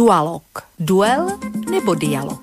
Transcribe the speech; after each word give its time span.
Dualog. 0.00 0.48
Duel 0.80 1.36
nebo 1.68 1.92
dialog. 1.92 2.40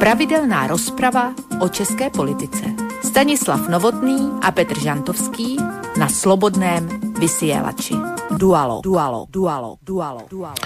Pravidelná 0.00 0.64
rozprava 0.72 1.36
o 1.60 1.68
české 1.68 2.08
politice. 2.08 2.64
Stanislav 3.04 3.68
Novotný 3.68 4.40
a 4.40 4.48
Petr 4.48 4.80
Žantovský 4.80 5.60
na 6.00 6.08
Slobodném 6.08 6.88
vysielači. 7.20 7.92
Dualog. 8.40 8.80
Dualog. 8.80 9.28
Dualog. 9.28 9.76
Dualog. 9.84 10.26
Dualog. 10.32 10.64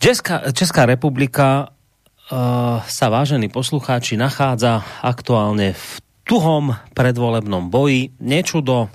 Česká, 0.00 0.40
Česká 0.56 0.88
republika 0.88 1.68
uh, 1.68 2.80
sa, 2.88 3.12
vážení 3.12 3.52
poslucháči, 3.52 4.16
nachádza 4.16 4.80
aktuálne 5.04 5.76
v 5.76 5.86
tuhom 6.24 6.72
predvolebnom 6.96 7.68
boji. 7.68 8.16
Nečudo, 8.24 8.88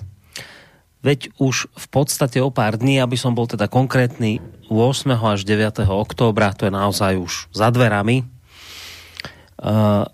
veď 1.02 1.30
už 1.38 1.70
v 1.70 1.86
podstate 1.90 2.42
o 2.42 2.50
pár 2.50 2.78
dní, 2.78 2.98
aby 2.98 3.14
som 3.14 3.34
bol 3.34 3.46
teda 3.46 3.70
konkrétny, 3.70 4.42
8. 4.68 5.14
až 5.14 5.46
9. 5.46 5.86
októbra, 5.86 6.52
to 6.52 6.68
je 6.68 6.72
naozaj 6.74 7.16
už 7.16 7.32
za 7.54 7.72
dverami, 7.72 8.26
uh, 9.62 10.04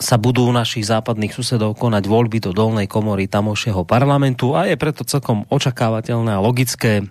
sa 0.00 0.16
budú 0.16 0.48
u 0.48 0.52
našich 0.56 0.88
západných 0.88 1.36
susedov 1.36 1.76
konať 1.76 2.08
voľby 2.08 2.40
do 2.40 2.56
dolnej 2.56 2.88
komory 2.88 3.28
tamošieho 3.28 3.84
parlamentu 3.84 4.56
a 4.56 4.64
je 4.64 4.80
preto 4.80 5.04
celkom 5.04 5.44
očakávateľné 5.52 6.32
a 6.32 6.40
logické, 6.40 7.04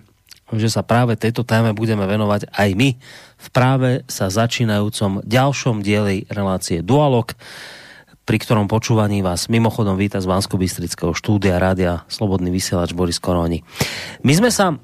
že 0.50 0.66
sa 0.66 0.82
práve 0.82 1.14
tejto 1.14 1.46
téme 1.46 1.70
budeme 1.70 2.02
venovať 2.02 2.50
aj 2.50 2.70
my 2.74 2.98
v 3.38 3.48
práve 3.54 4.02
sa 4.10 4.26
začínajúcom 4.26 5.22
ďalšom 5.22 5.86
dieli 5.86 6.26
relácie 6.26 6.82
Dualog, 6.82 7.38
pri 8.30 8.38
ktorom 8.38 8.70
počúvaní 8.70 9.26
vás 9.26 9.50
mimochodom 9.50 9.98
víta 9.98 10.22
z 10.22 10.30
bansko 10.30 10.54
štúdia 11.18 11.58
Rádia 11.58 12.06
Slobodný 12.06 12.54
vysielač 12.54 12.94
Boris 12.94 13.18
Koroni. 13.18 13.66
My 14.22 14.30
sme 14.38 14.54
sa 14.54 14.78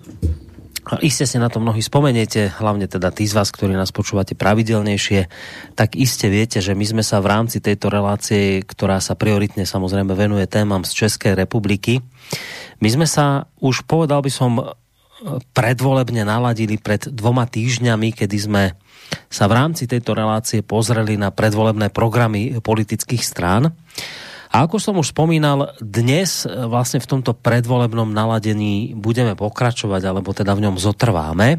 Iste 1.03 1.27
si 1.27 1.38
na 1.38 1.50
to 1.50 1.58
mnohí 1.58 1.83
spomeniete, 1.83 2.50
hlavne 2.62 2.86
teda 2.86 3.11
tí 3.11 3.27
z 3.27 3.34
vás, 3.34 3.50
ktorí 3.50 3.75
nás 3.75 3.91
počúvate 3.91 4.38
pravidelnejšie, 4.38 5.27
tak 5.75 5.98
iste 5.98 6.30
viete, 6.30 6.62
že 6.62 6.78
my 6.78 6.86
sme 6.86 7.03
sa 7.03 7.19
v 7.19 7.27
rámci 7.27 7.58
tejto 7.58 7.91
relácie, 7.91 8.62
ktorá 8.62 9.03
sa 9.03 9.19
prioritne 9.19 9.66
samozrejme 9.66 10.14
venuje 10.14 10.47
témam 10.47 10.86
z 10.86 11.06
Českej 11.06 11.34
republiky, 11.34 12.06
my 12.78 12.86
sme 12.86 13.06
sa 13.06 13.50
už, 13.58 13.83
povedal 13.83 14.22
by 14.22 14.31
som, 14.31 14.62
predvolebne 15.56 16.28
naladili 16.28 16.77
pred 16.77 17.09
dvoma 17.09 17.48
týždňami, 17.48 18.12
kedy 18.12 18.36
sme 18.36 18.64
sa 19.31 19.47
v 19.47 19.56
rámci 19.56 19.89
tejto 19.89 20.12
relácie 20.12 20.61
pozreli 20.61 21.17
na 21.17 21.33
predvolebné 21.33 21.89
programy 21.95 22.59
politických 22.59 23.22
strán. 23.22 23.72
A 24.53 24.64
ako 24.64 24.77
som 24.78 24.94
už 24.97 25.12
spomínal, 25.12 25.75
dnes 25.83 26.47
vlastne 26.47 27.03
v 27.03 27.11
tomto 27.11 27.34
predvolebnom 27.34 28.09
naladení 28.09 28.94
budeme 28.94 29.34
pokračovať, 29.34 30.03
alebo 30.06 30.31
teda 30.33 30.55
v 30.55 30.70
ňom 30.70 30.77
zotrváme. 30.81 31.48
E, 31.53 31.59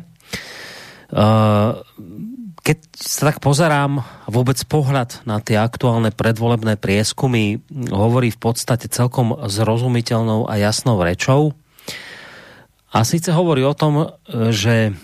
keď 2.63 2.77
sa 2.95 3.31
tak 3.31 3.37
pozerám, 3.43 4.01
vôbec 4.27 4.57
pohľad 4.65 5.23
na 5.27 5.39
tie 5.43 5.59
aktuálne 5.59 6.09
predvolebné 6.11 6.79
prieskumy 6.79 7.61
hovorí 7.91 8.33
v 8.33 8.39
podstate 8.39 8.89
celkom 8.89 9.35
zrozumiteľnou 9.45 10.47
a 10.49 10.57
jasnou 10.57 10.99
rečou. 10.99 11.55
A 12.95 13.03
síce 13.03 13.35
hovorí 13.35 13.67
o 13.67 13.75
tom, 13.75 14.15
že 14.31 14.95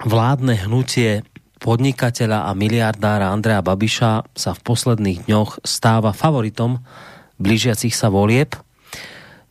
vládne 0.00 0.54
hnutie 0.66 1.26
podnikateľa 1.60 2.48
a 2.48 2.56
miliardára 2.56 3.28
Andrea 3.28 3.60
Babiša 3.60 4.32
sa 4.32 4.50
v 4.56 4.60
posledných 4.64 5.28
dňoch 5.28 5.60
stáva 5.66 6.16
favoritom 6.16 6.80
blížiacich 7.40 7.92
sa 7.92 8.08
volieb. 8.08 8.56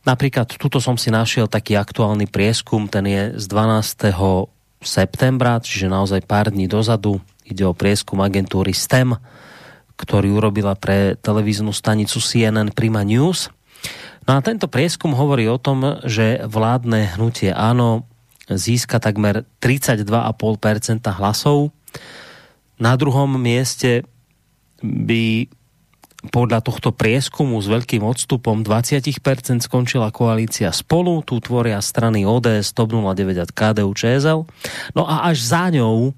Napríklad 0.06 0.48
tuto 0.56 0.80
som 0.80 0.96
si 0.96 1.12
našiel 1.12 1.46
taký 1.46 1.76
aktuálny 1.76 2.26
prieskum, 2.30 2.88
ten 2.88 3.04
je 3.04 3.22
z 3.36 3.44
12. 3.46 4.16
septembra, 4.80 5.60
čiže 5.60 5.92
naozaj 5.92 6.24
pár 6.24 6.48
dní 6.48 6.66
dozadu. 6.66 7.20
Ide 7.44 7.68
o 7.68 7.76
prieskum 7.76 8.22
agentúry 8.24 8.72
STEM, 8.72 9.18
ktorý 10.00 10.40
urobila 10.40 10.72
pre 10.72 11.20
televíznu 11.20 11.74
stanicu 11.76 12.16
CNN 12.16 12.72
Prima 12.72 13.04
News. 13.04 13.52
No 14.28 14.36
a 14.36 14.44
tento 14.44 14.68
prieskum 14.68 15.16
hovorí 15.16 15.48
o 15.48 15.56
tom, 15.60 16.02
že 16.04 16.44
vládne 16.44 17.16
hnutie 17.16 17.50
áno 17.54 18.04
získa 18.50 18.98
takmer 18.98 19.46
32,5% 19.62 21.06
hlasov, 21.20 21.70
na 22.80 22.96
druhom 22.96 23.28
mieste 23.36 24.08
by 24.80 25.46
podľa 26.28 26.60
tohto 26.60 26.92
prieskumu 26.92 27.56
s 27.60 27.68
veľkým 27.68 28.04
odstupom 28.04 28.60
20% 28.60 29.64
skončila 29.64 30.12
koalícia 30.12 30.68
spolu, 30.68 31.24
tu 31.24 31.40
tvoria 31.40 31.80
strany 31.80 32.28
ODS, 32.28 32.76
TOP 32.76 32.92
09 32.92 33.40
a 33.40 33.46
KDU 33.48 33.92
ČSL. 33.96 34.44
No 34.92 35.02
a 35.08 35.32
až 35.32 35.40
za 35.40 35.72
ňou 35.72 36.12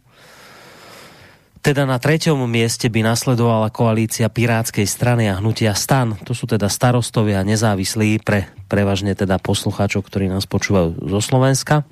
teda 1.63 1.87
na 1.87 2.03
treťom 2.03 2.43
mieste 2.51 2.91
by 2.91 3.07
nasledovala 3.07 3.71
koalícia 3.71 4.27
Pirátskej 4.27 4.83
strany 4.83 5.31
a 5.31 5.39
hnutia 5.39 5.79
Stan. 5.79 6.19
To 6.27 6.35
sú 6.35 6.51
teda 6.51 6.67
starostovia 6.67 7.47
nezávislí 7.47 8.19
pre 8.27 8.51
prevažne 8.67 9.15
teda 9.15 9.39
poslucháčov, 9.39 10.03
ktorí 10.03 10.27
nás 10.27 10.43
počúvajú 10.51 11.07
zo 11.07 11.21
Slovenska. 11.23 11.87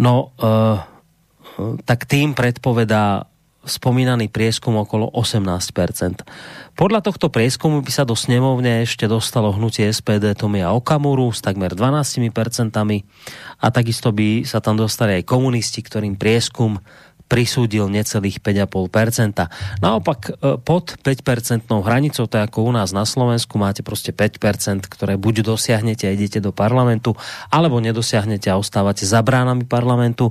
No, 0.00 0.32
uh, 0.40 0.80
tak 1.84 2.08
tým 2.08 2.32
predpovedá 2.32 3.28
spomínaný 3.66 4.30
prieskum 4.30 4.78
okolo 4.78 5.10
18%. 5.12 6.22
Podľa 6.78 7.00
tohto 7.02 7.28
prieskumu 7.28 7.82
by 7.82 7.90
sa 7.92 8.06
do 8.06 8.14
snemovne 8.14 8.86
ešte 8.86 9.10
dostalo 9.10 9.50
hnutie 9.52 9.90
SPD 9.90 10.32
Tomia 10.38 10.70
Okamuru 10.70 11.34
s 11.34 11.42
takmer 11.42 11.74
12% 11.74 12.22
a 13.58 13.66
takisto 13.74 14.14
by 14.14 14.46
sa 14.46 14.62
tam 14.62 14.78
dostali 14.78 15.18
aj 15.20 15.28
komunisti, 15.28 15.82
ktorým 15.82 16.14
prieskum 16.14 16.78
prisúdil 17.26 17.90
necelých 17.90 18.38
5,5%. 18.38 19.50
Naopak 19.82 20.20
e, 20.30 20.58
pod 20.62 20.94
5% 21.02 21.66
hranicou, 21.82 22.24
to 22.30 22.36
ako 22.38 22.70
u 22.70 22.72
nás 22.72 22.94
na 22.94 23.02
Slovensku, 23.02 23.58
máte 23.58 23.82
prostě 23.82 24.14
5%, 24.14 24.86
ktoré 24.86 25.18
buď 25.18 25.42
dosiahnete 25.42 26.06
a 26.06 26.14
idete 26.14 26.38
do 26.40 26.54
parlamentu, 26.54 27.18
alebo 27.50 27.82
nedosiahnete 27.82 28.50
a 28.50 28.58
ostávate 28.58 29.06
za 29.06 29.22
bránami 29.22 29.66
parlamentu. 29.66 30.30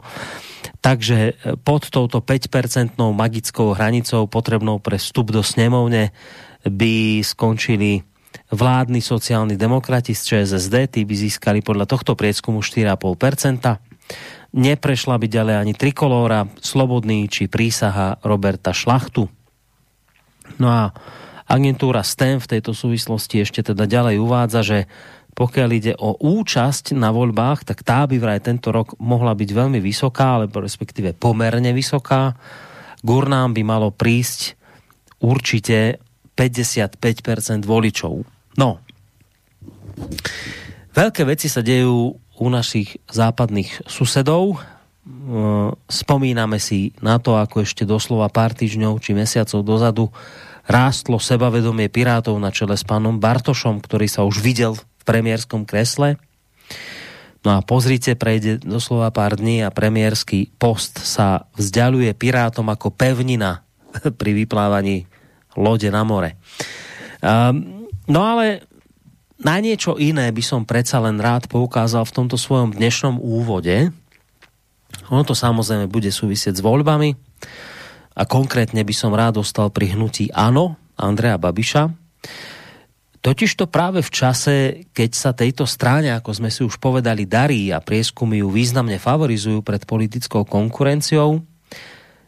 Takže 0.80 1.18
e, 1.18 1.32
pod 1.60 1.92
touto 1.92 2.24
5% 2.24 2.96
magickou 2.98 3.76
hranicou 3.76 4.28
potrebnou 4.28 4.80
pre 4.80 4.96
vstup 4.96 5.36
do 5.36 5.44
snemovne 5.44 6.16
by 6.66 7.22
skončili 7.22 8.02
vládni 8.52 9.02
sociálni 9.02 9.56
demokrati 9.58 10.14
z 10.14 10.22
ČSSD, 10.46 10.76
tí 10.92 11.02
by 11.04 11.16
získali 11.16 11.60
podľa 11.66 11.86
tohto 11.90 12.14
prieskumu 12.16 12.62
4,5%. 12.62 13.95
Neprešla 14.56 15.20
by 15.20 15.28
ďalej 15.28 15.56
ani 15.60 15.74
Trikolóra, 15.76 16.48
Slobodný 16.64 17.28
či 17.28 17.52
prísaha 17.52 18.24
Roberta 18.24 18.72
Šlachtu. 18.72 19.28
No 20.56 20.68
a 20.72 20.96
agentúra 21.44 22.02
STEM 22.02 22.40
v 22.40 22.58
tejto 22.58 22.72
súvislosti 22.72 23.44
ešte 23.44 23.62
teda 23.62 23.84
ďalej 23.84 24.16
uvádza, 24.22 24.62
že 24.64 24.80
pokiaľ 25.36 25.70
ide 25.76 25.94
o 26.00 26.16
účasť 26.16 26.96
na 26.96 27.12
voľbách, 27.12 27.68
tak 27.68 27.84
tá 27.84 28.08
by 28.08 28.16
vraj 28.16 28.40
tento 28.40 28.72
rok 28.72 28.96
mohla 29.04 29.36
byť 29.36 29.50
veľmi 29.52 29.84
vysoká, 29.84 30.40
alebo 30.40 30.64
respektíve 30.64 31.12
pomerne 31.12 31.76
vysoká. 31.76 32.40
Gurnám 33.04 33.52
by 33.52 33.62
malo 33.68 33.92
prísť 33.92 34.56
určite 35.20 36.00
55% 36.40 37.68
voličov. 37.68 38.24
No, 38.56 38.80
veľké 40.96 41.28
veci 41.28 41.52
sa 41.52 41.60
dejú 41.60 42.16
u 42.40 42.48
našich 42.52 43.00
západných 43.10 43.88
susedov. 43.88 44.60
Spomíname 45.86 46.58
si 46.58 46.92
na 47.00 47.22
to, 47.22 47.38
ako 47.38 47.62
ešte 47.64 47.86
doslova 47.86 48.28
pár 48.28 48.58
týždňov 48.58 48.98
či 49.00 49.14
mesiacov 49.14 49.62
dozadu 49.62 50.06
rástlo 50.66 51.22
sebavedomie 51.22 51.94
Pirátov 51.94 52.42
na 52.42 52.50
čele 52.50 52.74
s 52.74 52.82
pánom 52.82 53.22
Bartošom, 53.22 53.80
ktorý 53.80 54.10
sa 54.10 54.26
už 54.26 54.42
videl 54.42 54.74
v 54.74 55.04
premiérskom 55.06 55.64
kresle. 55.64 56.18
No 57.46 57.54
a 57.54 57.60
pozrite, 57.62 58.18
prejde 58.18 58.58
doslova 58.58 59.14
pár 59.14 59.38
dní 59.38 59.62
a 59.62 59.70
premiérsky 59.70 60.50
post 60.58 60.98
sa 61.06 61.46
vzdialuje 61.54 62.10
Pirátom 62.18 62.66
ako 62.66 62.90
pevnina 62.90 63.62
pri 64.20 64.32
vyplávaní 64.34 65.06
lode 65.54 65.88
na 65.94 66.02
more. 66.02 66.34
Um, 67.22 67.86
no 68.10 68.26
ale 68.26 68.66
na 69.42 69.60
niečo 69.60 70.00
iné 70.00 70.32
by 70.32 70.44
som 70.44 70.62
predsa 70.64 71.04
len 71.04 71.20
rád 71.20 71.52
poukázal 71.52 72.08
v 72.08 72.16
tomto 72.16 72.38
svojom 72.40 72.72
dnešnom 72.72 73.20
úvode. 73.20 73.92
Ono 75.12 75.24
to 75.28 75.36
samozrejme 75.36 75.92
bude 75.92 76.08
súvisieť 76.08 76.60
s 76.60 76.66
voľbami 76.66 77.16
a 78.16 78.24
konkrétne 78.24 78.80
by 78.88 78.96
som 78.96 79.12
rád 79.12 79.44
dostal 79.44 79.68
pri 79.68 79.92
hnutí 79.92 80.32
ANO 80.32 80.80
Andrea 80.96 81.36
Babiša. 81.36 81.92
Totiž 83.20 83.58
to 83.58 83.66
práve 83.66 84.06
v 84.06 84.14
čase, 84.14 84.56
keď 84.94 85.10
sa 85.18 85.34
tejto 85.34 85.66
strane, 85.66 86.14
ako 86.14 86.30
sme 86.30 86.54
si 86.54 86.62
už 86.62 86.78
povedali, 86.78 87.26
darí 87.26 87.74
a 87.74 87.82
prieskumy 87.82 88.40
ju 88.40 88.54
významne 88.54 89.02
favorizujú 89.02 89.66
pred 89.66 89.82
politickou 89.82 90.46
konkurenciou, 90.46 91.42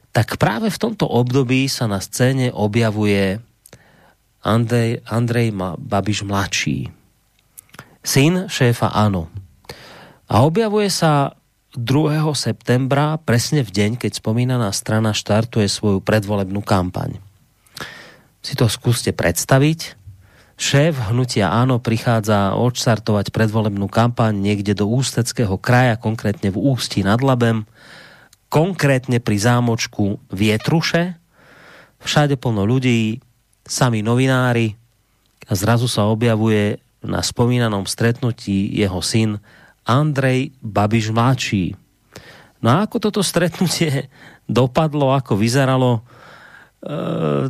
tak 0.09 0.41
práve 0.41 0.73
v 0.73 0.81
tomto 0.81 1.05
období 1.05 1.69
sa 1.69 1.85
na 1.85 2.01
scéne 2.01 2.49
objavuje 2.49 3.37
Andrej, 4.41 5.05
Andrej 5.05 5.53
Babiš 5.77 6.25
mladší, 6.25 6.89
syn 8.07 8.47
šéfa 8.47 8.87
ANO. 8.95 9.27
A 10.31 10.47
objavuje 10.47 10.87
sa 10.87 11.35
2. 11.75 12.23
septembra, 12.39 13.19
presne 13.19 13.67
v 13.67 13.69
deň, 13.69 13.91
keď 13.99 14.23
spomínaná 14.23 14.71
strana 14.71 15.11
štartuje 15.11 15.67
svoju 15.67 15.99
predvolebnú 15.99 16.63
kampaň. 16.63 17.19
Si 18.39 18.55
to 18.55 18.71
skúste 18.71 19.11
predstaviť. 19.11 19.99
Šéf 20.57 21.11
hnutia 21.11 21.51
Áno 21.51 21.83
prichádza 21.83 22.55
odštartovať 22.55 23.29
predvolebnú 23.29 23.91
kampaň 23.91 24.33
niekde 24.39 24.73
do 24.73 24.87
Ústeckého 24.87 25.59
kraja, 25.59 25.99
konkrétne 25.99 26.49
v 26.49 26.57
Ústí 26.57 27.03
nad 27.03 27.19
Labem, 27.19 27.67
konkrétne 28.47 29.19
pri 29.19 29.37
zámočku 29.37 30.17
Vietruše. 30.31 31.19
Všade 32.01 32.39
plno 32.39 32.63
ľudí, 32.63 33.19
sami 33.67 33.99
novinári 33.99 34.79
a 35.45 35.51
zrazu 35.53 35.85
sa 35.91 36.07
objavuje 36.07 36.86
na 37.03 37.21
spomínanom 37.21 37.85
stretnutí 37.85 38.73
jeho 38.73 39.01
syn 39.01 39.37
Andrej 39.85 40.51
Babiš 40.61 41.09
mladší. 41.13 41.75
No 42.61 42.67
a 42.73 42.75
ako 42.83 42.97
toto 42.99 43.21
stretnutie 43.21 44.09
dopadlo, 44.49 45.13
ako 45.13 45.37
vyzeralo, 45.37 46.01
e, 46.01 46.01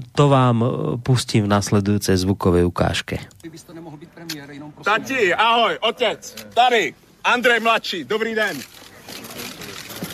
to 0.01 0.23
vám 0.27 0.57
pustím 1.01 1.47
v 1.47 1.53
nasledujúcej 1.53 2.17
zvukovej 2.19 2.67
ukážke. 2.67 3.21
Tati, 4.83 5.33
ahoj, 5.33 5.73
otec, 5.81 6.19
tady, 6.53 6.93
Andrej 7.23 7.59
mladší, 7.59 8.03
dobrý 8.03 8.35
den. 8.35 8.57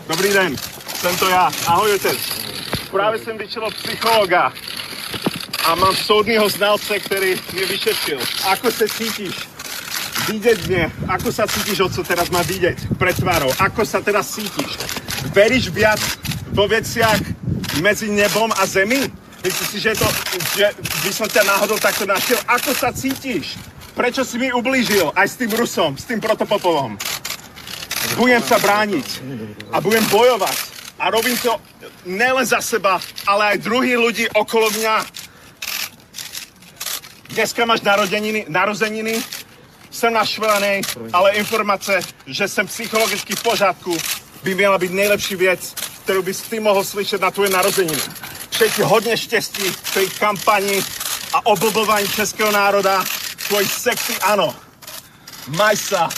Dobrý 0.08 0.34
den, 0.34 0.56
jsem 0.94 1.18
to 1.18 1.30
já, 1.30 1.52
ahoj 1.68 1.96
otec. 1.96 2.20
Právě 2.92 3.20
jsem 3.20 3.38
vyčelo 3.38 3.72
psychologa 3.72 4.54
a 5.64 5.76
mám 5.76 5.96
soudního 5.96 6.50
znalce, 6.50 7.00
který 7.00 7.36
mě 7.54 7.66
vyšetřil. 7.66 8.20
Ako 8.46 8.72
se 8.72 8.88
cítíš? 8.90 9.54
vidět 10.28 10.68
mě, 10.68 10.92
ako 11.08 11.32
sa 11.32 11.48
cítíš, 11.48 11.80
o 11.80 11.90
co 11.90 12.04
teraz 12.04 12.30
má 12.30 12.42
vidět 12.42 12.78
pred 12.98 13.16
tvárou, 13.16 13.52
ako 13.60 13.86
sa 13.86 14.00
teraz 14.02 14.32
cítíš. 14.32 14.78
Veríš 15.36 15.70
viac 15.70 16.00
vo 16.54 16.68
veciach 16.68 17.20
mezi 17.82 18.12
nebom 18.12 18.52
a 18.56 18.66
zemi? 18.66 19.12
Myslíš 19.44 19.68
si, 19.68 19.80
že, 19.80 19.92
to, 20.00 20.08
že 20.56 20.72
by 21.04 21.12
som 21.12 21.28
ťa 21.28 21.44
náhodou 21.44 21.76
takto 21.76 22.08
našiel? 22.08 22.40
Ako 22.48 22.72
sa 22.72 22.96
cítíš? 22.96 23.60
Prečo 23.92 24.24
si 24.24 24.40
mi 24.40 24.48
ublížil? 24.54 25.12
Aj 25.12 25.28
s 25.28 25.36
tým 25.36 25.52
Rusom, 25.52 26.00
s 26.00 26.08
tým 26.08 26.24
protopopovom. 26.24 26.96
Budem 28.16 28.40
sa 28.40 28.56
brániť 28.60 29.08
a 29.76 29.84
budem 29.84 30.04
bojovať. 30.08 30.58
A 31.04 31.12
robím 31.12 31.36
to 31.44 31.60
nelen 32.08 32.46
za 32.48 32.64
seba, 32.64 33.04
ale 33.28 33.58
aj 33.58 33.66
druhý 33.66 34.00
ľudí 34.00 34.32
okolo 34.32 34.72
mňa. 34.72 34.96
Dneska 37.34 37.66
máš 37.66 37.82
narozeniny, 37.82 38.46
narozeniny 38.50 39.24
jsem 39.92 40.14
naštvaný, 40.14 40.82
ale 41.14 41.32
informace, 41.32 42.00
že 42.26 42.48
jsem 42.48 42.68
psychologicky 42.68 43.36
v 43.36 43.44
pořádku, 43.44 43.98
by 44.44 44.56
měla 44.56 44.78
být 44.78 44.92
nejlepší 44.92 45.36
věc, 45.36 45.74
kterou 46.04 46.22
bys 46.22 46.42
ty 46.42 46.60
mohl 46.60 46.84
slyšet 46.84 47.22
na 47.22 47.32
tvoje 47.32 47.50
narozeniny. 47.50 48.02
Přeji 48.50 48.72
ti 48.72 48.82
hodně 48.82 49.18
štěstí 49.18 49.64
v 49.64 49.94
té 49.94 50.06
kampani 50.06 50.84
a 51.34 51.46
oblbování 51.46 52.08
českého 52.08 52.52
národa. 52.52 53.04
Tvoj 53.48 53.66
sexy 53.66 54.14
ano. 54.22 54.56
Majsa. 55.48 56.10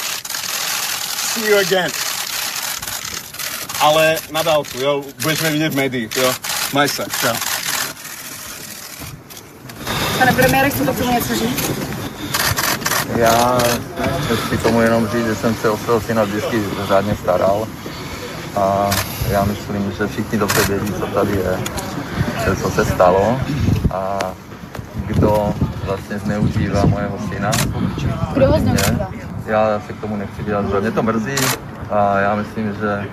See 1.34 1.50
you 1.50 1.58
again. 1.58 1.92
Ale 3.80 4.18
na 4.32 4.44
dálku, 4.44 4.80
jo. 4.80 5.04
Budeš 5.22 5.40
mě 5.40 5.50
vidět 5.50 5.70
v 5.70 5.76
médiích, 5.76 6.18
jo. 6.18 6.36
Majsa, 6.74 7.06
čau. 7.22 7.55
Pane 10.20 10.34
premiére, 10.34 10.70
chcete 10.70 10.94
tomu 10.94 11.12
něco 11.12 11.36
říct? 11.36 11.72
Já 13.16 13.58
chci 14.48 14.58
tomu 14.58 14.82
jenom 14.82 15.08
říct, 15.08 15.26
že 15.26 15.36
jsem 15.36 15.56
se 15.56 15.70
o 15.70 15.78
svého 15.78 16.02
syna 16.02 16.24
vždycky 16.24 16.64
řádně 16.88 17.16
staral 17.16 17.68
a 18.56 18.90
já 19.32 19.44
myslím, 19.44 19.92
že 19.98 20.08
všichni 20.08 20.38
dobře 20.38 20.64
vědí, 20.64 20.94
co 20.94 21.06
tady 21.06 21.32
je, 21.32 21.60
co 22.62 22.70
se 22.70 22.86
stalo 22.86 23.40
a 23.94 24.20
kdo 25.06 25.54
vlastně 25.86 26.20
zneužívá 26.20 26.86
mojeho 26.86 27.18
syna. 27.34 27.52
Kdo 28.34 28.48
ho 28.48 28.60
zneužívá? 28.60 29.10
Já 29.46 29.82
se 29.88 29.94
k 29.94 30.02
tomu 30.02 30.16
nechci 30.16 30.44
vyjadřovat. 30.44 30.82
Mě 30.82 30.92
to 30.92 31.04
mrzí 31.04 31.36
a 31.92 32.20
já 32.20 32.36
myslím, 32.36 32.74
že 32.82 33.08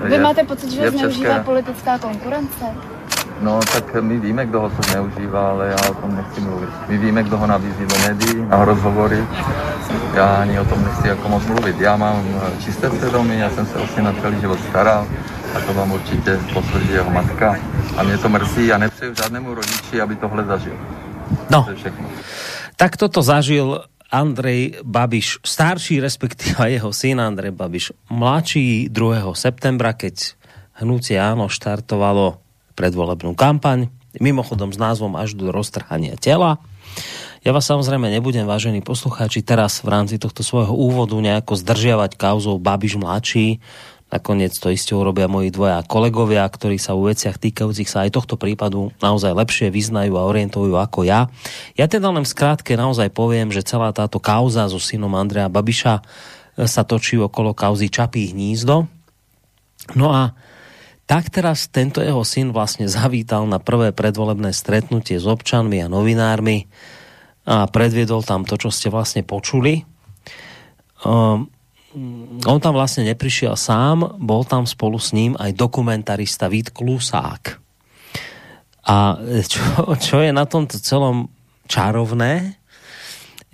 Vy 0.00 0.14
je, 0.14 0.20
máte 0.20 0.44
pocit, 0.44 0.70
že 0.70 0.84
ho 0.84 0.90
zneužívá 0.98 1.34
české... 1.34 1.44
politická 1.44 1.98
konkurence? 1.98 2.64
No, 3.44 3.60
tak 3.60 3.94
my 4.00 4.16
víme, 4.20 4.46
kdo 4.46 4.60
ho 4.60 4.70
to 4.70 4.82
zneužívá, 4.82 5.50
ale 5.50 5.68
já 5.68 5.90
o 5.90 5.94
tom 5.94 6.16
nechci 6.16 6.40
mluvit. 6.40 6.68
My 6.88 6.98
víme, 6.98 7.22
kdo 7.22 7.38
ho 7.38 7.46
nabízí 7.46 7.86
do 7.86 7.98
médií, 7.98 8.46
na 8.48 8.64
rozhovory. 8.64 9.24
Já 10.14 10.36
ani 10.36 10.60
o 10.60 10.64
tom 10.64 10.84
nechci 10.84 11.08
jako 11.08 11.28
moc 11.28 11.46
mluvit. 11.46 11.80
Já 11.80 11.96
mám 11.96 12.24
čisté 12.64 12.90
svědomí, 12.90 13.38
já 13.38 13.50
jsem 13.50 13.66
se 13.66 13.78
o 13.78 13.86
syna 13.86 14.14
celý 14.22 14.40
život 14.40 14.58
staral 14.68 15.06
a 15.56 15.60
to 15.60 15.74
vám 15.74 15.92
určitě 15.92 16.40
potvrdí 16.54 16.92
jeho 16.92 17.10
matka. 17.10 17.56
A 17.96 18.02
mě 18.02 18.18
to 18.18 18.28
mrzí 18.28 18.72
a 18.72 18.78
nepřeju 18.78 19.14
žádnému 19.14 19.54
rodiči, 19.54 20.00
aby 20.00 20.16
tohle 20.16 20.44
zažil. 20.44 20.76
No, 21.50 21.66
to 21.84 21.90
tak 22.76 22.96
toto 22.96 23.22
zažil 23.22 23.84
Andrej 24.10 24.80
Babiš 24.82 25.38
starší, 25.44 26.00
respektíve 26.00 26.70
jeho 26.80 26.92
syn 26.92 27.20
Andrej 27.20 27.50
Babiš 27.50 27.92
mladší 28.10 28.88
2. 28.88 29.34
septembra, 29.34 29.92
keď 29.92 30.32
hnutie 30.80 31.20
áno 31.20 31.46
štartovalo 31.46 32.43
predvolebnú 32.74 33.34
kampaň, 33.38 33.90
mimochodom 34.18 34.70
s 34.70 34.78
názvom 34.78 35.14
až 35.18 35.34
do 35.34 35.50
roztrhania 35.50 36.14
tela. 36.18 36.62
Ja 37.42 37.52
vás 37.52 37.66
samozrejme 37.68 38.08
nebudem, 38.08 38.46
vážení 38.48 38.80
poslucháči, 38.80 39.44
teraz 39.44 39.82
v 39.82 39.92
rámci 39.92 40.16
tohto 40.16 40.40
svojho 40.40 40.72
úvodu 40.72 41.18
nejako 41.18 41.58
zdržiavať 41.58 42.16
kauzou 42.16 42.56
Babiš 42.56 42.96
mladší. 42.96 43.58
Nakoniec 44.14 44.54
to 44.54 44.70
isté 44.70 44.94
urobia 44.94 45.26
moji 45.26 45.50
dvoja 45.50 45.82
kolegovia, 45.82 46.46
ktorí 46.46 46.78
sa 46.78 46.94
u 46.94 47.10
veciach 47.10 47.34
týkajúcich 47.34 47.90
sa 47.90 48.06
aj 48.06 48.14
tohto 48.14 48.38
prípadu 48.38 48.94
naozaj 49.02 49.34
lepšie 49.34 49.74
vyznajú 49.74 50.14
a 50.14 50.22
orientujú 50.22 50.78
ako 50.78 51.02
ja. 51.02 51.26
Ja 51.74 51.90
teda 51.90 52.14
len 52.14 52.22
v 52.22 52.30
skrátke 52.30 52.78
naozaj 52.78 53.10
poviem, 53.10 53.50
že 53.50 53.66
celá 53.66 53.90
táto 53.90 54.22
kauza 54.22 54.70
so 54.70 54.78
synom 54.78 55.12
Andreja 55.18 55.50
Babiša 55.50 55.94
sa 56.62 56.82
točí 56.86 57.18
okolo 57.18 57.52
kauzy 57.52 57.90
Čapí 57.90 58.30
hnízdo. 58.30 58.86
No 59.98 60.14
a 60.14 60.38
tak 61.04 61.28
teraz 61.28 61.68
tento 61.68 62.00
jeho 62.00 62.24
syn 62.24 62.56
vlastne 62.56 62.88
zavítal 62.88 63.44
na 63.44 63.60
prvé 63.60 63.92
predvolebné 63.92 64.56
stretnutie 64.56 65.20
s 65.20 65.28
občanmi 65.28 65.84
a 65.84 65.92
novinármi 65.92 66.64
a 67.44 67.68
predviedol 67.68 68.24
tam 68.24 68.48
to, 68.48 68.56
čo 68.56 68.72
ste 68.72 68.88
vlastne 68.88 69.20
počuli. 69.20 69.84
Um, 71.04 71.52
on 72.48 72.58
tam 72.58 72.74
vlastne 72.74 73.04
neprišiel 73.04 73.54
sám, 73.54 74.16
bol 74.16 74.48
tam 74.48 74.64
spolu 74.64 74.96
s 74.96 75.12
ním 75.12 75.36
aj 75.36 75.52
dokumentarista 75.52 76.48
Vít 76.48 76.72
Klusák. 76.72 77.60
A 78.88 79.20
čo, 79.52 79.62
čo 80.00 80.16
je 80.24 80.32
na 80.32 80.48
tomto 80.48 80.80
celom 80.80 81.28
čarovné, 81.68 82.56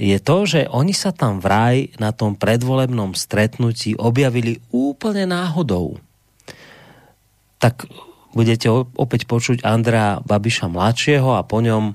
je 0.00 0.16
to, 0.16 0.48
že 0.48 0.70
oni 0.70 0.96
sa 0.96 1.12
tam 1.12 1.42
vraj 1.42 1.92
na 2.00 2.14
tom 2.14 2.32
predvolebnom 2.38 3.12
stretnutí 3.12 3.98
objavili 4.00 4.62
úplne 4.72 5.28
náhodou 5.28 6.00
tak 7.60 7.84
budete 8.32 8.72
opäť 8.96 9.28
počuť 9.28 9.62
Andrea 9.62 10.18
Babiša 10.24 10.66
mladšieho 10.72 11.36
a 11.36 11.44
po 11.44 11.60
ňom 11.60 11.92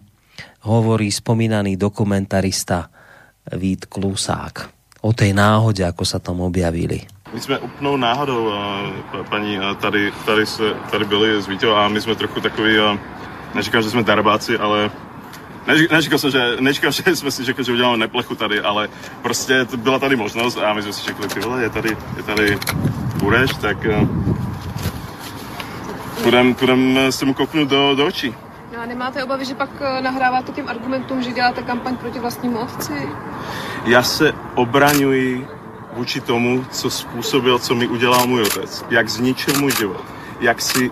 hovorí 0.69 1.09
spomínaný 1.09 1.75
dokumentarista 1.75 2.93
Vít 3.49 3.89
Klusák 3.89 4.75
o 5.05 5.13
tej 5.13 5.37
náhode, 5.37 5.85
ako 5.85 6.01
sa 6.01 6.17
tam 6.17 6.41
objavili. 6.41 7.05
My 7.33 7.41
jsme 7.41 7.59
úplnou 7.59 7.97
náhodou, 7.97 8.53
paní, 9.29 9.59
tady, 9.81 10.13
tady, 10.25 10.45
se, 10.45 10.73
tady 10.91 11.05
byli 11.05 11.41
s 11.41 11.47
Vítou 11.47 11.75
a 11.75 11.87
my 11.87 12.01
jsme 12.01 12.15
trochu 12.15 12.41
takový, 12.41 12.77
neříkám, 13.53 13.81
že 13.81 13.89
jsme 13.89 14.03
darabáci, 14.03 14.57
ale 14.57 14.91
neříkal 15.91 16.19
jsem, 16.19 16.31
že, 16.31 16.57
neříkal, 16.59 16.91
že 17.05 17.15
jsme 17.15 17.31
si 17.31 17.43
řekli, 17.43 17.63
že 17.63 17.71
uděláme 17.73 17.97
neplechu 17.97 18.35
tady, 18.35 18.61
ale 18.61 18.89
prostě 19.21 19.65
byla 19.77 19.99
tady 19.99 20.15
možnost 20.15 20.57
a 20.57 20.73
my 20.73 20.81
jsme 20.81 20.93
si 20.93 21.01
řekli, 21.05 21.27
ty 21.27 21.39
vole, 21.39 21.63
je 21.63 21.69
tady, 21.69 21.97
je 22.17 22.23
tady 22.23 22.57
Bureš, 23.17 23.51
tak 23.61 23.77
půjdem, 26.23 26.53
půjdem 26.55 26.97
se 27.09 27.25
mu 27.25 27.33
kopnout 27.33 27.67
do, 27.69 27.95
do 27.95 28.05
očí. 28.05 28.35
No 28.75 28.81
a 28.81 28.85
nemáte 28.85 29.23
obavy, 29.23 29.45
že 29.45 29.55
pak 29.55 29.69
eh, 29.81 30.01
nahráváte 30.01 30.51
těm 30.51 30.67
argumentům, 30.69 31.23
že 31.23 31.31
děláte 31.31 31.61
kampaň 31.61 31.97
proti 31.97 32.19
vlastnímu 32.19 32.57
otci? 32.57 33.09
Já 33.85 34.03
se 34.03 34.33
obraňuji 34.55 35.47
vůči 35.93 36.21
tomu, 36.21 36.65
co 36.71 36.89
způsobil, 36.89 37.59
co 37.59 37.75
mi 37.75 37.87
udělal 37.87 38.27
můj 38.27 38.41
otec. 38.41 38.85
Jak 38.89 39.09
zničil 39.09 39.59
můj 39.59 39.71
život. 39.71 40.03
Jak 40.39 40.61
si 40.61 40.91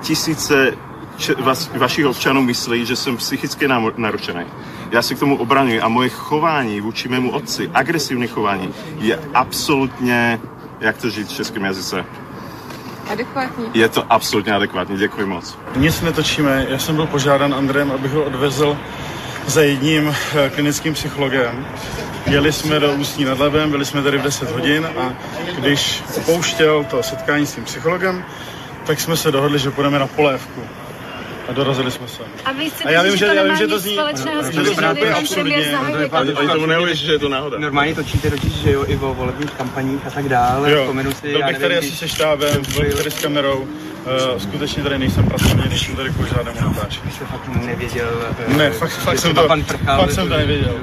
tisíce 0.00 0.74
če- 1.16 1.34
vas, 1.34 1.70
vašich 1.76 2.06
občanů 2.06 2.42
myslí, 2.42 2.86
že 2.86 2.96
jsem 2.96 3.16
psychicky 3.16 3.68
narušený. 3.96 4.44
Já 4.90 5.02
se 5.02 5.14
k 5.14 5.18
tomu 5.18 5.36
obraňuji 5.36 5.80
a 5.80 5.88
moje 5.88 6.08
chování 6.08 6.80
vůči 6.80 7.08
mému 7.08 7.30
otci, 7.30 7.70
agresivní 7.74 8.26
chování, 8.26 8.74
je 8.98 9.20
absolutně, 9.34 10.40
jak 10.80 10.96
to 10.96 11.10
říct 11.10 11.32
v 11.32 11.36
českém 11.36 11.64
jazyce, 11.64 12.04
adekvátní? 13.10 13.70
Je 13.74 13.88
to 13.88 14.04
absolutně 14.10 14.52
adekvátní, 14.52 14.96
děkuji 14.96 15.26
moc. 15.26 15.58
Nic 15.76 16.00
netočíme, 16.00 16.66
já 16.68 16.78
jsem 16.78 16.96
byl 16.96 17.06
požádán 17.06 17.54
Andrejem, 17.54 17.90
abych 17.90 18.12
ho 18.12 18.24
odvezl 18.24 18.78
za 19.46 19.62
jedním 19.62 20.14
eh, 20.34 20.50
klinickým 20.50 20.94
psychologem. 20.94 21.66
Jeli 22.26 22.52
jsme 22.52 22.80
do 22.80 22.92
Ústí 22.92 23.24
nad 23.24 23.38
Labem, 23.38 23.70
byli 23.70 23.84
jsme 23.84 24.02
tady 24.02 24.18
v 24.18 24.22
10 24.22 24.50
hodin 24.50 24.86
a 24.86 25.14
když 25.58 26.02
pouštěl 26.26 26.84
to 26.84 27.02
setkání 27.02 27.46
s 27.46 27.54
tím 27.54 27.64
psychologem, 27.64 28.24
tak 28.86 29.00
jsme 29.00 29.16
se 29.16 29.32
dohodli, 29.32 29.58
že 29.58 29.70
půjdeme 29.70 29.98
na 29.98 30.06
polévku. 30.06 30.60
A 31.48 31.52
dorazili 31.52 31.90
jsme 31.90 32.08
se. 32.08 32.22
A 32.44 32.52
vy 32.52 32.70
chcete 32.70 32.84
A 32.88 32.90
já 32.92 33.02
vím, 33.02 33.10
říct, 33.12 33.18
že, 33.20 33.26
to 33.26 33.32
já 33.34 33.42
vím, 33.42 33.56
že 33.56 33.66
to 33.66 33.78
zní, 33.78 33.92
společného 33.94 34.42
s 34.42 34.46
že 34.46 34.52
tím, 34.52 34.64
to 34.64 34.68
že 34.68 34.74
pan 34.74 34.84
absurdně. 35.18 35.64
tomu 36.52 36.66
neuvěří, 36.66 37.06
že 37.06 37.12
je 37.12 37.18
to 37.18 37.28
náhoda. 37.28 37.58
Normálně 37.58 37.94
točíte 37.94 38.30
totiž, 38.30 38.52
že 38.52 38.72
jo, 38.72 38.84
i 38.86 38.96
o 38.96 39.14
volebních 39.14 39.50
kampaních 39.50 40.06
a 40.06 40.10
tak 40.10 40.28
dále. 40.28 40.72
Jo, 40.72 40.80
Vzpomenu 40.82 41.12
si, 41.12 41.28
byl 41.28 41.40
já 41.40 41.46
bych 41.46 41.58
tady 41.58 41.74
nevím, 41.74 41.88
asi 41.90 41.98
se 41.98 42.08
štábem, 42.08 42.62
byl 42.78 42.96
tady 42.96 43.10
s 43.10 43.20
kamerou. 43.20 43.68
Uh, 44.32 44.38
skutečně 44.38 44.82
tady 44.82 44.98
nejsem 44.98 45.24
pracovně, 45.26 45.62
když 45.66 45.86
jsem 45.86 45.96
tady 45.96 46.10
kvůli 46.10 46.28
žádnému 46.28 46.60
natáčení. 46.60 47.10
jste 47.12 47.24
fakt 47.24 47.48
nevěděl. 47.66 48.08
eh, 48.48 48.54
Ne, 48.56 48.70
fakt, 48.70 48.90
fakt, 48.92 49.14
že 49.16 49.20
jsem 49.20 49.34
to, 49.34 49.48
pan 49.48 49.62
Prchal, 49.64 50.00
fakt 50.00 50.12
jsem 50.12 50.28
to 50.28 50.36
nevěděl. 50.36 50.74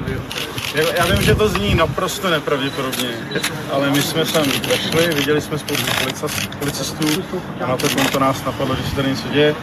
Já, 0.74 0.82
já 0.96 1.06
vím, 1.06 1.22
že 1.22 1.34
to 1.34 1.48
zní 1.48 1.74
naprosto 1.74 2.30
nepravděpodobně, 2.30 3.08
ale 3.72 3.90
my 3.90 4.02
jsme 4.02 4.26
sem 4.26 4.42
vešli, 4.68 5.14
viděli 5.14 5.40
jsme 5.40 5.58
spoustu 5.58 5.84
policist- 5.92 6.56
policistů 6.58 7.06
a 7.64 7.66
na 7.66 7.76
to 7.76 7.88
to 8.12 8.18
nás 8.18 8.44
napadlo, 8.44 8.76
že 8.76 8.82
se 8.90 8.96
tady 8.96 9.08
něco 9.08 9.28
děje. 9.28 9.54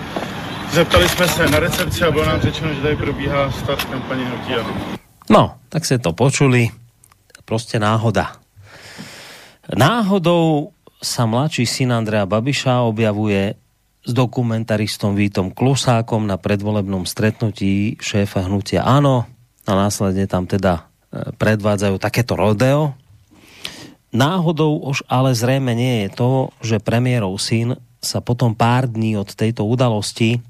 Zeptali 0.73 1.09
jsme 1.09 1.27
se 1.27 1.45
na 1.47 1.59
recepci 1.59 2.03
a 2.03 2.11
bylo 2.11 2.25
nám 2.25 2.41
řečeno, 2.41 2.73
že 2.73 2.81
tady 2.81 2.95
probíhá 2.95 3.51
start 3.51 3.85
kampaně 3.85 4.25
Hnutí. 4.25 4.53
No, 5.29 5.61
tak 5.69 5.85
ste 5.85 6.01
to 6.01 6.17
počuli. 6.17 6.73
Proste 7.45 7.77
náhoda. 7.77 8.41
Náhodou 9.69 10.73
sa 10.97 11.29
mladší 11.29 11.69
syn 11.69 11.93
Andrea 11.93 12.25
Babiša 12.25 12.89
objavuje 12.89 13.53
s 14.01 14.11
dokumentaristom 14.17 15.13
Vítom 15.13 15.53
Klusákom 15.53 16.25
na 16.25 16.41
predvolebnom 16.41 17.05
stretnutí 17.05 18.01
šéfa 18.01 18.49
hnutia 18.49 18.81
Áno 18.81 19.29
a 19.69 19.71
následne 19.77 20.25
tam 20.25 20.49
teda 20.49 20.89
e, 21.13 21.37
predvádzajú 21.37 22.01
takéto 22.01 22.33
rodeo. 22.33 22.97
Náhodou 24.09 24.81
už 24.89 25.05
ale 25.05 25.37
zrejme 25.37 25.77
nie 25.77 26.09
je 26.09 26.09
to, 26.17 26.49
že 26.65 26.81
premiérov 26.81 27.37
syn 27.37 27.77
sa 28.01 28.25
potom 28.25 28.57
pár 28.57 28.89
dní 28.89 29.21
od 29.21 29.29
tejto 29.37 29.69
udalosti 29.69 30.41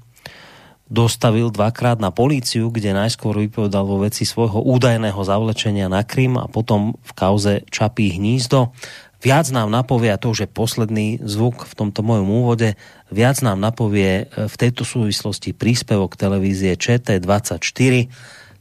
dostavil 0.88 1.48
dvakrát 1.48 1.96
na 1.96 2.12
políciu, 2.12 2.68
kde 2.68 2.92
najskôr 2.92 3.40
vypovedal 3.40 3.88
vo 3.88 4.04
veci 4.04 4.28
svojho 4.28 4.60
údajného 4.60 5.16
zavlečenia 5.16 5.88
na 5.88 6.04
Krym 6.04 6.36
a 6.36 6.44
potom 6.44 6.96
v 7.00 7.12
kauze 7.16 7.64
Čapí 7.72 8.12
hnízdo. 8.12 8.76
Viac 9.24 9.48
nám 9.56 9.72
napovie, 9.72 10.12
a 10.12 10.20
to 10.20 10.36
už 10.36 10.44
je 10.44 10.48
posledný 10.52 11.16
zvuk 11.24 11.64
v 11.64 11.72
tomto 11.72 12.04
mojom 12.04 12.28
úvode, 12.28 12.76
viac 13.08 13.40
nám 13.40 13.56
napovie 13.56 14.28
e, 14.28 14.44
v 14.44 14.54
tejto 14.60 14.84
súvislosti 14.84 15.56
príspevok 15.56 16.12
televízie 16.12 16.76
ČT24 16.76 18.12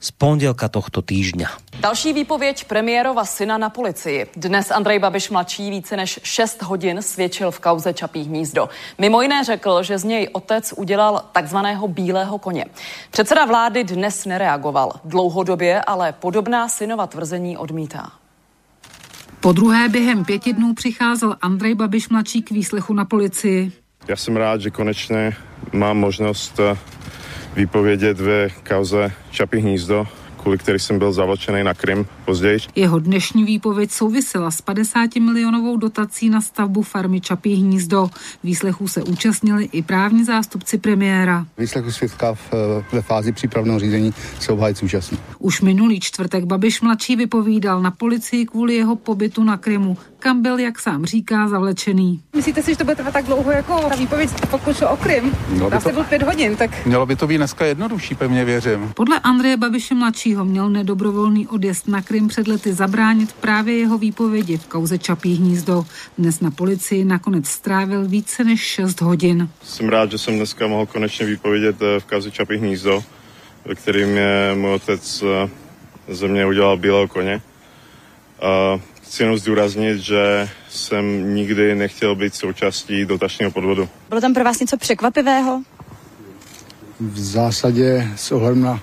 z 0.04 0.12
pondělka 0.12 0.68
tohto 0.70 1.02
týždňa. 1.02 1.50
Další 1.80 2.14
výpověď 2.14 2.66
premiérova 2.66 3.26
syna 3.26 3.58
na 3.58 3.70
policii. 3.70 4.28
Dnes 4.36 4.72
Andrej 4.72 5.00
Babiš 5.00 5.30
mladší 5.30 5.70
více 5.70 5.98
než 5.98 6.20
6 6.24 6.62
hodin 6.62 7.02
svědčil 7.02 7.52
v 7.52 7.60
kauze 7.60 7.94
Čapí 7.94 8.24
hnízdo. 8.24 8.70
Mimo 8.98 9.22
jiné 9.22 9.44
řekl, 9.44 9.84
že 9.84 9.98
z 9.98 10.04
něj 10.04 10.30
otec 10.34 10.74
udělal 10.78 11.24
takzvaného 11.32 11.88
bílého 11.88 12.38
koně. 12.38 12.66
Předseda 13.12 13.46
vlády 13.46 13.84
dnes 13.84 14.26
nereagoval. 14.26 14.92
Dlouhodobě 15.06 15.82
ale 15.82 16.12
podobná 16.12 16.70
synova 16.70 17.08
tvrzení 17.08 17.58
odmítá. 17.58 18.12
Po 19.40 19.52
druhé 19.52 19.90
během 19.90 20.26
pěti 20.26 20.54
dnů 20.54 20.74
přicházel 20.74 21.36
Andrej 21.42 21.76
Babiš 21.76 22.10
mladší 22.10 22.42
k 22.42 22.52
výslechu 22.52 22.94
na 22.94 23.06
policii. 23.06 23.72
Já 24.08 24.16
jsem 24.16 24.38
rád, 24.38 24.62
že 24.62 24.70
konečně 24.70 25.36
mám 25.74 25.98
možnost 25.98 26.60
eh, 26.60 26.78
vypovědět 27.56 28.20
ve 28.20 28.50
kauze 28.50 29.12
Čapí 29.32 29.58
hnízdo, 29.58 30.08
kvůli 30.44 30.58
který 30.58 30.80
jsem 30.80 31.00
byl 31.00 31.12
zavlečený 31.14 31.64
na 31.64 31.74
Krym 31.74 32.06
později. 32.26 32.60
Jeho 32.76 33.00
dnešní 33.00 33.44
výpověď 33.44 33.92
souvisela 33.92 34.52
s 34.52 34.62
50 34.62 35.16
milionovou 35.16 35.78
dotací 35.78 36.30
na 36.30 36.42
stavbu 36.42 36.82
farmy 36.82 37.22
Čapí 37.22 37.56
hnízdo. 37.56 38.10
Výslechů 38.44 38.88
se 38.88 39.04
účastnili 39.04 39.70
i 39.72 39.82
právní 39.82 40.24
zástupci 40.24 40.78
premiéra. 40.78 41.46
Výslechu 41.58 41.92
svědka 41.92 42.34
v, 42.34 42.52
ve 42.92 43.02
fázi 43.02 43.32
přípravného 43.32 43.80
řízení 43.80 44.14
se 44.40 44.52
obhájci 44.52 44.86
účastní. 44.86 45.18
Už 45.40 45.62
minulý 45.62 46.00
čtvrtek 46.00 46.44
Babiš 46.46 46.82
mladší 46.82 47.16
vypovídal 47.16 47.82
na 47.82 47.92
policii 47.92 48.46
kvůli 48.46 48.76
jeho 48.76 48.96
pobytu 48.96 49.44
na 49.44 49.58
Krymu, 49.58 49.98
kam 50.20 50.42
byl, 50.42 50.60
jak 50.60 50.80
sám 50.80 51.06
říká, 51.06 51.48
zavlečený. 51.48 52.22
Myslíte 52.36 52.64
si, 52.64 52.72
že 52.72 52.78
to 52.78 52.84
bude 52.84 52.96
trvat 52.96 53.14
tak 53.14 53.26
dlouho 53.26 53.52
jako 53.52 53.82
ta 53.90 53.96
výpověď, 53.96 54.30
pokud 54.52 54.78
šlo 54.78 54.90
o 54.90 54.98
Krym? 54.98 55.32
Mělo 55.50 55.70
by 55.70 55.76
Asi 55.76 55.84
to- 55.90 55.94
byl 55.94 56.04
pět 56.04 56.24
hodin, 56.24 56.56
tak 56.56 56.86
Mělo 56.86 57.06
by 57.06 57.16
to 57.16 57.28
být 57.28 57.38
dneska 57.38 57.66
jednodušší, 57.66 58.16
pevně 58.16 58.46
věřím. 58.46 58.92
Podle 58.96 59.20
Andreje 59.20 59.58
Babiše 59.58 59.96
mladšího 60.34 60.46
měl 60.46 60.70
nedobrovolný 60.70 61.48
odjezd 61.48 61.88
na 61.88 62.02
Krym 62.02 62.28
před 62.28 62.48
lety 62.48 62.74
zabránit 62.74 63.34
právě 63.34 63.80
jeho 63.80 63.98
výpovědi 63.98 64.58
v 64.58 64.68
kauze 64.68 64.98
Čapí 64.98 65.36
hnízdo. 65.36 65.86
Dnes 66.18 66.40
na 66.40 66.52
policii 66.52 67.06
nakonec 67.06 67.48
strávil 67.48 68.08
více 68.08 68.44
než 68.44 68.62
6 68.62 69.02
hodin. 69.02 69.50
Jsem 69.64 69.90
rád, 69.90 70.12
že 70.12 70.18
jsem 70.18 70.36
dneska 70.36 70.68
mohl 70.68 70.86
konečně 70.86 71.26
vypovědět 71.26 71.76
eh, 71.82 72.00
v 72.00 72.06
kauze 72.06 72.32
Čapí 72.32 72.58
hnízdo, 72.58 73.04
ve 73.66 73.76
kterým 73.76 74.18
je 74.18 74.56
můj 74.56 74.74
otec 74.74 75.24
eh, 75.24 75.50
ze 76.14 76.28
mě 76.28 76.46
udělal 76.46 76.78
bílého 76.78 77.08
koně. 77.08 77.42
A 78.42 78.80
chci 79.04 79.24
jenom 79.24 79.38
zdůraznit, 79.38 80.00
že 80.00 80.50
jsem 80.70 81.36
nikdy 81.36 81.76
nechtěl 81.76 82.16
být 82.16 82.36
součástí 82.36 83.06
dotačního 83.06 83.52
podvodu. 83.52 83.90
Bylo 84.10 84.22
tam 84.22 84.34
pro 84.34 84.44
vás 84.44 84.60
něco 84.60 84.78
překvapivého? 84.78 85.62
V 87.00 87.20
zásadě 87.20 88.08
s 88.16 88.32
ohledem 88.32 88.62
na 88.62 88.80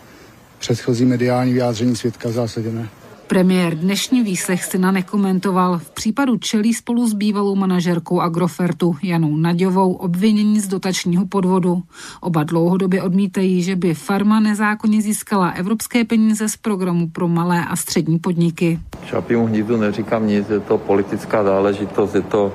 předchozí 0.61 1.05
mediální 1.05 1.52
vyjádření 1.52 1.97
svědka 1.97 2.29
v 2.29 2.33
zásadě 2.33 2.73
ne. 2.73 2.88
Premiér 3.26 3.75
dnešní 3.75 4.23
výslech 4.23 4.64
syna 4.64 4.90
nekomentoval. 4.90 5.79
V 5.79 5.90
případu 5.90 6.37
čelí 6.37 6.75
spolu 6.75 7.09
s 7.09 7.14
bývalou 7.14 7.55
manažerkou 7.55 8.21
Agrofertu 8.21 8.97
Janou 9.02 9.37
Naďovou 9.37 9.93
obvinění 9.93 10.61
z 10.61 10.69
dotačního 10.69 11.26
podvodu. 11.26 11.83
Oba 12.21 12.45
dlouhodobě 12.45 13.02
odmítají, 13.02 13.62
že 13.62 13.76
by 13.76 13.95
farma 13.95 14.40
nezákonně 14.40 15.02
získala 15.02 15.50
evropské 15.50 16.05
peníze 16.05 16.49
z 16.49 16.57
programu 16.57 17.09
pro 17.09 17.29
malé 17.29 17.64
a 17.64 17.76
střední 17.76 18.19
podniky. 18.19 18.81
Čapímu 19.07 19.47
hnízdu 19.47 19.76
neříkám 19.76 20.26
nic, 20.26 20.49
je 20.49 20.61
to 20.61 20.79
politická 20.79 21.45
záležitost, 21.45 22.14
je 22.14 22.23
to 22.23 22.52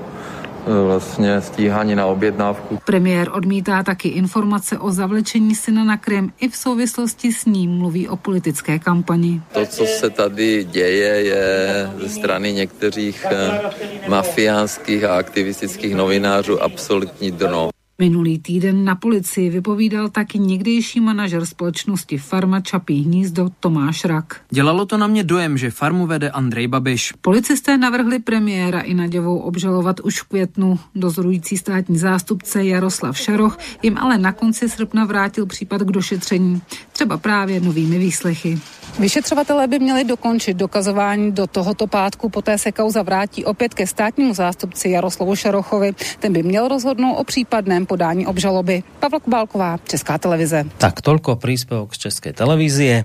vlastně 0.86 1.42
stíhání 1.42 1.96
na 1.96 2.06
objednávku. 2.06 2.80
Premiér 2.86 3.30
odmítá 3.34 3.84
taky 3.84 4.08
informace 4.08 4.80
o 4.80 4.92
zavlečení 4.92 5.56
syna 5.56 5.84
na 5.84 5.98
Krym 5.98 6.34
i 6.40 6.50
v 6.50 6.56
souvislosti 6.56 7.34
s 7.34 7.46
ním 7.46 7.72
mluví 7.72 8.08
o 8.08 8.16
politické 8.16 8.80
kampani. 8.80 9.42
To, 9.54 9.66
co 9.66 9.86
se 9.86 10.10
tady 10.10 10.64
děje, 10.64 11.22
je 11.26 11.90
ze 12.02 12.10
strany 12.10 12.54
některých 12.54 13.26
eh, 13.30 13.62
mafiánských 14.08 15.04
a 15.04 15.18
aktivistických 15.18 15.96
novinářů 15.96 16.64
absolutní 16.64 17.32
dno. 17.32 17.70
Minulý 18.00 18.40
týden 18.40 18.86
na 18.86 18.96
policii 18.96 19.50
vypovídal 19.50 20.10
taky 20.10 20.40
někdejší 20.40 21.00
manažer 21.00 21.46
společnosti 21.46 22.18
Farma 22.18 22.62
Čapí 22.62 23.04
hnízdo 23.04 23.50
Tomáš 23.60 24.06
Rak. 24.06 24.42
Dělalo 24.50 24.86
to 24.86 24.98
na 24.98 25.08
mě 25.08 25.24
dojem, 25.24 25.58
že 25.58 25.72
farmu 25.72 26.08
vede 26.08 26.30
Andrej 26.30 26.68
Babiš. 26.68 27.14
Policisté 27.22 27.78
navrhli 27.78 28.20
premiéra 28.20 28.80
i 28.80 28.94
Naděvou 28.94 29.38
obžalovat 29.38 30.00
už 30.00 30.22
v 30.22 30.24
květnu. 30.24 30.80
Dozorující 30.96 31.58
státní 31.58 31.98
zástupce 31.98 32.66
Jaroslav 32.66 33.18
Šaroch 33.18 33.58
jim 33.84 33.98
ale 33.98 34.18
na 34.18 34.32
konci 34.32 34.70
srpna 34.70 35.06
vrátil 35.06 35.46
případ 35.46 35.82
k 35.82 35.92
došetření. 35.92 36.62
Třeba 36.92 37.18
právě 37.18 37.60
novými 37.60 37.98
výslechy. 37.98 38.60
Vyšetřovatelé 39.00 39.68
by 39.68 39.80
měli 39.80 40.04
dokončit 40.04 40.58
dokazování 40.58 41.32
do 41.32 41.48
tohoto 41.48 41.88
pátku, 41.88 42.30
poté 42.30 42.58
se 42.58 42.72
kauza 42.72 43.04
vrátí 43.04 43.46
opět 43.46 43.74
ke 43.74 43.88
státnímu 43.88 44.34
zástupci 44.34 44.90
Jaroslavu 44.90 45.36
Šarochovi. 45.36 45.92
Ten 46.20 46.34
by 46.34 46.44
měl 46.44 46.68
rozhodnout 46.68 47.16
o 47.16 47.24
případném 47.24 47.86
podání 47.86 48.28
obžaloby. 48.28 48.84
Pavla 49.00 49.20
Kubálková, 49.20 49.78
Česká 49.84 50.18
televize. 50.18 50.64
Tak 50.80 51.04
toľko 51.04 51.36
príspevok 51.36 51.92
z 51.92 52.08
Českej 52.08 52.34
televízie. 52.34 53.04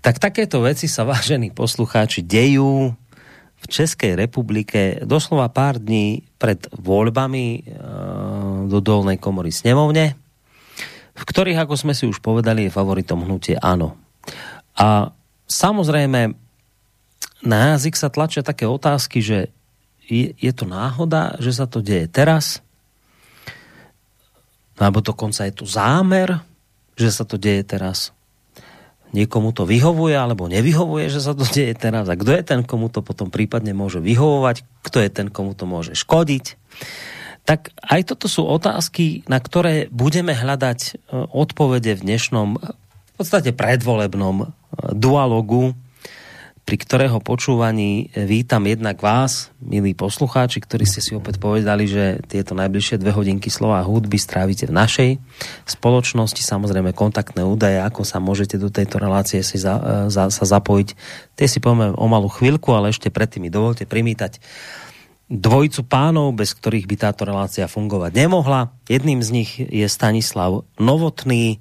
Tak 0.00 0.16
takéto 0.16 0.64
veci 0.64 0.88
sa, 0.88 1.04
vážení 1.04 1.52
poslucháči, 1.52 2.24
dejú 2.24 2.96
v 3.60 3.66
Českej 3.68 4.16
republike 4.16 5.04
doslova 5.04 5.52
pár 5.52 5.76
dní 5.76 6.24
pred 6.40 6.64
voľbami 6.72 7.46
e, 7.52 7.60
do 8.72 8.80
dolnej 8.80 9.20
komory 9.20 9.52
snemovne, 9.52 10.16
v 11.12 11.24
ktorých, 11.28 11.60
ako 11.60 11.74
sme 11.76 11.92
si 11.92 12.08
už 12.08 12.24
povedali, 12.24 12.66
je 12.66 12.72
favoritom 12.72 13.20
hnutie 13.20 13.60
áno. 13.60 14.00
A 14.76 15.10
samozrejme 15.50 16.34
na 17.40 17.58
jazyk 17.74 17.96
sa 17.96 18.12
tlačia 18.12 18.44
také 18.44 18.68
otázky, 18.68 19.24
že 19.24 19.48
je, 20.04 20.34
je 20.36 20.52
to 20.52 20.66
náhoda, 20.68 21.38
že 21.38 21.54
sa 21.54 21.64
to 21.70 21.80
deje 21.80 22.10
teraz, 22.10 22.60
alebo 24.80 25.04
dokonca 25.04 25.44
je 25.44 25.52
tu 25.52 25.68
zámer, 25.68 26.40
že 26.96 27.12
sa 27.12 27.28
to 27.28 27.36
deje 27.36 27.60
teraz. 27.68 28.16
Niekomu 29.10 29.52
to 29.52 29.68
vyhovuje 29.68 30.16
alebo 30.16 30.48
nevyhovuje, 30.48 31.12
že 31.12 31.20
sa 31.20 31.36
to 31.36 31.44
deje 31.44 31.76
teraz. 31.76 32.08
A 32.08 32.16
kto 32.16 32.32
je 32.32 32.42
ten, 32.46 32.60
komu 32.64 32.88
to 32.88 33.04
potom 33.04 33.28
prípadne 33.28 33.76
môže 33.76 34.00
vyhovovať? 34.00 34.64
Kto 34.80 34.98
je 35.04 35.10
ten, 35.12 35.28
komu 35.28 35.52
to 35.52 35.68
môže 35.68 35.92
škodiť? 35.92 36.56
Tak 37.44 37.74
aj 37.76 38.00
toto 38.08 38.30
sú 38.30 38.46
otázky, 38.46 39.26
na 39.26 39.42
ktoré 39.42 39.90
budeme 39.90 40.32
hľadať 40.32 40.80
e, 40.80 40.90
odpovede 41.12 41.98
v 41.98 42.04
dnešnom 42.06 42.48
v 42.56 43.12
podstate 43.18 43.52
predvolebnom 43.52 44.54
dualogu, 44.94 45.76
pri 46.60 46.76
ktorého 46.86 47.18
počúvaní 47.18 48.14
vítam 48.14 48.62
jednak 48.62 49.02
vás, 49.02 49.50
milí 49.58 49.90
poslucháči, 49.90 50.62
ktorí 50.62 50.86
ste 50.86 51.02
si 51.02 51.18
opäť 51.18 51.42
povedali, 51.42 51.90
že 51.90 52.22
tieto 52.30 52.54
najbližšie 52.54 53.00
dve 53.02 53.10
hodinky 53.10 53.50
slova 53.50 53.82
hudby 53.82 54.14
strávite 54.14 54.70
v 54.70 54.78
našej 54.78 55.10
spoločnosti. 55.66 56.38
Samozrejme 56.38 56.94
kontaktné 56.94 57.42
údaje, 57.42 57.82
ako 57.82 58.06
sa 58.06 58.22
môžete 58.22 58.54
do 58.54 58.70
tejto 58.70 59.02
relácie 59.02 59.42
si 59.42 59.58
za, 59.58 60.06
za, 60.06 60.30
sa 60.30 60.44
zapojiť. 60.46 60.94
Tie 61.34 61.50
si 61.50 61.58
povieme 61.58 61.90
o 61.90 62.06
malú 62.06 62.30
chvíľku, 62.30 62.70
ale 62.70 62.94
ešte 62.94 63.10
predtým 63.10 63.48
mi 63.48 63.50
dovolte 63.50 63.82
primítať 63.82 64.38
dvojcu 65.26 65.80
pánov, 65.90 66.38
bez 66.38 66.54
ktorých 66.54 66.86
by 66.86 66.96
táto 67.02 67.26
relácia 67.26 67.66
fungovať 67.66 68.14
nemohla. 68.14 68.70
Jedným 68.86 69.26
z 69.26 69.30
nich 69.30 69.50
je 69.58 69.86
Stanislav 69.90 70.62
Novotný, 70.78 71.58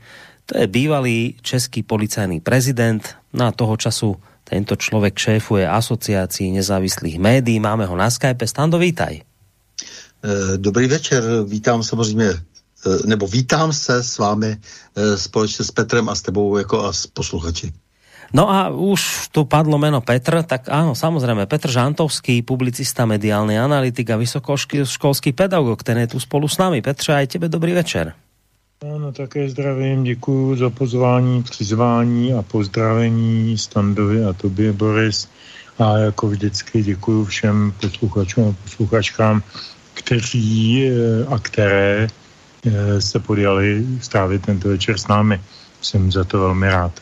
to 0.49 0.57
je 0.57 0.67
bývalý 0.67 1.37
český 1.45 1.85
policajný 1.85 2.41
prezident, 2.41 3.05
na 3.33 3.53
toho 3.53 3.77
času 3.77 4.17
tento 4.49 4.73
člověk 4.73 5.13
šéfuje 5.13 5.69
asociací 5.69 6.49
nezávislých 6.49 7.21
médií. 7.21 7.61
Máme 7.61 7.85
ho 7.85 7.93
na 7.93 8.09
Skype. 8.09 8.49
Stando, 8.49 8.81
vítaj. 8.81 9.21
Eh, 9.21 10.57
dobrý 10.57 10.87
večer, 10.87 11.23
vítám 11.45 11.83
samozřejmě, 11.83 12.29
eh, 12.33 12.39
nebo 13.05 13.27
vítám 13.27 13.73
se 13.73 14.03
s 14.03 14.17
vámi 14.17 14.57
eh, 14.57 15.17
společně 15.17 15.65
s 15.65 15.71
Petrem 15.71 16.09
a 16.09 16.15
s 16.15 16.21
tebou 16.21 16.57
jako 16.57 16.83
a 16.83 16.93
s 16.93 17.07
posluchači. 17.07 17.71
No 18.33 18.49
a 18.49 18.69
už 18.69 19.33
tu 19.33 19.45
padlo 19.45 19.77
meno 19.81 20.05
Petr, 20.05 20.45
tak 20.45 20.69
áno, 20.69 20.93
samozrejme, 20.93 21.49
Petr 21.49 21.65
Žantovský, 21.65 22.45
publicista, 22.45 23.09
mediálny 23.09 23.57
analytik 23.57 24.05
a 24.13 24.21
vysokoškolský 24.21 25.33
pedagog, 25.33 25.81
ten 25.81 25.97
je 25.97 26.13
tu 26.13 26.21
spolu 26.21 26.45
s 26.45 26.61
nami. 26.61 26.77
Petře, 26.85 27.09
aj 27.13 27.25
tebe 27.25 27.49
dobrý 27.49 27.73
večer. 27.73 28.13
Ano, 28.81 29.11
také 29.11 29.49
zdravím, 29.49 30.03
děkuji 30.03 30.55
za 30.55 30.69
pozvání, 30.69 31.43
přizvání 31.43 32.33
a 32.33 32.41
pozdravení 32.41 33.57
Standovi 33.57 34.23
a 34.23 34.33
tobě, 34.33 34.73
Boris. 34.73 35.29
A 35.79 35.97
jako 35.97 36.27
vždycky 36.27 36.83
děkuji 36.83 37.25
všem 37.25 37.73
posluchačům 37.81 38.47
a 38.47 38.63
posluchačkám, 38.63 39.43
kteří 39.93 40.83
eh, 40.87 41.25
a 41.25 41.39
které 41.39 42.07
eh, 42.65 43.01
se 43.01 43.19
podjali 43.19 43.85
strávit 44.01 44.45
tento 44.45 44.69
večer 44.69 44.97
s 44.97 45.07
námi. 45.07 45.41
Jsem 45.81 46.11
za 46.11 46.23
to 46.23 46.39
velmi 46.39 46.69
rád. 46.69 47.01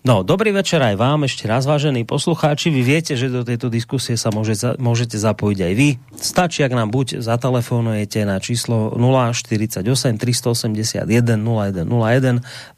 No, 0.00 0.24
dobrý 0.24 0.56
večer 0.56 0.80
aj 0.80 0.96
vám, 0.96 1.28
ešte 1.28 1.44
raz 1.44 1.68
vážení 1.68 2.08
poslucháči. 2.08 2.72
Vy 2.72 2.88
viete, 2.88 3.20
že 3.20 3.28
do 3.28 3.44
tejto 3.44 3.68
diskusie 3.68 4.16
sa 4.16 4.32
môže, 4.32 4.56
môžete 4.80 5.20
zapojiť 5.20 5.58
aj 5.60 5.72
vy. 5.76 6.00
Stačí, 6.16 6.64
ak 6.64 6.72
nám 6.72 6.88
buď 6.88 7.20
zatelefonujete 7.20 8.24
na 8.24 8.40
číslo 8.40 8.96
048 8.96 9.84
381 9.84 11.04
0101, 11.04 11.84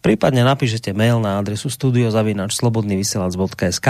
prípadne 0.03 0.43
napíšete 0.43 0.91
mail 0.99 1.23
na 1.23 1.39
adresu 1.39 1.71
studiozavinačslobodnyvysielac.sk 1.71 3.89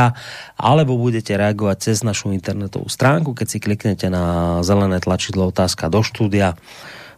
alebo 0.60 1.00
budete 1.00 1.32
reagovať 1.32 1.88
cez 1.88 2.04
našu 2.04 2.36
internetovú 2.36 2.92
stránku, 2.92 3.32
keď 3.32 3.48
si 3.48 3.64
kliknete 3.64 4.12
na 4.12 4.60
zelené 4.60 5.00
tlačidlo 5.00 5.48
otázka 5.48 5.88
do 5.88 6.04
štúdia 6.04 6.60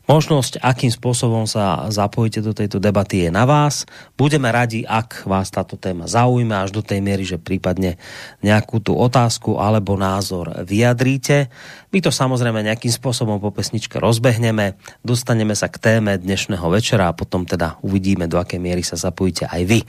Možnosť, 0.05 0.61
akým 0.61 0.93
spôsobom 0.93 1.49
sa 1.49 1.89
zapojíte 1.89 2.45
do 2.45 2.53
tejto 2.53 2.77
debaty 2.77 3.25
je 3.25 3.31
na 3.33 3.49
vás. 3.49 3.89
Budeme 4.21 4.53
radi, 4.53 4.85
ak 4.85 5.25
vás 5.25 5.49
táto 5.49 5.81
téma 5.81 6.05
zaujíma 6.05 6.61
až 6.61 6.77
do 6.77 6.85
tej 6.85 7.01
miery, 7.01 7.25
že 7.25 7.41
prípadne 7.41 7.97
nejakú 8.45 8.85
tú 8.85 8.93
otázku 9.01 9.57
alebo 9.57 9.97
názor 9.97 10.61
vyjadríte. 10.69 11.49
My 11.89 12.05
to 12.05 12.13
samozrejme 12.13 12.61
nejakým 12.61 12.93
spôsobom 12.93 13.41
po 13.41 13.49
pesničke 13.49 13.97
rozbehneme, 13.97 14.77
dostaneme 15.01 15.57
sa 15.57 15.73
k 15.73 15.81
téme 15.81 16.21
dnešného 16.21 16.69
večera 16.69 17.09
a 17.09 17.17
potom 17.17 17.49
teda 17.49 17.81
uvidíme, 17.81 18.29
do 18.29 18.37
akej 18.37 18.61
miery 18.61 18.85
sa 18.85 19.01
zapojíte 19.01 19.49
aj 19.49 19.63
vy. 19.65 19.89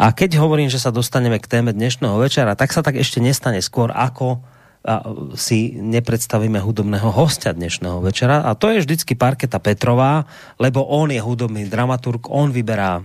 A 0.00 0.16
keď 0.16 0.40
hovorím, 0.40 0.72
že 0.72 0.80
sa 0.80 0.88
dostaneme 0.88 1.36
k 1.36 1.44
téme 1.44 1.76
dnešného 1.76 2.16
večera, 2.16 2.56
tak 2.56 2.72
sa 2.72 2.80
tak 2.80 2.96
ešte 2.96 3.20
nestane 3.20 3.60
skôr, 3.60 3.92
ako 3.92 4.40
a 4.80 5.04
si 5.36 5.76
nepredstavíme 5.76 6.56
hudobného 6.56 7.12
hostia 7.12 7.52
dnešného 7.52 8.00
večera 8.00 8.48
a 8.48 8.56
to 8.56 8.72
je 8.72 8.80
vždycky 8.80 9.12
Parketa 9.12 9.60
Petrová, 9.60 10.24
lebo 10.56 10.80
on 10.88 11.12
je 11.12 11.20
hudobný 11.20 11.68
dramaturg, 11.68 12.24
on 12.32 12.48
vyberá 12.48 13.00
e, 13.00 13.04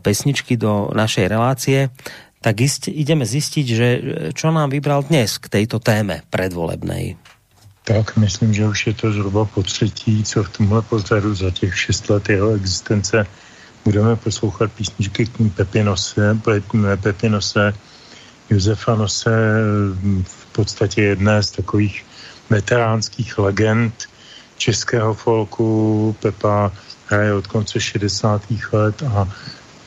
pesničky 0.00 0.56
do 0.56 0.88
našej 0.96 1.28
relácie, 1.28 1.92
tak 2.40 2.64
ist, 2.64 2.88
ideme 2.88 3.28
zistiť, 3.28 3.66
že 3.68 3.88
čo 4.32 4.48
nám 4.48 4.72
vybral 4.72 5.04
dnes 5.04 5.36
k 5.36 5.60
tejto 5.60 5.76
téme 5.76 6.24
predvolebnej. 6.32 7.20
Tak, 7.84 8.16
myslím, 8.16 8.54
že 8.54 8.66
už 8.66 8.86
je 8.86 8.94
to 8.94 9.12
zhruba 9.12 9.44
po 9.44 9.62
třetí, 9.62 10.24
co 10.24 10.44
v 10.44 10.48
tomhle 10.48 10.82
pořadu 10.82 11.34
za 11.34 11.50
těch 11.50 11.78
šest 11.78 12.08
let 12.10 12.28
jeho 12.28 12.54
existence 12.54 13.26
budeme 13.84 14.16
poslouchat 14.16 14.72
písničky 14.72 15.26
k 15.26 15.32
Pepinose, 15.54 16.38
Pepinose 17.02 17.72
Josefa 18.50 18.94
Nose 18.94 19.30
podstatě 20.60 21.16
jedné 21.16 21.42
z 21.42 21.50
takových 21.50 22.04
veteránských 22.50 23.38
legend 23.38 23.94
českého 24.60 25.14
folku. 25.14 26.12
Pepa 26.20 26.68
hraje 27.08 27.32
od 27.34 27.46
konce 27.46 27.80
60. 27.80 28.44
let 28.72 29.02
a 29.08 29.24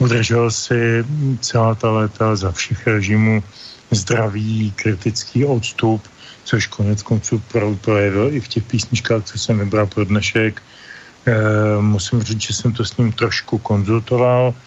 udržel 0.02 0.50
si 0.52 1.06
celá 1.46 1.76
ta 1.78 1.92
léta 1.92 2.36
za 2.36 2.52
všech 2.52 2.88
režimů 2.88 3.44
zdravý, 3.92 4.74
kritický 4.74 5.46
odstup, 5.46 6.02
což 6.44 6.68
konec 6.68 7.06
konců 7.06 7.38
projevil 7.82 8.34
i 8.34 8.42
v 8.42 8.48
těch 8.48 8.64
písničkách, 8.64 9.30
co 9.30 9.38
jsem 9.38 9.60
vybral 9.60 9.86
pro 9.86 10.10
dnešek. 10.10 10.58
E, 10.58 11.34
musím 11.82 12.24
říct, 12.26 12.42
že 12.42 12.54
jsem 12.54 12.74
to 12.74 12.82
s 12.82 12.98
ním 12.98 13.14
trošku 13.14 13.62
konzultoval, 13.62 14.58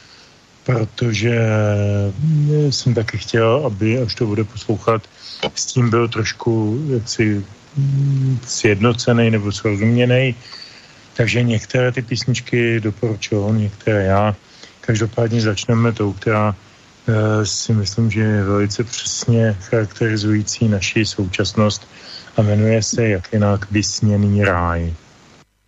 protože 0.62 1.34
jsem 2.70 2.94
taky 2.94 3.18
chtěl, 3.18 3.66
aby, 3.66 3.98
až 3.98 4.14
to 4.14 4.26
bude 4.26 4.44
poslouchat, 4.44 5.02
s 5.54 5.66
tím 5.66 5.90
byl 5.90 6.08
trošku 6.08 6.80
jaksi 6.88 7.44
mm, 7.76 8.38
sjednocený 8.46 9.30
nebo 9.30 9.52
srozuměný. 9.52 10.34
Takže 11.16 11.42
některé 11.42 11.92
ty 11.92 12.02
písničky 12.02 12.80
doporučuji, 12.80 13.52
některé 13.52 14.04
já. 14.04 14.36
Každopádně 14.80 15.40
začneme 15.40 15.92
tou, 15.92 16.12
která 16.12 16.54
e, 17.08 17.46
si 17.46 17.72
myslím, 17.72 18.10
že 18.10 18.20
je 18.20 18.44
velice 18.44 18.84
přesně 18.84 19.56
charakterizující 19.60 20.68
naši 20.68 21.06
současnost 21.06 21.88
a 22.36 22.42
jmenuje 22.42 22.82
se 22.82 23.08
jak 23.08 23.32
jinak 23.32 23.70
Vysněný 23.70 24.44
ráj. 24.44 24.94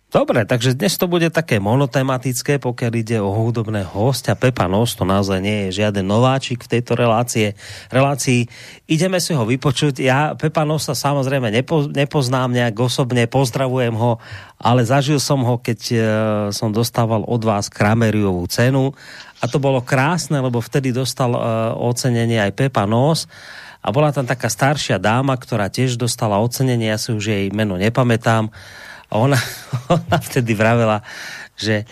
Dobre, 0.09 0.41
takže 0.41 0.73
dnes 0.73 0.97
to 0.97 1.05
bude 1.05 1.29
také 1.29 1.61
monotematické, 1.61 2.57
pokiaľ 2.57 2.93
ide 2.97 3.21
o 3.21 3.29
hudobného 3.29 3.93
hostia. 3.93 4.33
Pepa 4.33 4.65
Nos, 4.65 4.97
to 4.97 5.05
naozaj 5.05 5.37
nie 5.37 5.69
je 5.69 5.85
žiaden 5.85 6.01
nováčik 6.01 6.65
v 6.65 6.71
tejto 6.81 6.97
relácie. 6.97 7.53
relácii. 7.93 8.49
Ideme 8.89 9.21
si 9.21 9.37
ho 9.37 9.45
vypočuť. 9.45 10.01
Ja 10.01 10.33
Pepa 10.33 10.65
Nosa 10.65 10.97
samozrejme 10.97 11.53
nepo, 11.53 11.85
nepoznám 11.85 12.49
nejak 12.49 12.73
osobne, 12.81 13.29
pozdravujem 13.29 13.93
ho, 13.93 14.17
ale 14.57 14.81
zažil 14.81 15.21
som 15.21 15.45
ho, 15.45 15.61
keď 15.61 15.79
uh, 15.93 16.01
som 16.49 16.73
dostával 16.73 17.21
od 17.29 17.41
vás 17.45 17.69
Krameriovú 17.69 18.49
cenu 18.49 18.97
a 19.37 19.45
to 19.45 19.61
bolo 19.61 19.77
krásne, 19.85 20.41
lebo 20.41 20.57
vtedy 20.57 20.89
dostal 20.89 21.37
uh, 21.37 21.77
ocenenie 21.77 22.41
aj 22.41 22.57
Pepa 22.57 22.89
Nos 22.89 23.29
a 23.85 23.93
bola 23.93 24.09
tam 24.09 24.25
taká 24.25 24.49
staršia 24.49 24.97
dáma, 24.97 25.37
ktorá 25.37 25.69
tiež 25.69 26.01
dostala 26.01 26.41
ocenenie, 26.41 26.89
ja 26.89 26.97
si 26.97 27.13
už 27.13 27.29
jej 27.29 27.45
meno 27.53 27.77
nepamätám, 27.77 28.49
a 29.09 29.13
ona, 29.17 29.39
ona 29.95 30.17
vtedy 30.21 30.53
vravela, 30.53 31.01
že 31.57 31.81
e, 31.81 31.85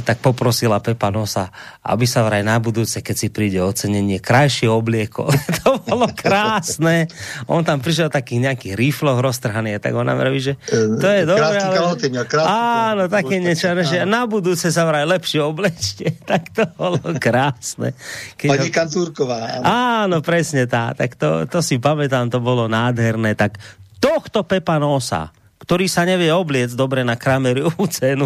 tak 0.00 0.24
poprosila 0.24 0.80
Pepa 0.80 1.12
Nosa, 1.12 1.52
aby 1.84 2.08
sa 2.08 2.24
vraj 2.24 2.40
na 2.40 2.56
budúce, 2.56 3.04
keď 3.04 3.16
si 3.20 3.28
príde 3.28 3.60
ocenenie, 3.60 4.16
krajšie 4.16 4.64
oblieko. 4.64 5.28
to 5.60 5.76
bolo 5.84 6.08
krásne. 6.16 7.04
On 7.52 7.60
tam 7.60 7.84
prišiel 7.84 8.08
takých 8.08 8.48
nejakých 8.48 8.74
rifloch 8.80 9.20
roztrhaný, 9.20 9.76
tak 9.76 9.92
ona 9.92 10.16
vraví, 10.16 10.40
že 10.40 10.56
to 10.72 11.04
je 11.04 11.28
dobré. 11.28 11.60
Ale... 11.60 12.00
Áno, 12.48 13.12
také 13.12 13.44
niečo, 13.44 13.68
že 13.84 14.08
na 14.08 14.24
budúce 14.24 14.72
sa 14.72 14.88
vraj 14.88 15.04
lepšie 15.04 15.44
oblečte. 15.44 16.16
tak 16.30 16.48
to 16.56 16.64
bolo 16.80 16.98
krásne. 17.20 17.92
Keď 18.40 18.48
Pani 18.56 18.68
ho... 18.68 18.74
Kantúrková. 18.74 19.60
Áno. 19.60 19.64
áno, 19.68 20.16
presne 20.24 20.64
tá. 20.64 20.96
Tak 20.96 21.20
to, 21.20 21.44
to 21.44 21.60
si 21.60 21.76
pamätám, 21.76 22.32
to 22.32 22.40
bolo 22.40 22.72
nádherné. 22.72 23.36
Tak 23.36 23.60
tohto 24.00 24.48
Pepa 24.48 24.80
Nosa 24.80 25.37
ktorý 25.68 25.84
sa 25.84 26.08
nevie 26.08 26.32
obliec 26.32 26.72
dobre 26.72 27.04
na 27.04 27.12
Krameriovú 27.12 27.84
cenu, 27.92 28.24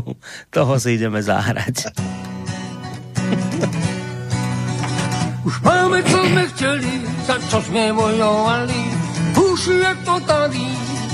toho 0.55 0.79
si 0.79 0.95
ideme 0.95 1.19
zahrať. 1.19 1.91
Už 5.43 5.59
máme, 5.67 6.07
co 6.07 6.19
jsme 6.23 6.47
chtěli, 6.55 6.93
za 7.27 7.43
co 7.51 7.59
jsme 7.63 7.93
bojovali. 7.93 8.79
Už 9.35 9.67
je 9.67 9.93
to 10.07 10.21
tady, 10.23 10.67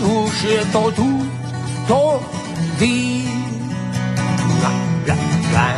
už 0.05 0.43
je 0.43 0.65
to 0.69 0.93
tu, 0.93 1.31
to 1.89 2.21
ví. 2.77 3.25
La, 4.61 4.73
la, 5.09 5.17
la. 5.57 5.69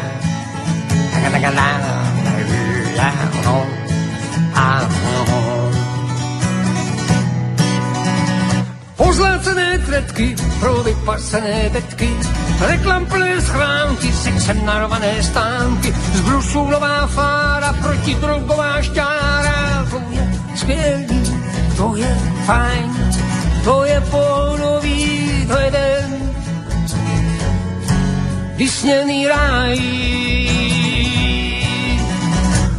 La, 1.15 1.29
la, 1.31 1.39
la, 1.39 1.51
la, 1.55 1.69
la, 1.79 1.95
la, 2.27 2.35
la, 2.99 3.09
la, 3.47 3.70
Cigaretky 10.21 10.61
pro 10.61 10.85
vypasené 10.85 11.71
tetky, 11.73 12.11
reklam 12.61 13.07
plné 13.07 13.41
schránky, 13.41 14.13
sexem 14.13 14.61
narvané 14.67 15.23
stánky, 15.23 15.95
z 16.13 16.21
brusu 16.21 16.69
nová 16.69 17.07
fára, 17.07 17.73
protidrogová 17.73 18.83
šťára. 18.83 19.89
To 19.91 19.97
je 20.13 20.25
skvělý, 20.55 21.21
to 21.77 21.97
je 21.97 22.13
fajn, 22.45 22.91
to 23.65 23.85
je 23.85 24.01
pohodový, 24.11 25.01
to 25.49 25.59
je 25.59 25.71
den, 25.71 26.11
vysněný 28.57 29.27
ráj. 29.27 29.81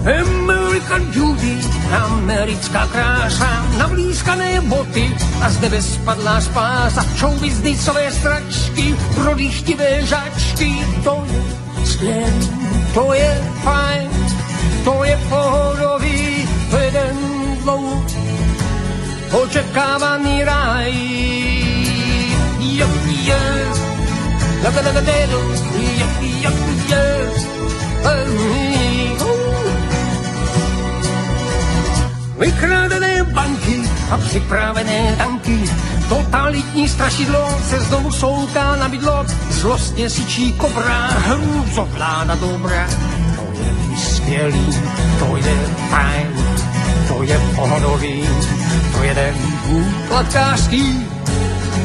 American 0.05 1.05
Beauty, 1.09 1.57
americká 1.91 2.87
krása, 2.87 3.65
navlískané 3.77 4.61
boty 4.61 5.15
a 5.41 5.49
z 5.49 5.59
nebe 5.59 5.81
spadlá 5.81 6.41
spása, 6.41 7.05
show 7.15 7.39
biznisové 7.39 8.11
stračky, 8.11 8.95
prodýchtivé 9.15 10.05
žačky, 10.05 10.85
to 11.03 11.23
je 11.31 11.43
skvělý, 11.85 12.49
to 12.93 13.13
je 13.13 13.41
fajn, 13.63 14.09
to 14.83 15.03
je 15.03 15.19
pohodový, 15.29 16.47
to 16.69 16.77
je 16.77 16.91
den 16.91 17.17
dlouho 17.63 18.05
očekávaný 19.31 20.43
ráj. 20.43 20.91
Jo, 22.59 22.87
jo, 23.07 23.39
la 24.63 24.69
la 24.69 24.91
la, 24.91 25.01
jo, 25.31 25.41
jo, 26.19 26.51
jo, 26.89 27.01
Vykradené 32.41 33.23
banky 33.23 33.81
a 34.11 34.17
připravené 34.17 35.15
tanky. 35.17 35.59
Totalitní 36.09 36.89
strašidlo 36.89 37.59
se 37.69 37.79
znovu 37.79 38.11
souká 38.11 38.75
na 38.75 38.89
bydlo. 38.89 39.25
Zlostně 39.49 40.09
sičí 40.09 40.53
kobra, 40.53 41.07
hrůzo 41.07 41.85
vláda 41.91 42.35
dobrá. 42.35 42.87
To 43.35 43.61
je 43.61 43.97
skvělý, 43.97 44.67
to 45.19 45.37
je 45.37 45.55
fajn, 45.89 46.27
to 47.07 47.23
je 47.23 47.41
pohodový, 47.55 48.23
to 48.97 49.03
je 49.03 49.13
den 49.13 49.35
úplatkářský, 49.69 51.07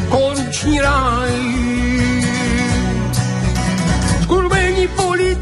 konční 0.09 0.81
ráj 0.81 1.67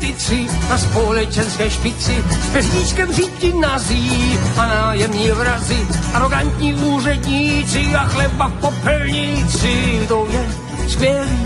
politici 0.04 0.46
na 0.68 0.78
společenské 0.78 1.70
špici 1.70 2.24
s 2.30 2.52
peříčkem 2.52 3.12
říti 3.12 3.52
nazí 3.60 4.38
a 4.56 4.66
nájemní 4.66 5.30
vrazy, 5.30 5.78
arrogantní 6.14 6.74
úředníci 6.74 7.94
a 7.94 8.04
chleba 8.04 8.46
v 8.46 8.60
popelnici. 8.60 10.04
To 10.08 10.26
je 10.30 10.46
skvělý, 10.88 11.44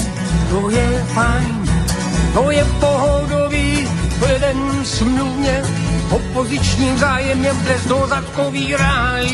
to 0.50 0.70
je 0.70 1.06
fajn, 1.14 1.70
to 2.34 2.50
je 2.50 2.64
pohodový, 2.80 3.88
to 4.18 4.26
je 4.26 4.38
den 4.38 4.84
smluvně, 4.84 5.62
opozičním 6.10 6.98
zájemně 6.98 7.52
bez 7.52 7.86
dozadkový 7.86 8.76
ráj. 8.76 9.26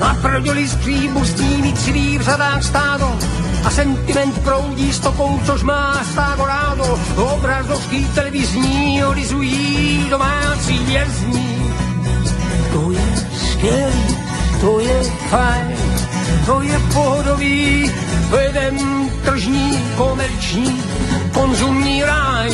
jo, 0.05 0.12
Naprodili 0.12 0.69
z 0.69 0.77
příbustí 0.77 1.73
civí 1.73 2.19
v 2.19 2.23
řadách 2.23 2.62
stádo 2.62 3.19
a 3.64 3.71
sentiment 3.71 4.38
proudí 4.38 4.93
stokou, 4.93 5.40
což 5.47 5.62
má 5.62 6.05
stádo 6.12 6.45
rádo. 6.45 7.01
Obrazovský 7.17 8.05
televizní 8.14 9.05
olizují 9.05 10.07
domácí 10.11 10.79
vězní. 10.79 11.73
To 12.73 12.90
je 12.90 13.17
skvělý, 13.33 14.17
to 14.61 14.81
je 14.81 15.03
fajn, 15.31 15.77
to 16.47 16.62
je 16.62 16.79
pohodový, 16.93 17.90
ten 18.53 18.79
tržní, 19.25 19.79
komerční, 19.97 20.83
konzumní 21.33 22.05
ráj 22.05 22.51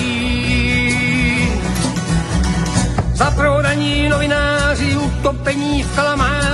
Zaprodaní 3.15 4.09
novináři, 4.09 4.97
utopení 4.97 5.83
v 5.83 5.97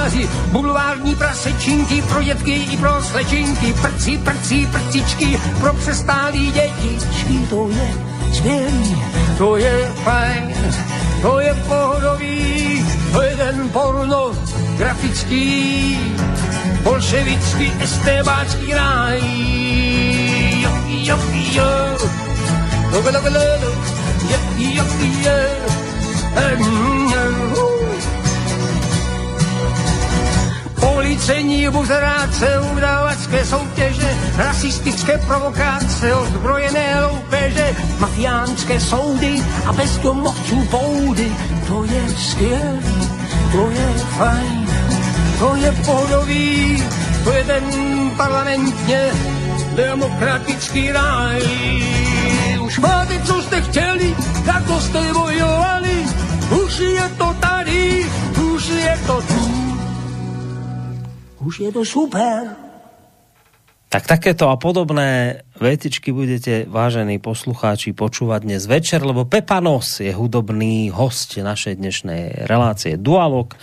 kalamáři, 0.06 0.28
bulvární 0.52 1.14
prasečinky 1.14 2.02
pro 2.02 2.22
dětky 2.22 2.52
i 2.52 2.76
pro 2.76 3.02
slečinky, 3.02 3.72
prci, 3.72 4.18
prci, 4.18 4.68
prcičky 4.72 5.40
pro 5.60 5.74
přestálí 5.74 6.52
dětičky. 6.52 7.46
To 7.50 7.68
je 7.68 7.94
skvělý, 8.32 9.02
to 9.38 9.56
je 9.56 9.92
fajn, 10.04 10.54
to 11.22 11.40
je 11.40 11.54
pohodový, 11.54 12.84
to 13.12 13.22
je 13.22 13.36
ten 13.36 13.68
porno 13.68 14.32
grafický, 14.76 15.98
bolševický, 16.82 17.72
estébácký 17.80 18.74
ráj. 18.74 19.20
Jo, 20.62 20.70
jo, 20.86 21.18
jo, 21.52 21.52
jo, 21.52 21.92
jo, 22.92 23.02
jo, 23.02 23.22
jo, 23.22 23.32
jo, 24.58 24.84
jo, 24.84 25.24
jo, 25.24 27.05
Policejní 31.16 31.68
buzeráce, 31.68 32.60
udávačské 32.72 33.44
soutěže, 33.44 34.16
rasistické 34.36 35.18
provokace, 35.18 36.14
ozbrojené 36.14 37.04
loupeže, 37.04 37.76
mafiánské 37.98 38.80
soudy 38.80 39.42
a 39.66 39.72
bez 39.72 39.98
domovců 39.98 40.68
boudy. 40.70 41.32
To 41.68 41.84
je 41.84 42.08
skvělý, 42.08 43.10
to 43.52 43.70
je 43.70 43.88
fajn, 44.18 44.68
to 45.38 45.56
je 45.56 45.72
pohodový, 45.72 46.84
to 47.24 47.32
je 47.32 47.44
ten 47.44 47.64
parlamentně 48.16 49.00
demokratický 49.74 50.92
ráj. 50.92 51.42
Už 52.60 52.78
máte, 52.78 53.18
co 53.24 53.42
jste 53.42 53.60
chtěli, 53.60 54.16
jako 54.46 54.80
jste 54.80 55.12
bojovali, 55.12 56.06
už 56.64 56.78
je 56.78 57.10
to 57.18 57.36
tady, 57.40 58.06
už 58.54 58.68
je 58.68 58.98
to 59.06 59.22
tu. 59.22 59.75
Už 61.46 61.62
je 61.62 61.70
to 61.70 61.86
super. 61.86 62.58
Tak 63.86 64.02
takéto 64.02 64.50
a 64.50 64.58
podobné 64.58 65.46
vetičky 65.62 66.10
budete, 66.10 66.66
vážení 66.66 67.22
poslucháči, 67.22 67.94
počúvať 67.94 68.50
dnes 68.50 68.66
večer, 68.66 69.06
lebo 69.06 69.30
Pepa 69.30 69.62
Nos 69.62 70.02
je 70.02 70.10
hudobný 70.10 70.90
host 70.90 71.38
našej 71.38 71.78
dnešnej 71.78 72.50
relácie 72.50 72.98
Dualog, 72.98 73.54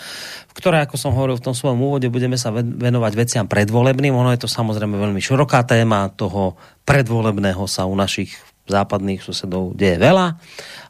v 0.48 0.54
ktorej, 0.56 0.88
ako 0.88 0.96
som 0.96 1.12
hovoril 1.12 1.36
v 1.36 1.44
tom 1.44 1.52
svojom 1.52 1.84
úvode, 1.84 2.08
budeme 2.08 2.40
sa 2.40 2.56
venovať 2.56 3.14
veciam 3.20 3.52
predvolebným. 3.52 4.16
Ono 4.16 4.32
je 4.32 4.40
to 4.40 4.48
samozrejme 4.48 4.96
veľmi 4.96 5.20
široká 5.20 5.68
téma, 5.68 6.08
toho 6.16 6.56
predvolebného 6.88 7.68
sa 7.68 7.84
u 7.84 8.00
našich 8.00 8.32
západných 8.64 9.20
susedov 9.20 9.76
deje 9.76 10.00
veľa, 10.00 10.40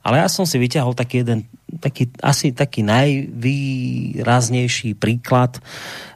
ale 0.06 0.22
ja 0.22 0.30
som 0.30 0.46
si 0.46 0.62
vyťahol 0.62 0.94
taký 0.94 1.26
jeden, 1.26 1.50
taký, 1.82 2.14
asi 2.22 2.54
taký 2.54 2.86
najvýraznejší 2.86 4.94
príklad, 4.94 5.58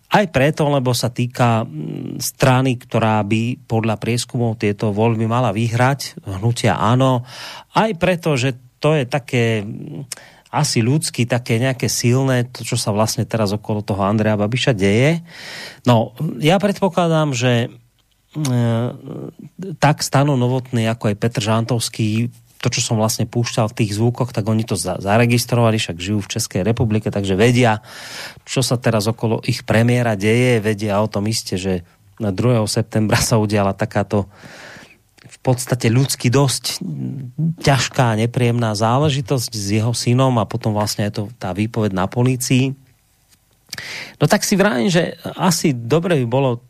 aj 0.08 0.26
preto, 0.32 0.72
lebo 0.72 0.96
sa 0.96 1.12
týka 1.12 1.68
mm, 1.68 2.24
strany, 2.24 2.80
ktorá 2.80 3.20
by 3.28 3.68
podľa 3.68 4.00
prieskumov 4.00 4.56
tieto 4.60 4.96
voľby 4.96 5.28
mala 5.28 5.52
vyhrať, 5.52 6.24
hnutia 6.24 6.80
áno, 6.80 7.28
aj 7.76 7.92
preto, 8.00 8.40
že 8.40 8.56
to 8.80 8.96
je 8.96 9.04
také 9.04 9.68
mm, 9.68 10.08
asi 10.48 10.80
ľudsky, 10.80 11.28
také 11.28 11.60
nejaké 11.60 11.92
silné, 11.92 12.48
to, 12.48 12.64
čo 12.64 12.80
sa 12.80 12.96
vlastne 12.96 13.28
teraz 13.28 13.52
okolo 13.52 13.84
toho 13.84 14.00
Andrea 14.00 14.40
Babiša 14.40 14.72
deje. 14.72 15.20
No, 15.84 16.16
ja 16.40 16.56
predpokladám, 16.56 17.36
že 17.36 17.68
tak 19.82 20.06
Stano 20.06 20.38
Novotný, 20.38 20.86
ako 20.88 21.10
aj 21.14 21.20
Petr 21.20 21.42
Žantovský, 21.42 22.30
to, 22.68 22.76
čo 22.76 22.84
som 22.84 23.00
vlastne 23.00 23.24
púšťal 23.24 23.72
v 23.72 23.78
tých 23.80 23.96
zvukoch, 23.96 24.36
tak 24.36 24.44
oni 24.44 24.68
to 24.68 24.76
zaregistrovali, 24.76 25.80
však 25.80 25.96
žijú 25.96 26.20
v 26.20 26.32
Českej 26.36 26.62
republike, 26.68 27.08
takže 27.08 27.40
vedia, 27.40 27.80
čo 28.44 28.60
sa 28.60 28.76
teraz 28.76 29.08
okolo 29.08 29.40
ich 29.48 29.64
premiéra 29.64 30.20
deje, 30.20 30.60
vedia 30.60 31.00
o 31.00 31.08
tom 31.08 31.32
iste, 31.32 31.56
že 31.56 31.88
na 32.20 32.36
2. 32.36 32.68
septembra 32.68 33.16
sa 33.24 33.40
udiala 33.40 33.72
takáto 33.72 34.28
v 35.24 35.38
podstate 35.40 35.88
ľudsky 35.88 36.28
dosť 36.28 36.84
ťažká, 37.64 38.20
nepríjemná 38.20 38.76
záležitosť 38.76 39.52
s 39.56 39.68
jeho 39.80 39.96
synom 39.96 40.36
a 40.44 40.50
potom 40.50 40.76
vlastne 40.76 41.08
je 41.08 41.24
to 41.24 41.24
tá 41.40 41.56
výpoveď 41.56 41.96
na 41.96 42.12
policii 42.12 42.87
No 44.18 44.26
tak 44.26 44.42
si 44.42 44.58
vráím, 44.58 44.90
že 44.90 45.16
asi 45.38 45.74
dobre 45.74 46.22
by 46.24 46.28
bolo 46.28 46.66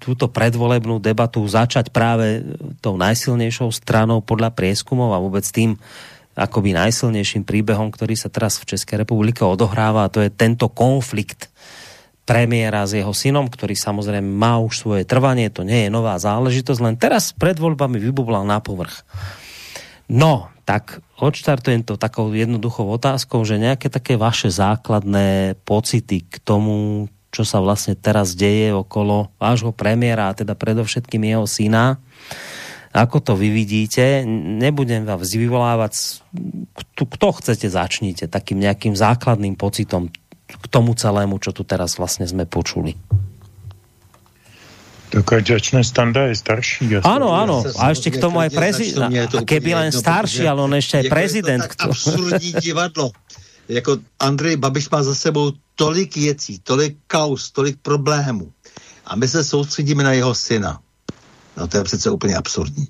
túto 0.00 0.28
predvolebnú 0.32 0.98
debatu 0.98 1.44
začať 1.44 1.92
práve 1.92 2.42
tou 2.80 2.96
najsilnejšou 2.96 3.68
stranou 3.72 4.24
podľa 4.24 4.52
prieskumov 4.52 5.12
a 5.12 5.22
vôbec 5.22 5.44
tým 5.44 5.76
akoby 6.36 6.76
najsilnejším 6.76 7.48
príbehom, 7.48 7.88
ktorý 7.88 8.12
sa 8.12 8.28
teraz 8.28 8.60
v 8.60 8.76
Českej 8.76 9.04
republike 9.04 9.40
odohráva 9.40 10.04
a 10.04 10.12
to 10.12 10.20
je 10.20 10.28
tento 10.28 10.68
konflikt 10.68 11.48
premiéra 12.26 12.84
s 12.84 12.98
jeho 12.98 13.14
synom, 13.14 13.46
ktorý 13.46 13.78
samozrejme 13.78 14.26
má 14.26 14.58
už 14.58 14.82
svoje 14.82 15.02
trvanie, 15.06 15.48
to 15.48 15.62
nie 15.62 15.86
je 15.86 15.94
nová 15.94 16.18
záležitosť, 16.18 16.80
len 16.82 16.96
teraz 16.98 17.30
pred 17.32 17.56
voľbami 17.56 18.02
vybublal 18.02 18.42
na 18.42 18.58
povrch. 18.58 19.06
No, 20.10 20.50
tak 20.66 20.98
odštartujem 21.22 21.86
to 21.86 21.94
takou 21.94 22.28
jednoduchou 22.34 22.90
otázkou, 22.98 23.46
že 23.46 23.62
nejaké 23.62 23.86
také 23.86 24.18
vaše 24.18 24.50
základné 24.50 25.54
pocity 25.62 26.26
k 26.26 26.36
tomu, 26.42 27.06
čo 27.30 27.46
sa 27.46 27.62
vlastne 27.62 27.94
teraz 27.94 28.34
deje 28.34 28.74
okolo 28.74 29.30
vášho 29.38 29.70
premiéra, 29.70 30.28
a 30.28 30.36
teda 30.36 30.58
predovšetkým 30.58 31.22
jeho 31.22 31.46
syna, 31.46 32.02
ako 32.90 33.20
to 33.22 33.32
vy 33.38 33.52
vidíte, 33.52 34.24
nebudem 34.58 35.04
vás 35.04 35.36
vyvolávať, 35.36 36.24
kto 36.96 37.26
chcete 37.38 37.68
začnite 37.68 38.24
takým 38.26 38.58
nejakým 38.58 38.96
základným 38.96 39.54
pocitom 39.54 40.08
k 40.46 40.66
tomu 40.72 40.96
celému, 40.96 41.36
čo 41.38 41.52
tu 41.52 41.62
teraz 41.62 42.00
vlastne 42.00 42.24
sme 42.24 42.48
počuli. 42.48 42.96
Tak 45.16 45.32
Standa, 45.80 46.28
je 46.28 46.36
starší. 46.36 47.00
Áno, 47.00 47.32
áno. 47.32 47.64
A 47.80 47.88
ešte 47.88 48.12
k 48.12 48.20
tomu 48.20 48.36
aj 48.36 48.52
prezident. 48.52 49.08
A 49.32 49.40
keby 49.40 49.72
len 49.72 49.88
starší, 49.88 50.44
ale 50.44 50.60
on 50.60 50.76
ešte 50.76 51.00
aj 51.00 51.04
prezident. 51.08 51.62
Je 51.64 51.68
to 51.68 51.72
tak 51.72 51.88
absurdní 51.88 52.50
divadlo. 52.60 53.16
Jako 53.68 53.98
Andrej 54.20 54.56
Babiš 54.56 54.90
má 54.92 55.02
za 55.02 55.14
sebou 55.14 55.52
tolik 55.74 56.16
věcí, 56.16 56.60
tolik 56.62 56.96
kaus, 57.06 57.50
tolik 57.50 57.80
problémů. 57.82 58.52
A 59.06 59.16
my 59.16 59.28
se 59.28 59.44
soustředíme 59.44 60.04
na 60.04 60.12
jeho 60.12 60.34
syna. 60.34 60.80
No 61.56 61.66
to 61.66 61.76
je 61.76 61.84
přece 61.84 62.10
úplně 62.10 62.36
absurdní. 62.36 62.88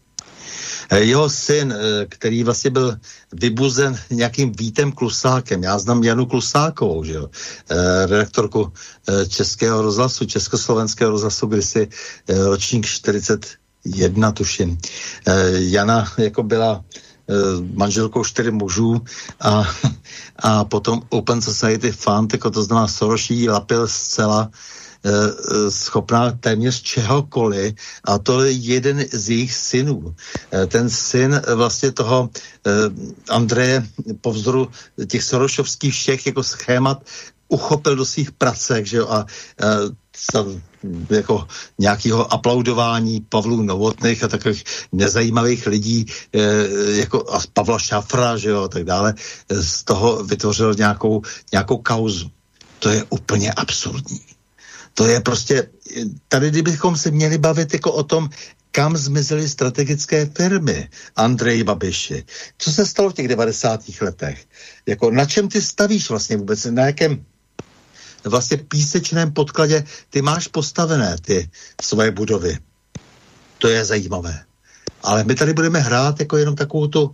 Eh, 0.90 1.00
jeho 1.00 1.30
syn, 1.30 1.74
eh, 1.74 2.06
který 2.06 2.44
vlastně 2.44 2.70
byl 2.70 2.96
vybuzen 3.32 3.98
nějakým 4.10 4.52
Vítem 4.52 4.92
Klusákem. 4.92 5.62
Já 5.62 5.78
znám 5.78 6.04
Janu 6.04 6.26
Klusákovou, 6.26 7.04
že 7.04 7.12
jo? 7.12 7.30
Eh, 7.70 8.06
redaktorku 8.06 8.72
Českého 9.28 9.82
rozhlasu, 9.82 10.26
Československého 10.26 11.10
rozhlasu, 11.10 11.46
kdysi 11.46 11.88
ročník 12.28 12.86
41, 12.86 14.32
tuším. 14.32 14.78
Jana 15.54 16.12
jako 16.18 16.42
byla 16.42 16.84
manželkou 17.74 18.24
čtyři 18.24 18.50
mužů 18.50 19.00
a, 19.40 19.62
a 20.36 20.64
potom 20.64 21.02
Open 21.08 21.40
Society 21.42 21.92
Fund, 21.92 22.32
jako 22.32 22.50
to 22.50 22.62
znamená 22.62 22.88
Soroší 22.88 23.48
lapil 23.48 23.88
zcela 23.88 24.50
schopná 25.68 26.32
téměř 26.32 26.82
čehokoliv 26.82 27.74
a 28.04 28.18
to 28.18 28.44
je 28.44 28.52
jeden 28.52 29.04
z 29.12 29.30
jejich 29.30 29.54
synů. 29.54 30.14
Eh, 30.52 30.66
ten 30.66 30.90
syn 30.90 31.42
vlastně 31.54 31.92
toho 31.92 32.30
Andreje 33.30 33.86
po 34.20 34.32
vzoru 34.32 34.68
těch 35.06 35.22
sorošovských 35.22 35.94
všech 35.94 36.26
jako 36.26 36.42
schémat 36.42 37.04
uchopil 37.48 37.96
do 37.96 38.04
svých 38.06 38.32
pracek, 38.32 38.86
že 38.86 38.96
jo, 38.96 39.08
a, 39.08 39.18
a 39.18 40.44
jako 41.10 41.46
nějakého 41.78 42.32
aplaudování 42.32 43.20
Pavlů 43.20 43.62
Novotných 43.62 44.24
a 44.24 44.28
takových 44.28 44.64
nezajímavých 44.92 45.66
lidí, 45.66 46.06
jako 46.88 47.30
a 47.30 47.40
Pavla 47.52 47.78
Šafra, 47.78 48.36
že 48.36 48.50
jo, 48.50 48.62
a 48.62 48.68
tak 48.68 48.84
dále, 48.84 49.14
z 49.50 49.84
toho 49.84 50.24
vytvořil 50.24 50.74
nějakou, 50.74 51.22
nějakou 51.52 51.78
kauzu. 51.78 52.30
To 52.78 52.88
je 52.88 53.04
úplně 53.10 53.52
absurdní. 53.52 54.35
To 54.96 55.06
je 55.06 55.20
prostě, 55.20 55.68
tady 56.28 56.50
kdybychom 56.50 56.96
se 56.96 57.10
měli 57.10 57.38
bavit 57.38 57.72
jako 57.72 57.92
o 57.92 58.02
tom, 58.02 58.30
kam 58.70 58.96
zmizely 58.96 59.48
strategické 59.48 60.26
firmy 60.26 60.88
Andrej 61.16 61.64
Babiši. 61.64 62.24
Co 62.58 62.72
se 62.72 62.86
stalo 62.86 63.10
v 63.10 63.14
těch 63.14 63.28
90. 63.28 63.80
letech? 64.00 64.44
Jako 64.86 65.10
na 65.10 65.24
čem 65.24 65.48
ty 65.48 65.62
stavíš 65.62 66.08
vlastně 66.10 66.36
vůbec? 66.36 66.64
Na 66.64 66.86
jakém 66.86 67.24
vlastně 68.24 68.56
písečném 68.56 69.32
podkladě 69.32 69.84
ty 70.10 70.22
máš 70.22 70.48
postavené 70.48 71.16
ty 71.20 71.50
svoje 71.80 72.10
budovy? 72.10 72.58
To 73.58 73.68
je 73.68 73.84
zajímavé. 73.84 74.44
Ale 75.02 75.24
my 75.24 75.34
tady 75.34 75.52
budeme 75.52 75.80
hrát 75.80 76.20
jako 76.20 76.36
jenom 76.36 76.56
takovou 76.56 76.86
tu 76.86 77.12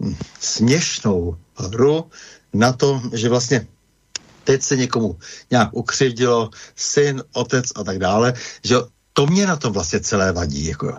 hm, 0.00 0.14
směšnou 0.40 1.36
hru 1.54 2.10
na 2.54 2.72
to, 2.72 3.02
že 3.12 3.28
vlastně 3.28 3.66
teď 4.44 4.62
se 4.62 4.76
někomu 4.76 5.18
nějak 5.50 5.68
ukřivdilo, 5.72 6.50
syn, 6.76 7.22
otec 7.32 7.72
a 7.74 7.84
tak 7.84 7.98
dále, 7.98 8.34
že 8.64 8.76
to 9.14 9.26
mě 9.26 9.46
na 9.46 9.56
to 9.56 9.70
vlastně 9.70 10.00
celé 10.00 10.32
vadí. 10.32 10.66
Jako, 10.66 10.98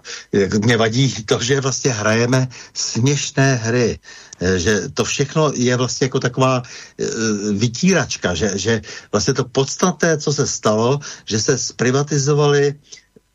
mě 0.64 0.78
vadí 0.78 1.24
to, 1.24 1.40
že 1.44 1.62
vlastně 1.62 1.92
hrajeme 1.92 2.48
směšné 2.74 3.56
hry, 3.56 4.00
eh, 4.40 4.60
že 4.60 4.90
to 4.90 5.04
všechno 5.04 5.52
je 5.56 5.76
vlastně 5.76 6.06
jako 6.06 6.20
taková 6.20 6.64
e, 6.64 7.04
vytíračka, 7.54 8.36
že, 8.36 8.52
že 8.56 8.82
vlastně 9.12 9.34
to 9.34 9.46
podstatné, 9.46 10.18
co 10.18 10.34
se 10.34 10.48
stalo, 10.48 11.00
že 11.26 11.40
se 11.40 11.58
zprivatizovali 11.58 12.76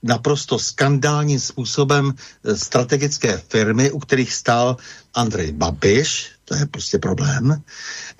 naprosto 0.03 0.59
skandálním 0.59 1.41
způsobem 1.41 2.15
eh, 2.15 2.57
strategické 2.57 3.39
firmy, 3.49 3.91
u 3.91 3.99
kterých 3.99 4.33
stál 4.33 4.77
Andrej 5.15 5.53
Babiš, 5.53 6.31
to 6.45 6.57
je 6.57 6.67
prostě 6.67 6.99
problém, 6.99 7.63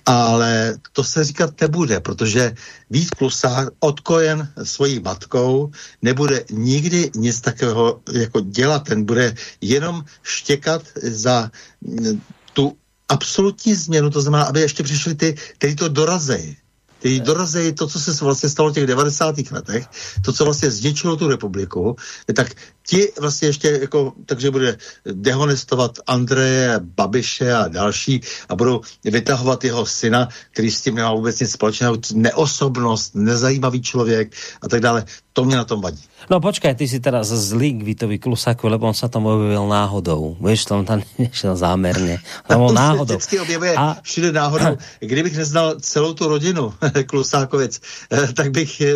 ale 0.07 0.79
to 0.93 1.05
se 1.05 1.25
říkat 1.25 1.61
nebude, 1.61 2.01
protože 2.01 2.55
Vít 2.91 3.11
Klusák 3.11 3.69
odkojen 3.81 4.53
svojí 4.63 5.01
matkou 5.01 5.71
nebude 6.03 6.45
nikdy 6.51 7.11
nic 7.17 7.41
takového 7.41 8.01
jako 8.13 8.41
dělat, 8.41 8.85
ten 8.85 9.05
bude 9.05 9.35
jenom 9.61 10.05
štěkat 10.23 10.83
za 11.03 11.51
mm, 11.81 12.23
tu 12.53 12.77
absolutní 13.09 13.75
změnu, 13.75 14.11
to 14.11 14.23
znamená, 14.23 14.45
aby 14.45 14.61
ještě 14.61 14.83
přišli 14.83 15.15
ty, 15.15 15.35
kteří 15.59 15.77
to 15.77 15.89
dorazejí 15.89 16.57
ty 17.01 17.21
dorazejí 17.21 17.73
to, 17.73 17.87
co 17.87 18.01
se 18.01 18.25
vlastně 18.25 18.49
stalo 18.49 18.71
v 18.71 18.75
těch 18.75 18.87
90. 18.87 19.35
letech, 19.51 19.87
to, 20.25 20.33
co 20.33 20.45
vlastně 20.45 20.71
zničilo 20.71 21.17
tu 21.17 21.29
republiku, 21.29 21.97
tak 22.35 22.55
ti 22.87 23.13
vlastně 23.21 23.49
ještě 23.49 23.79
jako, 23.81 24.13
takže 24.27 24.51
bude 24.51 24.79
dehonestovat 25.05 25.99
Andreje, 26.07 26.81
Babiše 26.83 27.53
a 27.53 27.69
další 27.69 28.21
a 28.49 28.57
budou 28.57 28.81
vytahovat 29.05 29.65
jeho 29.65 29.87
syna, 29.87 30.29
který 30.51 30.71
s 30.71 30.83
tím 30.83 30.95
nemá 30.95 31.15
vůbec 31.15 31.41
nic 31.41 31.51
společného, 31.51 31.99
neosobnost, 32.15 33.15
nezajímavý 33.15 33.83
člověk 33.83 34.33
a 34.63 34.69
tak 34.69 34.81
dále. 34.81 35.05
To 35.33 35.45
mě 35.45 35.57
na 35.57 35.65
tom 35.65 35.81
vadí. 35.81 36.03
No 36.31 36.43
počkaj, 36.43 36.75
ty 36.75 36.91
si 36.91 36.99
teraz 36.99 37.31
zlý 37.31 37.79
k 37.79 37.83
Vítovi 37.87 38.19
Klusaku, 38.19 38.67
lebo 38.67 38.91
on 38.91 38.95
sa 38.95 39.07
tam 39.07 39.31
objevil 39.31 39.63
náhodou. 39.63 40.35
To 40.35 40.73
on 40.75 40.83
tam 40.83 41.03
nešiel 41.23 41.55
zámerne. 41.55 42.19
On, 42.51 42.71
on 42.71 42.75
náhodou. 42.75 43.15
se 43.15 43.31
vždycky 43.31 43.41
objevuje 43.41 43.75
a... 43.79 43.97
všude 44.03 44.33
náhodou. 44.33 44.75
Kdybych 45.01 45.37
neznal 45.37 45.79
celou 45.81 46.15
tu 46.15 46.29
rodinu 46.29 46.75
Klusákovic, 47.07 47.81
eh, 48.11 48.33
tak 48.33 48.51
bych 48.51 48.81
eh, 48.81 48.95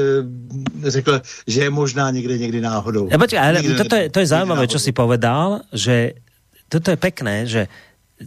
řekl, 0.91 1.23
že 1.47 1.61
je 1.63 1.71
možná 1.71 2.11
někde 2.11 2.39
někdy 2.39 2.61
náhodou. 2.61 3.09
Ja, 3.11 3.19
počkaj, 3.19 3.41
ale 3.41 3.63
toto 3.63 3.95
je, 3.97 4.05
to 4.11 4.19
je 4.19 4.27
zaujímavé, 4.27 4.67
čo 4.67 4.83
si 4.83 4.91
povedal, 4.91 5.63
že 5.71 6.19
toto 6.67 6.91
je 6.91 6.99
pekné, 6.99 7.47
že 7.47 7.71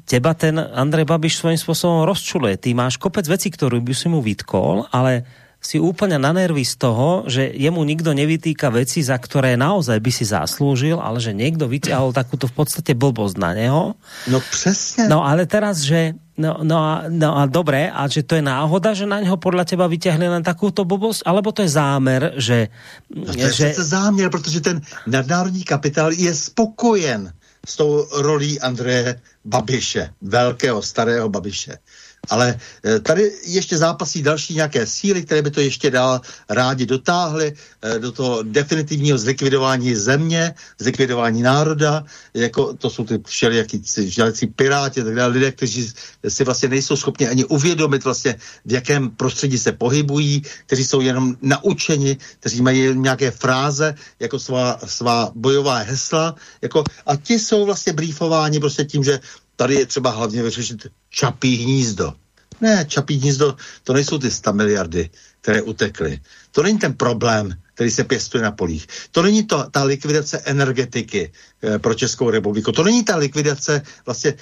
teba 0.08 0.32
ten 0.34 0.60
Andrej 0.60 1.08
Babiš 1.08 1.39
svojím 1.39 1.60
spôsobom 1.60 2.04
rozčuluje. 2.08 2.60
Ty 2.60 2.76
máš 2.76 3.00
kopec 3.00 3.28
vecí, 3.28 3.52
ktorú 3.52 3.80
by 3.84 3.93
si 3.96 4.08
mu 4.12 4.20
vytkol, 4.24 4.88
ale 4.91 5.28
si 5.58 5.82
úplne 5.82 6.22
na 6.22 6.32
nervy 6.32 6.63
z 6.63 6.76
toho, 6.78 7.26
že 7.26 7.50
jemu 7.50 7.82
nikto 7.84 8.13
nevytýka 8.13 8.70
veci, 8.70 9.02
za 9.02 9.17
ktoré 9.17 9.58
naozaj 9.58 9.98
by 10.00 10.12
si 10.13 10.24
zaslúžil, 10.24 11.02
ale 11.02 11.17
že 11.20 11.34
niekto 11.34 11.65
vyťahol 11.65 12.13
takúto 12.13 12.46
v 12.48 12.63
podstate 12.63 12.93
blbosť 12.93 13.36
na 13.41 13.52
neho. 13.58 13.84
No 14.28 14.39
přesně. 14.39 15.10
No 15.10 15.26
ale 15.26 15.46
teraz, 15.46 15.82
že 15.84 16.13
No, 16.38 16.62
no, 16.62 16.78
a, 16.78 17.10
no 17.10 17.34
a 17.34 17.50
dobré, 17.50 17.89
a 17.89 18.06
že 18.06 18.22
to 18.22 18.38
je 18.38 18.46
náhoda, 18.46 18.93
že 18.93 19.10
na 19.10 19.17
něho 19.17 19.41
podle 19.41 19.65
teba 19.65 19.89
vyťahli 19.89 20.30
len 20.30 20.46
takúto 20.46 20.86
blbosť, 20.86 21.26
alebo 21.26 21.50
to 21.50 21.65
je 21.65 21.74
zámer, 21.74 22.38
že... 22.38 22.70
No 23.10 23.34
to 23.34 23.41
je 23.41 23.74
že... 23.74 23.74
záměr, 23.74 24.30
protože 24.30 24.62
ten 24.62 24.78
nadnárodní 25.10 25.65
kapitál 25.65 26.13
je 26.13 26.30
spokojen 26.30 27.34
s 27.65 27.76
tou 27.76 28.06
rolí 28.22 28.62
Andreje 28.62 29.17
Babiše, 29.46 30.13
velkého, 30.22 30.82
starého 30.82 31.30
Babiše. 31.30 31.82
Ale 32.30 32.60
eh, 32.86 33.00
tady 33.00 33.32
ještě 33.46 33.78
zápasí 33.78 34.22
další 34.22 34.56
nějaké 34.56 34.86
síly, 34.88 35.24
které 35.24 35.42
by 35.42 35.52
to 35.52 35.62
ještě 35.62 35.92
dál 35.92 36.22
rádi 36.50 36.86
dotáhly 36.86 37.54
eh, 37.82 38.00
do 38.00 38.12
toho 38.12 38.44
definitivního 38.44 39.18
zlikvidování 39.18 39.96
země, 39.96 40.54
zlikvidování 40.80 41.42
národa, 41.42 42.04
jako 42.34 42.74
to 42.74 42.90
jsou 42.90 43.06
ty 43.06 43.20
všelijaký 43.26 43.82
želecí 43.98 44.48
piráti, 44.48 45.04
tak 45.04 45.16
dále, 45.16 45.34
lidé, 45.34 45.52
kteří 45.52 45.92
si 46.28 46.44
vlastně 46.44 46.70
nejsou 46.70 46.96
schopni 46.96 47.28
ani 47.28 47.46
uvědomit 47.46 48.04
vlastně, 48.04 48.36
v 48.66 48.72
jakém 48.72 49.10
prostředí 49.10 49.58
se 49.58 49.72
pohybují, 49.72 50.42
kteří 50.66 50.86
jsou 50.86 51.02
jenom 51.02 51.36
naučeni, 51.42 52.18
kteří 52.40 52.62
mají 52.62 52.98
nějaké 52.98 53.32
fráze, 53.32 53.96
jako 54.20 54.40
svá, 54.40 54.80
svá 54.86 55.32
bojová 55.36 55.78
hesla, 55.78 56.36
jako, 56.62 56.84
a 57.06 57.16
ti 57.16 57.40
jsou 57.40 57.66
vlastně 57.66 57.94
briefováni 57.94 58.60
prostě 58.60 58.86
tím, 58.86 59.04
že 59.04 59.20
tady 59.58 59.76
je 59.76 59.86
třeba 59.86 60.10
hlavně 60.10 60.43
vyřešit 60.43 60.88
čapí 61.10 61.56
hnízdo. 61.56 62.13
Ne, 62.62 62.86
čapí 62.88 63.17
hnízdo, 63.17 63.56
to 63.84 63.93
nejsou 63.93 64.17
ty 64.17 64.32
100 64.32 64.54
miliardy, 64.54 65.10
které 65.41 65.62
utekly. 65.62 66.20
To 66.52 66.63
není 66.63 66.80
ten 66.80 66.93
problém, 66.93 67.54
který 67.74 67.91
se 67.91 68.04
pěstuje 68.04 68.43
na 68.43 68.52
polích. 68.52 68.88
To 69.12 69.22
není 69.22 69.43
to, 69.43 69.70
ta 69.72 69.84
likvidace 69.84 70.41
energetiky 70.46 71.32
e, 71.63 71.80
pro 71.80 71.93
Českou 71.93 72.30
republiku. 72.30 72.72
To 72.72 72.84
není 72.84 73.04
ta 73.04 73.15
likvidace 73.15 73.82
vlastně 74.06 74.34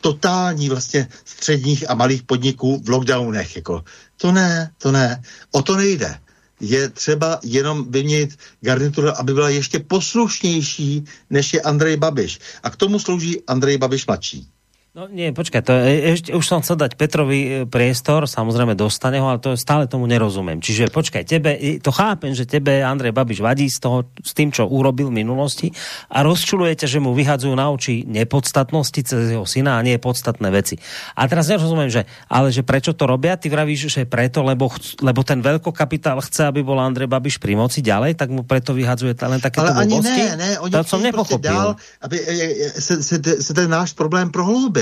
totální 0.00 0.68
vlastně 0.68 1.08
středních 1.24 1.90
a 1.90 1.94
malých 1.94 2.22
podniků 2.22 2.82
v 2.84 2.88
lockdownech. 2.88 3.56
Jako. 3.56 3.84
To 4.16 4.32
ne, 4.32 4.70
to 4.78 4.92
ne. 4.92 5.22
O 5.50 5.62
to 5.62 5.76
nejde. 5.76 6.18
Je 6.60 6.88
třeba 6.88 7.40
jenom 7.42 7.90
vyměnit 7.90 8.38
garnituru, 8.60 9.08
aby 9.08 9.34
byla 9.34 9.48
ještě 9.48 9.78
poslušnější, 9.78 11.04
než 11.30 11.54
je 11.54 11.60
Andrej 11.60 11.96
Babiš. 11.96 12.38
A 12.62 12.70
k 12.70 12.76
tomu 12.76 12.98
slouží 12.98 13.42
Andrej 13.46 13.78
Babiš 13.78 14.06
mladší. 14.06 14.51
No 14.92 15.08
nie, 15.08 15.32
počkaj, 15.32 15.64
to 15.64 15.72
je, 15.72 16.20
ešte, 16.20 16.30
už 16.36 16.44
som 16.44 16.60
chcel 16.60 16.76
dať 16.76 17.00
Petrovi 17.00 17.40
e, 17.40 17.50
priestor, 17.64 18.28
samozrejme 18.28 18.76
dostane 18.76 19.24
ho, 19.24 19.32
ale 19.32 19.40
to 19.40 19.56
stále 19.56 19.88
tomu 19.88 20.04
nerozumiem. 20.04 20.60
Čiže 20.60 20.92
počkaj, 20.92 21.24
tebe, 21.24 21.56
to 21.80 21.88
chápem, 21.88 22.36
že 22.36 22.44
tebe 22.44 22.84
Andrej 22.84 23.16
Babiš 23.16 23.40
vadí 23.40 23.72
z 23.72 23.80
toho, 23.80 24.04
s 24.20 24.36
tým, 24.36 24.52
čo 24.52 24.68
urobil 24.68 25.08
v 25.08 25.24
minulosti 25.24 25.72
a 26.12 26.20
rozčulujete, 26.20 26.84
že 26.84 27.00
mu 27.00 27.16
vyhadzujú 27.16 27.56
na 27.56 27.72
oči 27.72 28.04
nepodstatnosti 28.04 29.00
cez 29.00 29.32
jeho 29.32 29.48
syna 29.48 29.80
a 29.80 29.84
nie 29.84 29.96
podstatné 29.96 30.52
veci. 30.52 30.76
A 31.16 31.24
teraz 31.24 31.48
nerozumiem, 31.48 31.88
že, 31.88 32.04
ale 32.28 32.52
že 32.52 32.60
prečo 32.60 32.92
to 32.92 33.08
robia? 33.08 33.40
Ty 33.40 33.48
vravíš, 33.48 33.88
že 33.88 34.04
preto, 34.04 34.44
lebo, 34.44 34.68
chc, 34.68 35.00
lebo 35.00 35.24
ten 35.24 35.40
veľkokapitál 35.40 36.20
chce, 36.20 36.52
aby 36.52 36.60
bol 36.60 36.76
Andrej 36.76 37.08
Babiš 37.08 37.40
pri 37.40 37.56
moci 37.56 37.80
ďalej, 37.80 38.20
tak 38.20 38.28
mu 38.28 38.44
preto 38.44 38.76
vyhadzuje 38.76 39.16
len 39.16 39.40
takéto 39.40 39.72
Ale 39.72 39.88
ani 39.88 40.04
blbosti? 40.04 40.20
ne, 40.20 40.36
ne, 40.36 40.50
oni 40.60 40.72
to 40.76 40.84
som 40.84 41.00
prostě 41.00 41.08
nepochopil. 41.08 41.48
dál, 41.48 41.76
aby 42.04 42.16
e, 42.20 42.32
e, 42.60 42.68
se, 42.76 43.00
se, 43.00 43.16
se 43.40 43.52
ten 43.56 43.72
náš 43.72 43.96
problém 43.96 44.28
prohloubil. 44.28 44.81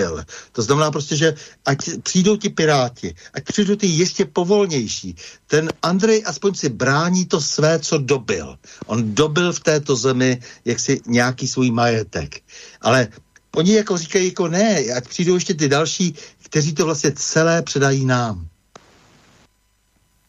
To 0.53 0.63
znamená 0.63 0.91
prostě, 0.91 1.17
že 1.17 1.35
ať 1.67 1.79
přijdou 2.03 2.37
ti 2.37 2.49
piráti, 2.49 3.15
ať 3.35 3.45
přijdou 3.45 3.77
ty 3.77 3.87
ještě 3.87 4.25
povolnější. 4.25 5.17
Ten 5.47 5.71
Andrej 5.83 6.23
aspoň 6.27 6.55
si 6.55 6.69
brání 6.69 7.27
to 7.27 7.41
své, 7.41 7.79
co 7.79 7.99
dobil. 7.99 8.59
On 8.87 9.15
dobil 9.15 9.53
v 9.53 9.61
této 9.61 9.97
zemi 9.97 10.41
jaksi 10.65 11.01
nějaký 11.07 11.49
svůj 11.49 11.71
majetek. 11.71 12.41
Ale 12.81 13.09
oni 13.57 13.75
jako 13.75 13.99
říkají 13.99 14.27
jako 14.27 14.49
ne, 14.49 14.77
ať 14.97 15.09
přijdou 15.09 15.35
ještě 15.35 15.55
ty 15.55 15.69
další, 15.69 16.15
kteří 16.43 16.75
to 16.75 16.85
vlastně 16.85 17.13
celé 17.13 17.63
předají 17.63 18.05
nám. 18.05 18.50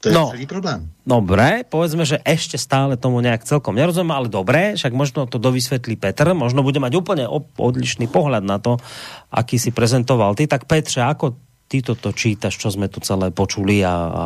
To 0.01 0.09
je 0.09 0.13
No. 0.13 0.33
celý 0.33 0.49
problém. 0.49 0.89
Dobre, 1.05 1.61
povedzme, 1.63 2.01
že 2.03 2.17
ešte 2.25 2.57
stále 2.57 2.97
tomu 2.97 3.21
nejak 3.21 3.45
celkom 3.45 3.77
nerozumiem, 3.77 4.17
ale 4.17 4.27
dobre, 4.27 4.73
však 4.73 4.89
možno 4.91 5.29
to 5.29 5.37
dovysvetlí 5.37 5.93
Petr, 5.95 6.33
možno 6.33 6.65
bude 6.65 6.81
mať 6.81 6.93
úplne 6.95 7.25
op- 7.29 7.53
odlišný 7.55 8.09
pohľad 8.09 8.41
na 8.41 8.57
to, 8.57 8.81
aký 9.29 9.61
si 9.61 9.69
prezentoval 9.69 10.33
ty. 10.33 10.49
Tak 10.49 10.65
Petře, 10.65 11.05
ako 11.05 11.37
ty 11.69 11.79
toto 11.79 12.11
čítaš, 12.11 12.57
čo 12.57 12.67
sme 12.67 12.89
tu 12.89 12.97
celé 12.99 13.29
počuli 13.29 13.79
a, 13.79 13.93
a, 13.93 14.23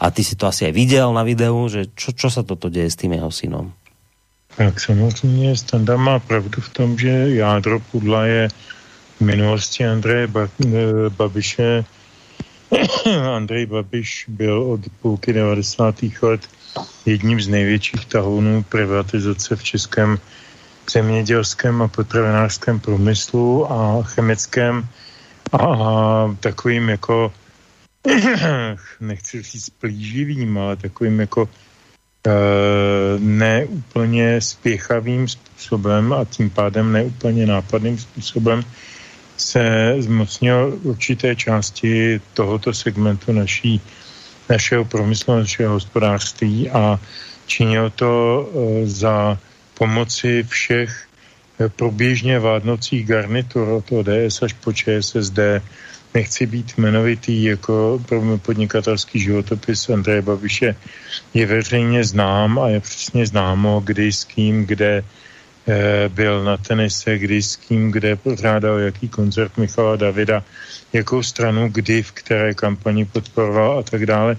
a 0.00 0.06
ty 0.08 0.24
si 0.24 0.32
to 0.34 0.48
asi 0.48 0.66
aj 0.66 0.74
videl 0.74 1.12
na 1.12 1.22
videu, 1.22 1.54
že 1.68 1.92
čo, 1.92 2.10
čo 2.10 2.26
sa 2.26 2.40
toto 2.40 2.66
deje 2.66 2.88
s 2.88 2.96
tým 2.96 3.12
jeho 3.12 3.28
synom? 3.30 3.68
Tak 4.56 4.80
samozřejmě 4.80 5.56
Standa 5.56 5.96
má 5.96 6.18
pravdu 6.18 6.60
v 6.60 6.68
tom, 6.68 6.98
že 6.98 7.08
jádro 7.36 7.80
pudla 7.80 8.26
je 8.26 8.42
v 9.16 9.20
minulosti 9.20 9.84
Andreje 9.84 10.26
ba- 10.26 10.48
eh, 10.60 11.08
Babiše. 11.08 11.84
Andrej 13.36 13.66
Babiš 13.66 14.24
byl 14.28 14.62
od 14.62 14.80
půlky 15.02 15.32
90. 15.32 15.94
let 16.22 16.48
jedním 17.06 17.40
z 17.40 17.48
největších 17.48 18.06
tahounů 18.06 18.62
privatizace 18.62 19.56
v 19.56 19.62
českém 19.62 20.18
zemědělském 20.92 21.82
a 21.82 21.88
potravinářském 21.88 22.80
průmyslu 22.80 23.72
a 23.72 24.02
chemickém 24.02 24.88
a 25.52 26.36
takovým 26.40 26.88
jako 26.88 27.32
nechci 29.00 29.42
říct 29.42 29.70
plíživým, 29.70 30.58
ale 30.58 30.76
takovým 30.76 31.20
jako 31.20 31.48
eh, 32.26 32.30
neúplně 33.18 34.40
spěchavým 34.40 35.28
způsobem 35.28 36.12
a 36.12 36.24
tím 36.24 36.50
pádem 36.50 36.92
neúplně 36.92 37.46
nápadným 37.46 37.98
způsobem 37.98 38.64
se 39.36 39.94
zmocnil 39.98 40.78
určité 40.82 41.36
části 41.36 42.20
tohoto 42.34 42.74
segmentu 42.74 43.32
naší, 43.32 43.80
našeho 44.50 44.84
průmyslu, 44.84 45.34
našeho 45.34 45.72
hospodářství 45.72 46.70
a 46.70 47.00
činil 47.46 47.90
to 47.90 48.12
eh, 48.48 48.86
za 48.86 49.38
pomoci 49.78 50.46
všech 50.48 51.06
eh, 51.60 51.68
průběžně 51.68 52.38
vládnoucích 52.38 53.06
garnitur 53.06 53.68
od 53.68 53.92
ODS 53.92 54.42
až 54.42 54.52
po 54.52 54.72
ČSSD. 54.72 55.38
Nechci 56.14 56.46
být 56.46 56.72
jmenovitý, 56.76 57.44
jako 57.44 58.04
podnikatelský 58.42 59.20
životopis 59.20 59.88
Andreje 59.88 60.22
Babiše 60.22 60.76
je 61.34 61.46
veřejně 61.46 62.04
znám 62.04 62.58
a 62.58 62.68
je 62.68 62.80
přesně 62.80 63.26
známo, 63.26 63.80
kdy 63.84 64.12
s 64.12 64.24
kým, 64.24 64.66
kde 64.66 65.04
byl 66.08 66.44
na 66.44 66.56
tenise, 66.56 67.18
kdy 67.18 67.42
s 67.42 67.56
kým, 67.56 67.90
kde 67.90 68.16
pořádal 68.16 68.78
jaký 68.78 69.08
koncert 69.08 69.56
Michala 69.56 69.96
Davida, 69.96 70.42
jakou 70.92 71.22
stranu, 71.22 71.68
kdy, 71.72 72.02
v 72.02 72.12
které 72.12 72.54
kampani 72.54 73.04
podporoval 73.04 73.78
a 73.78 73.82
tak 73.82 74.06
dále. 74.06 74.36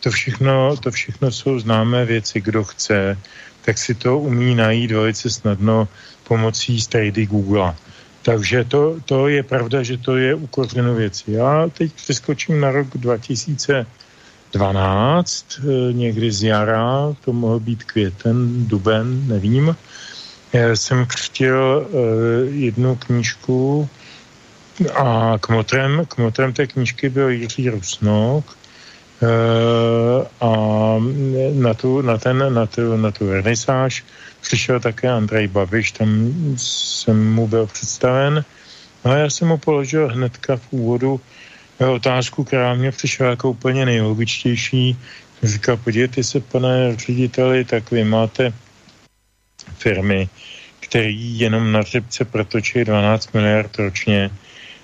To 0.00 0.10
všechno, 0.10 0.76
to 0.76 0.90
všechno 0.90 1.32
jsou 1.32 1.58
známé 1.58 2.04
věci, 2.04 2.40
kdo 2.40 2.64
chce, 2.64 3.18
tak 3.64 3.78
si 3.78 3.94
to 3.94 4.18
umí 4.18 4.54
najít 4.54 4.90
velice 4.90 5.30
snadno 5.30 5.88
pomocí 6.28 6.80
strejdy 6.80 7.26
Google. 7.26 7.74
Takže 8.22 8.64
to, 8.64 8.96
to 9.04 9.28
je 9.28 9.42
pravda, 9.42 9.82
že 9.82 9.96
to 9.96 10.16
je 10.16 10.34
u 10.34 10.48
věci. 10.94 11.32
Já 11.32 11.68
teď 11.68 11.92
přeskočím 11.92 12.60
na 12.60 12.70
rok 12.70 12.86
2012, 12.94 15.46
eh, 15.58 15.62
někdy 15.92 16.32
z 16.32 16.42
jara, 16.42 17.14
to 17.24 17.32
mohl 17.32 17.60
být 17.60 17.84
květen, 17.84 18.66
duben, 18.66 19.28
nevím. 19.28 19.76
Já 20.52 20.76
jsem 20.76 21.06
křtil 21.06 21.86
eh, 21.86 21.96
jednu 22.50 22.96
knížku 22.96 23.88
a 24.94 25.38
kmotrem, 25.40 26.06
kmotrem 26.08 26.52
té 26.52 26.66
knížky 26.66 27.08
byl 27.08 27.28
Jiří 27.28 27.70
Rusnok, 27.70 28.56
Eh, 29.20 30.24
a 30.40 30.50
na 31.52 31.74
tu, 31.74 32.00
na, 32.00 32.16
ten, 32.16 32.40
na, 32.54 32.66
tu, 32.66 32.96
na 32.96 33.10
tu 33.10 33.26
vernisáž 33.26 34.04
přišel 34.40 34.80
také 34.80 35.08
Andrej 35.08 35.48
Babiš, 35.48 35.92
tam 35.92 36.08
jsem 36.56 37.32
mu 37.32 37.48
byl 37.48 37.66
představen. 37.66 38.44
No 39.04 39.10
a 39.10 39.16
já 39.16 39.30
jsem 39.30 39.48
mu 39.48 39.58
položil 39.58 40.08
hnedka 40.08 40.56
v 40.56 40.66
úvodu 40.70 41.20
eh, 41.80 41.86
otázku, 41.86 42.44
která 42.44 42.74
mě 42.74 42.92
přišla 42.92 43.26
jako 43.26 43.50
úplně 43.50 43.84
nejlogičtější. 43.86 44.96
Říkal, 45.42 45.76
podívejte 45.76 46.24
se, 46.24 46.40
pane 46.40 46.96
řediteli, 46.96 47.64
tak 47.64 47.90
vy 47.90 48.04
máte 48.04 48.52
firmy, 49.80 50.28
který 50.80 51.38
jenom 51.38 51.72
na 51.72 51.82
řepce 51.82 52.24
protočí 52.24 52.84
12 52.84 53.34
miliard 53.34 53.78
ročně, 53.78 54.30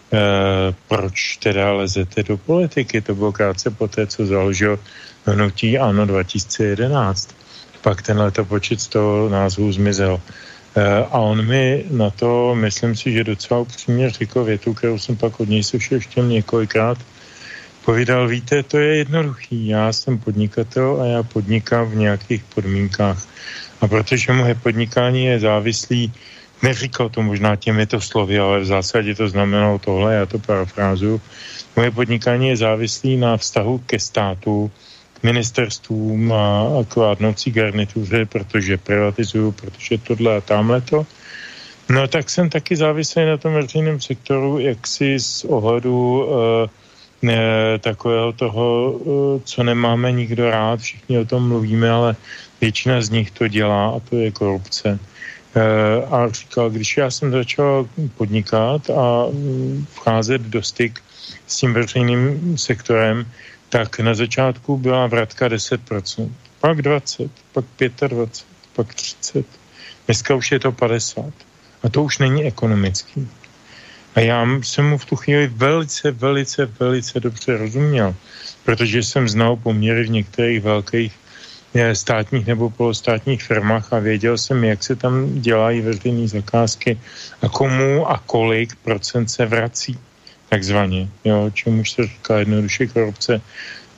Uh, 0.06 0.74
proč 0.88 1.36
teda 1.36 1.72
lezete 1.72 2.22
do 2.22 2.36
politiky? 2.36 3.00
To 3.00 3.14
bylo 3.14 3.32
krátce 3.32 3.70
po 3.70 3.88
té, 3.88 4.06
co 4.06 4.26
založil 4.26 4.78
hnutí 5.26 5.78
ANO 5.78 6.06
2011. 6.06 7.34
Pak 7.82 8.02
ten 8.02 8.18
letopočet 8.18 8.80
z 8.80 8.88
toho 8.88 9.28
názvu 9.28 9.72
zmizel. 9.72 10.14
Uh, 10.14 10.82
a 11.10 11.18
on 11.18 11.46
mi 11.46 11.84
na 11.90 12.10
to, 12.10 12.54
myslím 12.54 12.96
si, 12.96 13.12
že 13.12 13.24
docela 13.24 13.60
upřímně 13.60 14.10
řekl 14.10 14.44
větu, 14.44 14.74
kterou 14.74 14.98
jsem 14.98 15.16
pak 15.16 15.40
od 15.40 15.48
něj 15.48 15.64
slyšel 15.64 15.98
ještě 15.98 16.20
několikrát, 16.20 16.98
povídal, 17.84 18.28
víte, 18.28 18.62
to 18.62 18.78
je 18.78 18.96
jednoduchý, 18.96 19.66
já 19.66 19.92
jsem 19.92 20.18
podnikatel 20.18 21.02
a 21.02 21.06
já 21.06 21.22
podnikám 21.22 21.90
v 21.90 21.96
nějakých 21.96 22.44
podmínkách. 22.44 23.26
A 23.86 23.88
protože 23.88 24.32
moje 24.32 24.54
podnikání 24.54 25.24
je 25.24 25.46
závislý 25.46 26.12
neříkal 26.62 27.08
to 27.08 27.22
možná 27.22 27.56
těmito 27.56 28.00
slovy, 28.00 28.38
ale 28.38 28.60
v 28.60 28.66
zásadě 28.66 29.14
to 29.14 29.28
znamenalo 29.28 29.78
tohle, 29.78 30.14
já 30.14 30.26
to 30.26 30.38
parafrázuju. 30.38 31.20
Moje 31.76 31.90
podnikání 31.90 32.48
je 32.48 32.56
závislý 32.56 33.16
na 33.16 33.36
vztahu 33.36 33.78
ke 33.86 33.98
státu, 33.98 34.70
k 35.14 35.22
ministerstvům 35.22 36.32
a, 36.32 36.66
a 36.66 36.84
k 36.88 36.96
vládnoucí 36.96 37.50
garnituře, 37.50 38.26
protože 38.26 38.76
privatizuju, 38.76 39.52
protože 39.52 39.98
tohle 39.98 40.36
a 40.36 40.40
tamhle 40.40 40.80
to. 40.80 41.06
No 41.88 42.08
tak 42.08 42.30
jsem 42.30 42.50
taky 42.50 42.76
závislý 42.76 43.24
na 43.24 43.36
tom 43.36 43.54
veřejném 43.54 44.00
sektoru, 44.00 44.58
jak 44.58 44.86
si 44.86 45.14
z 45.20 45.44
ohledu 45.44 46.26
uh, 46.26 46.34
takového 47.78 48.32
toho, 48.32 48.92
uh, 48.92 49.40
co 49.44 49.62
nemáme 49.62 50.12
nikdo 50.12 50.50
rád, 50.50 50.80
všichni 50.80 51.18
o 51.18 51.24
tom 51.24 51.48
mluvíme, 51.48 51.90
ale 51.90 52.16
většina 52.60 53.02
z 53.02 53.10
nich 53.10 53.30
to 53.30 53.48
dělá 53.48 53.88
a 53.88 54.00
to 54.00 54.16
je 54.16 54.30
korupce. 54.30 54.98
Uh, 55.56 56.14
a 56.14 56.28
říkal, 56.28 56.70
když 56.70 56.96
já 56.96 57.10
jsem 57.10 57.32
začal 57.32 57.88
podnikat 58.16 58.90
a 58.90 59.26
mm, 59.32 59.86
vcházet 59.92 60.42
do 60.42 60.62
styk 60.62 61.02
s 61.46 61.56
tím 61.56 61.74
veřejným 61.74 62.58
sektorem, 62.58 63.26
tak 63.68 63.98
na 64.00 64.14
začátku 64.14 64.78
byla 64.78 65.06
vratka 65.06 65.48
10%, 65.48 66.30
pak 66.60 66.82
20, 66.82 67.30
pak 67.52 67.64
25, 68.08 68.46
pak 68.76 68.94
30. 68.94 69.46
Dneska 70.06 70.34
už 70.34 70.52
je 70.52 70.58
to 70.58 70.72
50. 70.72 71.24
A 71.82 71.88
to 71.88 72.02
už 72.02 72.18
není 72.18 72.44
ekonomický. 72.44 73.28
A 74.16 74.20
já 74.20 74.46
jsem 74.62 74.88
mu 74.88 74.98
v 74.98 75.04
tu 75.04 75.16
chvíli 75.16 75.46
velice, 75.46 76.10
velice, 76.10 76.66
velice 76.80 77.20
dobře 77.20 77.56
rozuměl, 77.56 78.14
protože 78.64 79.02
jsem 79.02 79.28
znal 79.28 79.56
poměry 79.56 80.04
v 80.04 80.10
některých 80.10 80.62
velkých 80.62 81.12
státních 81.92 82.46
nebo 82.46 82.70
polostátních 82.70 83.42
firmách 83.42 83.92
a 83.92 83.98
věděl 83.98 84.38
jsem, 84.38 84.64
jak 84.64 84.84
se 84.84 84.96
tam 84.96 85.40
dělají 85.40 85.80
veřejné 85.80 86.28
zakázky 86.28 87.00
a 87.42 87.48
komu 87.48 88.08
a 88.08 88.18
kolik 88.26 88.76
procent 88.76 89.28
se 89.28 89.46
vrací, 89.46 89.98
takzvaně, 90.48 91.08
jo, 91.24 91.50
čemuž 91.52 91.90
se 91.90 92.02
říká 92.06 92.38
jednoduše 92.38 92.86
korupce. 92.86 93.40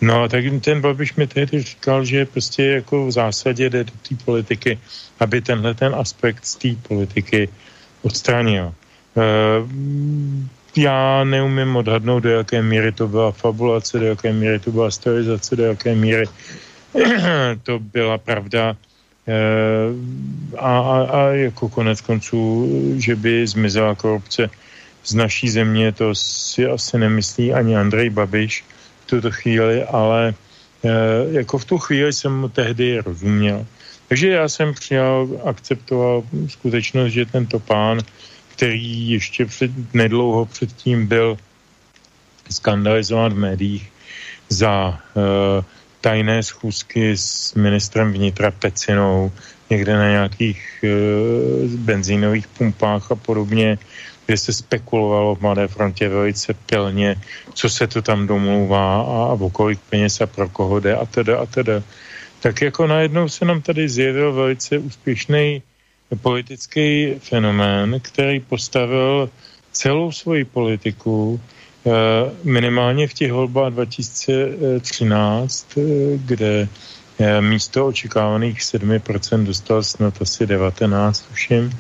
No 0.00 0.22
a 0.22 0.28
tak 0.28 0.44
ten 0.60 0.80
Babiš 0.80 1.14
mi 1.14 1.26
tehdy 1.26 1.62
říkal, 1.62 2.04
že 2.04 2.26
prostě 2.26 2.64
jako 2.82 3.06
v 3.06 3.12
zásadě 3.12 3.70
jde 3.70 3.84
do 3.84 3.92
té 4.08 4.14
politiky, 4.24 4.78
aby 5.20 5.40
tenhle 5.40 5.74
ten 5.74 5.94
aspekt 5.94 6.46
z 6.46 6.56
té 6.56 6.68
politiky 6.88 7.48
odstranil. 8.02 8.74
Já 10.76 11.24
neumím 11.24 11.76
odhadnout, 11.76 12.22
do 12.22 12.30
jaké 12.30 12.62
míry 12.62 12.92
to 12.92 13.08
byla 13.08 13.32
fabulace, 13.32 13.98
do 13.98 14.06
jaké 14.06 14.32
míry 14.32 14.58
to 14.58 14.70
byla 14.70 14.90
stylizace, 14.90 15.56
do 15.56 15.64
jaké 15.64 15.94
míry 15.94 16.24
to 17.62 17.78
byla 17.78 18.18
pravda. 18.18 18.76
A, 20.58 20.78
a, 20.78 21.02
a 21.02 21.20
jako 21.28 21.68
konec 21.68 22.00
konců, 22.00 22.68
že 22.96 23.16
by 23.16 23.46
zmizela 23.46 23.94
korupce 23.94 24.50
z 25.04 25.14
naší 25.14 25.48
země, 25.48 25.92
to 25.92 26.14
si 26.14 26.66
asi 26.66 26.98
nemyslí 26.98 27.52
ani 27.52 27.76
Andrej 27.76 28.10
Babiš 28.10 28.64
v 29.04 29.06
tuto 29.06 29.30
chvíli, 29.30 29.84
ale 29.84 30.34
jako 31.30 31.58
v 31.58 31.64
tu 31.64 31.78
chvíli 31.78 32.12
jsem 32.12 32.40
mu 32.40 32.48
tehdy 32.48 33.00
rozuměl. 33.00 33.66
Takže 34.08 34.28
já 34.28 34.48
jsem 34.48 34.74
přijal, 34.74 35.28
akceptoval 35.44 36.22
skutečnost, 36.48 37.12
že 37.12 37.26
tento 37.26 37.58
pán, 37.58 37.98
který 38.58 39.10
ještě 39.10 39.46
před, 39.46 39.70
nedlouho 39.94 40.46
předtím 40.50 41.06
byl 41.06 41.38
skandalizován 42.50 43.34
v 43.34 43.54
médiích 43.54 43.86
za 44.50 44.98
uh, 45.14 45.62
tajné 46.00 46.42
schůzky 46.42 47.14
s 47.14 47.54
ministrem 47.54 48.12
vnitra 48.12 48.50
Pecinou 48.50 49.30
někde 49.70 49.92
na 49.94 50.10
nějakých 50.10 50.58
uh, 50.82 51.70
benzínových 51.70 52.46
pumpách 52.58 53.12
a 53.12 53.14
podobně, 53.14 53.78
kde 54.26 54.36
se 54.36 54.52
spekulovalo 54.52 55.38
v 55.38 55.40
Mladé 55.40 55.68
frontě 55.68 56.08
velice 56.08 56.54
pilně, 56.54 57.14
co 57.54 57.70
se 57.70 57.86
to 57.86 58.02
tam 58.02 58.26
domluvá 58.26 59.06
a, 59.06 59.16
a 59.30 59.38
o 59.38 59.50
kolik 59.50 59.78
peněz 59.86 60.20
a 60.20 60.26
pro 60.26 60.48
koho 60.48 60.80
jde 60.82 60.98
a 60.98 61.06
teda 61.06 61.38
a 61.38 61.46
teda. 61.46 61.82
Tak 62.42 62.62
jako 62.62 62.86
najednou 62.86 63.28
se 63.28 63.44
nám 63.44 63.62
tady 63.62 63.88
zjevil 63.88 64.32
velice 64.32 64.78
úspěšný 64.78 65.62
politický 66.16 67.14
fenomén, 67.18 68.00
který 68.00 68.40
postavil 68.40 69.30
celou 69.72 70.12
svoji 70.12 70.44
politiku 70.44 71.40
eh, 71.40 71.90
minimálně 72.44 73.08
v 73.08 73.14
těch 73.14 73.32
volbách 73.32 73.72
2013, 73.72 75.78
eh, 75.78 75.82
kde 76.16 76.68
eh, 77.18 77.40
místo 77.40 77.86
očekávaných 77.86 78.60
7% 78.60 79.44
dostal 79.44 79.82
snad 79.82 80.22
asi 80.22 80.46
19, 80.46 81.20
tuším. 81.20 81.78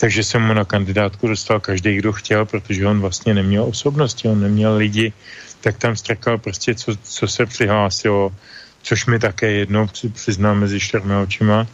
Takže 0.00 0.24
jsem 0.24 0.42
mu 0.42 0.54
na 0.54 0.64
kandidátku 0.64 1.28
dostal 1.28 1.60
každý, 1.60 1.96
kdo 1.96 2.12
chtěl, 2.12 2.46
protože 2.46 2.86
on 2.86 3.00
vlastně 3.00 3.34
neměl 3.34 3.64
osobnosti, 3.64 4.28
on 4.28 4.40
neměl 4.40 4.76
lidi, 4.76 5.12
tak 5.60 5.78
tam 5.78 5.96
strekal 5.96 6.38
prostě, 6.38 6.74
co, 6.74 6.96
co 7.02 7.28
se 7.28 7.46
přihlásilo 7.46 8.32
což 8.82 9.06
mi 9.06 9.18
také 9.18 9.50
jednou 9.50 9.86
přiznám 10.12 10.60
mezi 10.60 10.80
čtyřmi 10.80 11.16
očima, 11.16 11.66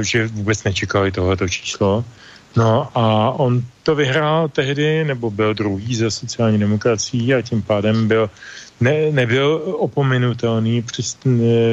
že 0.00 0.26
vůbec 0.26 0.64
nečekali 0.64 1.12
tohleto 1.12 1.48
číslo. 1.48 2.04
No 2.56 2.88
a 2.94 3.30
on 3.30 3.62
to 3.82 3.94
vyhrál 3.94 4.48
tehdy, 4.48 5.04
nebo 5.04 5.30
byl 5.30 5.54
druhý 5.54 5.94
za 5.94 6.10
sociální 6.10 6.58
demokracií 6.58 7.34
a 7.34 7.42
tím 7.42 7.62
pádem 7.62 8.08
byl, 8.08 8.30
ne, 8.80 9.10
nebyl 9.10 9.62
opominutelný 9.76 10.82
při 10.82 11.02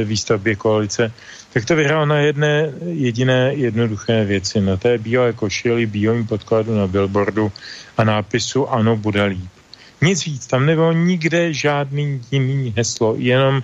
výstavbě 0.04 0.56
koalice, 0.56 1.12
tak 1.54 1.66
to 1.66 1.76
vyhrál 1.76 2.06
na 2.06 2.20
jedné 2.20 2.72
jediné 2.84 3.52
jednoduché 3.56 4.26
věci. 4.26 4.62
Na 4.62 4.78
té 4.78 4.98
bílé 4.98 5.34
košili, 5.34 5.86
bílém 5.86 6.28
podkladu 6.28 6.76
na 6.78 6.88
billboardu 6.88 7.52
a 7.98 8.04
nápisu 8.04 8.70
ano, 8.70 8.96
bude 8.96 9.24
líp. 9.24 9.50
Nic 10.02 10.26
víc, 10.26 10.48
tam 10.48 10.66
nebylo 10.66 10.92
nikde 10.92 11.54
žádný 11.54 12.22
jiný 12.32 12.74
heslo, 12.78 13.16
jenom 13.18 13.64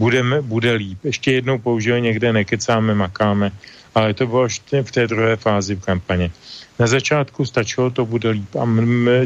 budeme, 0.00 0.40
bude 0.40 0.72
líp. 0.72 1.04
Ještě 1.04 1.32
jednou 1.44 1.58
použil 1.60 2.00
někde 2.00 2.32
nekecáme, 2.32 2.94
makáme, 2.94 3.52
ale 3.94 4.16
to 4.16 4.26
bylo 4.26 4.48
v 4.82 4.90
té 4.90 5.06
druhé 5.06 5.36
fázi 5.36 5.76
v 5.76 5.84
kampaně. 5.84 6.32
Na 6.80 6.86
začátku 6.88 7.44
stačilo, 7.44 7.92
to 7.92 8.08
bude 8.08 8.32
líp. 8.32 8.56
A 8.56 8.64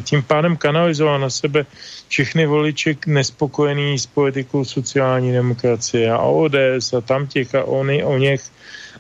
tím 0.02 0.22
pádem 0.26 0.58
kanalizoval 0.58 1.22
na 1.22 1.30
sebe 1.30 1.66
všechny 2.10 2.46
voliče 2.46 3.06
nespokojený 3.06 3.98
s 3.98 4.06
politikou 4.10 4.64
sociální 4.66 5.30
demokracie 5.32 6.10
a 6.10 6.18
ODS 6.18 6.90
a 6.90 7.00
tam 7.00 7.30
těch 7.30 7.54
a 7.54 7.64
ony 7.64 8.02
o 8.02 8.18
něch. 8.18 8.42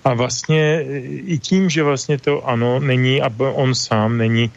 A 0.04 0.14
vlastně 0.14 0.84
i 1.26 1.38
tím, 1.38 1.70
že 1.70 1.82
vlastně 1.82 2.18
to 2.18 2.48
ano, 2.48 2.80
není, 2.80 3.22
a 3.22 3.32
on 3.38 3.74
sám 3.74 4.18
není 4.18 4.50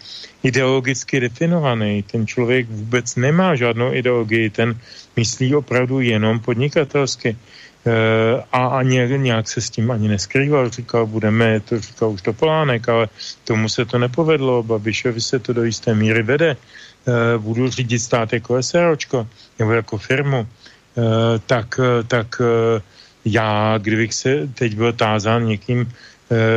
ideologicky 0.43 1.19
definovaný. 1.19 2.03
Ten 2.03 2.27
člověk 2.27 2.69
vůbec 2.69 3.15
nemá 3.15 3.55
žádnou 3.55 3.93
ideologii, 3.93 4.49
ten 4.49 4.79
myslí 5.15 5.55
opravdu 5.55 5.99
jenom 5.99 6.39
podnikatelsky. 6.39 7.31
E, 7.31 7.95
a, 8.51 8.67
a 8.67 8.83
nějak, 8.83 9.47
se 9.47 9.61
s 9.61 9.69
tím 9.69 9.91
ani 9.91 10.07
neskrýval. 10.07 10.69
Říkal, 10.69 11.07
budeme, 11.07 11.59
to 11.59 11.79
říkal 11.79 12.09
už 12.09 12.21
Topolánek, 12.21 12.89
ale 12.89 13.07
tomu 13.43 13.69
se 13.69 13.85
to 13.85 13.97
nepovedlo. 13.97 14.63
Babišovi 14.63 15.21
se 15.21 15.39
to 15.39 15.53
do 15.53 15.63
jisté 15.63 15.95
míry 15.95 16.23
vede. 16.23 16.51
E, 16.51 17.37
budu 17.37 17.69
řídit 17.69 17.99
stát 17.99 18.33
jako 18.33 18.63
SROčko 18.63 19.27
nebo 19.59 19.71
jako 19.71 19.97
firmu. 19.97 20.43
E, 20.43 21.39
tak, 21.39 21.79
tak 22.07 22.41
já, 23.27 23.77
kdybych 23.77 24.13
se 24.13 24.47
teď 24.53 24.75
byl 24.75 24.93
tázán 24.93 25.45
někým, 25.45 25.91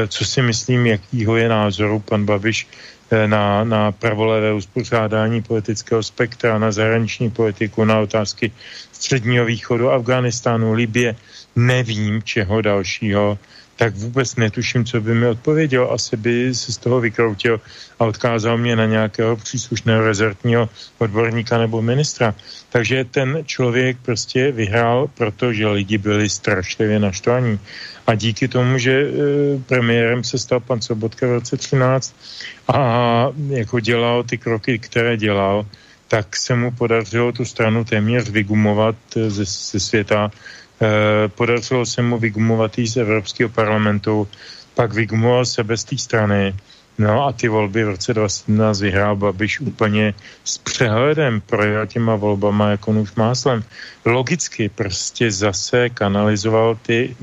co 0.08 0.24
si 0.24 0.42
myslím, 0.42 0.86
jakýho 0.86 1.36
je 1.36 1.48
názoru 1.48 1.98
pan 1.98 2.24
Babiš 2.24 2.66
Eh, 3.10 3.26
na, 3.26 3.64
na 3.64 3.92
pravolevé 3.92 4.52
uspořádání 4.52 5.42
politického 5.42 6.02
spektra, 6.02 6.58
na 6.58 6.72
zahraniční 6.72 7.30
politiku, 7.30 7.84
na 7.84 7.98
otázky 7.98 8.52
středního 8.92 9.44
východu, 9.44 9.90
Afganistánu, 9.90 10.72
Libie, 10.72 11.16
nevím 11.56 12.22
čeho 12.22 12.62
dalšího, 12.62 13.38
tak 13.80 13.96
vůbec 13.96 14.36
netuším, 14.36 14.84
co 14.84 15.00
by 15.00 15.14
mi 15.14 15.26
odpověděl. 15.26 15.88
Asi 15.92 16.16
by 16.16 16.54
se 16.54 16.72
z 16.72 16.76
toho 16.76 17.00
vykroutil 17.00 17.60
a 17.98 18.04
odkázal 18.04 18.58
mě 18.58 18.76
na 18.76 18.86
nějakého 18.86 19.36
příslušného 19.36 20.04
rezortního 20.04 20.68
odborníka 20.98 21.58
nebo 21.58 21.82
ministra. 21.82 22.34
Takže 22.68 23.04
ten 23.04 23.40
člověk 23.44 23.96
prostě 24.04 24.52
vyhrál, 24.52 25.08
protože 25.16 25.68
lidi 25.68 25.98
byli 25.98 26.28
strašlivě 26.28 26.98
naštvaní. 26.98 27.60
A 28.06 28.14
díky 28.14 28.48
tomu, 28.48 28.78
že 28.78 28.92
e, 28.92 29.08
premiérem 29.64 30.24
se 30.24 30.38
stal 30.38 30.60
pan 30.60 30.84
Sobotka 30.84 31.26
v 31.26 31.40
roce 31.40 31.56
13 31.56 32.14
a 32.68 32.78
jako 33.48 33.80
dělal 33.80 34.28
ty 34.28 34.38
kroky, 34.38 34.78
které 34.78 35.16
dělal, 35.16 35.64
tak 36.08 36.36
se 36.36 36.54
mu 36.54 36.70
podařilo 36.70 37.32
tu 37.32 37.44
stranu 37.44 37.84
téměř 37.84 38.28
vygumovat 38.28 38.96
ze, 39.14 39.44
ze 39.44 39.80
světa. 39.80 40.30
E, 40.82 41.28
podařilo 41.28 41.86
se 41.86 42.02
mu 42.02 42.18
vygumovat 42.18 42.72
z 42.78 42.96
Evropského 42.96 43.50
parlamentu, 43.50 44.28
pak 44.74 44.92
vygumoval 44.92 45.44
sebe 45.44 45.76
z 45.76 45.84
té 45.84 45.98
strany 45.98 46.54
No 47.00 47.24
a 47.24 47.32
ty 47.32 47.48
volby 47.48 47.84
v 47.84 47.88
roce 47.88 48.14
2017 48.14 48.80
vyhrál 48.80 49.16
Babiš 49.16 49.60
úplně 49.60 50.14
s 50.44 50.58
přehledem, 50.58 51.40
projel 51.40 51.86
těma 51.86 52.16
volbama 52.16 52.70
jako 52.70 52.92
nůž 52.92 53.14
máslem. 53.16 53.64
Logicky 54.04 54.68
prostě 54.68 55.30
zase 55.30 55.88
kanalizoval 55.88 56.76
ty 56.82 57.16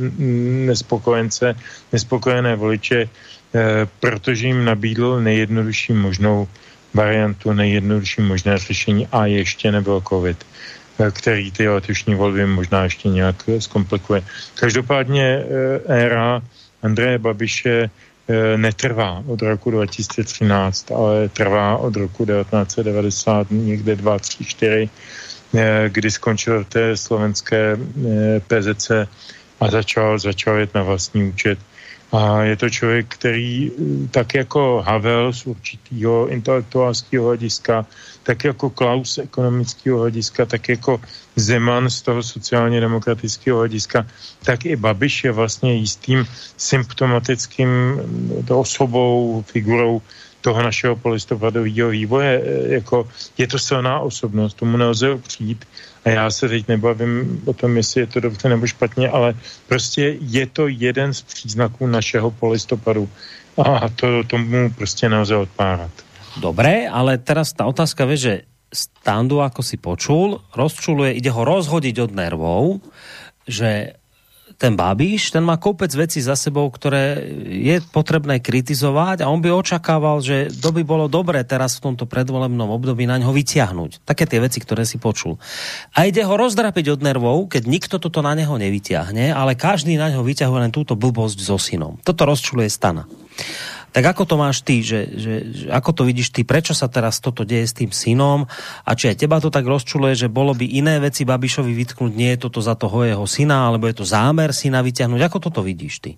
nespokojence, 0.66 1.56
nespokojené 1.94 2.56
voliče, 2.56 3.06
eh, 3.06 3.88
protože 4.00 4.48
jim 4.48 4.66
nabídl 4.66 5.22
nejjednodušší 5.22 5.94
možnou 5.94 6.48
variantu, 6.94 7.54
nejjednodušší 7.54 8.22
možné 8.22 8.58
řešení 8.58 9.08
a 9.12 9.26
ještě 9.26 9.72
nebyl 9.72 10.02
covid 10.10 10.38
eh, 10.42 10.87
který 11.12 11.52
ty 11.52 11.70
letošní 11.70 12.16
volby 12.16 12.46
možná 12.46 12.84
ještě 12.84 13.10
nějak 13.10 13.36
zkomplikuje. 13.60 14.24
Každopádně 14.56 15.24
eh, 15.24 16.04
éra 16.04 16.42
Andreje 16.84 17.18
Babiše 17.18 17.90
netrvá 18.56 19.24
od 19.28 19.42
roku 19.42 19.72
2013, 19.72 20.92
ale 20.92 21.30
trvá 21.30 21.78
od 21.78 21.96
roku 21.96 22.26
1990, 22.26 23.48
někde 23.52 23.96
2, 23.96 24.20
3, 24.20 24.46
4, 24.46 24.90
kdy 25.88 26.12
skončil 26.12 26.64
v 26.64 26.68
té 26.68 26.98
slovenské 26.98 27.78
PZC 28.48 28.92
a 29.60 29.72
začal, 29.72 30.20
začal 30.20 30.56
jet 30.56 30.76
na 30.76 30.84
vlastní 30.84 31.24
účet 31.24 31.60
a 32.12 32.42
je 32.44 32.56
to 32.56 32.70
člověk, 32.70 33.06
který 33.08 33.72
eh, 33.72 34.08
tak 34.12 34.34
jako 34.34 34.84
Havel 34.86 35.34
z 35.34 35.46
určitého 35.46 36.28
intelektuálského 36.28 37.26
hlediska, 37.26 37.86
tak 38.28 38.44
jako 38.44 38.70
Klaus 38.70 39.14
z 39.14 39.18
ekonomického 39.18 40.00
hlediska, 40.00 40.46
tak 40.46 40.70
jako 40.70 41.00
Zeman 41.36 41.90
z 41.90 42.02
toho 42.02 42.24
sociálně 42.24 42.82
demokratického 42.84 43.58
hlediska, 43.58 44.04
tak 44.44 44.66
i 44.66 44.76
Babiš 44.76 45.24
je 45.24 45.32
vlastně 45.32 45.74
jistým 45.74 46.28
symptomatickým 46.58 47.70
eh, 48.50 48.54
osobou, 48.54 49.44
figurou 49.48 50.02
toho 50.42 50.60
našeho 50.60 50.96
polistopadového 50.96 51.90
vývoje. 51.90 52.44
Eh, 52.44 52.84
jako 52.84 53.08
je 53.38 53.48
to 53.48 53.60
silná 53.60 54.00
osobnost, 54.00 54.60
tomu 54.60 54.78
nelze 54.78 55.16
přijít 55.18 55.64
a 56.06 56.10
já 56.10 56.32
se 56.32 56.50
teď 56.52 56.68
nebavím 56.68 57.42
o 57.48 57.54
tom, 57.56 57.78
jestli 57.78 58.02
je 58.02 58.08
to 58.08 58.20
dobře 58.20 58.50
nebo 58.50 58.68
špatně, 58.68 59.10
ale 59.10 59.40
prostě 59.68 60.20
je 60.20 60.46
to 60.52 60.68
jeden 60.68 61.14
z 61.14 61.22
příznaků 61.22 61.88
našeho 61.88 62.32
polistopadu 62.32 63.08
a 63.56 63.90
to 63.90 64.24
tomu 64.28 64.70
prostě 64.76 65.10
nelze 65.10 65.36
odpárat. 65.36 66.07
Dobré, 66.38 66.86
ale 66.86 67.18
teraz 67.18 67.52
ta 67.52 67.66
otázka 67.66 68.06
je, 68.14 68.18
že 68.18 68.34
Standu, 68.68 69.40
ako 69.40 69.64
si 69.64 69.80
počul, 69.80 70.44
rozčuluje, 70.52 71.16
ide 71.16 71.32
ho 71.32 71.48
rozhodiť 71.48 71.96
od 72.04 72.12
nervov, 72.12 72.84
že 73.48 73.96
ten 74.58 74.74
Babiš, 74.74 75.32
ten 75.32 75.46
má 75.46 75.62
kopec 75.62 75.94
vecí 75.94 76.18
za 76.18 76.34
sebou, 76.34 76.66
ktoré 76.74 77.22
je 77.46 77.78
potrebné 77.94 78.42
kritizovať 78.42 79.22
a 79.22 79.30
on 79.30 79.38
by 79.38 79.54
očakával, 79.54 80.18
že 80.20 80.50
to 80.50 80.74
by 80.74 80.82
bolo 80.82 81.06
dobré 81.06 81.46
teraz 81.46 81.78
v 81.78 81.94
tomto 81.94 82.10
predvolebnom 82.10 82.66
období 82.66 83.06
na 83.06 83.22
ňo 83.22 83.32
vyťahnuť. 83.38 84.02
Také 84.02 84.26
tie 84.26 84.42
veci, 84.42 84.58
ktoré 84.58 84.84
si 84.84 84.98
počul. 84.98 85.38
A 85.94 86.10
ide 86.10 86.26
ho 86.26 86.34
rozdrapiť 86.34 86.98
od 86.98 87.06
nervov, 87.06 87.54
keď 87.54 87.70
nikto 87.70 87.96
toto 88.02 88.26
na 88.26 88.34
neho 88.34 88.58
nevyťahne, 88.58 89.30
ale 89.30 89.54
každý 89.54 89.94
na 89.96 90.10
ňo 90.10 90.26
vyťahuje 90.26 90.60
len 90.68 90.74
túto 90.74 90.98
blbosť 90.98 91.38
so 91.38 91.62
synom. 91.62 92.02
Toto 92.02 92.26
rozčuluje 92.26 92.68
stana. 92.68 93.06
Tak 93.92 94.04
ako 94.14 94.24
to 94.30 94.36
máš 94.38 94.62
ty, 94.62 94.84
že, 94.84 95.10
že, 95.16 95.34
že 95.48 95.66
ako 95.74 95.90
to 95.96 96.04
vidíš 96.06 96.30
ty, 96.30 96.46
prečo 96.46 96.76
sa 96.78 96.86
teraz 96.92 97.18
toto 97.18 97.48
deje 97.48 97.66
s 97.66 97.74
tým 97.74 97.90
synom 97.90 98.46
a 98.86 98.90
či 98.94 99.10
aj 99.10 99.26
teba 99.26 99.42
to 99.42 99.50
tak 99.50 99.66
rozčuluje, 99.66 100.14
že 100.14 100.28
bolo 100.30 100.54
by 100.54 100.66
iné 100.70 101.02
veci 101.02 101.26
Babišovi 101.26 101.74
vytknúť, 101.74 102.12
nie 102.14 102.36
je 102.36 102.44
toto 102.46 102.62
za 102.62 102.78
toho 102.78 103.08
jeho 103.08 103.26
syna, 103.26 103.66
alebo 103.66 103.90
je 103.90 103.98
to 103.98 104.06
zámer 104.06 104.54
syna 104.54 104.86
vyťahnuť, 104.86 105.22
ako 105.24 105.38
toto 105.50 105.62
vidíš 105.66 106.04
ty? 106.04 106.12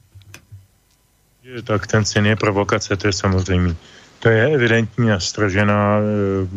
Tak 1.49 1.88
ten 1.88 2.05
syn 2.05 2.26
je 2.26 2.36
provokace, 2.36 2.97
to 2.97 3.07
je 3.07 3.13
samozřejmě. 3.13 3.76
To 4.20 4.30
je 4.30 4.53
evidentní 4.53 5.11
a 5.11 5.20
stražená 5.20 5.99
e, 5.99 6.01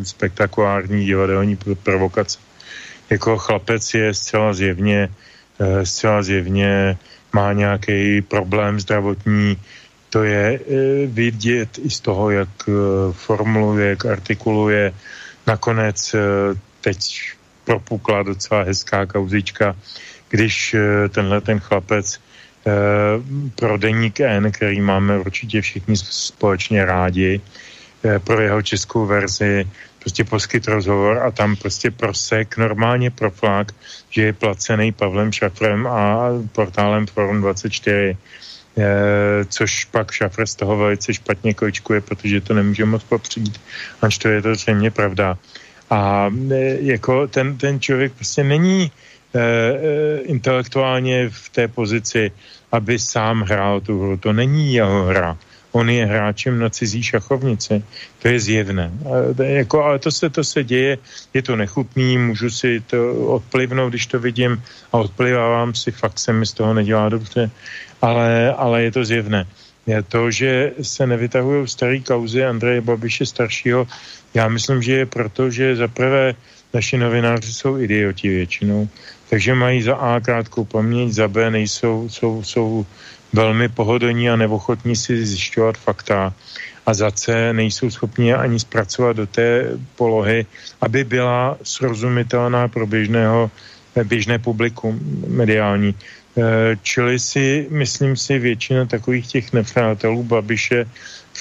spektakulární 0.04 1.06
divadelní 1.06 1.58
provokace. 1.82 2.38
Jako 3.10 3.38
chlapec 3.38 3.94
je 3.94 4.14
zcela 4.14 4.52
zjevně, 4.52 5.08
e, 5.58 5.86
zcela 5.86 6.22
zjevně 6.22 6.98
má 7.32 7.52
nějaký 7.52 8.22
problém 8.22 8.80
zdravotní, 8.80 9.56
to 10.12 10.24
je 10.24 10.60
e, 10.60 10.60
vidět 11.06 11.78
i 11.78 11.90
z 11.90 12.00
toho, 12.00 12.30
jak 12.30 12.48
e, 12.68 12.72
formuluje, 13.12 13.88
jak 13.88 14.06
artikuluje. 14.06 14.92
Nakonec 15.46 16.14
e, 16.14 16.18
teď 16.80 16.98
propukla 17.64 18.22
docela 18.22 18.62
hezká 18.62 19.06
kauzička, 19.06 19.76
když 20.28 20.76
tenhle 21.08 21.40
ten 21.40 21.60
chlapec 21.60 22.20
pro 23.54 23.78
deník 23.78 24.20
N, 24.20 24.52
který 24.52 24.80
máme 24.80 25.18
určitě 25.18 25.60
všichni 25.60 25.96
společně 25.96 26.84
rádi, 26.84 27.40
pro 28.24 28.40
jeho 28.40 28.62
českou 28.62 29.06
verzi 29.06 29.68
prostě 29.98 30.24
poskyt 30.24 30.68
rozhovor 30.68 31.18
a 31.18 31.30
tam 31.30 31.56
prostě 31.56 31.90
prosek, 31.90 32.56
normálně 32.56 33.10
proflák, 33.10 33.72
že 34.10 34.22
je 34.22 34.32
placený 34.32 34.92
Pavlem 34.92 35.32
Šafrem 35.32 35.86
a 35.86 36.28
portálem 36.52 37.06
Forum 37.06 37.40
24 37.40 37.96
E, 37.96 38.16
což 39.48 39.84
pak 39.84 40.12
Šafr 40.12 40.46
z 40.46 40.54
toho 40.54 40.76
velice 40.76 41.14
špatně 41.14 41.54
kočkuje, 41.54 42.00
protože 42.00 42.40
to 42.40 42.54
nemůže 42.54 42.84
moc 42.84 43.04
popřít, 43.04 43.60
ač 44.02 44.18
to 44.18 44.28
je 44.28 44.42
to 44.42 44.54
zřejmě 44.54 44.90
pravda. 44.90 45.38
A 45.90 46.30
e, 46.50 46.76
jako 46.80 47.26
ten, 47.26 47.58
ten 47.58 47.80
člověk 47.80 48.12
prostě 48.12 48.44
není 48.44 48.88
e, 48.88 50.18
intelektuálně 50.18 51.28
v 51.28 51.48
té 51.48 51.68
pozici, 51.68 52.32
aby 52.72 52.98
sám 52.98 53.42
hrál 53.42 53.80
tu 53.80 54.00
hru. 54.00 54.16
To 54.16 54.32
není 54.32 54.74
jeho 54.74 55.04
hra. 55.04 55.36
On 55.72 55.90
je 55.90 56.06
hráčem 56.06 56.58
na 56.58 56.68
cizí 56.68 57.02
šachovnici. 57.02 57.84
To 58.22 58.28
je 58.28 58.40
zjevné. 58.40 58.92
A, 59.04 59.42
jako, 59.42 59.84
ale 59.84 59.98
to 59.98 60.10
se, 60.12 60.30
to 60.30 60.44
se 60.44 60.64
děje, 60.64 60.98
je 61.34 61.42
to 61.42 61.56
nechutný, 61.56 62.18
můžu 62.18 62.50
si 62.50 62.80
to 62.80 63.14
odplivnout, 63.36 63.92
když 63.92 64.06
to 64.06 64.18
vidím 64.20 64.62
a 64.92 64.98
odplivávám 64.98 65.74
si, 65.74 65.92
fakt 65.92 66.18
se 66.18 66.32
mi 66.32 66.46
z 66.46 66.52
toho 66.52 66.74
nedělá 66.74 67.08
dobře 67.08 67.50
ale, 68.02 68.54
ale 68.54 68.82
je 68.82 68.92
to 68.92 69.04
zjevné. 69.04 69.46
Je 69.86 70.02
to, 70.02 70.30
že 70.30 70.72
se 70.82 71.06
nevytahují 71.06 71.68
staré 71.68 71.98
kauzy 72.00 72.44
Andreje 72.44 72.80
Babiše 72.80 73.26
staršího, 73.26 73.86
já 74.34 74.48
myslím, 74.48 74.82
že 74.82 74.92
je 74.92 75.06
proto, 75.06 75.50
že 75.50 75.76
za 75.76 75.88
prvé 75.88 76.34
naši 76.74 76.98
novináři 76.98 77.52
jsou 77.52 77.78
idioti 77.78 78.28
většinou, 78.28 78.88
takže 79.30 79.54
mají 79.54 79.82
za 79.82 79.94
A 79.94 80.20
krátkou 80.20 80.64
paměť, 80.64 81.12
za 81.12 81.28
B 81.28 81.50
nejsou, 81.50 82.08
jsou, 82.08 82.42
jsou 82.42 82.86
velmi 83.32 83.68
pohodlní 83.68 84.30
a 84.30 84.36
neochotní 84.36 84.96
si 84.96 85.26
zjišťovat 85.26 85.76
fakta 85.76 86.34
a 86.86 86.94
za 86.94 87.10
C 87.10 87.52
nejsou 87.52 87.90
schopni 87.90 88.34
ani 88.34 88.60
zpracovat 88.60 89.16
do 89.16 89.26
té 89.26 89.78
polohy, 89.96 90.46
aby 90.80 91.04
byla 91.04 91.56
srozumitelná 91.62 92.68
pro 92.68 92.86
běžného, 92.86 93.50
běžné 94.04 94.38
publikum 94.38 95.00
mediální. 95.28 95.94
Eh, 96.32 96.76
čili 96.82 97.18
si, 97.18 97.66
myslím 97.70 98.16
si, 98.16 98.38
většina 98.38 98.84
takových 98.86 99.26
těch 99.26 99.52
nepřátelů 99.52 100.22
Babiše 100.24 100.84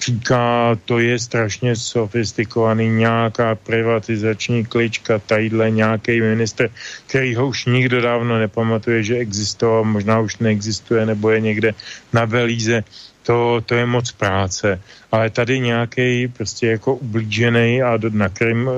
říká, 0.06 0.76
to 0.86 1.00
je 1.00 1.20
strašně 1.20 1.76
sofistikovaný, 1.76 2.90
nějaká 2.90 3.56
privatizační 3.56 4.66
klička, 4.66 5.20
tadyhle 5.20 5.72
nějaký 5.72 6.22
minister, 6.22 6.70
který 7.08 7.36
ho 7.36 7.48
už 7.48 7.66
nikdo 7.66 8.02
dávno 8.02 8.40
nepamatuje, 8.40 9.04
že 9.04 9.24
existoval, 9.24 9.84
možná 9.84 10.20
už 10.20 10.38
neexistuje, 10.38 11.06
nebo 11.06 11.30
je 11.30 11.40
někde 11.40 11.70
na 12.14 12.26
Belíze, 12.26 12.84
to, 13.24 13.62
to 13.66 13.76
je 13.76 13.86
moc 13.86 14.12
práce. 14.12 14.82
Ale 15.12 15.30
tady 15.30 15.60
nějaký 15.60 16.28
prostě 16.28 16.68
jako 16.68 16.96
ublížený 16.96 17.82
a 17.82 18.00
na 18.12 18.30
Krym 18.30 18.70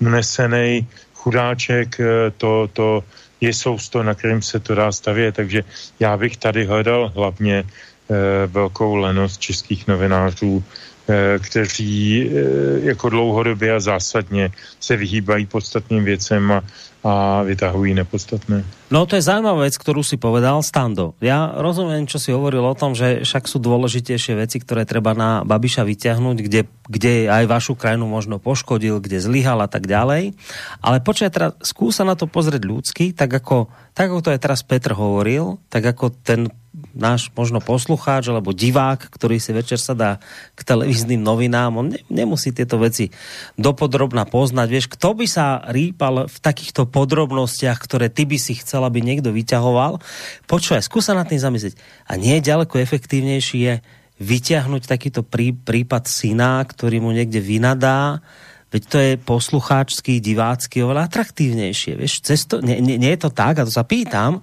unesený 0.00 0.86
chudáček, 1.14 1.96
uh, 1.98 2.06
to, 2.36 2.68
to, 2.72 3.04
je 3.40 3.54
sousto, 3.54 4.02
na 4.02 4.14
kterým 4.14 4.42
se 4.42 4.60
to 4.60 4.74
dá 4.74 4.92
stavět, 4.92 5.34
takže 5.34 5.64
já 6.00 6.16
bych 6.16 6.36
tady 6.36 6.64
hledal 6.64 7.12
hlavně 7.14 7.64
eh, 7.64 8.46
velkou 8.46 8.94
lenost 8.94 9.40
českých 9.40 9.86
novinářů, 9.86 10.64
eh, 11.08 11.38
kteří 11.38 12.30
eh, 12.30 12.32
jako 12.80 13.08
dlouhodobě 13.08 13.74
a 13.74 13.80
zásadně 13.80 14.50
se 14.80 14.96
vyhýbají 14.96 15.46
podstatným 15.46 16.04
věcem 16.04 16.52
a, 16.52 16.62
a 17.06 17.46
vytahují 17.46 17.94
nepodstatné. 17.94 18.66
No 18.90 19.06
to 19.06 19.14
je 19.14 19.22
zaujímavá 19.22 19.70
vec, 19.70 19.78
ktorú 19.78 20.02
si 20.02 20.18
povedal 20.18 20.58
Stando. 20.66 21.14
Ja 21.22 21.54
rozumiem, 21.54 22.10
čo 22.10 22.18
si 22.18 22.34
hovoril 22.34 22.66
o 22.66 22.74
tom, 22.74 22.98
že 22.98 23.22
však 23.22 23.46
sú 23.46 23.62
dôležitejšie 23.62 24.34
veci, 24.34 24.58
ktoré 24.58 24.82
treba 24.82 25.14
na 25.14 25.46
Babiša 25.46 25.86
vyťahnuť, 25.86 26.36
kde, 26.42 26.66
kde 26.90 27.30
aj 27.30 27.46
vašu 27.46 27.78
krajinu 27.78 28.10
možno 28.10 28.42
poškodil, 28.42 28.98
kde 28.98 29.22
zlyhal 29.22 29.62
a 29.62 29.70
tak 29.70 29.86
ďalej. 29.86 30.34
Ale 30.82 30.98
počkaj, 30.98 31.30
teda 31.30 31.48
skúsa 31.62 32.02
na 32.02 32.18
to 32.18 32.26
pozrieť 32.26 32.66
ľudsky, 32.66 33.14
tak 33.14 33.30
ako, 33.30 33.70
tak 33.94 34.10
ako 34.10 34.26
to 34.26 34.32
aj 34.34 34.42
teraz 34.42 34.66
Petr 34.66 34.90
hovoril, 34.98 35.62
tak 35.70 35.86
ako 35.86 36.10
ten 36.10 36.50
náš 36.96 37.28
možno 37.36 37.60
poslucháč 37.60 38.32
alebo 38.32 38.56
divák, 38.56 39.12
ktorý 39.12 39.36
si 39.36 39.52
večer 39.52 39.76
sa 39.76 39.92
dá 39.92 40.10
k 40.56 40.60
televíznym 40.64 41.20
novinám, 41.20 41.76
on 41.76 41.86
ne, 41.92 42.00
nemusí 42.08 42.50
tieto 42.50 42.80
veci 42.80 43.12
dopodrobna 43.60 44.24
poznať. 44.24 44.68
Vieš, 44.72 44.86
kto 44.96 45.12
by 45.12 45.26
sa 45.28 45.60
rýpal 45.68 46.26
v 46.26 46.38
takýchto 46.40 46.88
podrobnostiach, 46.88 47.76
ktoré 47.76 48.08
ty 48.08 48.24
by 48.24 48.40
si 48.40 48.56
chcel 48.56 48.82
aby 48.82 49.04
niekto 49.04 49.30
vyťahoval. 49.30 50.00
Počúvaj, 50.48 50.82
skúsa 50.82 51.12
na 51.12 51.28
tým 51.28 51.38
zamyslieť. 51.38 51.76
A 52.08 52.16
nie 52.16 52.40
ďaleko 52.40 52.80
efektívnejší 52.80 53.58
je 53.60 53.74
vyťahnuť 54.16 54.82
takýto 54.88 55.20
prí, 55.20 55.52
prípad 55.52 56.08
syna, 56.08 56.64
ktorý 56.64 57.04
mu 57.04 57.12
niekde 57.12 57.36
vynadá, 57.36 58.24
veď 58.72 58.82
to 58.88 58.96
je 58.96 59.12
poslucháčský, 59.20 60.18
divácky 60.24 60.80
oveľa 60.80 61.12
atraktívnejšie. 61.12 62.00
Vieš, 62.00 62.24
cesto, 62.24 62.64
nie, 62.64 62.80
nie, 62.80 62.96
nie 62.96 63.12
je 63.14 63.28
to 63.28 63.30
tak, 63.30 63.60
a 63.60 63.66
to 63.68 63.72
sa 63.72 63.84
pýtam, 63.84 64.40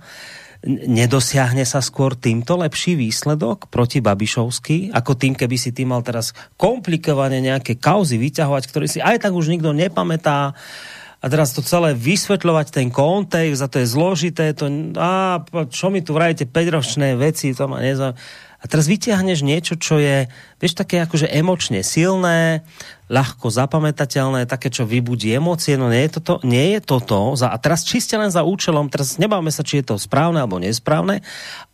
nedosiahne 0.68 1.68
sa 1.68 1.84
skôr 1.84 2.16
týmto 2.16 2.56
lepší 2.56 2.96
výsledok 2.96 3.68
proti 3.68 4.00
Babišovsky, 4.00 4.96
ako 4.96 5.20
tým, 5.20 5.36
keby 5.36 5.56
si 5.60 5.76
ty 5.76 5.84
mal 5.84 6.00
teraz 6.02 6.32
komplikovane 6.56 7.44
nejaké 7.44 7.76
kauzy 7.76 8.16
vyťahovať, 8.16 8.64
ktoré 8.72 8.86
si 8.88 9.04
aj 9.04 9.28
tak 9.28 9.36
už 9.36 9.52
nikto 9.52 9.76
nepamätá, 9.76 10.56
a 11.24 11.32
teraz 11.32 11.56
to 11.56 11.64
celé 11.64 11.96
vysvetľovať 11.96 12.68
ten 12.76 12.92
kontext 12.92 13.64
a 13.64 13.72
to 13.72 13.80
je 13.80 13.88
zložité, 13.88 14.52
to, 14.52 14.68
a 15.00 15.40
čo 15.72 15.88
mi 15.88 16.04
tu 16.04 16.12
vrajete 16.12 16.52
5-ročné 16.52 17.16
veci, 17.16 17.56
to 17.56 17.64
ma 17.72 17.80
nezaujíma. 17.80 18.20
A 18.64 18.66
teraz 18.72 18.88
vyťahneš 18.88 19.44
niečo, 19.44 19.76
čo 19.76 20.00
je, 20.00 20.32
vieš, 20.64 20.80
také 20.80 21.04
akože 21.04 21.28
emočne 21.28 21.84
silné, 21.84 22.64
ľahko 23.12 23.52
zapamätateľné, 23.52 24.48
také, 24.48 24.72
čo 24.72 24.88
vybudí 24.88 25.36
emócie, 25.36 25.76
no 25.76 25.92
nie 25.92 26.08
je 26.08 26.18
toto, 26.18 26.40
nie 26.48 26.72
je 26.74 26.80
toto 26.80 27.36
za, 27.36 27.52
a 27.52 27.60
teraz 27.60 27.84
čiste 27.84 28.16
len 28.16 28.32
za 28.32 28.48
účelom, 28.48 28.88
teraz 28.88 29.20
nebáme 29.20 29.52
sa, 29.52 29.68
či 29.68 29.84
je 29.84 29.92
to 29.92 29.96
správne 30.00 30.40
alebo 30.40 30.64
nesprávne, 30.64 31.20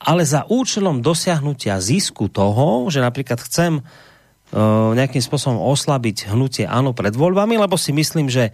ale 0.02 0.26
za 0.26 0.50
účelom 0.50 1.06
dosiahnutia 1.06 1.78
zisku 1.78 2.26
toho, 2.26 2.90
že 2.90 3.06
napríklad 3.06 3.38
chcem 3.38 3.86
uh, 3.86 4.92
nejakým 4.98 5.22
spôsobom 5.22 5.62
oslabiť 5.62 6.34
hnutie 6.34 6.66
áno 6.66 6.98
pred 6.98 7.14
voľbami, 7.14 7.62
lebo 7.62 7.78
si 7.78 7.94
myslím, 7.94 8.34
že 8.34 8.50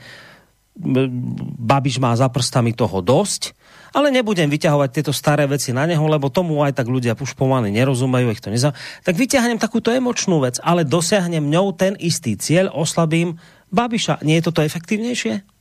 Babiš 1.56 2.04
má 2.04 2.12
za 2.20 2.28
prstami 2.28 2.76
toho 2.76 3.00
dosť, 3.00 3.56
ale 3.96 4.12
nebudem 4.12 4.52
vyťahovať 4.52 4.90
tieto 4.92 5.16
staré 5.16 5.48
veci 5.48 5.72
na 5.72 5.88
neho, 5.88 6.04
lebo 6.04 6.28
tomu 6.28 6.60
aj 6.60 6.76
tak 6.76 6.92
ľudia 6.92 7.16
už 7.16 7.32
pomaly 7.40 7.72
nerozumejú, 7.72 8.28
ich 8.36 8.44
to 8.44 8.52
neza... 8.52 8.76
Tak 9.08 9.16
vyťahnem 9.16 9.56
takúto 9.56 9.96
emočnú 9.96 10.44
vec, 10.44 10.60
ale 10.60 10.84
dosiahnem 10.84 11.48
ňou 11.48 11.72
ten 11.72 11.96
istý 11.96 12.36
cieľ, 12.36 12.76
oslabím 12.76 13.40
Babiša. 13.72 14.20
Nie 14.28 14.44
je 14.44 14.52
toto 14.52 14.60
efektívnejšie? 14.60 15.55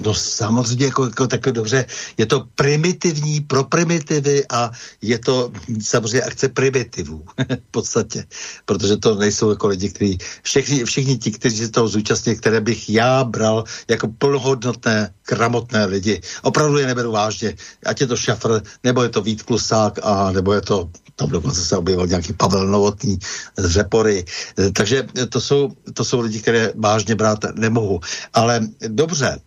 No 0.00 0.14
samozřejmě, 0.14 0.84
jako, 0.84 1.04
jako 1.04 1.26
tak 1.26 1.40
dobře, 1.40 1.84
je 2.18 2.26
to 2.26 2.44
primitivní 2.54 3.40
pro 3.40 3.64
primitivy 3.64 4.44
a 4.50 4.70
je 5.02 5.18
to 5.18 5.52
samozřejmě 5.80 6.22
akce 6.22 6.48
primitivů 6.48 7.24
v 7.68 7.70
podstatě, 7.70 8.24
protože 8.64 8.96
to 8.96 9.14
nejsou 9.14 9.50
jako 9.50 9.66
lidi, 9.68 9.88
kteří, 9.88 10.18
všichni, 10.42 10.84
všichni 10.84 11.18
ti, 11.18 11.30
kteří 11.30 11.56
se 11.56 11.68
toho 11.68 11.88
zúčastní, 11.88 12.36
které 12.36 12.60
bych 12.60 12.90
já 12.90 13.24
bral 13.24 13.64
jako 13.88 14.08
plnohodnotné, 14.08 15.14
gramotné 15.28 15.84
lidi. 15.84 16.20
Opravdu 16.42 16.78
je 16.78 16.86
neberu 16.86 17.12
vážně, 17.12 17.54
ať 17.86 18.00
je 18.00 18.06
to 18.06 18.16
Šafr, 18.16 18.60
nebo 18.84 19.02
je 19.02 19.08
to 19.08 19.22
Vít 19.22 19.42
Klusák, 19.42 19.98
a 20.02 20.32
nebo 20.32 20.52
je 20.52 20.60
to 20.60 20.90
tam 21.16 21.30
dokonce 21.30 21.64
se 21.64 21.76
objevil 21.76 22.06
nějaký 22.06 22.32
Pavel 22.32 22.66
Novotný 22.66 23.18
z 23.56 23.70
Řepory. 23.70 24.24
Takže 24.72 25.06
to 25.28 25.40
jsou, 25.40 25.72
to 25.94 26.04
jsou 26.04 26.20
lidi, 26.20 26.40
které 26.40 26.72
vážně 26.76 27.14
brát 27.14 27.38
nemohu. 27.54 28.00
Ale 28.34 28.60
dobře, 28.88 29.40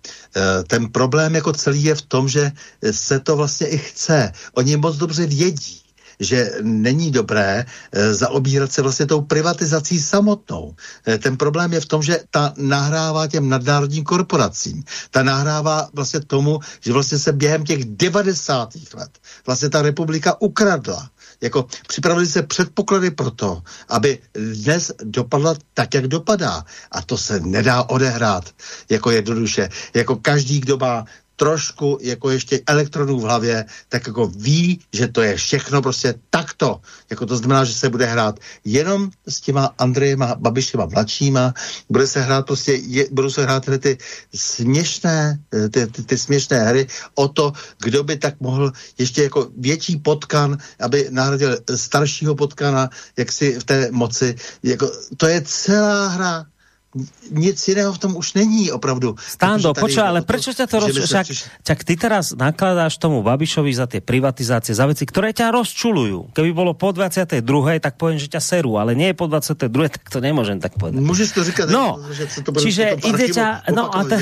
ten 0.68 0.92
problém 0.92 1.36
jako 1.36 1.54
celý 1.54 1.84
je 1.84 1.96
v 1.96 2.02
tom, 2.02 2.30
že 2.30 2.52
se 2.92 3.20
to 3.20 3.36
vlastně 3.36 3.68
i 3.68 3.78
chce. 3.78 4.32
Oni 4.54 4.78
moc 4.78 4.98
dobře 4.98 5.26
vědí, 5.26 5.82
že 6.20 6.52
není 6.62 7.12
dobré 7.12 7.66
e, 7.92 8.14
zaobírat 8.14 8.72
se 8.72 8.82
vlastně 8.82 9.06
tou 9.06 9.22
privatizací 9.22 10.00
samotnou. 10.00 10.76
E, 11.08 11.18
ten 11.18 11.38
problém 11.38 11.74
je 11.74 11.82
v 11.82 11.86
tom, 11.86 12.02
že 12.04 12.20
ta 12.32 12.54
nahrává 12.58 13.28
těm 13.28 13.50
nadnárodním 13.50 14.04
korporacím. 14.04 14.84
Ta 15.12 15.24
nahrává 15.24 15.90
vlastně 15.94 16.20
tomu, 16.20 16.60
že 16.80 16.94
vlastně 16.94 17.20
se 17.20 17.32
během 17.34 17.64
těch 17.64 17.86
90. 17.86 18.70
let 18.94 19.12
vlastně 19.46 19.70
ta 19.70 19.82
republika 19.82 20.42
ukradla 20.42 21.10
jako 21.42 21.66
připravili 21.88 22.28
se 22.28 22.44
předpoklady 22.44 23.12
pro 23.12 23.32
to, 23.32 23.62
aby 23.90 24.20
dnes 24.34 24.92
dopadla 25.04 25.56
tak, 25.74 25.94
jak 25.94 26.08
dopadá. 26.08 26.66
A 26.92 27.02
to 27.02 27.18
se 27.18 27.40
nedá 27.40 27.84
odehrát 27.84 28.50
jako 28.90 29.12
jednoduše. 29.12 29.70
Jako 29.94 30.16
každý, 30.16 30.60
kdo 30.60 30.78
má 30.78 31.06
trošku 31.40 31.98
jako 32.02 32.30
ještě 32.30 32.62
elektronů 32.68 33.20
v 33.20 33.24
hlavě, 33.24 33.66
tak 33.90 34.08
jako 34.08 34.28
ví, 34.28 34.80
že 34.94 35.08
to 35.08 35.22
je 35.22 35.36
všechno 35.36 35.82
prostě 35.82 36.14
takto. 36.30 36.82
Jako 37.10 37.26
to 37.26 37.38
znamená, 37.38 37.64
že 37.64 37.74
se 37.74 37.90
bude 37.90 38.06
hrát 38.06 38.40
jenom 38.66 39.10
s 39.28 39.42
těma 39.42 39.72
Andrejema 39.78 40.36
Babišema 40.36 40.86
mladšíma, 40.86 41.54
bude 41.90 42.08
se 42.08 42.22
hrát 42.22 42.46
prostě, 42.46 42.74
je, 42.76 43.08
budou 43.12 43.30
se 43.30 43.44
hrát 43.44 43.64
ty 43.80 43.98
směšné, 44.36 45.40
ty, 45.72 45.88
ty, 45.88 46.04
ty 46.04 46.18
směšné 46.18 46.60
hry 46.60 46.88
o 47.16 47.28
to, 47.28 47.54
kdo 47.80 48.04
by 48.04 48.18
tak 48.18 48.36
mohl 48.40 48.72
ještě 48.98 49.24
jako 49.24 49.48
větší 49.58 49.98
potkan, 49.98 50.58
aby 50.80 51.08
nahradil 51.10 51.58
staršího 51.76 52.36
potkana, 52.36 52.90
jak 53.18 53.32
si 53.32 53.60
v 53.60 53.64
té 53.64 53.88
moci. 53.92 54.36
Jako, 54.64 54.92
to 55.18 55.28
je 55.28 55.42
celá 55.46 56.08
hra 56.08 56.46
nic 57.30 57.54
jiného 57.62 57.94
v 57.94 58.00
tom 58.02 58.18
už 58.18 58.34
není 58.34 58.74
opravdu. 58.74 59.14
Stando, 59.22 59.78
počuj, 59.78 60.02
ale 60.02 60.26
prečo 60.26 60.50
ťa 60.58 60.66
to 60.66 60.76
roz... 60.82 60.98
Však, 60.98 61.28
čak 61.62 61.80
ty 61.86 61.94
teraz 61.94 62.34
nakladáš 62.34 62.98
tomu 62.98 63.22
Babišovi 63.22 63.70
za 63.70 63.86
tie 63.86 64.02
privatizácie, 64.02 64.74
za 64.74 64.90
veci, 64.90 65.06
ktoré 65.06 65.30
ťa 65.30 65.54
rozčulujú. 65.54 66.34
Keby 66.34 66.50
bolo 66.50 66.74
po 66.74 66.90
22. 66.90 67.46
tak 67.78 68.02
poviem, 68.02 68.18
že 68.18 68.26
ťa 68.34 68.42
serú, 68.42 68.82
ale 68.82 68.98
nie 68.98 69.14
je 69.14 69.16
po 69.16 69.30
22. 69.30 69.70
tak 69.70 70.04
to 70.10 70.18
nemôžem 70.18 70.58
tak 70.58 70.74
povedať. 70.82 70.98
Môžeš 70.98 71.30
to 71.38 71.42
říkať. 71.46 71.70
No, 71.70 72.02
že 72.10 72.26
to 72.42 72.50
bude 72.50 72.66
čiže 72.66 72.98
ide 73.06 73.28
ťa, 73.38 73.70
no 73.70 73.94
a, 73.94 74.02
te, 74.10 74.18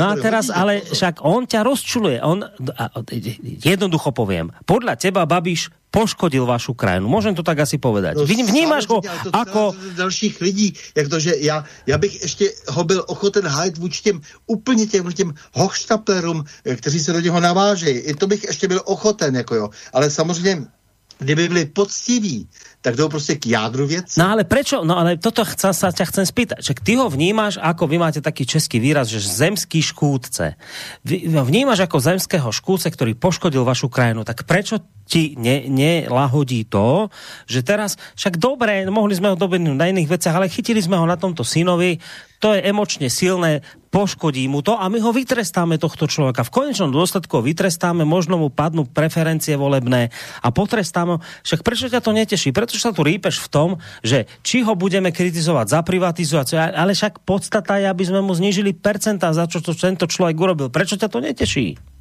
no 0.00 0.04
a 0.08 0.14
teraz, 0.16 0.48
ale 0.48 0.88
však 0.88 1.20
on 1.20 1.44
ťa 1.44 1.60
rozčuluje. 1.68 2.24
On, 2.24 2.40
a, 2.40 2.84
jednoducho 3.60 4.16
poviem, 4.16 4.56
podľa 4.64 4.96
teba 4.96 5.28
Babiš 5.28 5.68
poškodil 5.96 6.44
vašu 6.44 6.76
krajinu. 6.76 7.08
Můžem 7.08 7.32
to 7.32 7.40
tak 7.40 7.64
asi 7.64 7.80
povedať. 7.80 8.20
No, 8.20 8.28
Vnímáš 8.28 8.84
ho 8.84 9.00
jako... 9.32 9.72
dalších 9.96 10.40
lidí, 10.40 10.76
jak 10.92 11.08
to, 11.08 11.16
že 11.20 11.32
já, 11.40 11.64
já 11.86 11.96
bych 11.98 12.22
ještě 12.22 12.52
ho 12.68 12.84
byl 12.84 13.04
ochoten 13.08 13.46
hájit 13.48 13.78
vůči 13.78 14.02
těm 14.02 14.20
úplně 14.46 14.86
těm, 14.86 15.12
těm 15.12 15.32
hochštaplerům, 15.52 16.44
eh, 16.64 16.76
kteří 16.76 17.00
se 17.00 17.12
do 17.12 17.20
něho 17.20 17.40
navážejí. 17.40 17.96
I 17.98 18.14
to 18.14 18.26
bych 18.26 18.44
ještě 18.44 18.68
byl 18.68 18.80
ochoten, 18.84 19.36
jako 19.36 19.54
jo. 19.54 19.66
Ale 19.92 20.10
samozřejmě 20.10 20.75
kdyby 21.18 21.48
byli 21.48 21.64
poctiví, 21.66 22.48
tak 22.80 22.96
jdou 22.96 23.08
prostě 23.08 23.34
k 23.34 23.46
jádru 23.46 23.86
věci. 23.86 24.20
No 24.20 24.30
ale 24.30 24.44
prečo, 24.44 24.84
no 24.84 24.98
ale 24.98 25.16
toto 25.16 25.42
chca, 25.42 25.72
sa 25.72 25.90
ťa 25.90 26.04
chcem 26.06 26.22
spýtať, 26.22 26.60
že 26.62 26.72
ty 26.78 26.94
ho 26.94 27.10
vnímáš, 27.10 27.58
ako 27.58 27.90
vy 27.90 27.98
máte 27.98 28.20
taký 28.22 28.46
český 28.46 28.78
výraz, 28.78 29.10
že 29.10 29.18
zemský 29.18 29.82
ho 31.34 31.44
vnímáš 31.44 31.80
ako 31.82 31.98
zemského 31.98 32.46
škúdce, 32.52 32.86
ktorý 32.94 33.18
poškodil 33.18 33.66
vašu 33.66 33.90
krajinu, 33.90 34.22
tak 34.22 34.46
prečo 34.46 34.78
ti 35.06 35.34
ne, 35.38 35.66
nelahodí 35.66 36.66
to, 36.66 37.10
že 37.46 37.62
teraz, 37.62 37.98
však 38.14 38.38
dobré, 38.38 38.86
mohli 38.86 39.14
sme 39.18 39.34
ho 39.34 39.36
dobehnúť 39.38 39.78
na 39.78 39.90
iných 39.90 40.10
veciach, 40.18 40.34
ale 40.38 40.50
chytili 40.50 40.82
sme 40.82 40.98
ho 40.98 41.06
na 41.06 41.18
tomto 41.18 41.42
synovi, 41.42 41.98
to 42.38 42.54
je 42.54 42.60
emočne 42.62 43.10
silné, 43.10 43.66
poškodí 43.96 44.44
mu 44.44 44.60
to 44.60 44.76
a 44.76 44.92
my 44.92 45.00
ho 45.00 45.08
vytrestáme 45.08 45.80
tohto 45.80 46.04
človeka. 46.04 46.44
V 46.44 46.52
konečnom 46.52 46.92
dôsledku 46.92 47.40
ho 47.40 47.42
vytrestáme, 47.42 48.04
možno 48.04 48.36
mu 48.36 48.52
padnú 48.52 48.84
preferencie 48.84 49.56
volebné 49.56 50.12
a 50.44 50.52
potrestáme. 50.52 51.24
Však 51.40 51.64
prečo 51.64 51.88
ťa 51.88 52.04
to 52.04 52.12
neteší? 52.12 52.52
Prečo 52.52 52.76
sa 52.76 52.92
tu 52.92 53.00
rýpeš 53.00 53.40
v 53.40 53.48
tom, 53.48 53.68
že 54.04 54.28
či 54.44 54.60
ho 54.60 54.76
budeme 54.76 55.08
kritizovať 55.16 55.72
za 55.72 55.80
privatizáciu, 55.80 56.60
ale 56.60 56.92
však 56.92 57.24
podstata 57.24 57.80
je, 57.80 57.88
aby 57.88 58.04
sme 58.04 58.20
mu 58.20 58.36
znížili 58.36 58.76
percentá 58.76 59.32
za 59.32 59.48
čo 59.48 59.64
to 59.64 59.72
tento 59.72 60.04
človek 60.04 60.36
urobil. 60.36 60.68
Prečo 60.68 61.00
ťa 61.00 61.08
to 61.08 61.24
neteší? 61.24 61.95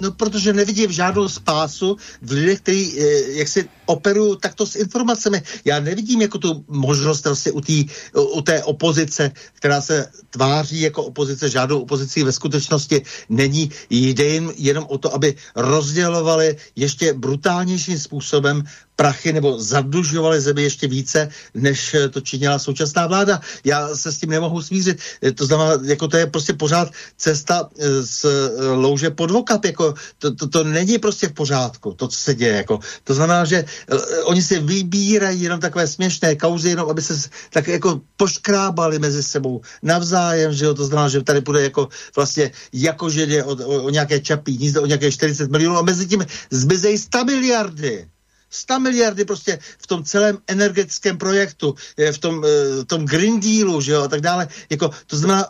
No, 0.00 0.12
protože 0.12 0.52
nevidím 0.52 0.92
žádnou 0.92 1.28
spásu 1.28 1.96
v 2.22 2.30
lidech, 2.32 2.60
kteří 2.60 3.00
eh, 3.00 3.32
jak 3.32 3.48
si 3.48 3.68
operují 3.86 4.36
takto 4.40 4.66
s 4.66 4.74
informacemi. 4.76 5.42
Já 5.64 5.80
nevidím 5.80 6.22
jako 6.22 6.38
tu 6.38 6.64
možnost 6.68 7.24
vlastně 7.24 7.52
u, 7.52 7.60
tý, 7.60 7.86
u 8.14 8.40
té 8.42 8.64
opozice, 8.64 9.32
která 9.54 9.80
se 9.80 10.06
tváří 10.30 10.80
jako 10.80 11.04
opozice, 11.04 11.50
žádnou 11.50 11.80
opozicí 11.80 12.22
ve 12.22 12.32
skutečnosti 12.32 13.02
není. 13.28 13.70
Jde 13.90 14.24
jim 14.24 14.52
jenom 14.56 14.84
o 14.88 14.98
to, 14.98 15.14
aby 15.14 15.34
rozdělovali 15.56 16.56
ještě 16.76 17.14
brutálnějším 17.14 17.98
způsobem 17.98 18.64
prachy 19.00 19.32
nebo 19.32 19.56
zadlužovali 19.56 20.40
zemi 20.40 20.62
ještě 20.62 20.84
více, 20.84 21.28
než 21.54 21.96
to 22.10 22.20
činila 22.20 22.58
současná 22.58 23.06
vláda. 23.06 23.40
Já 23.64 23.96
se 23.96 24.12
s 24.12 24.18
tím 24.20 24.30
nemohu 24.30 24.60
smířit. 24.62 25.00
To 25.34 25.46
znamená, 25.46 25.80
jako 25.88 26.08
to 26.08 26.16
je 26.16 26.26
prostě 26.26 26.52
pořád 26.52 26.92
cesta 27.16 27.64
eh, 27.64 28.04
z 28.04 28.24
eh, 28.24 28.76
louže 28.76 29.10
pod 29.10 29.30
vokap. 29.30 29.64
Jako 29.64 29.94
to, 30.18 30.34
to, 30.36 30.48
to, 30.48 30.64
není 30.64 30.98
prostě 31.00 31.28
v 31.28 31.32
pořádku, 31.32 31.96
to, 31.96 32.08
co 32.08 32.18
se 32.18 32.34
děje. 32.34 32.56
Jako. 32.68 32.84
To 33.04 33.14
znamená, 33.14 33.44
že 33.48 33.64
oni 34.28 34.42
si 34.42 34.60
vybírají 34.60 35.48
jenom 35.48 35.60
takové 35.60 35.88
směšné 35.88 36.36
kauzy, 36.36 36.76
jenom 36.76 36.90
aby 36.90 37.00
se 37.00 37.16
tak 37.50 37.68
jako 37.68 38.04
poškrábali 38.20 38.98
mezi 39.00 39.22
sebou 39.22 39.64
navzájem, 39.80 40.52
že 40.52 40.64
jo, 40.64 40.74
to 40.76 40.84
znamená, 40.84 41.08
že 41.08 41.24
tady 41.24 41.40
bude 41.40 41.72
jako 41.72 41.88
vlastně 42.16 42.52
jako 42.72 43.10
že 43.10 43.26
jde 43.26 43.44
o, 43.44 43.56
o, 43.56 43.82
o 43.82 43.90
nějaké 43.90 44.20
čapí 44.20 44.60
hnízdo, 44.60 44.84
o 44.84 44.86
nějaké 44.86 45.08
40 45.08 45.48
milionů 45.50 45.80
a 45.80 45.88
mezi 45.88 46.04
tím 46.04 46.20
zmizejí 46.52 46.98
100 46.98 47.24
miliardy. 47.24 48.19
100 48.50 48.80
miliardy 48.80 49.24
prostě 49.24 49.58
v 49.78 49.86
tom 49.86 50.04
celém 50.04 50.38
energetickém 50.46 51.18
projektu, 51.18 51.74
v 52.12 52.18
tom, 52.18 52.42
v 52.42 52.84
tom 52.86 53.06
Green 53.06 53.40
Dealu, 53.40 53.80
že 53.80 53.92
jo, 53.92 54.02
a 54.02 54.08
tak 54.08 54.20
dále. 54.20 54.48
Jako, 54.70 54.90
to 55.06 55.16
znamená, 55.16 55.46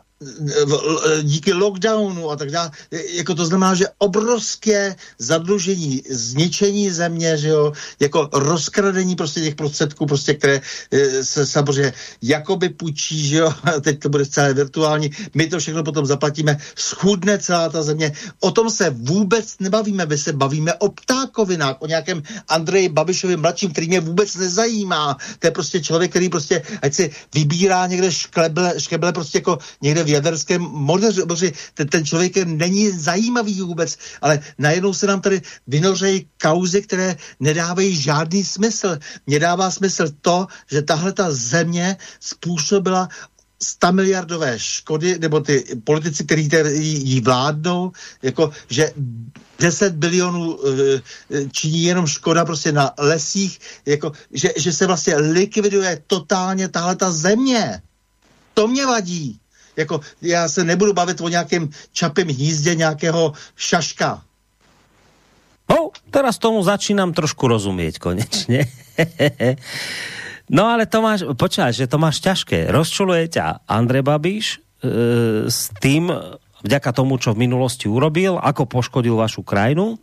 díky 1.23 1.53
lockdownu 1.53 2.31
a 2.31 2.37
tak 2.37 2.51
dále. 2.51 2.71
Jako 3.15 3.35
to 3.35 3.47
znamená, 3.47 3.75
že 3.75 3.87
obrovské 3.99 4.97
zadlužení, 5.19 6.03
zničení 6.11 6.91
země, 6.91 7.37
že 7.37 7.49
jo, 7.49 7.73
jako 8.01 8.29
rozkradení 8.33 9.17
prostě 9.17 9.41
těch 9.41 9.55
prostředků, 9.55 10.07
prostě, 10.07 10.35
které 10.35 10.61
e, 10.91 11.25
se 11.25 11.47
samozřejmě 11.47 11.93
jakoby 12.23 12.69
půjčí, 12.69 13.27
že 13.27 13.37
jo, 13.37 13.55
teď 13.81 14.01
to 14.01 14.09
bude 14.09 14.27
celé 14.27 14.55
virtuální, 14.55 15.11
my 15.35 15.47
to 15.47 15.59
všechno 15.59 15.85
potom 15.85 16.07
zaplatíme, 16.07 16.59
schudne 16.77 17.39
celá 17.39 17.69
ta 17.69 17.83
země. 17.83 18.13
O 18.41 18.51
tom 18.51 18.71
se 18.71 18.91
vůbec 18.91 19.59
nebavíme, 19.61 20.07
my 20.07 20.19
se 20.19 20.33
bavíme 20.33 20.75
o 20.75 20.89
ptákovinách, 20.89 21.77
o 21.79 21.87
nějakém 21.87 22.23
Andreji 22.49 22.89
Babišovi 22.89 23.37
mladším, 23.37 23.73
který 23.73 23.89
mě 23.89 24.01
vůbec 24.01 24.37
nezajímá. 24.37 25.17
To 25.39 25.47
je 25.47 25.51
prostě 25.51 25.81
člověk, 25.81 26.11
který 26.11 26.29
prostě, 26.29 26.63
ať 26.83 26.95
si 26.95 27.11
vybírá 27.35 27.87
někde 27.87 28.13
škleble, 28.13 28.75
škeble 28.79 29.13
prostě 29.13 29.39
jako 29.39 29.59
někde 29.83 30.10
jaderském 30.11 30.63
modeři, 30.63 31.23
protože 31.23 31.53
ten, 31.75 31.89
ten 31.89 32.05
člověk 32.05 32.37
není 32.37 32.91
zajímavý 32.91 33.61
vůbec, 33.61 33.97
ale 34.21 34.41
najednou 34.59 34.95
se 34.95 35.07
nám 35.07 35.21
tady 35.21 35.43
vynořejí 35.67 36.27
kauzy, 36.43 36.83
které 36.83 37.17
nedávají 37.41 37.97
žádný 37.97 38.45
smysl. 38.45 38.99
Nedává 39.27 39.71
smysl 39.71 40.07
to, 40.21 40.47
že 40.71 40.83
tahle 40.83 41.13
ta 41.13 41.27
země 41.31 41.97
způsobila 42.21 43.09
100 43.63 43.93
miliardové 43.93 44.59
škody, 44.59 45.19
nebo 45.19 45.41
ty 45.41 45.65
politici, 45.85 46.25
kteří 46.25 46.49
jí 47.09 47.21
vládnou, 47.21 47.93
jako, 48.23 48.51
že 48.69 48.93
10 49.59 49.95
bilionů 49.95 50.59
e, 50.69 51.03
činí 51.53 51.83
jenom 51.83 52.07
škoda 52.07 52.45
prostě 52.45 52.73
na 52.73 52.93
lesích, 52.99 53.61
jako, 53.87 54.13
že, 54.31 54.53
že 54.57 54.73
se 54.73 54.87
vlastně 54.87 55.17
likviduje 55.17 56.03
totálně 56.07 56.69
tahle 56.69 56.97
ta 56.97 57.13
země. 57.13 57.83
To 58.55 58.69
mě 58.69 58.87
vadí. 58.87 59.41
Jako, 59.81 60.01
já 60.23 60.49
se 60.49 60.65
nebudu 60.65 60.93
bavit 60.93 61.21
o 61.21 61.29
nějakém 61.29 61.69
čapém 61.93 62.29
hnízdě 62.29 62.75
nějakého 62.75 63.33
šaška. 63.57 64.23
No, 65.71 65.95
teraz 66.11 66.39
tomu 66.39 66.63
začínám 66.63 67.13
trošku 67.13 67.49
rozumět 67.49 67.99
konečně. 67.99 68.67
no 70.51 70.67
ale 70.67 70.87
to 70.87 70.99
máš, 71.03 71.23
počkáš, 71.39 71.77
že 71.77 71.87
to 71.87 71.99
máš 71.99 72.19
ťažké. 72.19 72.67
Rozčuluje 72.75 73.31
ťa 73.31 73.63
Andre 73.71 74.03
Babiš 74.03 74.59
e, 74.59 74.59
s 75.47 75.71
tým, 75.79 76.11
vďaka 76.67 76.91
tomu, 76.91 77.23
čo 77.23 77.39
v 77.39 77.47
minulosti 77.47 77.87
urobil, 77.87 78.35
ako 78.43 78.67
poškodil 78.67 79.15
vašu 79.15 79.47
krajinu. 79.47 79.95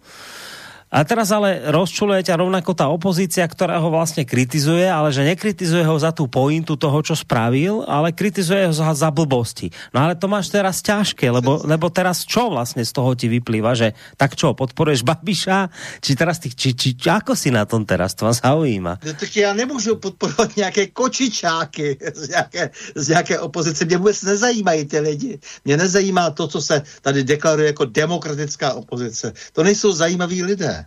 A 0.88 1.04
teraz 1.04 1.36
ale 1.36 1.68
rozčuluje 1.68 2.24
ťa 2.24 2.40
rovnako 2.40 2.72
tá 2.72 2.88
opozícia, 2.88 3.44
ktorá 3.44 3.76
ho 3.84 3.92
vlastne 3.92 4.24
kritizuje, 4.24 4.88
ale 4.88 5.12
že 5.12 5.28
nekritizuje 5.28 5.84
ho 5.84 6.00
za 6.00 6.16
tú 6.16 6.32
pointu 6.32 6.80
toho, 6.80 7.04
čo 7.04 7.12
spravil, 7.12 7.84
ale 7.84 8.16
kritizuje 8.16 8.72
ho 8.72 8.72
za, 8.72 8.96
za 8.96 9.12
blbosti. 9.12 9.68
No 9.92 10.08
ale 10.08 10.16
to 10.16 10.32
máš 10.32 10.48
teraz 10.48 10.80
ťažké, 10.80 11.28
lebo, 11.28 11.60
lebo 11.68 11.92
teraz 11.92 12.24
čo 12.24 12.48
vlastne 12.48 12.88
z 12.88 12.92
toho 12.96 13.12
ti 13.20 13.28
vyplýva, 13.28 13.76
že 13.76 14.00
tak 14.16 14.40
čo, 14.40 14.56
podporuješ 14.56 15.04
Babiša, 15.04 15.68
či 16.00 16.16
teraz 16.16 16.40
ty, 16.40 16.56
či, 16.56 16.72
či, 16.72 16.96
či 16.96 17.08
ako 17.12 17.36
si 17.36 17.52
na 17.52 17.68
tom 17.68 17.84
teraz, 17.84 18.16
to 18.16 18.24
vás 18.24 18.40
zaujíma. 18.40 19.04
No, 19.04 19.14
tak 19.14 19.36
já 19.36 19.54
nemůžu 19.54 20.00
podporovat 20.00 20.56
nějaké 20.56 20.88
kočičáky 20.88 22.00
z 22.16 22.30
nějaké, 22.30 22.70
z 22.96 23.08
nějaké 23.08 23.40
opozice. 23.40 23.86
Mě 23.86 23.98
vůbec 23.98 24.22
nezajímají 24.24 24.86
ty 24.86 25.00
lidi. 25.00 25.40
Mě 25.66 25.78
nezajímá 25.78 26.30
to, 26.32 26.48
co 26.48 26.62
se 26.62 26.82
tady 27.02 27.24
deklaruje 27.24 27.68
jako 27.68 27.86
demokratická 27.86 28.74
opozice. 28.74 29.34
To 29.54 29.64
nejsou 29.64 29.92
zajímaví 29.92 30.44
lidé. 30.44 30.78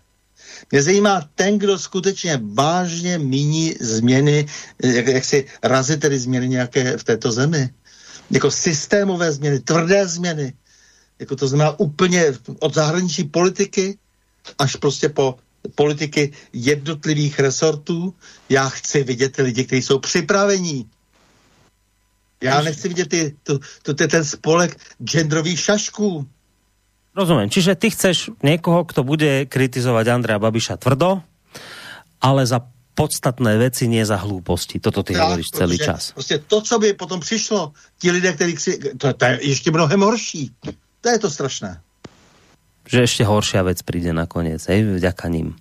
Mě 0.71 0.83
zajímá 0.83 1.29
ten, 1.35 1.59
kdo 1.59 1.79
skutečně 1.79 2.41
vážně 2.43 3.19
míní 3.19 3.75
změny, 3.81 4.47
jak, 4.85 5.07
jak 5.07 5.25
si 5.25 5.47
razy 5.63 5.97
tedy 5.97 6.19
změny 6.19 6.49
nějaké 6.49 6.97
v 6.97 7.05
této 7.05 7.33
zemi. 7.33 7.71
Jako 8.31 8.51
systémové 8.51 9.33
změny, 9.33 9.61
tvrdé 9.61 10.09
změny. 10.09 10.53
Jako 11.19 11.37
to 11.37 11.49
znamená 11.49 11.81
úplně 11.81 12.25
od 12.59 12.75
zahraniční 12.75 13.25
politiky 13.25 13.99
až 14.59 14.77
prostě 14.77 15.09
po 15.09 15.39
politiky 15.75 16.33
jednotlivých 16.53 17.41
resortů. 17.41 18.15
Já 18.49 18.69
chci 18.69 19.03
vidět 19.03 19.37
ty 19.37 19.43
lidi, 19.43 19.65
kteří 19.65 19.83
jsou 19.83 19.99
připravení. 19.99 20.91
Já 22.41 22.63
nechci 22.63 22.89
vidět 22.89 23.09
ty, 23.09 23.37
tu, 23.43 23.61
tu, 23.83 23.95
ten 23.95 24.25
spolek 24.25 24.81
genderových 25.05 25.61
šašků. 25.61 26.29
Rozumiem. 27.17 27.51
Čiže 27.51 27.75
ty 27.75 27.91
chceš 27.91 28.31
někoho, 28.43 28.85
kto 28.85 29.03
bude 29.03 29.47
kritizovat 29.47 30.09
Andrea 30.09 30.39
Babiša 30.39 30.77
tvrdo, 30.77 31.23
ale 32.23 32.47
za 32.47 32.61
podstatné 32.95 33.59
věci, 33.59 33.89
nie 33.89 34.05
za 34.05 34.21
hlúposti. 34.21 34.77
Toto 34.77 35.01
ty 35.03 35.17
hovoríš 35.17 35.57
celý 35.57 35.79
čas. 35.79 36.13
Prostě 36.13 36.39
to, 36.39 36.61
co 36.61 36.79
by 36.79 36.93
potom 36.93 37.21
přišlo, 37.21 37.73
ti 37.99 38.11
lidé, 38.11 38.33
kteří 38.33 38.57
chci, 38.57 38.73
to, 38.99 39.13
to 39.13 39.25
je 39.25 39.39
ještě 39.43 39.71
mnohem 39.71 40.01
horší. 40.01 40.53
To 41.01 41.09
je 41.09 41.19
to 41.19 41.31
strašné. 41.31 41.81
Že 42.87 43.01
ještě 43.01 43.25
horšia 43.25 43.63
věc 43.63 43.83
přijde 43.83 44.13
nakonec, 44.13 44.69
hej, 44.69 44.85
vďaka 44.85 45.29
ním. 45.29 45.57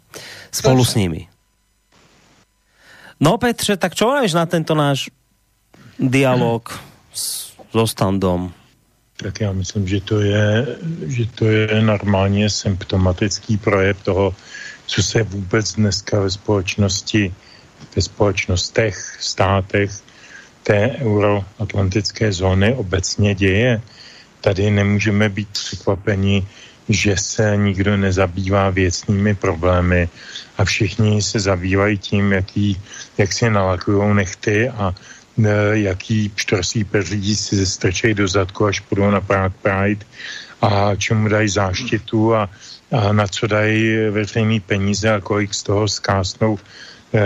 Spolu 0.51 0.83
Strašné. 0.83 0.91
s 0.91 0.95
nimi. 0.95 1.27
No 3.19 3.37
Petře, 3.37 3.77
tak 3.77 3.95
čo 3.95 4.15
na 4.33 4.45
tento 4.45 4.75
náš 4.75 5.11
dialog 5.99 6.63
s, 7.13 7.51
so 7.71 7.87
standom? 7.87 8.51
Tak 9.23 9.41
já 9.41 9.51
myslím, 9.51 9.87
že 9.87 9.99
to 10.01 10.21
je, 10.21 10.65
že 11.07 11.25
to 11.35 11.45
je 11.45 11.81
normálně 11.81 12.49
symptomatický 12.49 13.57
projev 13.57 14.03
toho, 14.03 14.35
co 14.85 15.03
se 15.03 15.23
vůbec 15.23 15.73
dneska 15.75 16.19
ve 16.19 16.29
společnosti, 16.31 17.33
ve 17.95 18.01
společnostech, 18.01 18.95
státech 19.19 19.91
té 20.63 20.95
euroatlantické 21.03 22.31
zóny 22.31 22.75
obecně 22.75 23.35
děje. 23.35 23.81
Tady 24.41 24.71
nemůžeme 24.71 25.29
být 25.29 25.49
překvapeni, 25.49 26.47
že 26.89 27.17
se 27.17 27.57
nikdo 27.57 27.97
nezabývá 27.97 28.69
věcnými 28.69 29.35
problémy 29.35 30.09
a 30.57 30.65
všichni 30.65 31.21
se 31.21 31.39
zabývají 31.39 31.97
tím, 31.97 32.31
jaký, 32.31 32.81
jak 33.17 33.33
si 33.33 33.49
nalakují 33.49 34.15
nechty 34.15 34.69
a 34.69 34.95
jaký 35.71 36.29
pštorsí 36.29 36.83
peří 36.83 37.35
si 37.35 37.65
strčejí 37.65 38.13
do 38.13 38.27
zadku, 38.27 38.65
až 38.65 38.79
půjdou 38.79 39.11
na 39.11 39.21
Prague 39.21 39.57
Pride 39.61 40.05
a 40.61 40.95
čemu 40.95 41.27
dají 41.27 41.49
záštitu 41.49 42.35
a, 42.35 42.49
a 42.91 43.13
na 43.13 43.27
co 43.27 43.47
dají 43.47 44.09
veřejný 44.09 44.59
peníze 44.59 45.09
a 45.09 45.21
kolik 45.21 45.53
z 45.53 45.63
toho 45.63 45.87
zkásnou 45.87 46.59
eh, 47.13 47.19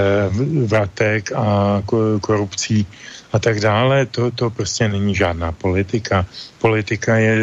vratek 0.66 1.32
a 1.32 1.84
korupcí 2.22 2.88
a 3.34 3.40
tak 3.40 3.60
dále. 3.60 4.06
To, 4.06 4.32
to 4.32 4.50
prostě 4.50 4.88
není 4.88 5.16
žádná 5.16 5.52
politika. 5.52 6.26
Politika 6.60 7.16
je 7.16 7.36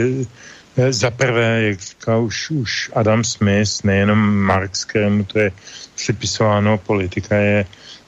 eh, 0.76 0.92
za 0.92 1.10
prvé, 1.10 1.62
jak 1.62 1.80
říkal 1.80 2.24
už, 2.24 2.50
už 2.50 2.90
Adam 2.94 3.24
Smith, 3.24 3.84
nejenom 3.84 4.18
Marx, 4.36 4.84
kterému 4.84 5.24
to 5.24 5.38
je 5.38 5.52
připisováno, 5.94 6.78
politika 6.78 7.36
je 7.36 7.64
Eh, 7.64 7.99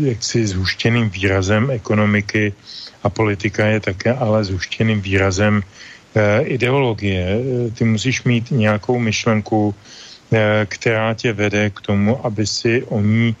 jaksi 0.00 0.46
zhuštěným 0.46 1.10
výrazem 1.10 1.70
ekonomiky 1.70 2.52
a 3.02 3.08
politika 3.08 3.66
je 3.66 3.80
také 3.80 4.12
ale 4.12 4.44
zhuštěným 4.44 5.00
výrazem 5.00 5.62
eh, 5.62 6.42
ideologie. 6.42 7.24
Eh, 7.24 7.70
ty 7.70 7.84
musíš 7.84 8.24
mít 8.24 8.50
nějakou 8.50 8.98
myšlenku, 8.98 9.74
která 10.66 11.14
tě 11.14 11.32
vede 11.32 11.70
k 11.70 11.80
tomu, 11.80 12.26
aby 12.26 12.46
si 12.46 12.82
o 12.82 13.00
ní, 13.00 13.36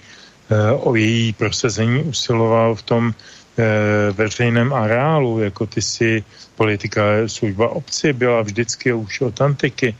o 0.78 0.94
její 0.94 1.32
prosazení 1.32 2.02
usiloval 2.02 2.74
v 2.74 2.82
tom 2.82 3.02
veřejném 4.12 4.72
areálu, 4.72 5.40
jako 5.40 5.66
ty 5.66 5.82
si 5.82 6.24
politika 6.54 7.02
služba 7.26 7.68
obci 7.68 8.12
byla 8.12 8.42
vždycky 8.42 8.92
už 8.92 9.20
od 9.20 9.40
antiky, 9.40 9.94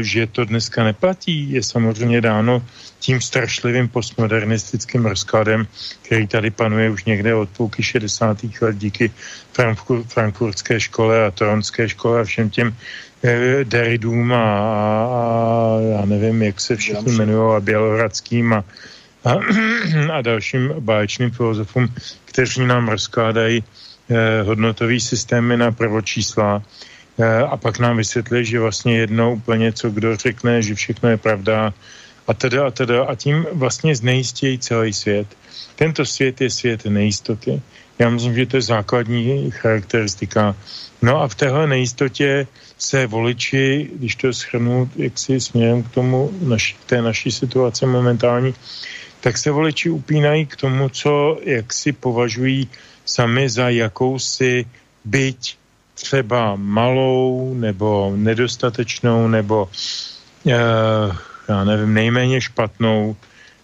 že 0.00 0.26
to 0.26 0.44
dneska 0.44 0.84
neplatí, 0.84 1.52
je 1.52 1.62
samozřejmě 1.62 2.20
dáno 2.20 2.62
tím 2.98 3.20
strašlivým 3.20 3.88
postmodernistickým 3.88 5.06
rozkladem, 5.06 5.66
který 6.02 6.26
tady 6.26 6.50
panuje 6.50 6.90
už 6.90 7.04
někde 7.04 7.34
od 7.34 7.48
půlky 7.48 7.82
60. 7.82 8.38
let 8.60 8.76
díky 8.76 9.10
Frankfur, 9.52 10.02
frankfurtské 10.04 10.80
škole 10.80 11.26
a 11.26 11.30
toronské 11.30 11.88
škole 11.88 12.20
a 12.20 12.24
všem 12.24 12.50
těm 12.50 12.76
eh, 13.24 13.64
Deridům 13.64 14.32
a, 14.32 14.44
a, 15.06 15.78
já 15.80 16.04
nevím, 16.04 16.42
jak 16.42 16.60
se 16.60 16.76
všichni 16.76 17.12
jmenují, 17.12 17.56
a 17.56 17.60
Bělohradským 17.60 18.52
a, 18.52 18.64
a, 19.26 19.40
a 20.12 20.22
dalším 20.22 20.74
báječným 20.78 21.30
filozofům, 21.30 21.88
kteří 22.24 22.66
nám 22.66 22.88
rozkládají 22.88 23.64
eh, 23.64 24.42
hodnotový 24.42 25.00
systémy 25.00 25.56
na 25.56 25.72
prvočísla 25.72 26.62
eh, 27.18 27.38
a 27.38 27.56
pak 27.56 27.78
nám 27.78 27.96
vysvětlí, 27.96 28.44
že 28.44 28.60
vlastně 28.60 28.98
jedno 28.98 29.32
úplně, 29.32 29.72
co 29.72 29.90
kdo 29.90 30.16
řekne, 30.16 30.62
že 30.62 30.74
všechno 30.74 31.08
je 31.08 31.16
pravda, 31.16 31.74
a 32.26 32.34
teda 32.34 32.66
a 32.66 32.70
teda 32.70 33.04
a 33.04 33.14
tím 33.14 33.46
vlastně 33.52 33.96
znejistějí 33.96 34.58
celý 34.58 34.92
svět. 34.92 35.26
Tento 35.76 36.06
svět 36.06 36.40
je 36.40 36.50
svět 36.50 36.84
nejistoty. 36.84 37.62
Já 37.98 38.10
myslím, 38.10 38.34
že 38.34 38.46
to 38.46 38.56
je 38.56 38.62
základní 38.62 39.50
charakteristika. 39.50 40.56
No 41.02 41.22
a 41.22 41.28
v 41.28 41.34
téhle 41.34 41.66
nejistotě 41.66 42.46
se 42.78 43.06
voliči, 43.06 43.90
když 43.94 44.16
to 44.16 44.32
schrnu 44.32 44.90
jaksi 44.96 45.40
směrem 45.40 45.82
k 45.82 45.88
tomu, 45.88 46.30
naši, 46.40 46.76
té 46.86 47.02
naší 47.02 47.30
situace 47.30 47.86
momentální, 47.86 48.54
tak 49.26 49.38
se 49.38 49.50
voliči 49.50 49.90
upínají 49.90 50.46
k 50.46 50.56
tomu, 50.56 50.88
co 50.88 51.38
jaksi 51.42 51.92
považují 51.92 52.68
sami 53.04 53.50
za 53.50 53.68
jakousi 53.68 54.66
byť 55.04 55.56
třeba 55.94 56.54
malou 56.56 57.54
nebo 57.58 58.12
nedostatečnou 58.16 59.28
nebo 59.28 59.68
uh, 60.44 60.52
já 61.48 61.64
nevím, 61.64 61.94
nejméně 61.94 62.40
špatnou 62.40 63.16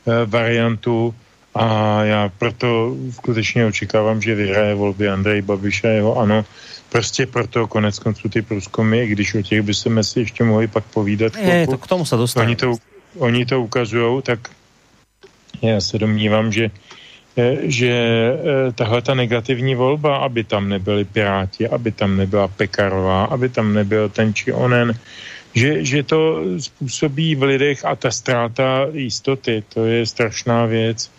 e, 0.07 0.27
variantu 0.27 1.15
a 1.55 1.67
já 2.05 2.29
proto 2.39 2.97
skutečně 3.11 3.67
očekávám, 3.67 4.23
že 4.23 4.35
vyhraje 4.35 4.75
volby 4.75 5.09
Andrej 5.09 5.43
Babiš 5.43 5.85
a 5.85 5.89
jeho 5.89 6.19
ano. 6.19 6.45
Prostě 6.89 7.27
proto 7.27 7.67
konec 7.67 7.99
konců 7.99 8.29
ty 8.29 8.43
průzkumy, 8.43 9.07
když 9.07 9.35
o 9.35 9.43
těch 9.43 9.63
by 9.63 9.75
se 9.75 10.03
si 10.03 10.21
ještě 10.21 10.45
mohli 10.45 10.67
pak 10.67 10.85
povídat. 10.85 11.37
Je, 11.37 11.67
to 11.67 11.79
k 11.79 11.87
tomu 11.87 12.05
se 12.05 12.17
dostane. 12.17 12.47
Oni 12.47 12.57
to, 12.57 12.75
oni 13.19 13.47
to 13.47 13.63
ukazují, 13.63 14.23
tak 14.23 14.51
já 15.63 15.81
se 15.81 15.99
domnívám, 15.99 16.53
že 16.53 16.71
eh, 17.37 17.57
že 17.63 17.89
eh, 17.89 18.73
tahle 18.73 19.03
ta 19.03 19.15
negativní 19.15 19.75
volba, 19.75 20.17
aby 20.17 20.45
tam 20.45 20.69
nebyli 20.69 21.05
Piráti, 21.05 21.69
aby 21.69 21.93
tam 21.93 22.17
nebyla 22.17 22.49
Pekarová, 22.49 23.25
aby 23.25 23.49
tam 23.49 23.75
nebyl 23.75 24.09
ten 24.09 24.35
či 24.35 24.53
onen, 24.53 24.99
že, 25.55 25.85
že 25.85 26.03
to 26.03 26.43
způsobí 26.59 27.35
v 27.35 27.43
lidech 27.43 27.85
a 27.85 27.97
ta 27.97 28.11
ztráta 28.11 28.87
jistoty, 28.93 29.65
to 29.75 29.85
je 29.85 30.07
strašná 30.07 30.67
věc, 30.67 31.11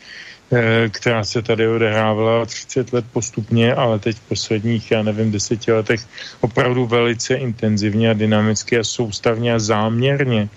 eh, 0.51 0.89
která 0.89 1.23
se 1.23 1.41
tady 1.41 1.67
odehrávala 1.67 2.45
30 2.45 2.93
let 2.93 3.05
postupně, 3.13 3.73
ale 3.73 3.99
teď 3.99 4.17
v 4.17 4.27
posledních, 4.29 4.91
já 4.91 5.03
nevím, 5.03 5.31
deseti 5.31 5.71
letech 5.71 6.01
opravdu 6.41 6.85
velice 6.85 7.35
intenzivně 7.35 8.09
a 8.09 8.13
dynamicky 8.13 8.77
a 8.79 8.83
soustavně 8.83 9.53
a 9.53 9.59
záměrně. 9.59 10.49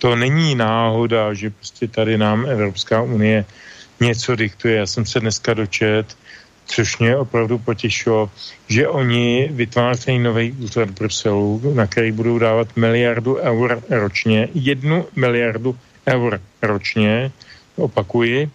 To 0.00 0.16
není 0.16 0.54
náhoda, 0.54 1.34
že 1.34 1.50
prostě 1.50 1.88
tady 1.88 2.18
nám 2.18 2.48
Evropská 2.48 3.02
unie 3.02 3.44
něco 4.00 4.36
diktuje. 4.36 4.76
Já 4.76 4.86
jsem 4.86 5.06
se 5.06 5.20
dneska 5.20 5.54
dočet, 5.54 6.16
což 6.66 6.98
mě 6.98 7.16
opravdu 7.16 7.58
potěšilo, 7.58 8.30
že 8.68 8.88
oni 8.88 9.48
vytvářejí 9.52 10.18
nový 10.18 10.52
úřad 10.52 10.90
v 10.90 10.98
Bruselu, 10.98 11.60
na 11.74 11.86
který 11.86 12.12
budou 12.12 12.38
dávat 12.38 12.76
miliardu 12.76 13.36
eur 13.36 13.82
ročně, 13.90 14.48
jednu 14.54 15.06
miliardu 15.16 15.76
eur 16.08 16.40
ročně, 16.62 17.30
opakuji, 17.76 18.48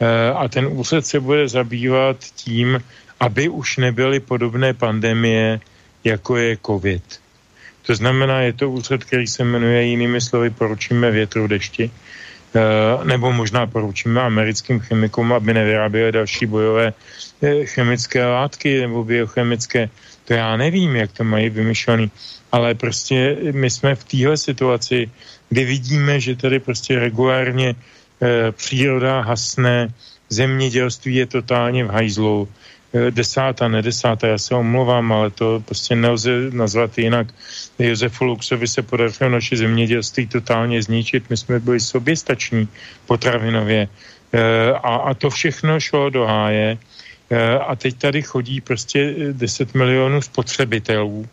eh, 0.00 0.30
a 0.32 0.48
ten 0.48 0.66
úřad 0.66 1.06
se 1.06 1.20
bude 1.20 1.48
zabývat 1.48 2.16
tím, 2.40 2.80
aby 3.20 3.48
už 3.48 3.76
nebyly 3.76 4.20
podobné 4.20 4.74
pandemie, 4.74 5.60
jako 6.04 6.36
je 6.36 6.56
COVID. 6.66 7.04
To 7.86 7.94
znamená, 7.94 8.40
je 8.40 8.52
to 8.52 8.70
úřad, 8.70 9.04
který 9.04 9.26
se 9.26 9.44
jmenuje 9.44 9.82
jinými 9.82 10.20
slovy 10.20 10.50
Poručíme 10.50 11.10
větru 11.10 11.46
dešti, 11.46 11.90
Eh, 12.56 13.04
nebo 13.04 13.32
možná 13.32 13.66
poručíme 13.66 14.16
americkým 14.16 14.80
chemikům, 14.80 15.32
aby 15.32 15.54
nevyráběli 15.54 16.12
další 16.12 16.46
bojové 16.46 16.92
eh, 17.42 17.66
chemické 17.66 18.24
látky 18.24 18.80
nebo 18.80 19.04
biochemické. 19.04 19.90
To 20.24 20.32
já 20.32 20.56
nevím, 20.56 20.96
jak 20.96 21.12
to 21.12 21.24
mají 21.24 21.50
vymyšlený, 21.50 22.10
ale 22.52 22.74
prostě 22.74 23.36
my 23.52 23.70
jsme 23.70 23.94
v 23.94 24.04
téhle 24.04 24.36
situaci, 24.36 25.10
kdy 25.48 25.62
vidíme, 25.64 26.20
že 26.20 26.36
tady 26.36 26.58
prostě 26.64 26.98
regulárně 26.98 27.74
eh, 27.74 28.52
příroda 28.56 29.20
hasne, 29.20 29.92
zemědělství 30.30 31.14
je 31.14 31.26
totálně 31.26 31.84
v 31.84 31.92
hajzlu, 31.92 32.48
desátá, 33.10 33.68
nedesátá, 33.68 34.26
já 34.26 34.38
se 34.38 34.54
omlouvám, 34.54 35.12
ale 35.12 35.30
to 35.30 35.62
prostě 35.64 35.96
nelze 35.96 36.30
nazvat 36.52 36.98
jinak. 36.98 37.26
Josefu 37.78 38.24
Luxovi 38.24 38.68
se 38.68 38.82
podařilo 38.82 39.30
naše 39.30 39.56
zemědělství 39.56 40.26
totálně 40.26 40.82
zničit, 40.82 41.30
my 41.30 41.36
jsme 41.36 41.60
byli 41.60 41.80
soběstační 41.80 42.68
potravinově. 43.06 43.88
Eh, 44.32 44.72
a, 44.72 44.94
a 44.96 45.14
to 45.14 45.30
všechno 45.30 45.80
šlo 45.80 46.10
do 46.10 46.26
háje. 46.26 46.78
Eh, 47.30 47.58
a 47.58 47.76
teď 47.76 47.98
tady 47.98 48.22
chodí 48.22 48.60
prostě 48.60 49.14
10 49.32 49.74
milionů 49.74 50.22
spotřebitelů, 50.22 51.26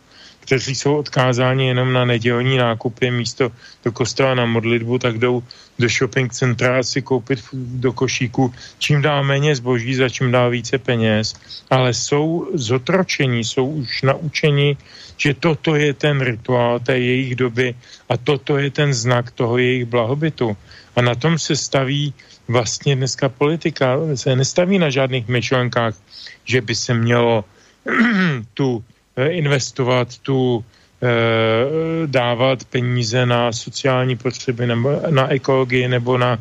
kteří 0.44 0.74
jsou 0.74 0.96
odkázáni 0.96 1.68
jenom 1.68 1.92
na 1.92 2.04
nedělní 2.04 2.56
nákupy 2.56 3.10
místo 3.10 3.52
do 3.84 3.92
kostela 3.92 4.34
na 4.34 4.44
modlitbu, 4.46 4.98
tak 4.98 5.18
jdou 5.18 5.42
do 5.78 5.88
shopping 5.88 6.32
centra 6.32 6.82
si 6.82 7.02
koupit 7.02 7.40
do 7.52 7.92
košíku 7.92 8.52
čím 8.78 9.02
dál 9.02 9.24
méně 9.24 9.56
zboží, 9.56 9.94
za 9.94 10.08
čím 10.08 10.30
dál 10.30 10.50
více 10.50 10.78
peněz, 10.78 11.34
ale 11.70 11.94
jsou 11.94 12.52
zotročení, 12.54 13.44
jsou 13.44 13.66
už 13.66 14.02
naučeni, 14.02 14.76
že 15.16 15.34
toto 15.34 15.74
je 15.74 15.94
ten 15.94 16.20
rituál 16.20 16.80
té 16.80 16.98
jejich 16.98 17.36
doby 17.36 17.74
a 18.08 18.16
toto 18.16 18.58
je 18.58 18.70
ten 18.70 18.94
znak 18.94 19.30
toho 19.32 19.58
jejich 19.58 19.84
blahobytu. 19.88 20.56
A 20.96 21.00
na 21.02 21.14
tom 21.14 21.38
se 21.38 21.56
staví 21.56 22.14
vlastně 22.48 22.96
dneska 22.96 23.28
politika, 23.28 23.96
se 24.14 24.36
nestaví 24.36 24.78
na 24.78 24.90
žádných 24.90 25.28
myšlenkách, 25.28 25.94
že 26.44 26.60
by 26.60 26.74
se 26.74 26.94
mělo 26.94 27.44
tu 28.54 28.84
investovat 29.16 30.18
tu 30.18 30.64
Eh, 31.04 32.06
dávat 32.06 32.64
peníze 32.64 33.26
na 33.26 33.52
sociální 33.52 34.16
potřeby 34.16 34.66
nebo 34.66 35.00
na 35.10 35.28
ekologii 35.28 35.88
nebo 35.88 36.18
na, 36.18 36.38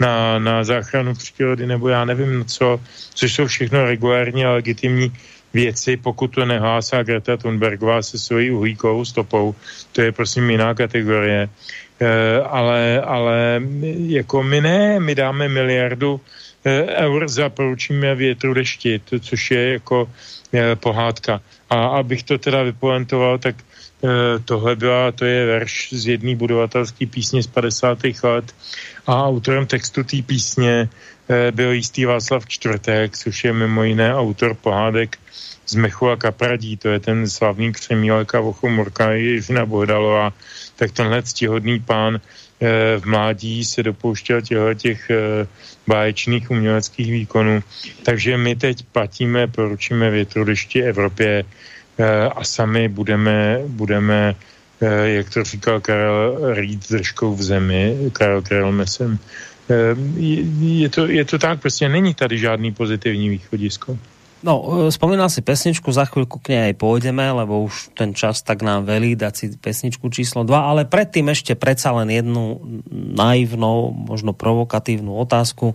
na, 0.00 0.38
na 0.38 0.64
záchranu 0.64 1.14
přírody 1.14 1.66
nebo 1.66 1.88
já 1.88 2.04
nevím 2.04 2.44
co, 2.44 2.80
což 3.14 3.34
jsou 3.34 3.46
všechno 3.46 3.84
regulární 3.84 4.44
a 4.44 4.52
legitimní 4.52 5.12
věci, 5.52 5.96
pokud 5.96 6.26
to 6.26 6.44
nehlásá 6.44 7.02
Greta 7.02 7.36
Thunbergová 7.36 8.02
se 8.02 8.18
svojí 8.18 8.50
uhlíkovou 8.50 9.04
stopou, 9.04 9.54
to 9.92 10.00
je 10.00 10.12
prosím 10.12 10.50
jiná 10.50 10.74
kategorie. 10.74 11.48
E, 12.00 12.40
ale, 12.40 13.00
ale 13.00 13.60
jako 14.06 14.42
my 14.42 14.60
ne, 14.60 15.00
my 15.00 15.14
dáme 15.14 15.48
miliardu 15.48 16.20
eur 16.88 17.28
za 17.28 17.48
poručíme 17.48 18.14
větru 18.14 18.54
dešti, 18.54 18.98
to, 18.98 19.18
což 19.18 19.50
je 19.50 19.72
jako 19.72 20.08
pohádka. 20.74 21.40
A 21.70 21.86
abych 21.86 22.22
to 22.22 22.38
teda 22.38 22.62
vypoentoval, 22.62 23.38
tak 23.38 23.56
Eh, 24.04 24.38
tohle 24.44 24.76
byla, 24.76 25.12
to 25.12 25.24
je 25.24 25.46
verš 25.46 25.88
z 25.92 26.06
jedné 26.06 26.36
budovatelské 26.36 27.06
písně 27.06 27.42
z 27.42 27.46
50. 27.46 27.98
let 28.22 28.54
a 29.06 29.24
autorem 29.24 29.66
textu 29.66 30.04
té 30.04 30.22
písně 30.22 30.88
eh, 31.28 31.52
byl 31.52 31.72
jistý 31.72 32.04
Václav 32.04 32.46
Čtvrtek, 32.46 33.16
což 33.16 33.44
je 33.44 33.52
mimo 33.52 33.82
jiné 33.82 34.14
autor 34.14 34.54
pohádek 34.54 35.18
z 35.66 35.74
Mechu 35.74 36.08
a 36.08 36.16
Kapradí, 36.16 36.76
to 36.76 36.88
je 36.88 37.00
ten 37.00 37.28
slavný 37.28 37.72
křemílek 37.72 38.34
a 38.34 38.40
vochomorka 38.40 39.12
Jiřina 39.12 39.66
Bohdalová, 39.66 40.32
tak 40.76 40.92
tenhle 40.92 41.22
ctihodný 41.22 41.80
pán 41.80 42.20
v 42.98 43.04
mládí 43.04 43.64
se 43.64 43.82
dopouštěl 43.82 44.40
těchto 44.40 44.74
těch 44.74 45.10
báječných 45.86 46.50
uměleckých 46.50 47.12
výkonů. 47.12 47.62
Takže 48.02 48.36
my 48.36 48.56
teď 48.56 48.84
platíme, 48.92 49.46
poručíme 49.46 50.10
větru 50.10 50.44
dešti 50.44 50.82
Evropě, 50.82 51.44
Eh, 51.98 52.28
a 52.28 52.44
sami 52.44 52.88
budeme, 52.88 53.60
budeme 53.66 54.34
eh, 54.80 55.08
jak 55.08 55.30
to 55.30 55.44
říkal 55.44 55.80
Karel, 55.80 56.54
rýt 56.54 56.90
držkou 56.90 57.34
v 57.34 57.42
zemi, 57.42 57.96
Karel 58.12 58.42
Karel 58.42 58.72
Mesem. 58.72 59.18
Eh, 59.70 59.96
je 60.60 60.88
to, 60.88 61.06
je 61.06 61.24
to 61.24 61.38
tak, 61.38 61.60
prostě 61.60 61.88
není 61.88 62.14
tady 62.14 62.38
žádný 62.38 62.72
pozitivní 62.72 63.28
východisko. 63.28 63.98
No, 64.46 64.86
spomínal 64.94 65.26
si 65.26 65.42
pesničku, 65.42 65.90
za 65.90 66.06
chvíľku 66.06 66.38
k 66.38 66.54
nej 66.54 66.62
aj 66.70 66.74
pôjdeme, 66.78 67.26
lebo 67.34 67.66
už 67.66 67.90
ten 67.98 68.14
čas 68.14 68.46
tak 68.46 68.62
nám 68.62 68.86
velí 68.86 69.18
dať 69.18 69.32
si 69.34 69.46
pesničku 69.58 70.06
číslo 70.06 70.46
2, 70.46 70.54
ale 70.54 70.82
predtým 70.86 71.26
ešte 71.34 71.58
predsa 71.58 71.90
len 71.98 72.14
jednu 72.14 72.62
naivnou, 72.94 73.90
možno 73.90 74.30
provokatívnu 74.30 75.18
otázku. 75.18 75.74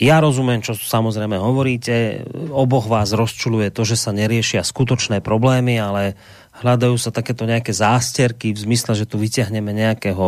Ja 0.00 0.24
rozumiem, 0.24 0.64
čo 0.64 0.72
samozrejme 0.80 1.36
hovoríte. 1.36 2.24
Oboch 2.48 2.88
vás 2.88 3.12
rozčuluje 3.12 3.68
to, 3.68 3.84
že 3.84 4.00
sa 4.00 4.16
neriešia 4.16 4.64
skutočné 4.64 5.20
problémy, 5.20 5.76
ale 5.76 6.16
hľadajú 6.64 6.96
sa 6.96 7.12
takéto 7.12 7.44
nejaké 7.44 7.76
zásterky 7.76 8.56
v 8.56 8.64
zmysle, 8.64 8.96
že 8.96 9.04
tu 9.04 9.20
vyťahneme 9.20 9.76
nejakého 9.76 10.24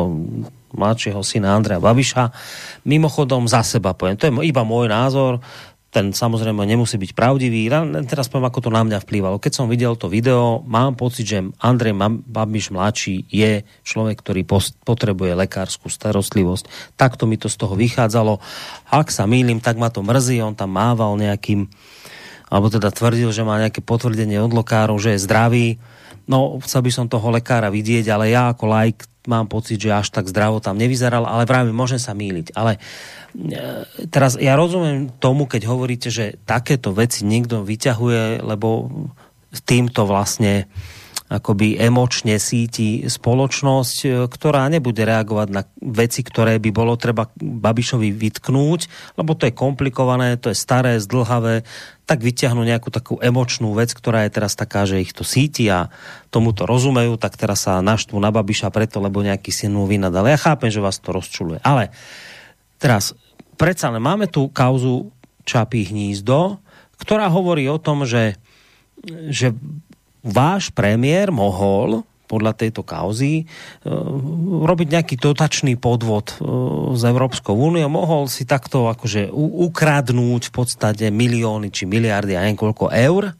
mladšieho 0.70 1.18
syna 1.26 1.58
Andrea 1.58 1.82
Babiša. 1.82 2.30
Mimochodom 2.86 3.50
za 3.50 3.66
seba 3.66 3.96
poviem, 3.96 4.14
to 4.14 4.30
je 4.30 4.34
iba 4.46 4.62
môj 4.62 4.86
názor, 4.86 5.42
ten 5.90 6.14
samozrejme 6.14 6.62
nemusí 6.70 6.94
byť 7.02 7.18
pravdivý. 7.18 7.66
Teraz 8.06 8.30
poviem, 8.30 8.46
ako 8.46 8.62
to 8.62 8.70
na 8.70 8.86
mňa 8.86 9.02
vplývalo. 9.02 9.42
Keď 9.42 9.52
som 9.58 9.66
videl 9.66 9.98
to 9.98 10.06
video, 10.06 10.62
mám 10.62 10.94
pocit, 10.94 11.26
že 11.26 11.42
Andrej 11.58 11.98
Babiš 12.30 12.70
mladší 12.70 13.26
je 13.26 13.66
človek, 13.82 14.22
ktorý 14.22 14.46
potrebuje 14.86 15.34
lekárskú 15.34 15.90
starostlivosť. 15.90 16.94
Takto 16.94 17.26
mi 17.26 17.34
to 17.42 17.50
z 17.50 17.58
toho 17.58 17.74
vychádzalo. 17.74 18.38
Ak 18.86 19.10
sa 19.10 19.26
mýlim, 19.26 19.58
tak 19.58 19.82
ma 19.82 19.90
to 19.90 20.06
mrzí. 20.06 20.38
On 20.46 20.54
tam 20.54 20.78
mával 20.78 21.18
nejakým, 21.18 21.66
alebo 22.46 22.70
teda 22.70 22.94
tvrdil, 22.94 23.34
že 23.34 23.42
má 23.42 23.58
nejaké 23.58 23.82
potvrdenie 23.82 24.38
od 24.38 24.54
lekárov, 24.54 25.02
že 25.02 25.18
je 25.18 25.26
zdravý. 25.26 25.82
No, 26.30 26.62
chcel 26.62 26.86
by 26.86 26.90
som 26.94 27.10
toho 27.10 27.34
lekára 27.34 27.66
vidieť, 27.66 28.06
ale 28.14 28.30
ja 28.30 28.54
ako 28.54 28.70
like 28.70 29.10
mám 29.26 29.50
pocit, 29.50 29.82
že 29.82 29.90
až 29.90 30.08
tak 30.14 30.30
zdravo 30.30 30.62
tam 30.62 30.78
nevyzeral, 30.78 31.26
ale 31.26 31.44
právě 31.44 31.74
môžem 31.74 31.98
sa 32.00 32.14
míliť. 32.14 32.56
Ale 32.56 32.78
teraz 34.10 34.34
ja 34.36 34.58
rozumiem 34.58 35.10
tomu, 35.22 35.46
keď 35.46 35.70
hovoríte, 35.70 36.08
že 36.10 36.38
takéto 36.44 36.90
veci 36.90 37.22
niekto 37.22 37.62
vyťahuje, 37.62 38.42
lebo 38.42 38.90
týmto 39.66 40.06
vlastne 40.06 40.70
akoby 41.30 41.78
emočne 41.78 42.42
síti 42.42 43.06
spoločnosť, 43.06 43.96
e, 44.02 44.08
ktorá 44.26 44.66
nebude 44.66 45.06
reagovať 45.06 45.48
na 45.54 45.62
veci, 45.78 46.26
ktoré 46.26 46.58
by 46.58 46.70
bolo 46.74 46.98
treba 46.98 47.30
Babišovi 47.38 48.10
vytknúť, 48.10 49.14
lebo 49.14 49.38
to 49.38 49.46
je 49.46 49.54
komplikované, 49.54 50.34
to 50.42 50.50
je 50.50 50.58
staré, 50.58 50.98
zdlhavé, 50.98 51.62
tak 52.02 52.26
vyťahnú 52.26 52.66
nejakú 52.66 52.90
takú 52.90 53.22
emočnú 53.22 53.70
vec, 53.78 53.94
ktorá 53.94 54.26
je 54.26 54.34
teraz 54.34 54.58
taká, 54.58 54.82
že 54.82 54.98
ich 54.98 55.14
to 55.14 55.22
síti 55.22 55.70
a 55.70 55.94
tomu 56.34 56.50
to 56.50 56.66
rozumejú, 56.66 57.14
tak 57.14 57.38
teraz 57.38 57.70
sa 57.70 57.78
naštvú 57.78 58.18
na 58.18 58.34
Babiša 58.34 58.74
preto, 58.74 58.98
lebo 58.98 59.22
nejaký 59.22 59.54
syn 59.54 59.78
mu 59.78 59.86
vynadal. 59.86 60.26
Ja 60.26 60.34
chápem, 60.34 60.74
že 60.74 60.82
vás 60.82 60.98
to 60.98 61.14
rozčuluje, 61.14 61.62
ale 61.62 61.94
Teraz, 62.80 63.12
predsa 63.60 63.92
máme 63.92 64.24
tu 64.24 64.48
kauzu 64.48 65.12
Čapí 65.44 65.84
hnízdo, 65.84 66.64
ktorá 66.96 67.28
hovorí 67.28 67.68
o 67.68 67.76
tom, 67.76 68.08
že, 68.08 68.40
že 69.28 69.52
váš 70.24 70.72
premiér 70.72 71.28
mohol 71.28 72.08
podľa 72.24 72.54
tejto 72.54 72.86
kauzy 72.86 73.44
uh, 73.44 73.90
robiť 74.64 74.88
nejaký 74.94 75.14
dotačný 75.18 75.74
podvod 75.76 76.38
uh, 76.38 76.94
s 76.94 77.02
Európskou 77.02 77.52
úniou, 77.52 77.90
mohol 77.90 78.30
si 78.30 78.46
takto 78.46 78.86
akože 78.86 79.34
ukradnúť 79.34 80.48
v 80.48 80.52
podstate 80.54 81.10
milióny 81.10 81.74
či 81.74 81.90
miliardy 81.90 82.38
a 82.38 82.46
neviem 82.46 82.56
koľko 82.56 82.94
eur. 82.94 83.34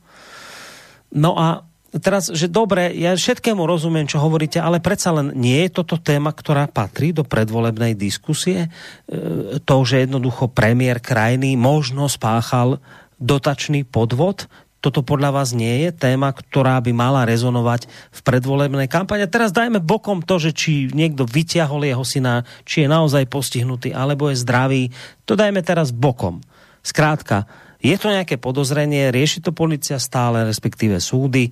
No 1.15 1.39
a 1.39 1.70
teraz, 1.99 2.31
že 2.31 2.47
dobre, 2.47 2.95
ja 2.95 3.19
všetkému 3.19 3.67
rozumiem, 3.67 4.07
čo 4.07 4.23
hovoríte, 4.23 4.63
ale 4.63 4.79
predsa 4.79 5.11
len 5.11 5.35
nie 5.35 5.67
je 5.67 5.75
toto 5.83 5.99
téma, 5.99 6.31
ktorá 6.31 6.71
patrí 6.71 7.11
do 7.11 7.27
predvolebnej 7.27 7.99
diskusie? 7.99 8.71
E, 9.11 9.59
to, 9.59 9.77
že 9.83 10.07
jednoducho 10.07 10.47
premiér 10.47 11.03
krajiny 11.03 11.59
možno 11.59 12.07
spáchal 12.07 12.79
dotačný 13.19 13.83
podvod? 13.83 14.47
Toto 14.81 15.05
podľa 15.05 15.37
vás 15.37 15.53
nie 15.53 15.85
je 15.85 15.91
téma, 15.93 16.33
ktorá 16.33 16.81
by 16.81 16.95
mala 16.95 17.29
rezonovať 17.29 17.85
v 18.15 18.21
predvolebnej 18.25 18.89
kampani? 18.89 19.29
teraz 19.29 19.53
dajme 19.53 19.83
bokom 19.83 20.25
to, 20.25 20.41
že 20.41 20.57
či 20.57 20.89
niekto 20.95 21.29
vyťahol 21.29 21.85
jeho 21.85 22.01
syna, 22.07 22.49
či 22.65 22.87
je 22.87 22.89
naozaj 22.89 23.29
postihnutý, 23.29 23.93
alebo 23.93 24.33
je 24.33 24.41
zdravý. 24.41 24.89
To 25.29 25.37
dajme 25.37 25.61
teraz 25.61 25.93
bokom. 25.93 26.41
Skrátka, 26.81 27.45
je 27.83 27.97
to 27.99 28.09
nějaké 28.13 28.37
podozrenie, 28.37 29.11
rieši 29.11 29.41
to 29.41 29.53
policia 29.53 29.99
stále, 29.99 30.45
respektíve 30.45 31.01
súdy. 31.01 31.51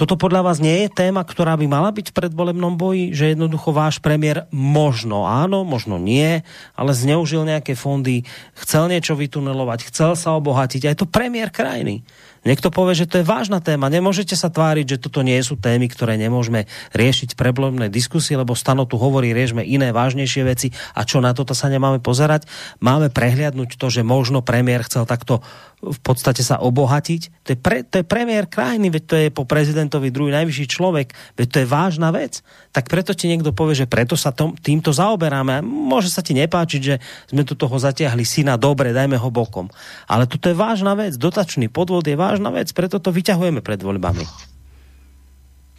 Toto 0.00 0.16
podľa 0.16 0.48
vás 0.48 0.64
nie 0.64 0.88
je 0.88 0.96
téma, 0.96 1.20
ktorá 1.20 1.60
by 1.60 1.68
mala 1.68 1.92
byť 1.92 2.08
v 2.08 2.16
predvolebnom 2.24 2.80
boji, 2.80 3.12
že 3.12 3.36
jednoducho 3.36 3.68
váš 3.68 4.00
premiér 4.00 4.48
možno 4.48 5.28
áno, 5.28 5.60
možno 5.60 6.00
nie, 6.00 6.40
ale 6.72 6.96
zneužil 6.96 7.44
nejaké 7.44 7.76
fondy, 7.76 8.24
chcel 8.56 8.88
niečo 8.88 9.12
vytunelovať, 9.12 9.92
chcel 9.92 10.16
sa 10.16 10.32
obohatiť. 10.40 10.88
A 10.88 10.96
je 10.96 11.04
to 11.04 11.04
premiér 11.04 11.52
krajiny. 11.52 12.00
Niekto 12.40 12.72
povie, 12.72 12.96
že 12.96 13.04
to 13.04 13.20
je 13.20 13.28
vážna 13.28 13.60
téma. 13.60 13.92
Nemôžete 13.92 14.32
sa 14.32 14.48
tváriť, 14.48 14.96
že 14.96 15.02
toto 15.04 15.20
nie 15.20 15.36
sú 15.44 15.60
témy, 15.60 15.92
ktoré 15.92 16.16
nemôžeme 16.16 16.64
riešiť 16.96 17.36
v 17.36 17.40
problémnej 17.40 17.92
diskusie, 17.92 18.32
lebo 18.32 18.56
Stano 18.56 18.88
tu 18.88 18.96
hovorí, 18.96 19.36
riešme 19.36 19.60
iné 19.60 19.92
vážnejšie 19.92 20.42
veci 20.48 20.72
a 20.96 21.04
čo 21.04 21.20
na 21.20 21.36
toto 21.36 21.52
sa 21.52 21.68
nemáme 21.68 22.00
pozerať. 22.00 22.48
Máme 22.80 23.12
prehliadnúť 23.12 23.76
to, 23.76 23.92
že 23.92 24.00
možno 24.00 24.40
premiér 24.40 24.88
chcel 24.88 25.04
takto 25.04 25.44
v 25.84 26.00
podstate 26.00 26.40
sa 26.40 26.60
obohatiť. 26.60 27.44
To 27.44 27.48
je, 27.52 27.58
pre, 27.60 27.84
to 27.84 28.00
je 28.00 28.08
premiér 28.08 28.48
krajiny, 28.48 28.88
veď 28.88 29.02
to 29.04 29.14
je 29.20 29.28
po 29.28 29.44
prezidentovi 29.90 30.14
druhý 30.14 30.30
najvyšší 30.30 30.66
človek, 30.70 31.06
veď 31.34 31.46
to 31.50 31.58
je 31.58 31.66
vážna 31.66 32.14
vec. 32.14 32.46
Tak 32.70 32.86
preto 32.86 33.10
ti 33.10 33.26
niekto 33.26 33.50
povie, 33.50 33.74
že 33.74 33.90
preto 33.90 34.14
sa 34.14 34.30
tom, 34.30 34.54
týmto 34.54 34.94
zaoberáme. 34.94 35.58
Môže 35.66 36.14
sa 36.14 36.22
ti 36.22 36.30
nepáčiť, 36.38 36.80
že 36.80 37.02
sme 37.26 37.42
tu 37.42 37.58
toho 37.58 37.74
zatiahli 37.74 38.22
syna, 38.22 38.54
dobre, 38.54 38.94
dajme 38.94 39.18
ho 39.18 39.28
bokom. 39.34 39.66
Ale 40.06 40.30
toto 40.30 40.46
je 40.46 40.54
vážna 40.54 40.94
vec, 40.94 41.18
dotačný 41.18 41.66
podvod 41.66 42.06
je 42.06 42.14
vážna 42.14 42.54
vec, 42.54 42.70
preto 42.70 43.02
to 43.02 43.10
vyťahujeme 43.10 43.58
pred 43.58 43.82
voľbami. 43.82 44.22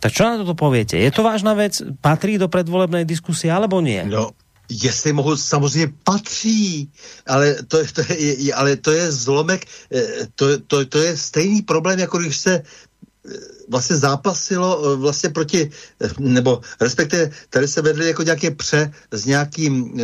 Tak 0.02 0.12
čo 0.12 0.28
na 0.28 0.42
toto 0.42 0.58
poviete? 0.58 0.98
Je 0.98 1.14
to 1.14 1.22
vážna 1.24 1.54
vec? 1.56 1.78
Patrí 2.02 2.36
do 2.42 2.50
predvolebnej 2.50 3.06
diskusie 3.06 3.54
alebo 3.54 3.80
nie? 3.80 4.02
No, 4.02 4.34
jestli 4.72 5.14
mohu, 5.14 5.38
samozřejmě 5.38 5.94
patří, 6.04 6.90
ale 7.28 7.56
to, 7.68 7.78
to 7.94 8.02
je, 8.10 8.54
ale 8.54 8.76
to 8.78 8.92
je 8.92 9.12
zlomek, 9.12 9.66
eh, 9.92 10.28
to, 10.36 10.60
to, 10.60 10.86
to 10.86 10.98
je 10.98 11.18
stejný 11.18 11.62
problém, 11.62 12.00
jako 12.00 12.18
když 12.18 12.38
se 12.38 12.54
eh, 12.56 13.61
vlastně 13.72 13.96
zápasilo 13.96 14.94
eh, 14.94 14.96
vlastně 14.96 15.30
proti, 15.30 15.72
nebo 16.20 16.62
respektive 16.82 17.32
tady 17.50 17.68
se 17.68 17.82
vedli 17.82 18.08
jako 18.08 18.24
nějaké 18.24 18.52
pře 18.52 18.94
s 19.12 19.26
nějakým 19.26 20.00
e, 20.00 20.04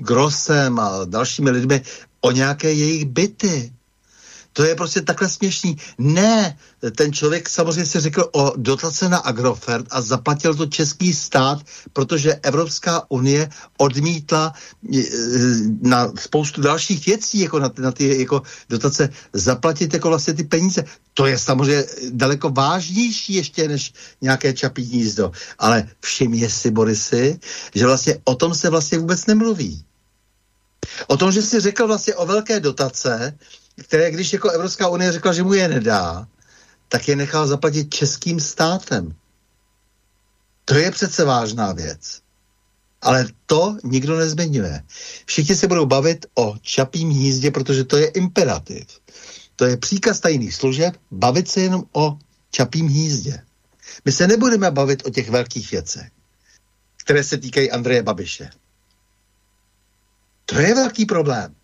Grosem 0.00 0.78
a 0.78 1.04
dalšími 1.04 1.50
lidmi 1.50 1.82
o 2.20 2.30
nějaké 2.30 2.72
jejich 2.72 3.04
byty. 3.04 3.72
To 4.58 4.64
je 4.64 4.74
prostě 4.74 5.00
takhle 5.00 5.28
směšný. 5.28 5.76
Ne, 5.98 6.58
ten 6.96 7.12
člověk 7.12 7.48
samozřejmě 7.48 7.86
si 7.86 8.00
řekl 8.00 8.30
o 8.32 8.52
dotace 8.56 9.08
na 9.08 9.18
Agrofert 9.18 9.86
a 9.90 10.00
zaplatil 10.00 10.54
to 10.54 10.66
český 10.66 11.14
stát, 11.14 11.58
protože 11.92 12.34
Evropská 12.34 13.02
unie 13.08 13.50
odmítla 13.78 14.52
e, 14.94 15.02
na 15.82 16.12
spoustu 16.18 16.60
dalších 16.60 17.06
věcí, 17.06 17.40
jako 17.40 17.58
na, 17.58 17.70
na 17.78 17.92
ty 17.92 18.20
jako 18.20 18.42
dotace, 18.68 19.08
zaplatit 19.32 19.94
jako 19.94 20.08
vlastně 20.08 20.34
ty 20.34 20.44
peníze. 20.44 20.84
To 21.14 21.26
je 21.26 21.38
samozřejmě 21.38 21.84
daleko 22.10 22.50
vážnější 22.50 23.34
ještě 23.34 23.68
než 23.68 23.92
nějaké 24.20 24.52
čapí 24.52 24.82
hnízdo. 24.82 25.32
Ale 25.58 25.88
všimně 26.00 26.50
si, 26.50 26.70
Borisy, 26.70 27.38
že 27.74 27.86
vlastně 27.86 28.18
o 28.24 28.34
tom 28.34 28.54
se 28.54 28.70
vlastně 28.70 28.98
vůbec 28.98 29.26
nemluví. 29.26 29.84
O 31.06 31.16
tom, 31.16 31.32
že 31.32 31.42
si 31.42 31.60
řekl 31.60 31.86
vlastně 31.86 32.14
o 32.14 32.26
velké 32.26 32.60
dotace, 32.60 33.38
které 33.82 34.10
když 34.10 34.32
jako 34.32 34.50
Evropská 34.50 34.88
unie 34.88 35.12
řekla, 35.12 35.32
že 35.32 35.42
mu 35.42 35.52
je 35.52 35.68
nedá, 35.68 36.28
tak 36.88 37.08
je 37.08 37.16
nechal 37.16 37.46
zaplatit 37.46 37.94
českým 37.94 38.40
státem. 38.40 39.14
To 40.64 40.74
je 40.74 40.90
přece 40.90 41.24
vážná 41.24 41.72
věc. 41.72 42.20
Ale 43.00 43.26
to 43.46 43.76
nikdo 43.84 44.18
nezmiňuje. 44.18 44.82
Všichni 45.26 45.56
se 45.56 45.66
budou 45.66 45.86
bavit 45.86 46.26
o 46.34 46.54
čapím 46.62 47.10
hnízdě, 47.10 47.50
protože 47.50 47.84
to 47.84 47.96
je 47.96 48.06
imperativ. 48.06 48.86
To 49.56 49.64
je 49.64 49.76
příkaz 49.76 50.20
tajných 50.20 50.54
služeb 50.54 50.96
bavit 51.10 51.48
se 51.48 51.60
jenom 51.60 51.84
o 51.92 52.18
čapím 52.50 52.86
hnízdě. 52.88 53.42
My 54.04 54.12
se 54.12 54.26
nebudeme 54.26 54.70
bavit 54.70 55.06
o 55.06 55.10
těch 55.10 55.30
velkých 55.30 55.70
věcech, 55.70 56.10
které 56.96 57.24
se 57.24 57.38
týkají 57.38 57.70
Andreje 57.70 58.02
Babiše. 58.02 58.50
To 60.46 60.58
je 60.58 60.74
velký 60.74 61.06
problém. 61.06 61.54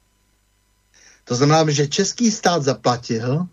To 1.24 1.34
znamená, 1.34 1.70
že 1.70 1.88
český 1.88 2.30
stát 2.30 2.62
zaplatil 2.62 3.46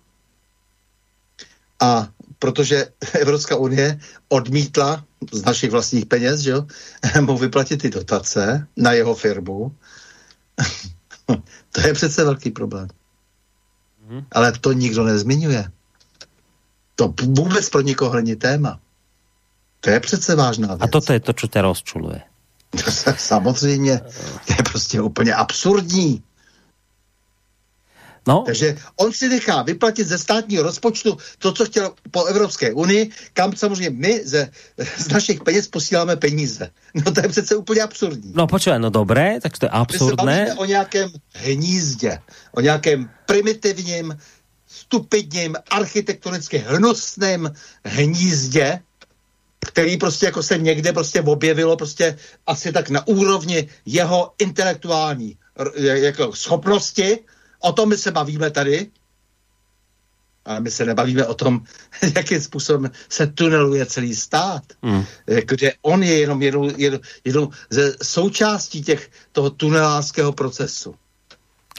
a 1.82 2.08
protože 2.40 2.88
Evropská 3.14 3.56
unie 3.56 4.00
odmítla 4.30 5.04
z 5.32 5.46
našich 5.46 5.72
vlastních 5.72 6.06
peněz, 6.06 6.40
že 6.40 6.52
jo, 6.52 6.66
mu 7.22 7.38
vyplatit 7.38 7.82
ty 7.82 7.90
dotace 7.90 8.68
na 8.78 8.92
jeho 8.92 9.16
firmu, 9.16 9.76
to 11.72 11.82
je 11.88 11.94
přece 11.94 12.24
velký 12.24 12.52
problém. 12.52 12.88
Mm. 14.10 14.26
Ale 14.32 14.52
to 14.52 14.72
nikdo 14.72 15.04
nezmiňuje. 15.04 15.72
To 16.96 17.14
vůbec 17.24 17.70
pro 17.70 17.82
nikoho 17.82 18.16
není 18.16 18.36
téma. 18.36 18.80
To 19.80 19.90
je 19.90 20.00
přece 20.00 20.36
vážná 20.36 20.68
věc. 20.68 20.82
A 20.82 20.88
toto 20.88 21.14
je 21.14 21.20
to, 21.20 21.34
co 21.34 21.48
tě 21.48 21.62
rozčuluje. 21.62 22.22
Samozřejmě, 23.18 24.02
to 24.48 24.54
je 24.54 24.64
prostě 24.64 25.02
úplně 25.02 25.36
absurdní. 25.36 26.24
No. 28.28 28.44
Takže 28.46 28.78
on 28.96 29.14
si 29.14 29.30
nechá 29.30 29.62
vyplatit 29.62 30.08
ze 30.08 30.18
státního 30.18 30.64
rozpočtu 30.64 31.18
to, 31.40 31.54
co 31.54 31.66
chtěl 31.66 31.94
po 32.12 32.26
Evropské 32.26 32.74
unii, 32.74 33.10
kam 33.34 33.56
samozřejmě 33.56 33.90
my 33.90 34.22
ze, 34.26 34.50
z 34.98 35.08
našich 35.10 35.44
peněz 35.44 35.68
posíláme 35.68 36.16
peníze. 36.16 36.70
No 36.94 37.12
to 37.12 37.22
je 37.22 37.28
přece 37.28 37.56
úplně 37.56 37.82
absurdní. 37.82 38.34
No 38.36 38.48
počkej, 38.48 38.80
no 38.80 38.90
dobré, 38.90 39.40
tak 39.42 39.58
to 39.58 39.66
je 39.66 39.70
absurdné. 39.70 40.42
My 40.42 40.48
se 40.48 40.54
o 40.54 40.66
nějakém 40.66 41.10
hnízdě, 41.34 42.20
o 42.52 42.62
nějakém 42.62 43.10
primitivním, 43.26 44.18
stupidním, 44.68 45.56
architektonicky 45.70 46.58
hnusném 46.58 47.54
hnízdě, 47.86 48.80
který 49.68 49.98
prostě 49.98 50.26
jako 50.26 50.44
se 50.44 50.58
někde 50.58 50.94
prostě 50.94 51.22
objevilo 51.22 51.78
prostě 51.78 52.18
asi 52.48 52.72
tak 52.72 52.90
na 52.90 53.08
úrovni 53.08 53.70
jeho 53.86 54.34
intelektuální 54.40 55.38
jako 55.76 56.36
schopnosti, 56.36 57.20
O 57.62 57.72
tom 57.72 57.90
my 57.90 57.98
se 57.98 58.12
bavíme 58.12 58.52
tady, 58.52 58.90
ale 60.46 60.60
my 60.60 60.72
se 60.72 60.86
nebavíme 60.86 61.26
o 61.26 61.34
tom, 61.34 61.62
jakým 62.16 62.42
způsobem 62.42 62.92
se 63.10 63.28
tuneluje 63.28 63.86
celý 63.86 64.16
stát. 64.16 64.64
Hmm. 64.84 65.06
Kde 65.26 65.74
on 65.82 66.04
je 66.04 66.20
jenom 66.20 66.42
jednou, 66.42 66.72
jednou, 66.78 67.00
jednou 67.26 67.50
ze 67.70 67.94
součástí 68.04 68.82
těch, 68.82 69.10
toho 69.32 69.50
tunelářského 69.50 70.34
procesu. 70.34 70.96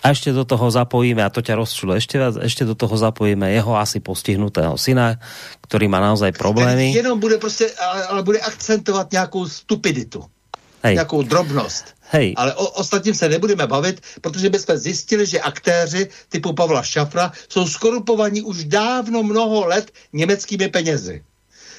A 0.02 0.10
ešte 0.10 0.34
do 0.34 0.42
toho 0.42 0.66
zapojíme, 0.66 1.22
a 1.22 1.30
to 1.30 1.46
ťa 1.46 1.54
rozčulo 1.54 1.94
ešte 1.94 2.18
viac, 2.18 2.34
ešte 2.42 2.66
do 2.66 2.74
toho 2.74 2.90
zapojíme 2.90 3.54
jeho 3.54 3.78
asi 3.78 4.02
postihnutého 4.02 4.74
syna, 4.74 5.22
ktorý 5.62 5.86
má 5.86 6.02
naozaj 6.02 6.34
problémy. 6.34 6.90
Jenom 6.90 7.22
bude 7.22 7.38
prostě, 7.38 7.70
ale, 7.78 8.04
ale 8.06 8.20
bude 8.22 8.40
akcentovat 8.42 9.12
nějakou 9.12 9.46
stupiditu. 9.46 10.26
Hej. 10.82 10.94
Nějakou 10.94 11.22
drobnost. 11.22 11.94
Hej. 12.12 12.36
Ale 12.36 12.54
o 12.54 12.68
ostatním 12.76 13.14
se 13.14 13.28
nebudeme 13.28 13.66
bavit, 13.66 14.00
protože 14.20 14.50
bychom 14.50 14.76
zjistili, 14.76 15.26
že 15.26 15.40
aktéři 15.40 16.08
typu 16.28 16.52
Pavla 16.52 16.82
Šafra 16.82 17.32
jsou 17.48 17.66
skorupovaní 17.66 18.42
už 18.42 18.64
dávno 18.64 19.22
mnoho 19.22 19.66
let 19.66 19.92
německými 20.12 20.68
penězi. 20.68 21.24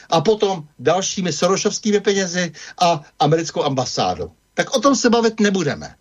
A 0.10 0.22
potom 0.22 0.68
dalšími 0.80 1.34
sorošovskými 1.34 2.00
penězi 2.00 2.52
a 2.82 3.02
americkou 3.20 3.64
ambasádou. 3.64 4.32
Tak 4.54 4.76
o 4.76 4.80
tom 4.82 4.96
se 4.96 5.10
bavit 5.10 5.40
nebudeme. 5.40 5.96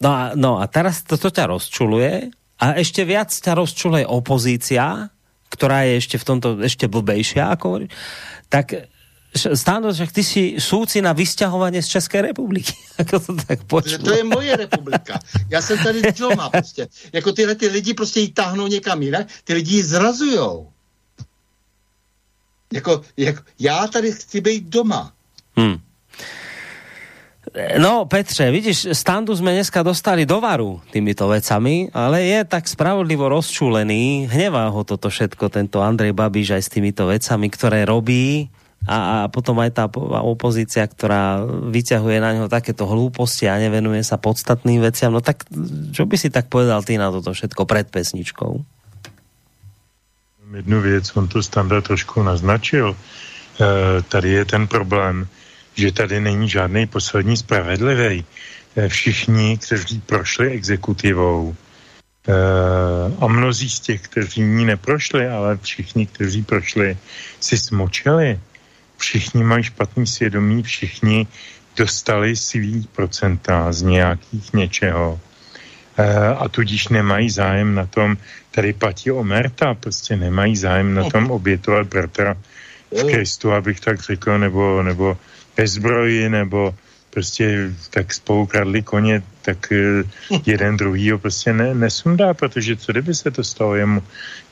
No 0.00 0.10
a, 0.12 0.30
no 0.34 0.60
a 0.60 0.66
teraz 0.68 1.00
toto 1.00 1.32
ťa 1.32 1.48
rozčuluje 1.48 2.28
a 2.60 2.76
ešte 2.76 3.08
viac 3.08 3.32
ťa 3.32 3.56
rozčuluje 3.56 4.04
opozícia, 4.04 5.08
ktorá 5.48 5.88
je 5.88 5.92
ešte 5.96 6.16
v 6.20 6.24
tomto 6.28 6.48
ešte 6.60 6.90
blbejšia, 6.90 7.48
ako 7.56 7.88
tak 8.52 8.90
Stáno, 9.34 9.90
že 9.90 10.06
ty 10.06 10.22
si 10.22 10.42
súci 10.62 11.02
na 11.02 11.10
vysťahovanie 11.10 11.82
z 11.82 11.98
České 11.98 12.22
republiky. 12.22 12.70
Ako 13.02 13.18
to 13.18 13.32
tak 13.34 13.66
počulo. 13.66 14.06
To 14.06 14.14
je 14.14 14.24
moje 14.24 14.54
republika. 14.56 15.18
Já 15.50 15.62
jsem 15.62 15.78
tady 15.78 16.02
doma 16.14 16.50
prostě. 16.50 16.88
Jako 17.12 17.32
tyhle 17.32 17.54
ty 17.54 17.66
lidi 17.66 17.94
prostě 17.94 18.20
jí 18.20 18.32
táhnou 18.32 18.66
někam 18.66 19.02
jinak, 19.02 19.26
ty 19.44 19.54
lidi 19.54 19.76
ji 19.76 19.82
zrazujou. 19.82 20.70
Jako, 22.72 23.02
jako, 23.16 23.42
já 23.58 23.86
tady 23.86 24.12
chci 24.12 24.40
být 24.40 24.64
doma. 24.64 25.12
Hmm. 25.56 25.78
No, 27.78 28.04
Petře, 28.04 28.50
vidíš, 28.50 28.86
standu 28.92 29.36
jsme 29.36 29.52
dneska 29.52 29.82
dostali 29.82 30.26
do 30.26 30.40
varu 30.40 30.80
týmito 30.90 31.28
vecami, 31.28 31.90
ale 31.94 32.22
je 32.22 32.44
tak 32.44 32.66
spravodlivo 32.66 33.28
rozčulený, 33.28 34.26
hnevá 34.26 34.68
ho 34.74 34.82
toto 34.82 35.06
všetko, 35.06 35.48
tento 35.48 35.78
Andrej 35.78 36.16
Babiš 36.16 36.58
aj 36.58 36.62
s 36.66 36.72
týmito 36.72 37.06
vecami, 37.06 37.46
ktoré 37.52 37.86
robí 37.86 38.50
a, 38.84 39.24
a 39.24 39.32
potom 39.32 39.56
aj 39.64 39.70
tá 39.72 39.84
opozícia, 40.20 40.84
ktorá 40.84 41.40
vyťahuje 41.72 42.16
na 42.20 42.30
něho 42.36 42.48
takéto 42.52 42.84
hlúposti 42.84 43.48
a 43.48 43.56
nevenuje 43.56 44.04
sa 44.04 44.20
podstatným 44.20 44.84
veciam. 44.84 45.12
No 45.12 45.24
tak, 45.24 45.48
čo 45.92 46.04
by 46.04 46.16
si 46.20 46.28
tak 46.28 46.52
povedal 46.52 46.84
ty 46.84 47.00
na 47.00 47.08
toto 47.08 47.32
všetko 47.32 47.64
pred 47.64 47.88
pesničkou? 47.88 48.60
Jednu 50.54 50.80
věc, 50.80 51.16
on 51.16 51.28
to 51.28 51.42
standard 51.42 51.84
trošku 51.84 52.22
naznačil. 52.22 52.94
E, 52.94 52.96
tady 54.02 54.30
je 54.30 54.44
ten 54.44 54.66
problém, 54.66 55.26
že 55.74 55.92
tady 55.92 56.20
není 56.20 56.48
žádný 56.48 56.86
poslední 56.86 57.36
spravedlivý. 57.36 58.24
E, 58.76 58.88
všichni, 58.88 59.58
kteří 59.58 60.00
prošli 60.00 60.50
exekutivou, 60.50 61.56
a 63.20 63.26
mnozí 63.26 63.70
z 63.70 63.80
těch, 63.80 64.00
kteří 64.02 64.40
ní 64.40 64.64
neprošli, 64.64 65.28
ale 65.28 65.58
všichni, 65.62 66.06
kteří 66.06 66.42
prošli, 66.42 66.96
si 67.40 67.58
smočili. 67.58 68.40
Všichni 69.04 69.44
mají 69.44 69.62
špatný 69.64 70.06
svědomí, 70.06 70.62
všichni 70.62 71.26
dostali 71.76 72.36
svý 72.36 72.88
procenta 72.96 73.72
z 73.72 73.82
nějakých 73.82 74.52
něčeho 74.52 75.20
a 76.38 76.48
tudíž 76.48 76.88
nemají 76.88 77.30
zájem 77.30 77.74
na 77.74 77.86
tom, 77.86 78.16
tady 78.50 78.72
platí 78.72 79.10
o 79.10 79.24
Merta, 79.24 79.74
prostě 79.74 80.16
nemají 80.16 80.56
zájem 80.56 80.94
na 80.94 81.04
tom 81.10 81.30
obětovat 81.36 81.86
bratra 81.86 82.36
v 82.90 83.04
Kristu, 83.04 83.52
abych 83.52 83.80
tak 83.80 84.00
řekl, 84.00 84.38
nebo, 84.38 84.82
nebo 84.82 85.18
bez 85.56 85.70
zbroji, 85.70 86.28
nebo 86.28 86.74
prostě 87.10 87.70
tak 87.90 88.14
spolu 88.14 88.46
kradli 88.46 88.82
koně, 88.82 89.22
tak 89.42 89.72
eh, 89.72 90.02
jeden 90.46 90.76
druhý 90.76 91.10
ho 91.10 91.18
prostě 91.18 91.52
ne, 91.52 91.74
nesundá, 91.74 92.34
protože 92.34 92.76
co 92.76 92.92
kdyby 92.92 93.14
se 93.14 93.30
to 93.30 93.44
stalo 93.44 93.74
jemu? 93.74 94.02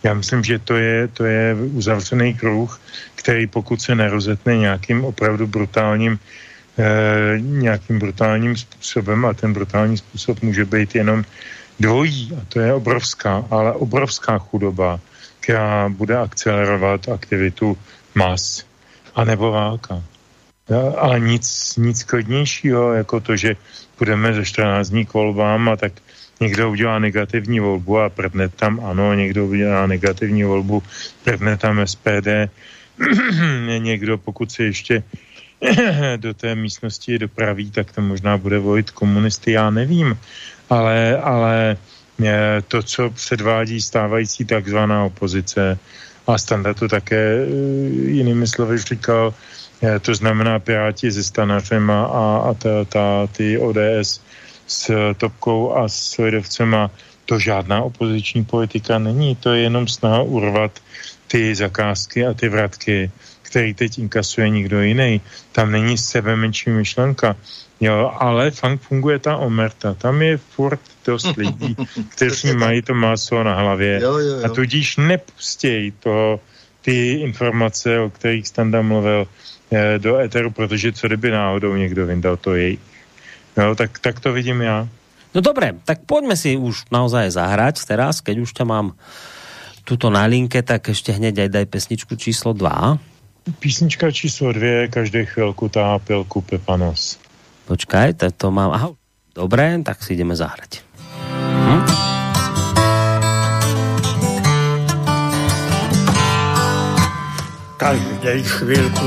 Já 0.03 0.15
myslím, 0.15 0.45
že 0.45 0.59
to 0.59 0.77
je, 0.77 1.09
to 1.09 1.25
je 1.25 1.55
uzavřený 1.55 2.35
kruh, 2.35 2.81
který 3.23 3.47
pokud 3.47 3.83
se 3.83 3.95
nerozetne 3.95 4.57
nějakým 4.57 5.05
opravdu 5.05 5.47
brutálním 5.47 6.19
eh, 6.79 7.39
nějakým 7.39 7.99
brutálním 7.99 8.57
způsobem 8.57 9.25
a 9.25 9.35
ten 9.35 9.53
brutální 9.53 9.97
způsob 9.97 10.43
může 10.43 10.65
být 10.65 10.95
jenom 10.95 11.25
dvojí 11.81 12.33
a 12.35 12.45
to 12.49 12.61
je 12.61 12.73
obrovská, 12.75 13.45
ale 13.51 13.73
obrovská 13.73 14.39
chudoba, 14.39 15.01
která 15.41 15.89
bude 15.89 16.17
akcelerovat 16.17 17.09
aktivitu 17.09 17.79
mas 18.15 18.67
a 19.15 19.25
nebo 19.25 19.51
válka. 19.51 20.03
Ale 20.97 21.21
nic, 21.21 21.77
nic 21.77 22.05
klidnějšího, 22.05 22.93
jako 22.93 23.21
to, 23.21 23.37
že 23.37 23.57
půjdeme 23.99 24.35
ze 24.35 24.45
14 24.45 24.89
dní 24.89 25.07
k 25.07 25.15
volbám 25.15 25.69
a 25.69 25.77
tak 25.77 25.93
někdo 26.41 26.71
udělá 26.71 26.99
negativní 26.99 27.61
volbu 27.61 27.99
a 27.99 28.09
prdne 28.09 28.49
tam 28.49 28.81
ano, 28.85 29.15
někdo 29.15 29.47
udělá 29.47 29.87
negativní 29.87 30.45
volbu, 30.45 30.83
prdne 31.25 31.57
tam 31.57 31.87
SPD, 31.87 32.51
někdo, 33.79 34.19
pokud 34.19 34.53
se 34.53 34.63
ještě 34.63 35.03
do 36.17 36.35
té 36.35 36.55
místnosti 36.55 37.19
dopraví, 37.19 37.71
tak 37.71 37.93
to 37.93 38.01
možná 38.01 38.37
bude 38.37 38.59
volit 38.59 38.91
komunisty, 38.91 39.53
já 39.53 39.71
nevím. 39.71 40.19
Ale, 40.71 41.19
ale 41.19 41.77
eh, 42.25 42.63
to, 42.69 42.83
co 42.83 43.11
předvádí 43.11 43.81
stávající 43.81 44.45
takzvaná 44.45 45.05
opozice, 45.05 45.79
a 46.27 46.39
Standa 46.39 46.75
to 46.75 46.89
také 46.89 47.43
eh, 47.43 47.47
jinými 48.11 48.47
slovy 48.47 48.79
říkal, 48.79 49.35
eh, 49.83 49.99
to 49.99 50.15
znamená 50.15 50.59
Piráti 50.59 51.13
se 51.13 51.23
Stanařem 51.23 51.91
a, 51.91 52.07
a 52.39 52.55
ta, 52.55 52.85
ta, 52.85 53.27
ty 53.27 53.59
ODS 53.59 54.21
s 54.67 54.91
Topkou 55.17 55.75
a 55.75 55.89
s 55.89 56.19
Lidovcema, 56.19 56.91
to 57.27 57.39
žádná 57.39 57.83
opoziční 57.83 58.45
politika 58.45 58.99
není, 58.99 59.37
to 59.37 59.51
je 59.53 59.63
jenom 59.63 59.89
snaha 59.89 60.23
urvat 60.23 60.73
ty 61.33 61.55
zakázky 61.55 62.27
a 62.27 62.37
ty 62.37 62.49
vratky, 62.49 63.11
který 63.43 63.75
teď 63.75 63.99
inkasuje 63.99 64.49
nikdo 64.49 64.81
jiný. 64.85 65.21
Tam 65.53 65.73
není 65.73 65.99
sebe 65.99 66.37
menší 66.37 66.71
myšlenka. 66.71 67.37
Jo, 67.81 68.13
ale 68.21 68.51
fakt 68.51 68.81
funguje 68.81 69.19
ta 69.19 69.37
omerta. 69.37 69.95
Tam 69.95 70.23
je 70.23 70.37
furt 70.37 70.81
dost 71.07 71.37
lidí, 71.41 71.77
kteří 72.09 72.53
mají 72.53 72.83
to 72.83 72.95
maso 72.95 73.43
na 73.43 73.55
hlavě 73.55 74.01
jo, 74.03 74.19
jo, 74.19 74.37
jo. 74.37 74.45
a 74.45 74.49
tudíž 74.49 74.97
nepustějí 74.97 75.91
to, 76.05 76.41
ty 76.83 77.25
informace, 77.25 77.99
o 77.99 78.11
kterých 78.11 78.49
Standa 78.49 78.83
mluvil, 78.83 79.27
eh, 79.73 79.99
do 79.99 80.19
éteru, 80.19 80.51
protože 80.51 80.93
co 80.93 81.07
kdyby 81.07 81.31
náhodou 81.31 81.75
někdo 81.75 82.07
vyndal 82.07 82.37
to 82.37 82.55
jej. 82.55 82.79
No, 83.57 83.75
tak, 83.75 83.99
tak 83.99 84.21
to 84.21 84.33
vidím 84.33 84.61
já. 84.61 84.89
No 85.35 85.41
dobré, 85.41 85.73
tak 85.89 86.05
poďme 86.05 86.37
si 86.37 86.61
už 86.61 86.93
naozaj 86.93 87.33
zahrať 87.33 87.89
teraz, 87.89 88.21
keď 88.21 88.45
už 88.45 88.53
ťa 88.53 88.65
mám 88.69 88.93
tuto 89.83 90.11
na 90.11 90.27
linke, 90.27 90.63
tak 90.63 90.89
ešte 90.91 91.11
hneď 91.15 91.47
aj 91.47 91.49
daj 91.51 91.67
pesničku 91.67 92.15
číslo 92.15 92.55
2. 92.55 93.13
Písnička 93.59 94.11
číslo 94.11 94.53
dvě, 94.55 94.89
každé 94.89 95.27
chvilku 95.27 95.67
tá 95.69 95.99
pilku 95.99 96.41
Pepanos. 96.47 97.19
Počkaj, 97.67 98.15
to, 98.15 98.31
to 98.31 98.47
mám... 98.55 98.71
Aha, 98.71 98.95
dobré, 99.35 99.75
tak 99.83 99.99
si 99.99 100.15
ideme 100.15 100.39
zahrať. 100.39 100.87
Hm? 101.43 101.83
Každej 107.83 108.41
chvilku 108.47 109.07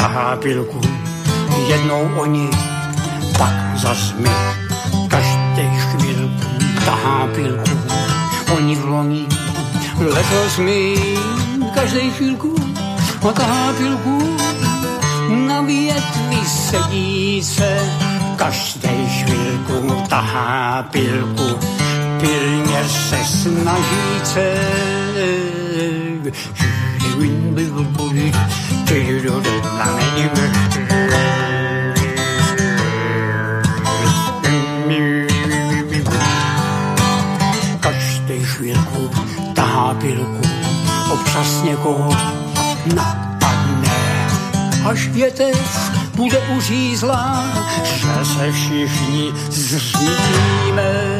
tahá 0.00 0.40
pilku, 0.40 0.80
jednou 1.68 2.08
oni, 2.16 2.48
pak 3.36 3.76
zas 3.76 4.16
my. 4.16 4.32
Každej 5.12 5.70
chvilku 5.92 6.48
tahá 6.88 7.28
pilku, 7.36 7.76
oni 8.56 8.74
v 8.80 8.84
loni, 8.88 9.24
letos 10.04 10.58
my. 10.58 10.94
Každej 11.74 12.10
chvilku 12.10 12.54
tahá 13.32 13.72
pilku, 13.72 14.36
na 15.46 15.60
větvi 15.62 16.40
sedí 16.44 17.42
se, 17.42 17.78
každej 18.36 19.06
chvilku 19.08 20.02
tahá 20.08 20.82
pilku, 20.82 21.58
pilně 22.20 22.84
se 22.88 23.18
snaží 23.24 24.20
se. 24.24 24.48
Každý 37.80 38.44
chvilku 38.44 39.23
tahá 39.64 39.94
pilku, 39.94 40.40
občas 41.12 41.62
někoho 41.62 42.12
napadne, 42.94 44.28
až 44.90 45.08
větev 45.08 45.90
bude 46.16 46.38
uřízlá, 46.38 47.44
že 47.84 48.24
se 48.24 48.52
všichni 48.52 49.32
zřítíme. 49.50 51.14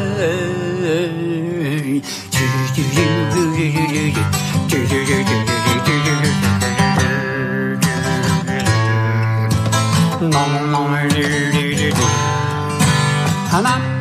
A 13.52 13.60
na 13.60 13.70
palubě 13.70 13.93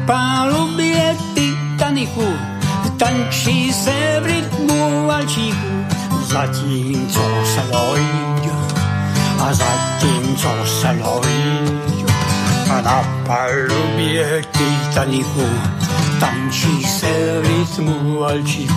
tančí 3.04 3.74
se 3.74 4.20
v 4.22 4.26
rytmu 4.26 5.08
valčíku, 5.08 5.86
zatímco 6.24 7.26
se 7.46 7.62
loď 7.72 8.44
a 9.40 9.54
zatímco 9.54 10.52
se 10.66 10.92
loď 11.04 12.08
a 12.72 12.82
na 12.82 13.24
palubě 13.28 14.42
Titaniku 14.52 15.48
tančí 16.20 16.84
se 16.84 17.42
v 17.42 17.48
rytmu 17.48 18.20
valčíku. 18.20 18.74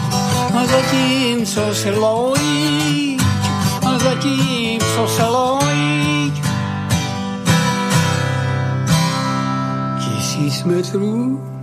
A 0.59 0.67
zatímco 0.67 1.75
se 1.75 1.91
loď 1.91 2.41
a 3.87 3.99
zatímco 3.99 5.09
se 5.09 5.25
loď 5.25 6.35
tisíc 9.99 10.65
metrů 10.65 11.56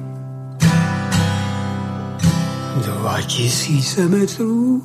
dva 2.82 3.22
tisíce 3.22 4.08
metrů 4.08 4.84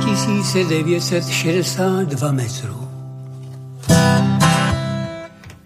3962 0.00 2.32
metrů. 2.32 2.88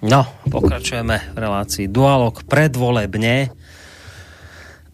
No, 0.03 0.27
pokračujeme 0.51 1.21
v 1.35 1.39
relácii 1.39 1.89
Dualog 1.89 2.43
predvolebne. 2.43 3.49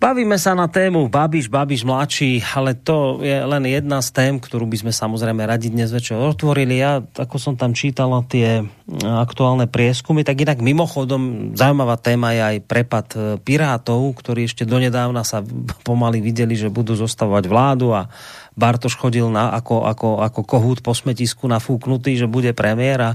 Bavíme 0.04 0.36
sa 0.36 0.52
na 0.52 0.68
tému 0.68 1.08
Babiš, 1.08 1.48
Babiš 1.48 1.80
mladší, 1.80 2.44
ale 2.52 2.76
to 2.76 3.24
je 3.24 3.40
len 3.40 3.64
jedna 3.64 4.04
z 4.04 4.12
tém, 4.12 4.36
ktorú 4.36 4.68
by 4.68 4.84
sme 4.84 4.92
samozrejme 4.92 5.40
radi 5.48 5.72
dnes 5.72 5.88
večer 5.96 6.20
otvorili. 6.20 6.76
Ja, 6.76 7.00
ako 7.00 7.40
som 7.40 7.54
tam 7.56 7.72
čítala 7.72 8.20
tie 8.28 8.68
aktuálne 9.00 9.64
prieskumy, 9.64 10.20
tak 10.20 10.44
inak 10.44 10.60
mimochodom 10.60 11.56
zaujímavá 11.56 11.96
téma 11.96 12.36
je 12.36 12.42
aj 12.44 12.56
prepad 12.68 13.06
e, 13.16 13.40
Pirátov, 13.40 14.12
ktorí 14.20 14.44
ešte 14.44 14.68
donedávna 14.68 15.24
sa 15.24 15.40
pomaly 15.88 16.20
videli, 16.20 16.52
že 16.52 16.68
budú 16.68 16.92
zostavovať 16.92 17.48
vládu 17.48 17.96
a 17.96 18.12
Bartoš 18.54 18.94
chodil 18.94 19.26
na, 19.34 19.50
ako, 19.50 19.82
ako, 19.82 20.08
ako 20.22 20.40
kohút 20.46 20.78
po 20.78 20.94
smetisku 20.94 21.50
nafúknutý, 21.50 22.14
že 22.14 22.30
bude 22.30 22.54
premiér 22.54 22.98
a 23.02 23.10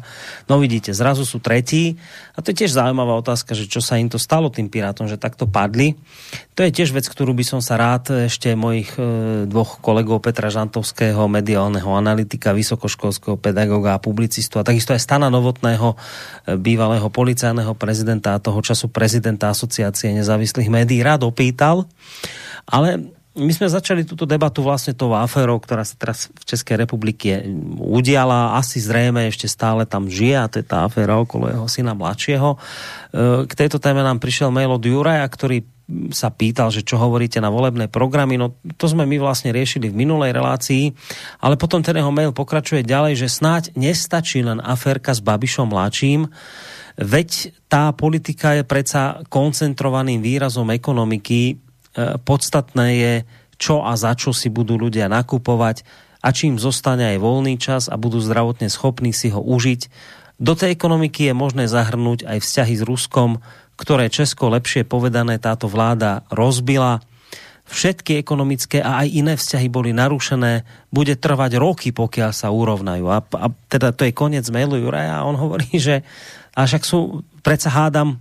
no 0.51 0.59
vidíte, 0.59 0.91
zrazu 0.91 1.23
sú 1.23 1.39
tretí 1.39 1.95
a 2.35 2.43
to 2.43 2.51
je 2.51 2.63
tiež 2.63 2.75
zaujímavá 2.75 3.15
otázka, 3.23 3.55
že 3.55 3.71
čo 3.71 3.79
sa 3.79 3.95
im 3.95 4.11
to 4.11 4.19
stalo 4.19 4.51
tým 4.51 4.67
Pirátom, 4.67 5.07
že 5.07 5.15
takto 5.15 5.47
padli. 5.47 5.95
To 6.59 6.67
je 6.67 6.75
tiež 6.75 6.91
vec, 6.91 7.07
ktorú 7.07 7.31
by 7.31 7.47
som 7.47 7.63
sa 7.63 7.79
rád 7.79 8.27
ešte 8.27 8.51
mojich 8.51 8.91
e, 8.99 9.47
dvoch 9.47 9.79
kolegov 9.79 10.19
Petra 10.19 10.51
Žantovského, 10.51 11.23
mediálneho 11.31 11.87
analytika, 11.95 12.51
vysokoškolského 12.51 13.39
pedagoga 13.39 13.95
a 13.95 14.03
publicistu 14.03 14.59
a 14.59 14.67
takisto 14.67 14.91
aj 14.91 14.99
Stana 14.99 15.31
Novotného, 15.31 15.95
e, 15.95 16.59
bývalého 16.59 17.07
policajného 17.07 17.71
prezidenta 17.79 18.35
a 18.35 18.43
toho 18.43 18.59
času 18.59 18.91
prezidenta 18.91 19.55
Asociácie 19.55 20.11
nezávislých 20.11 20.67
médií 20.67 20.99
rád 20.99 21.23
opýtal. 21.23 21.87
Ale 22.67 23.18
my 23.37 23.51
sme 23.53 23.69
začali 23.69 24.09
túto 24.09 24.25
debatu 24.25 24.65
vlastne 24.65 24.97
tou 24.97 25.13
aférou, 25.13 25.61
ktorá 25.61 25.85
sa 25.85 25.93
teraz 25.93 26.33
v 26.33 26.43
Českej 26.49 26.81
republike 26.81 27.45
udiala. 27.77 28.57
Asi 28.57 28.81
zrejme 28.81 29.29
ešte 29.29 29.45
stále 29.45 29.85
tam 29.85 30.09
žije 30.09 30.35
a 30.35 30.49
to 30.49 30.57
je 30.57 30.65
tá 30.65 30.81
aféra 30.81 31.13
okolo 31.21 31.45
jeho 31.45 31.67
syna 31.69 31.93
mladšieho. 31.93 32.57
E, 32.57 32.57
k 33.45 33.53
tejto 33.53 33.77
téme 33.77 34.01
nám 34.01 34.17
prišiel 34.17 34.49
mail 34.49 34.73
od 34.73 34.81
Juraja, 34.81 35.21
ktorý 35.29 35.61
sa 36.09 36.33
pýtal, 36.33 36.73
že 36.73 36.85
čo 36.85 37.01
hovoríte 37.01 37.41
na 37.41 37.49
volebné 37.49 37.89
programy, 37.89 38.37
no 38.37 38.53
to 38.77 38.85
sme 38.85 39.09
my 39.09 39.17
vlastne 39.17 39.49
riešili 39.49 39.89
v 39.89 40.05
minulej 40.05 40.37
relácii, 40.37 40.93
ale 41.41 41.57
potom 41.57 41.81
ten 41.81 41.97
jeho 41.97 42.13
mail 42.13 42.29
pokračuje 42.29 42.85
ďalej, 42.85 43.25
že 43.25 43.29
snáď 43.29 43.63
nestačí 43.73 44.45
len 44.45 44.61
aférka 44.61 45.13
s 45.13 45.21
Babišom 45.21 45.73
mladším, 45.73 46.29
veď 46.97 47.57
tá 47.65 47.89
politika 47.97 48.53
je 48.53 48.63
predsa 48.65 49.25
koncentrovaným 49.33 50.21
výrazom 50.21 50.69
ekonomiky, 50.69 51.68
podstatné 51.97 52.87
je, 52.95 53.13
čo 53.59 53.83
a 53.83 53.93
za 53.99 54.15
čo 54.15 54.31
si 54.31 54.47
budú 54.47 54.79
ľudia 54.79 55.11
nakupovať 55.11 55.83
a 56.19 56.31
čím 56.35 56.59
zostane 56.59 57.15
aj 57.15 57.17
voľný 57.19 57.55
čas 57.59 57.87
a 57.87 57.95
budú 57.95 58.19
zdravotne 58.19 58.67
schopní 58.67 59.15
si 59.15 59.31
ho 59.31 59.39
užiť. 59.39 59.87
Do 60.39 60.55
tej 60.55 60.71
ekonomiky 60.71 61.31
je 61.31 61.35
možné 61.35 61.67
zahrnúť 61.67 62.23
aj 62.23 62.39
vzťahy 62.39 62.75
s 62.79 62.83
Ruskom, 62.87 63.43
ktoré 63.75 64.11
Česko 64.11 64.51
lepšie 64.51 64.87
povedané 64.87 65.39
táto 65.39 65.67
vláda 65.67 66.23
rozbila. 66.31 67.03
Všetky 67.69 68.19
ekonomické 68.19 68.81
a 68.81 69.03
aj 69.03 69.07
iné 69.13 69.33
vzťahy 69.35 69.67
boli 69.67 69.91
narušené. 69.95 70.63
Bude 70.89 71.15
trvať 71.19 71.59
roky, 71.59 71.91
pokiaľ 71.91 72.31
sa 72.31 72.49
urovnajú. 72.49 73.05
A, 73.07 73.19
a 73.19 73.47
teda 73.71 73.95
to 73.95 74.07
je 74.07 74.15
koniec 74.15 74.47
mailu 74.51 74.79
Juraja 74.79 75.21
a 75.21 75.27
on 75.27 75.37
hovorí, 75.37 75.69
že 75.75 76.01
a 76.55 76.65
však 76.67 76.83
sú, 76.83 77.23
predsa 77.45 77.71
hádam, 77.71 78.19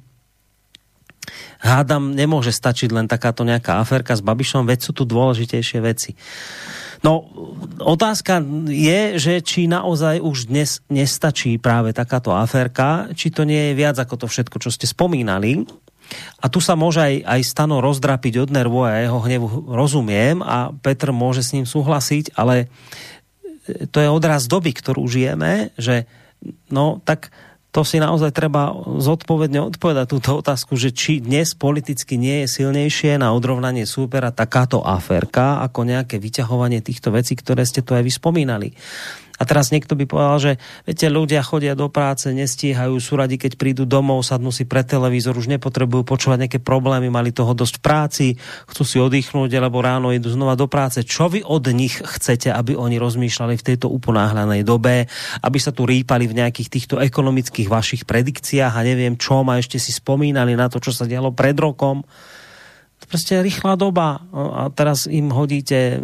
hádam, 1.59 2.14
nemôže 2.14 2.55
stačiť 2.55 2.90
len 2.94 3.06
takáto 3.10 3.42
nejaká 3.42 3.82
aferka 3.82 4.14
s 4.14 4.22
Babišom, 4.22 4.66
veď 4.66 4.78
sú 4.84 4.92
tu 4.94 5.02
dôležitejšie 5.09 5.78
veci. 5.82 6.14
No, 6.98 7.30
otázka 7.78 8.42
je, 8.66 9.22
že 9.22 9.38
či 9.38 9.70
naozaj 9.70 10.18
už 10.18 10.50
dnes 10.50 10.82
nestačí 10.90 11.55
práve 11.62 11.94
takáto 11.94 12.34
aférka, 12.34 13.06
či 13.14 13.30
to 13.30 13.46
nie 13.46 13.70
je 13.70 13.78
viac 13.78 13.94
ako 14.02 14.24
to 14.24 14.26
všetko, 14.26 14.59
čo 14.59 14.70
ste 14.74 14.90
spomínali. 14.90 15.62
A 16.42 16.48
tu 16.48 16.59
sa 16.59 16.74
môže 16.74 17.05
aj, 17.05 17.14
aj 17.22 17.40
Stano 17.46 17.78
rozdrapiť 17.84 18.42
od 18.42 18.50
nervu 18.50 18.82
a 18.82 18.98
jeho 19.05 19.20
hnevu 19.22 19.48
rozumiem 19.70 20.40
a 20.42 20.72
Petr 20.72 21.14
môže 21.14 21.44
s 21.44 21.55
ním 21.55 21.68
súhlasiť, 21.68 22.34
ale 22.34 22.72
to 23.92 24.00
je 24.00 24.09
odraz 24.09 24.48
doby, 24.48 24.72
ktorú 24.72 25.05
žijeme, 25.05 25.70
že 25.76 26.09
no 26.72 27.05
tak 27.05 27.30
to 27.68 27.84
si 27.84 28.00
naozaj 28.00 28.32
treba 28.32 28.72
zodpovedne 28.96 29.60
odpovedať 29.60 30.06
túto 30.08 30.40
otázku, 30.40 30.72
že 30.80 30.88
či 30.88 31.20
dnes 31.20 31.52
politicky 31.52 32.16
nie 32.16 32.44
je 32.44 32.64
silnejšie 32.64 33.20
na 33.20 33.36
odrovnanie 33.36 33.84
súpera 33.84 34.32
takáto 34.32 34.80
aférka, 34.80 35.60
ako 35.60 35.84
nejaké 35.84 36.16
vyťahovanie 36.16 36.80
týchto 36.80 37.12
vecí, 37.12 37.36
ktoré 37.36 37.68
ste 37.68 37.84
tu 37.84 37.92
aj 37.92 38.08
vyspomínali. 38.08 38.72
A 39.39 39.47
teraz 39.47 39.70
niekto 39.70 39.94
by 39.94 40.05
povedal, 40.10 40.39
že 40.43 40.52
viete, 40.82 41.06
ľudia 41.06 41.47
chodia 41.47 41.78
do 41.78 41.86
práce, 41.86 42.27
nestíhajú, 42.35 42.98
sú 42.98 43.15
radi, 43.15 43.39
keď 43.39 43.55
prídu 43.55 43.86
domov, 43.86 44.27
sadnú 44.27 44.51
si 44.51 44.66
pre 44.66 44.82
televízor, 44.82 45.39
už 45.39 45.47
nepotrebujú 45.55 46.02
počúvať 46.02 46.39
nejaké 46.44 46.59
problémy, 46.59 47.06
mali 47.06 47.31
toho 47.31 47.55
dosť 47.55 47.78
v 47.78 47.82
práci, 47.82 48.27
chcú 48.66 48.82
si 48.82 48.98
oddychnúť, 48.98 49.51
alebo 49.55 49.78
ráno 49.78 50.10
idú 50.10 50.27
znova 50.35 50.59
do 50.59 50.66
práce. 50.66 51.06
Čo 51.06 51.31
vy 51.31 51.47
od 51.47 51.70
nich 51.70 52.02
chcete, 52.02 52.51
aby 52.51 52.74
oni 52.74 52.98
rozmýšľali 52.98 53.55
v 53.55 53.66
tejto 53.66 53.86
uponáhľanej 53.86 54.66
dobe, 54.66 55.06
aby 55.47 55.59
sa 55.62 55.70
tu 55.70 55.86
rýpali 55.86 56.27
v 56.27 56.36
nejakých 56.43 56.69
týchto 56.69 56.98
ekonomických 56.98 57.70
vašich 57.70 58.02
predikciách 58.10 58.74
a 58.74 58.82
neviem 58.82 59.15
čo, 59.15 59.47
a 59.47 59.62
ešte 59.62 59.78
si 59.78 59.94
spomínali 59.94 60.59
na 60.59 60.66
to, 60.66 60.82
čo 60.82 60.90
sa 60.90 61.06
dialo 61.06 61.31
pred 61.31 61.55
rokom 61.55 62.02
prostě 63.09 63.43
rýchla 63.43 63.74
doba. 63.74 64.20
A 64.32 64.69
teraz 64.69 65.09
im 65.09 65.32
hodíte 65.32 66.01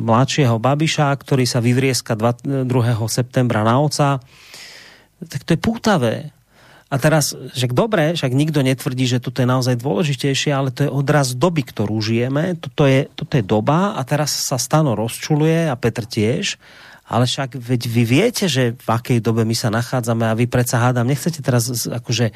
mladšieho 0.00 0.56
Babiša, 0.56 1.12
ktorý 1.12 1.44
sa 1.44 1.60
vyvrieska 1.60 2.16
2. 2.16 2.66
septembra 3.06 3.60
na 3.62 3.76
oca. 3.78 4.18
Tak 5.20 5.44
to 5.44 5.50
je 5.54 5.60
pútavé. 5.60 6.14
A 6.90 6.98
teraz, 6.98 7.38
že 7.54 7.70
dobre, 7.70 8.18
však 8.18 8.34
nikto 8.34 8.66
netvrdí, 8.66 9.06
že 9.06 9.22
toto 9.22 9.38
je 9.38 9.46
naozaj 9.46 9.78
dôležitejšie, 9.78 10.50
ale 10.50 10.74
to 10.74 10.88
je 10.88 10.90
odraz 10.90 11.38
doby, 11.38 11.62
ktorú 11.62 12.02
žijeme. 12.02 12.58
Toto 12.58 12.82
je, 12.82 13.06
toto 13.14 13.38
je 13.38 13.44
doba 13.46 13.94
a 13.94 14.02
teraz 14.02 14.34
sa 14.34 14.58
Stano 14.58 14.98
rozčuluje 14.98 15.70
a 15.70 15.78
Petr 15.78 16.02
tiež 16.02 16.58
ale 17.10 17.26
však 17.26 17.58
veď 17.58 17.82
vy 17.90 18.02
viete, 18.06 18.46
že 18.46 18.78
v 18.78 18.88
akej 18.88 19.18
dobe 19.18 19.42
my 19.42 19.56
sa 19.58 19.66
nachádzame 19.66 20.30
a 20.30 20.38
vy 20.38 20.46
predsa 20.46 20.78
hádam, 20.78 21.10
nechcete 21.10 21.42
teraz 21.42 21.66
akože 21.90 22.30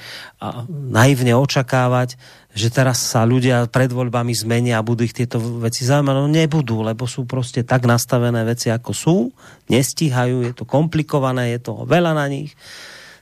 naivne 0.90 1.38
očakávať, 1.38 2.18
že 2.50 2.74
teraz 2.74 2.98
sa 2.98 3.22
ľudia 3.22 3.70
pred 3.70 3.94
voľbami 3.94 4.34
zmenia 4.34 4.82
a 4.82 4.86
budú 4.86 5.06
ich 5.06 5.14
tieto 5.14 5.38
veci 5.38 5.86
zaujímať. 5.86 6.14
No 6.18 6.26
nebudú, 6.26 6.82
lebo 6.82 7.06
sú 7.06 7.22
prostě 7.22 7.62
tak 7.62 7.86
nastavené 7.86 8.42
veci, 8.42 8.74
ako 8.74 8.90
sú, 8.90 9.16
nestíhajú, 9.70 10.42
je 10.42 10.52
to 10.58 10.66
komplikované, 10.66 11.54
je 11.54 11.58
toho 11.62 11.86
veľa 11.86 12.14
na 12.18 12.26
nich. 12.26 12.58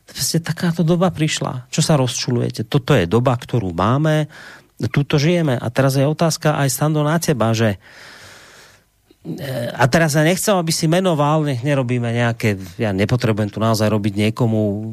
Prostě 0.08 0.40
takáto 0.40 0.82
doba 0.82 1.08
prišla. 1.08 1.68
Čo 1.70 1.80
sa 1.80 1.96
rozčulujete? 1.96 2.64
Toto 2.64 2.92
je 2.92 3.06
doba, 3.06 3.36
ktorú 3.36 3.72
máme, 3.72 4.28
tuto 4.92 5.16
žijeme. 5.16 5.56
A 5.56 5.70
teraz 5.70 5.94
je 5.96 6.04
otázka 6.04 6.58
aj 6.58 6.68
Stando 6.68 7.00
na 7.06 7.16
teba, 7.16 7.54
že 7.54 7.78
a 9.78 9.84
teraz 9.86 10.18
ja 10.18 10.26
nechcem, 10.26 10.50
aby 10.58 10.74
si 10.74 10.90
menoval, 10.90 11.46
nech 11.46 11.62
nerobíme 11.62 12.10
nejaké, 12.10 12.58
ja 12.74 12.90
nepotrebujem 12.90 13.54
tu 13.54 13.62
naozaj 13.62 13.86
robiť 13.86 14.28
niekomu 14.28 14.90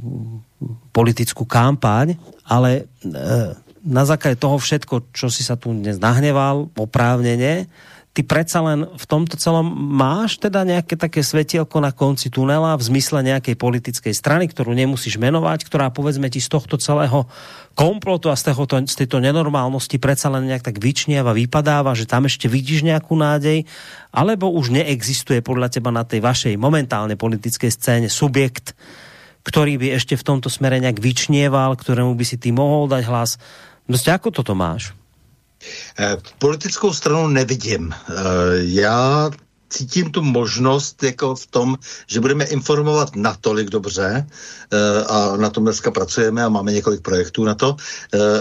politickú 0.93 1.49
kampaň, 1.49 2.13
ale 2.45 2.85
e, 3.01 3.13
na 3.81 4.03
základe 4.05 4.37
toho 4.37 4.61
všetko, 4.61 5.09
čo 5.17 5.33
si 5.33 5.41
sa 5.41 5.57
tu 5.57 5.73
dnes 5.73 5.97
nahneval, 5.97 6.69
oprávnene, 6.77 7.65
ty 8.19 8.27
predsa 8.27 8.59
len 8.59 8.83
v 8.83 9.05
tomto 9.07 9.39
celom 9.39 9.63
máš 9.95 10.43
teda 10.43 10.67
nejaké 10.67 10.99
také 10.99 11.23
svetielko 11.23 11.79
na 11.79 11.95
konci 11.95 12.27
tunela 12.27 12.75
v 12.75 12.83
zmysle 12.83 13.23
nejakej 13.23 13.55
politickej 13.55 14.11
strany, 14.11 14.51
ktorú 14.51 14.75
nemusíš 14.75 15.15
menovať, 15.15 15.63
ktorá 15.63 15.87
povedzme 15.87 16.27
ti 16.27 16.43
z 16.43 16.51
tohto 16.51 16.75
celého 16.75 17.31
komplotu 17.79 18.27
a 18.27 18.35
z, 18.35 18.51
tohoto, 18.51 18.75
z 18.83 18.91
tejto 18.91 19.23
nenormálnosti 19.23 20.03
predsa 20.03 20.27
len 20.27 20.51
nejak 20.51 20.67
tak 20.67 20.83
vyčnieva, 20.83 21.31
vypadáva, 21.31 21.95
že 21.95 22.03
tam 22.03 22.27
ešte 22.27 22.51
vidíš 22.51 22.83
nejakú 22.83 23.15
nádej, 23.15 23.63
alebo 24.11 24.51
už 24.51 24.75
neexistuje 24.75 25.39
podľa 25.39 25.79
teba 25.79 25.87
na 25.87 26.03
tej 26.03 26.19
vašej 26.19 26.59
momentálne 26.59 27.15
politickej 27.15 27.71
scéne 27.71 28.11
subjekt, 28.11 28.75
ktorý 29.47 29.79
by 29.79 29.95
ešte 29.95 30.19
v 30.19 30.27
tomto 30.27 30.51
smere 30.51 30.75
nejak 30.83 30.99
vyčnieval, 30.99 31.79
ktorému 31.79 32.19
by 32.19 32.25
si 32.27 32.35
ty 32.35 32.51
mohol 32.51 32.91
dať 32.91 33.03
hlas. 33.07 33.39
Prostě 33.87 34.11
ako 34.11 34.43
toto 34.43 34.53
máš? 34.59 34.98
Eh, 35.99 36.17
politickou 36.39 36.93
stranu 36.93 37.27
nevidím. 37.27 37.93
Eh, 37.93 38.13
já 38.55 39.29
cítím 39.69 40.11
tu 40.11 40.21
možnost 40.21 41.03
jako 41.03 41.35
v 41.35 41.47
tom, 41.47 41.77
že 42.07 42.19
budeme 42.19 42.45
informovat 42.45 43.15
natolik 43.15 43.69
dobře 43.69 44.27
eh, 44.27 45.03
a 45.03 45.37
na 45.37 45.49
tom 45.49 45.63
dneska 45.63 45.91
pracujeme 45.91 46.43
a 46.43 46.49
máme 46.49 46.71
několik 46.71 47.01
projektů 47.01 47.43
na 47.43 47.55
to, 47.55 47.75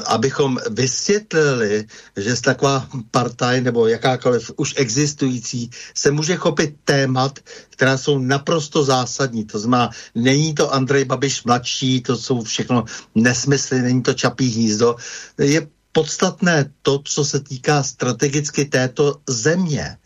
abychom 0.06 0.58
vysvětlili, 0.70 1.86
že 2.16 2.40
taková 2.40 2.88
partaj 3.10 3.60
nebo 3.60 3.86
jakákoliv 3.86 4.50
už 4.56 4.74
existující 4.76 5.70
se 5.94 6.10
může 6.10 6.36
chopit 6.36 6.74
témat, 6.84 7.38
která 7.70 7.98
jsou 7.98 8.18
naprosto 8.18 8.84
zásadní. 8.84 9.44
To 9.44 9.58
znamená, 9.58 9.90
není 10.14 10.54
to 10.54 10.74
Andrej 10.74 11.04
Babiš 11.04 11.44
mladší, 11.44 12.00
to 12.00 12.16
jsou 12.16 12.42
všechno 12.42 12.84
nesmysly, 13.14 13.82
není 13.82 14.02
to 14.02 14.14
čapí 14.14 14.48
hnízdo. 14.48 14.96
Je 15.38 15.68
podstatné 15.98 16.70
to, 16.82 17.02
co 17.04 17.24
se 17.24 17.40
týká 17.40 17.82
strategicky 17.82 18.64
této 18.64 19.18
země. 19.26 19.98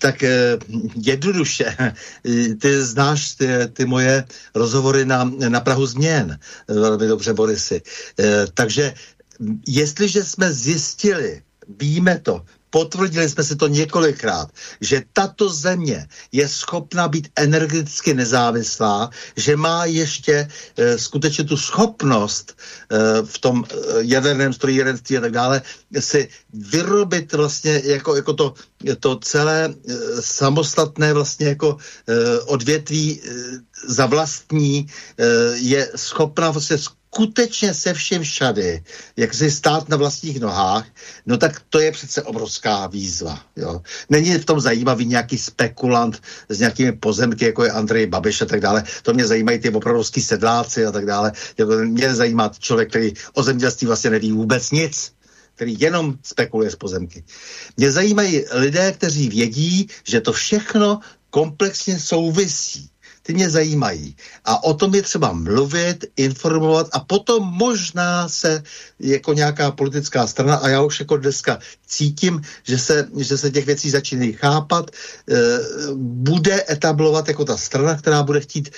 Tak 0.00 0.22
eh, 0.22 0.56
jednoduše, 0.96 1.76
ty 2.60 2.82
znáš 2.82 3.34
ty, 3.34 3.48
ty 3.72 3.84
moje 3.84 4.24
rozhovory 4.54 5.04
na, 5.04 5.24
na 5.24 5.60
Prahu 5.60 5.86
změn 5.86 6.38
velmi 6.68 7.06
dobře, 7.06 7.34
Borisy. 7.34 7.82
Eh, 8.18 8.46
takže 8.54 8.94
jestliže 9.68 10.24
jsme 10.24 10.52
zjistili, 10.52 11.42
víme 11.68 12.18
to, 12.18 12.40
potvrdili 12.76 13.28
jsme 13.28 13.44
si 13.44 13.56
to 13.56 13.68
několikrát, 13.68 14.52
že 14.80 15.02
tato 15.12 15.48
země 15.48 16.08
je 16.32 16.48
schopna 16.48 17.08
být 17.08 17.28
energeticky 17.36 18.14
nezávislá, 18.14 19.10
že 19.36 19.56
má 19.56 19.84
ještě 19.84 20.48
e, 20.76 20.98
skutečně 20.98 21.44
tu 21.44 21.56
schopnost 21.56 22.52
e, 22.52 22.96
v 23.24 23.38
tom 23.38 23.64
e, 23.64 23.74
jaderném 24.04 24.52
strojírenství 24.52 25.16
a 25.16 25.20
tak 25.20 25.32
dále 25.32 25.62
si 25.98 26.28
vyrobit 26.52 27.32
vlastně 27.32 27.82
jako, 27.84 28.16
jako 28.16 28.32
to, 28.32 28.54
to 29.00 29.16
celé 29.24 29.72
e, 29.72 29.72
samostatné 30.20 31.12
vlastně 31.16 31.56
jako 31.56 31.76
e, 31.80 32.40
odvětví 32.40 33.08
e, 33.16 33.32
za 33.88 34.06
vlastní 34.06 34.84
e, 34.84 35.24
je 35.56 35.80
schopna 35.96 36.50
vlastně 36.50 36.76
skutečně 37.16 37.74
se 37.74 37.94
všem 37.94 38.22
všady, 38.22 38.84
jak 39.16 39.34
si 39.34 39.50
stát 39.50 39.88
na 39.88 39.96
vlastních 39.96 40.40
nohách, 40.40 40.86
no 41.26 41.36
tak 41.36 41.62
to 41.68 41.80
je 41.80 41.92
přece 41.92 42.22
obrovská 42.22 42.86
výzva. 42.86 43.40
Jo. 43.56 43.80
Není 44.10 44.38
v 44.38 44.44
tom 44.44 44.60
zajímavý 44.60 45.06
nějaký 45.06 45.38
spekulant 45.38 46.22
s 46.48 46.60
nějakými 46.60 46.92
pozemky, 46.92 47.44
jako 47.44 47.64
je 47.64 47.70
Andrej 47.70 48.06
Babiš 48.06 48.42
a 48.42 48.46
tak 48.46 48.60
dále. 48.60 48.84
To 49.02 49.14
mě 49.14 49.26
zajímají 49.26 49.58
ty 49.58 49.70
opravdovský 49.70 50.20
sedláci 50.20 50.86
a 50.86 50.92
tak 50.92 51.06
dále. 51.06 51.32
Jako 51.58 51.72
mě 51.72 52.14
zajímá 52.14 52.52
člověk, 52.58 52.88
který 52.88 53.12
o 53.32 53.42
zemědělství 53.42 53.86
vlastně 53.86 54.10
neví 54.10 54.32
vůbec 54.32 54.70
nic 54.70 55.12
který 55.54 55.76
jenom 55.80 56.20
spekuluje 56.22 56.70
s 56.70 56.76
pozemky. 56.76 57.24
Mě 57.76 57.92
zajímají 57.92 58.44
lidé, 58.52 58.92
kteří 58.92 59.28
vědí, 59.28 59.88
že 60.04 60.20
to 60.20 60.32
všechno 60.32 61.00
komplexně 61.30 62.00
souvisí 62.00 62.90
ty 63.26 63.34
mě 63.34 63.50
zajímají. 63.50 64.16
A 64.44 64.64
o 64.64 64.74
tom 64.74 64.94
je 64.94 65.02
třeba 65.02 65.32
mluvit, 65.32 66.04
informovat 66.16 66.88
a 66.92 67.00
potom 67.00 67.42
možná 67.42 68.28
se 68.28 68.62
jako 69.00 69.32
nějaká 69.32 69.70
politická 69.70 70.26
strana, 70.26 70.56
a 70.56 70.68
já 70.68 70.82
už 70.82 71.00
jako 71.00 71.16
dneska 71.16 71.58
cítím, 71.86 72.42
že 72.62 72.78
se, 72.78 73.08
že 73.18 73.38
se 73.38 73.50
těch 73.50 73.66
věcí 73.66 73.90
začínají 73.90 74.32
chápat, 74.32 74.90
e, 74.90 75.34
bude 75.94 76.64
etablovat 76.70 77.28
jako 77.28 77.44
ta 77.44 77.56
strana, 77.56 77.96
která 77.98 78.22
bude 78.22 78.40
chtít 78.40 78.70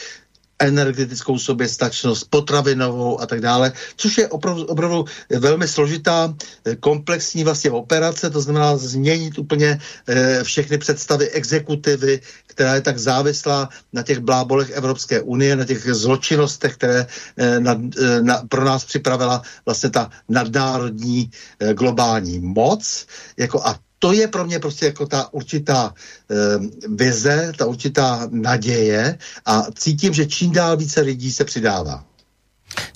energetickou 0.59 1.39
soběstačnost, 1.39 2.31
potravinovou 2.31 3.21
a 3.21 3.27
tak 3.27 3.41
dále, 3.41 3.73
což 3.97 4.19
je 4.19 4.29
opravdu, 4.29 4.65
opravdu 4.65 5.05
velmi 5.39 5.69
složitá 5.69 6.35
eh, 6.65 6.77
komplexní 6.77 7.45
vlastně 7.45 7.71
operace, 7.71 8.31
to 8.31 8.41
znamená 8.41 8.77
změnit 8.77 9.39
úplně 9.39 9.79
e, 10.07 10.45
všechny 10.45 10.79
představy 10.79 11.31
exekutivy, 11.31 12.21
která 12.47 12.75
je 12.75 12.81
tak 12.81 12.99
závislá 12.99 13.69
na 13.93 14.03
těch 14.03 14.19
blábolech 14.19 14.71
Evropské 14.71 15.21
unie, 15.21 15.57
na 15.57 15.65
těch 15.65 15.95
zločinnostech, 15.95 16.75
které 16.75 17.07
e, 17.37 17.61
na, 17.61 17.81
na, 18.23 18.43
pro 18.49 18.65
nás 18.65 18.85
připravila 18.85 19.43
vlastně 19.67 19.91
ta 19.91 20.11
nadnárodní 20.29 21.31
globální 21.75 22.39
moc. 22.39 23.07
Jako 23.37 23.63
a 23.67 23.79
to 23.99 24.13
je 24.13 24.29
pro 24.29 24.45
mě 24.45 24.59
prostě 24.59 24.87
jako 24.87 25.07
ta 25.07 25.33
určitá 25.33 25.95
e, 26.31 26.35
vize, 26.89 27.53
ta 27.57 27.67
určitá 27.67 28.29
naděje 28.31 29.19
a 29.47 29.63
cítím, 29.75 30.15
že 30.15 30.27
čím 30.27 30.53
dál 30.53 30.77
více 30.77 31.01
lidí 31.01 31.33
se 31.33 31.45
přidává. 31.45 32.05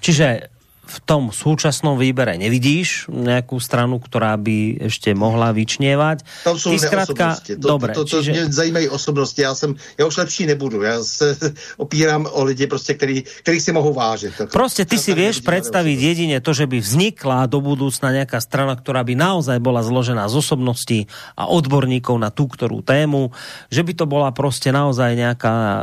Čiže 0.01 0.41
v 0.83 0.99
tom 1.07 1.31
súčasnom 1.31 1.95
výbere 1.95 2.35
nevidíš 2.35 3.07
nejakú 3.07 3.63
stranu, 3.63 4.03
ktorá 4.03 4.35
by 4.35 4.91
ešte 4.91 5.15
mohla 5.15 5.55
vyčnievať? 5.55 6.27
Tam 6.43 6.59
jsou 6.59 6.75
zkrátka... 6.75 7.39
To, 7.39 7.79
Dobre, 7.79 7.95
to, 7.95 8.05
to, 8.05 8.11
to 8.11 8.17
čiže... 8.23 8.31
mě 8.31 8.45
zajímají 8.53 8.87
osobnosti. 8.89 9.43
Já, 9.43 9.55
jsem, 9.55 9.75
já 9.99 10.07
už 10.07 10.17
lepší 10.17 10.47
nebudu. 10.47 10.83
Já 10.83 11.05
se 11.05 11.37
opírám 11.77 12.27
o 12.31 12.45
lidi, 12.45 12.67
prostě, 12.67 12.95
který, 12.95 13.23
který 13.23 13.61
si 13.61 13.73
mohou 13.73 13.95
vážit. 13.95 14.35
Prostě 14.53 14.85
ty 14.85 14.99
si 14.99 15.15
vieš 15.15 15.41
predstaviť 15.41 15.99
jedine 16.01 16.41
to, 16.41 16.53
že 16.53 16.67
by 16.67 16.79
vznikla 16.83 17.47
do 17.47 17.63
budúcna 17.63 18.11
nejaká 18.11 18.43
strana, 18.43 18.75
ktorá 18.75 19.07
by 19.07 19.15
naozaj 19.15 19.59
bola 19.63 19.87
zložená 19.87 20.27
z 20.27 20.35
osobností 20.35 21.01
a 21.39 21.47
odborníkov 21.47 22.19
na 22.19 22.35
tú 22.35 22.51
ktorú 22.51 22.83
tému, 22.83 23.31
že 23.71 23.83
by 23.83 23.93
to 23.95 24.05
bola 24.07 24.31
prostě 24.35 24.73
naozaj 24.73 25.15
nejaká 25.17 25.55
e, 25.55 25.83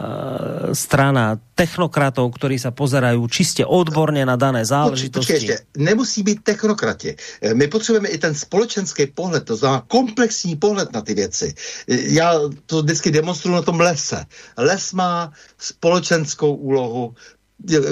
strana 0.76 1.40
technokratov, 1.60 2.32
ktorí 2.32 2.56
sa 2.56 2.72
pozerajú 2.72 3.20
čiste 3.28 3.68
odborne 3.68 4.24
na 4.24 4.40
dané 4.40 4.64
záležitosti. 4.64 4.89
Počkej, 4.90 5.36
ještě, 5.36 5.60
nemusí 5.78 6.24
být 6.24 6.44
technokrati. 6.44 7.16
Eh, 7.42 7.54
my 7.54 7.68
potřebujeme 7.68 8.10
i 8.10 8.18
ten 8.18 8.36
společenský 8.36 9.06
pohled, 9.06 9.46
to 9.46 9.56
znamená 9.56 9.84
komplexní 9.88 10.56
pohled 10.56 10.94
na 10.94 11.02
ty 11.02 11.14
věci. 11.14 11.54
Eh, 11.88 11.98
já 12.02 12.34
to 12.66 12.82
vždycky 12.82 13.12
demonstruji 13.12 13.56
na 13.56 13.62
tom 13.62 13.80
lese. 13.80 14.26
Les 14.58 14.94
má 14.94 15.34
společenskou 15.58 16.56
úlohu, 16.56 17.14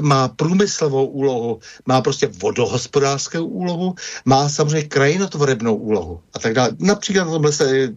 má 0.02 0.28
průmyslovou 0.28 1.06
úlohu, 1.06 1.60
má 1.86 2.02
prostě 2.02 2.28
vodohospodářskou 2.28 3.46
úlohu, 3.46 3.96
má 4.26 4.50
samozřejmě 4.50 4.88
krajinotvorebnou 4.88 5.76
úlohu 5.76 6.20
a 6.34 6.40
tak 6.40 6.54
dále. 6.54 6.70
Například 6.80 7.24
na 7.26 7.32
tom 7.32 7.44
lese, 7.44 7.94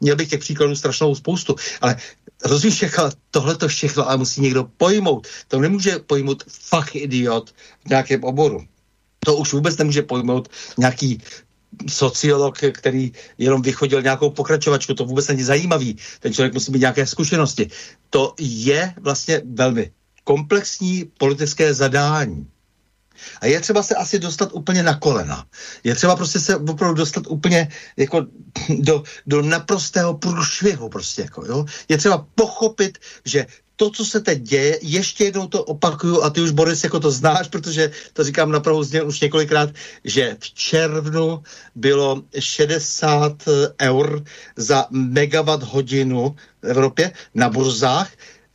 měl 0.00 0.16
bych 0.16 0.28
těch 0.28 0.40
příkladů 0.40 0.76
strašnou 0.76 1.14
spoustu, 1.14 1.56
ale 1.80 1.96
rozumíš, 2.44 2.82
jak 2.82 2.94
tohle 3.30 3.56
to 3.56 3.68
všechno 3.68 4.08
ale 4.08 4.16
musí 4.16 4.40
někdo 4.40 4.64
pojmout. 4.76 5.26
To 5.48 5.60
nemůže 5.60 5.98
pojmout 5.98 6.44
fakt 6.48 6.94
idiot 6.94 7.50
v 7.84 7.88
nějakém 7.88 8.24
oboru. 8.24 8.66
To 9.18 9.36
už 9.36 9.52
vůbec 9.52 9.76
nemůže 9.76 10.02
pojmout 10.02 10.48
nějaký 10.78 11.22
sociolog, 11.88 12.58
který 12.72 13.12
jenom 13.38 13.62
vychodil 13.62 14.02
nějakou 14.02 14.30
pokračovačku, 14.30 14.94
to 14.94 15.04
vůbec 15.04 15.28
není 15.28 15.42
zajímavý. 15.42 15.96
Ten 16.20 16.34
člověk 16.34 16.54
musí 16.54 16.72
mít 16.72 16.78
nějaké 16.78 17.06
zkušenosti. 17.06 17.70
To 18.10 18.34
je 18.38 18.94
vlastně 19.00 19.42
velmi 19.44 19.90
komplexní 20.24 21.04
politické 21.18 21.74
zadání. 21.74 22.46
A 23.40 23.46
je 23.46 23.60
třeba 23.60 23.82
se 23.82 23.94
asi 23.94 24.18
dostat 24.18 24.50
úplně 24.52 24.82
na 24.82 24.94
kolena. 24.94 25.46
Je 25.84 25.94
třeba 25.94 26.16
prostě 26.16 26.40
se 26.40 26.56
opravdu 26.56 26.94
dostat 26.94 27.26
úplně 27.26 27.68
jako 27.96 28.26
do, 28.78 29.02
do 29.26 29.42
naprostého 29.42 30.14
průšvihu 30.14 30.88
prostě 30.88 31.22
jako, 31.22 31.44
jo. 31.46 31.64
Je 31.88 31.98
třeba 31.98 32.26
pochopit, 32.34 32.98
že 33.24 33.46
to, 33.76 33.90
co 33.90 34.04
se 34.04 34.20
teď 34.20 34.42
děje, 34.42 34.78
ještě 34.82 35.24
jednou 35.24 35.46
to 35.46 35.64
opakuju 35.64 36.22
a 36.22 36.30
ty 36.30 36.40
už, 36.40 36.50
Boris, 36.50 36.84
jako 36.84 37.00
to 37.00 37.10
znáš, 37.10 37.48
protože 37.48 37.90
to 38.12 38.24
říkám 38.24 38.52
na 38.52 38.60
Prahu 38.60 38.84
už 39.04 39.20
několikrát, 39.20 39.70
že 40.04 40.36
v 40.40 40.54
červnu 40.54 41.42
bylo 41.74 42.22
60 42.38 43.32
eur 43.82 44.24
za 44.56 44.86
megawatt 44.90 45.62
hodinu 45.62 46.36
v 46.62 46.66
Evropě 46.66 47.12
na 47.34 47.48
burzách, 47.48 48.10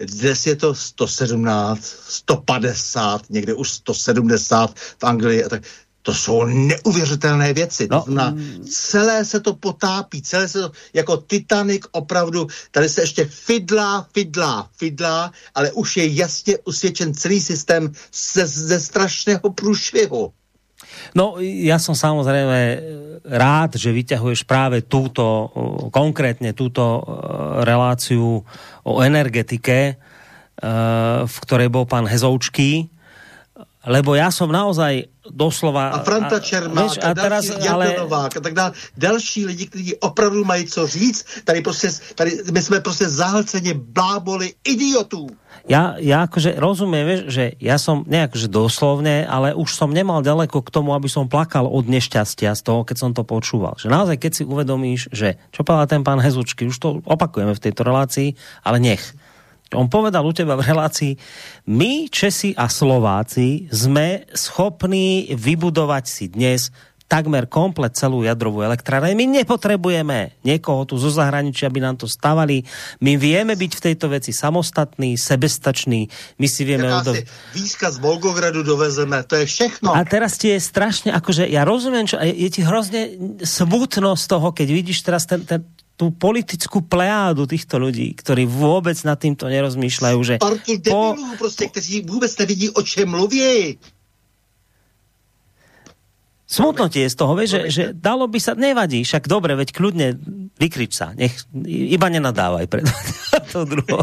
dnes 0.06 0.48
je 0.48 0.56
to 0.56 0.76
117, 0.76 1.84
150, 2.07 3.22
někde 3.30 3.53
už 3.53 3.69
170 3.69 4.76
v 4.76 5.03
Anglii. 5.03 5.44
Tak 5.49 5.64
to 6.02 6.14
jsou 6.14 6.45
neuvěřitelné 6.45 7.53
věci. 7.53 7.88
No. 7.91 8.03
To 8.03 8.11
znamená, 8.11 8.38
celé 8.69 9.26
se 9.26 9.40
to 9.40 9.53
potápí, 9.53 10.22
celé 10.22 10.48
se 10.48 10.61
to, 10.61 10.72
jako 10.94 11.18
Titanic 11.18 11.84
opravdu, 11.91 12.48
tady 12.72 12.90
se 12.90 13.02
ještě 13.02 13.26
fidlá, 13.26 14.07
fidlá, 14.14 14.69
fidlá, 14.78 15.32
ale 15.56 15.72
už 15.72 15.98
je 15.98 16.14
jasně 16.14 16.57
usvědčen 16.65 17.14
celý 17.14 17.41
systém 17.41 17.91
ze, 18.34 18.48
ze 18.48 18.80
strašného 18.80 19.53
průšvihu. 19.53 20.34
No, 21.14 21.38
ja 21.41 21.78
som 21.82 21.98
samozrejme 21.98 22.60
rád, 23.28 23.78
že 23.78 23.94
vyťahuješ 23.94 24.48
práve 24.48 24.86
túto, 24.86 25.52
konkrétne 25.94 26.56
túto 26.58 27.03
reláciu 27.62 28.41
o 28.82 28.94
energetike, 29.03 29.98
v 31.26 31.36
ktorej 31.45 31.70
bol 31.70 31.86
pán 31.90 32.06
Hezoučký, 32.06 32.90
lebo 33.86 34.14
ja 34.14 34.30
som 34.30 34.53
naozaj 34.53 35.10
doslova... 35.26 35.94
A 35.94 36.06
Franta 36.06 36.38
Čermák, 36.38 37.02
a, 37.02 37.12
a, 37.12 37.18
teraz, 37.18 37.49
ale... 37.49 37.98
Novák 37.98 38.38
a 38.38 38.41
tak 38.41 38.53
dále. 38.53 38.72
Další 38.98 39.45
lidi, 39.45 39.66
kteří 39.66 39.95
opravdu 39.95 40.45
mají 40.45 40.66
co 40.66 40.88
říct. 40.88 41.26
Tady 41.44 41.62
prostě, 41.62 41.90
tady, 42.16 42.32
my 42.52 42.62
jsme 42.62 42.80
prostě 42.80 43.10
zahlceně 43.10 43.74
bláboli 43.74 44.53
idiotů. 44.64 45.28
Ja, 45.70 45.94
ja 46.02 46.26
akože 46.26 46.58
rozumiem, 46.58 47.06
vieš, 47.06 47.22
že 47.30 47.45
ja 47.62 47.78
som 47.78 48.02
nejakže 48.10 48.49
doslovne, 48.49 49.22
ale 49.30 49.53
už 49.53 49.78
som 49.78 49.94
nemal 49.94 50.26
ďaleko 50.26 50.66
k 50.66 50.74
tomu, 50.74 50.98
aby 50.98 51.06
som 51.06 51.30
plakal 51.30 51.70
od 51.70 51.86
nešťastia 51.86 52.58
z 52.58 52.62
toho, 52.66 52.82
keď 52.82 52.98
som 52.98 53.12
to 53.14 53.22
počúval. 53.22 53.78
Že 53.78 53.94
naozaj, 53.94 54.18
keď 54.18 54.32
si 54.34 54.44
uvedomíš, 54.48 55.14
že 55.14 55.38
čo 55.53 55.62
povedal 55.62 55.86
ten 55.86 56.02
pán 56.02 56.18
Hezučky, 56.18 56.66
už 56.66 56.78
to 56.82 56.90
opakujeme 57.06 57.53
v 57.53 57.62
tejto 57.62 57.86
relácii, 57.86 58.34
ale 58.66 58.82
nech 58.82 59.14
on 59.76 59.88
povedal 59.88 60.23
u 60.23 60.34
teba 60.35 60.60
v 60.60 60.68
relácii, 60.68 61.14
my 61.72 62.11
Česi 62.11 62.52
a 62.56 62.68
Slováci 62.68 63.72
sme 63.72 64.27
schopní 64.35 65.31
vybudovať 65.31 66.03
si 66.07 66.26
dnes 66.27 66.72
takmer 67.11 67.43
komplet 67.52 67.91
celú 67.91 68.23
jadrovú 68.23 68.64
elektrárnu. 68.64 69.11
My 69.11 69.27
nepotrebujeme 69.43 70.39
niekoho 70.48 70.88
tu 70.88 70.95
zo 70.95 71.11
zahraničia, 71.11 71.68
aby 71.68 71.84
nám 71.84 71.99
to 71.99 72.07
stavali. 72.07 72.64
My 73.03 73.19
vieme 73.19 73.60
byť 73.60 73.72
v 73.76 73.84
tejto 73.91 74.07
veci 74.07 74.31
samostatní, 74.31 75.19
sebestační. 75.19 76.07
My 76.39 76.48
si 76.48 76.64
vieme... 76.64 76.88
Od... 76.88 77.11
Výzka 77.52 77.91
z 77.91 77.99
Volgogradu 77.99 78.64
dovezeme, 78.64 79.27
to 79.27 79.35
je 79.35 79.43
všechno. 79.43 79.91
A 79.91 80.07
teraz 80.07 80.39
ti 80.39 80.56
je 80.56 80.64
strašne, 80.64 81.11
akože 81.11 81.52
ja 81.52 81.68
rozumiem, 81.68 82.07
čo, 82.07 82.15
je 82.15 82.48
ti 82.48 82.64
hrozne 82.64 83.19
smutno 83.43 84.15
z 84.15 84.26
toho, 84.31 84.56
keď 84.56 84.68
vidíš 84.72 85.03
teraz 85.03 85.27
ten, 85.27 85.43
ten, 85.43 85.68
tú 86.02 86.10
politickú 86.10 86.82
plejádu 86.82 87.45
týchto 87.45 87.78
ľudí, 87.78 88.18
ktorí 88.18 88.49
vôbec 88.49 88.98
nad 89.06 89.22
týmto 89.22 89.45
nerozmýšľajú, 89.45 90.19
že... 90.26 90.36
Partu 90.41 90.82
po... 90.82 91.14
prostě, 91.38 91.69
kteří 91.69 92.02
vůbec 92.02 92.38
nevidí, 92.38 92.69
o 92.73 92.82
čem 92.82 93.06
mluví. 93.06 93.78
Smutno 96.49 96.90
ti 96.90 97.06
je 97.06 97.10
z 97.14 97.15
toho, 97.15 97.38
vieš, 97.38 97.49
že, 97.49 97.61
že 97.69 97.84
dalo 97.94 98.28
by 98.28 98.36
sa, 98.41 98.57
nevadí, 98.57 99.06
však 99.07 99.23
dobre, 99.23 99.56
veď 99.56 99.72
kľudne 99.72 100.19
vykrič 100.60 100.91
sa, 100.91 101.15
nech, 101.15 101.48
iba 101.64 102.11
nenadávaj 102.11 102.68
pred, 102.68 102.84
to 103.52 103.68
druhou. 103.68 103.99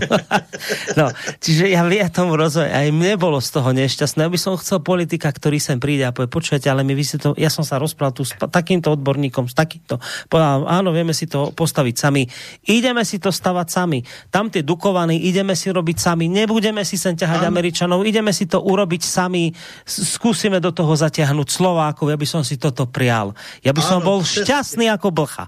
no, 0.99 1.09
čiže 1.41 1.73
ja, 1.73 1.81
ja 1.89 2.09
tomu 2.13 2.37
rozumiem. 2.37 2.69
Aj 2.69 2.89
mne 2.93 3.17
bolo 3.17 3.41
z 3.41 3.49
toho 3.57 3.73
nešťastné. 3.73 4.29
Ja 4.29 4.31
by 4.31 4.41
som 4.41 4.61
chcel 4.61 4.85
politika, 4.85 5.33
ktorý 5.33 5.57
sem 5.57 5.81
príde 5.81 6.05
a 6.05 6.13
povie, 6.13 6.29
počujete, 6.29 6.69
ale 6.69 6.85
my 6.85 6.93
vy 6.93 7.05
si 7.05 7.17
to, 7.17 7.33
ja 7.41 7.49
som 7.49 7.65
sa 7.65 7.81
rozprával 7.81 8.13
tu 8.13 8.29
s 8.29 8.37
takýmto 8.37 8.93
odborníkom, 8.93 9.49
s 9.49 9.57
takýmto. 9.57 9.97
Povedal, 10.29 10.69
áno, 10.69 10.93
vieme 10.93 11.17
si 11.17 11.25
to 11.25 11.51
postaviť 11.57 11.95
sami. 11.97 12.23
Ideme 12.69 13.03
si 13.09 13.17
to 13.17 13.33
stavať 13.33 13.67
sami. 13.73 14.05
Tam 14.29 14.53
tie 14.53 14.61
dukovaní 14.61 15.29
ideme 15.31 15.57
si 15.57 15.73
robiť 15.73 15.97
sami. 15.97 16.29
Nebudeme 16.29 16.85
si 16.85 17.01
sem 17.01 17.17
ťahať 17.17 17.47
áno. 17.47 17.51
Američanov, 17.55 18.05
ideme 18.05 18.35
si 18.35 18.45
to 18.45 18.61
urobiť 18.61 19.03
sami. 19.03 19.51
Skúsime 19.89 20.61
do 20.61 20.75
toho 20.75 20.93
zatiahnuť 20.93 21.49
Slovákov. 21.49 22.11
Ja 22.13 22.19
by 22.19 22.27
som 22.29 22.43
si 22.43 22.61
toto 22.61 22.85
prial. 22.85 23.33
Ja 23.63 23.73
by 23.73 23.83
som 23.83 24.03
bol 24.03 24.21
šťastný 24.27 24.91
ako 24.93 25.15
blcha. 25.15 25.47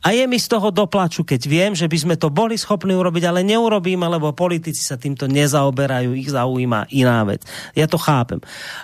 A 0.00 0.14
je 0.14 0.24
mi 0.24 0.40
z 0.40 0.48
toho 0.48 0.72
doplaču, 0.72 1.26
keď 1.26 1.40
viem, 1.44 1.72
že 1.74 1.90
by 1.90 1.98
sme 1.98 2.14
to 2.16 2.32
boli 2.32 2.54
schopní 2.54 2.94
urobiť, 2.94 3.24
ale 3.26 3.35
neurobíme, 3.42 4.06
lebo 4.06 4.36
politici 4.36 4.84
sa 4.84 5.00
týmto 5.00 5.26
nezaoberajú, 5.26 6.12
ich 6.14 6.30
zaujíma 6.30 6.92
iná 6.92 7.24
vec. 7.26 7.42
Ja 7.72 7.90
to 7.90 7.96
chápem. 8.00 8.40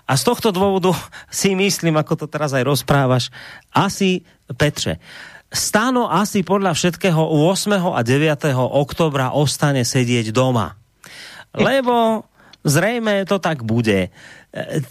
A 0.09 0.17
z 0.17 0.23
tohto 0.27 0.51
dôvodu 0.51 0.93
si 1.33 1.53
myslím, 1.55 2.01
ako 2.01 2.25
to 2.25 2.27
teraz 2.27 2.57
aj 2.57 2.65
rozprávaš, 2.67 3.31
asi, 3.73 4.25
Petře, 4.49 4.99
Stáno 5.53 6.09
asi 6.09 6.41
podľa 6.41 6.73
všetkého 6.73 7.29
8. 7.29 7.77
a 7.93 8.01
9. 8.01 8.57
oktobra 8.57 9.37
ostane 9.37 9.85
sedieť 9.85 10.33
doma. 10.33 10.81
Lebo 11.53 12.25
zrejme 12.65 13.29
to 13.29 13.37
tak 13.37 13.61
bude 13.61 14.09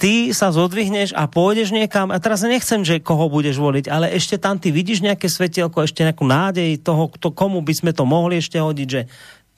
ty 0.01 0.33
sa 0.33 0.49
zodvihneš 0.49 1.13
a 1.13 1.29
pôjdeš 1.29 1.69
niekam, 1.69 2.09
a 2.09 2.17
teraz 2.17 2.41
nechcem, 2.41 2.81
že 2.81 2.97
koho 2.97 3.29
budeš 3.29 3.61
voliť, 3.61 3.85
ale 3.93 4.09
ešte 4.09 4.41
tam 4.41 4.57
ty 4.57 4.73
vidíš 4.73 5.05
nejaké 5.05 5.29
svetielko, 5.29 5.85
ešte 5.85 6.01
nejakú 6.01 6.25
nádej 6.25 6.81
toho, 6.81 7.13
kto, 7.13 7.29
komu 7.29 7.61
by 7.61 7.73
sme 7.77 7.91
to 7.93 8.01
mohli 8.01 8.41
ešte 8.41 8.57
hodiť, 8.57 8.88
že 8.89 9.01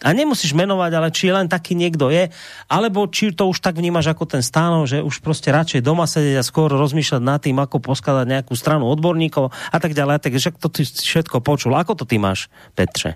a 0.03 0.11
nemusíš 0.11 0.51
menovať, 0.51 0.91
ale 0.93 1.09
či 1.15 1.31
len 1.31 1.47
taký 1.47 1.73
niekto 1.79 2.11
je, 2.11 2.27
alebo 2.67 3.07
či 3.07 3.31
to 3.31 3.47
už 3.47 3.63
tak 3.63 3.79
vnímaš 3.79 4.11
ako 4.11 4.37
ten 4.37 4.43
stánov, 4.43 4.91
že 4.91 5.01
už 5.01 5.23
prostě 5.23 5.55
radšej 5.55 5.81
doma 5.81 6.03
sedieť 6.03 6.37
a 6.39 6.43
skôr 6.43 6.67
rozmýšľať 6.67 7.21
nad 7.23 7.39
tým, 7.39 7.57
ako 7.63 7.79
poskladať 7.79 8.27
nejakú 8.27 8.53
stranu 8.53 8.91
odborníkov 8.91 9.49
a 9.49 9.77
tak 9.79 9.95
ďalej. 9.95 10.19
Takže 10.19 10.59
to 10.59 10.67
ty 10.67 10.83
všetko 10.83 11.39
počul. 11.39 11.73
Ako 11.79 11.95
to 11.95 12.05
ty 12.05 12.19
máš, 12.19 12.51
Petře? 12.75 13.15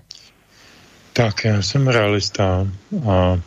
Tak, 1.12 1.44
já 1.44 1.62
jsem 1.62 1.88
realista 1.88 2.66
a 3.08 3.38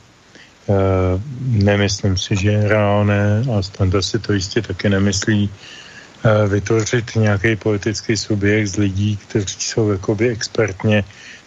Eh, 0.70 1.14
nemyslím 1.42 2.18
si, 2.18 2.38
že 2.38 2.52
je 2.52 2.70
reálné 2.70 3.44
a 3.50 3.62
Standa 3.66 4.02
si 4.02 4.20
to 4.20 4.34
jistě 4.34 4.62
taky 4.62 4.90
nemyslí 4.90 5.50
eh, 5.50 6.48
vytvořit 6.48 7.16
nějaký 7.16 7.56
politický 7.56 8.18
subjekt 8.18 8.68
z 8.68 8.78
lidí, 8.78 9.18
kteří 9.18 9.56
jsou 9.60 9.90
jakoby 9.90 10.30
expertně 10.30 11.04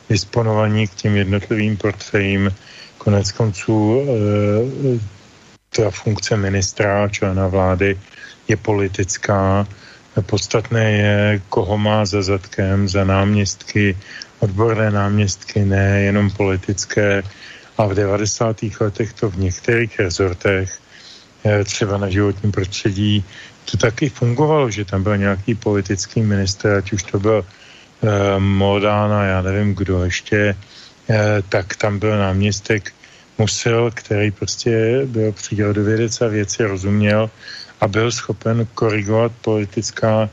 disponovaní 0.08 0.88
k 0.88 0.94
těm 0.94 1.16
jednotlivým 1.16 1.76
portfejím. 1.76 2.54
Konec 2.98 3.32
konců 3.32 4.02
eh, 4.02 5.14
ta 5.76 5.90
funkce 5.90 6.36
ministra, 6.36 7.08
člena 7.08 7.48
vlády 7.48 7.98
je 8.48 8.56
politická. 8.56 9.66
Podstatné 10.26 10.92
je, 10.92 11.42
koho 11.48 11.78
má 11.78 12.06
za 12.06 12.22
zadkem, 12.22 12.88
za 12.88 13.04
náměstky, 13.04 13.98
odborné 14.38 14.90
náměstky, 14.90 15.64
ne 15.64 16.00
jenom 16.00 16.30
politické 16.30 17.22
a 17.78 17.86
v 17.86 17.94
90. 17.94 18.56
letech 18.80 19.12
to 19.12 19.30
v 19.30 19.38
některých 19.38 19.98
rezortech, 19.98 20.78
eh, 21.44 21.64
třeba 21.64 21.98
na 21.98 22.08
životním 22.08 22.52
prostředí, 22.52 23.24
to 23.70 23.76
taky 23.76 24.08
fungovalo, 24.08 24.70
že 24.70 24.84
tam 24.84 25.02
byl 25.02 25.16
nějaký 25.16 25.54
politický 25.54 26.22
minister, 26.22 26.78
ať 26.78 26.92
už 26.92 27.02
to 27.02 27.18
byl 27.18 27.44
eh, 28.04 28.38
Modána, 28.38 29.24
já 29.24 29.42
nevím 29.42 29.74
kdo 29.74 30.04
ještě, 30.04 30.56
eh, 31.10 31.42
tak 31.48 31.76
tam 31.76 31.98
byl 31.98 32.18
náměstek 32.18 32.92
Musil, 33.38 33.90
který 33.94 34.30
prostě 34.30 35.02
byl 35.06 35.32
přírodovědec 35.32 36.20
a 36.20 36.28
věci 36.28 36.64
rozuměl 36.64 37.30
a 37.80 37.88
byl 37.88 38.12
schopen 38.12 38.66
korigovat 38.74 39.32
politická 39.40 40.30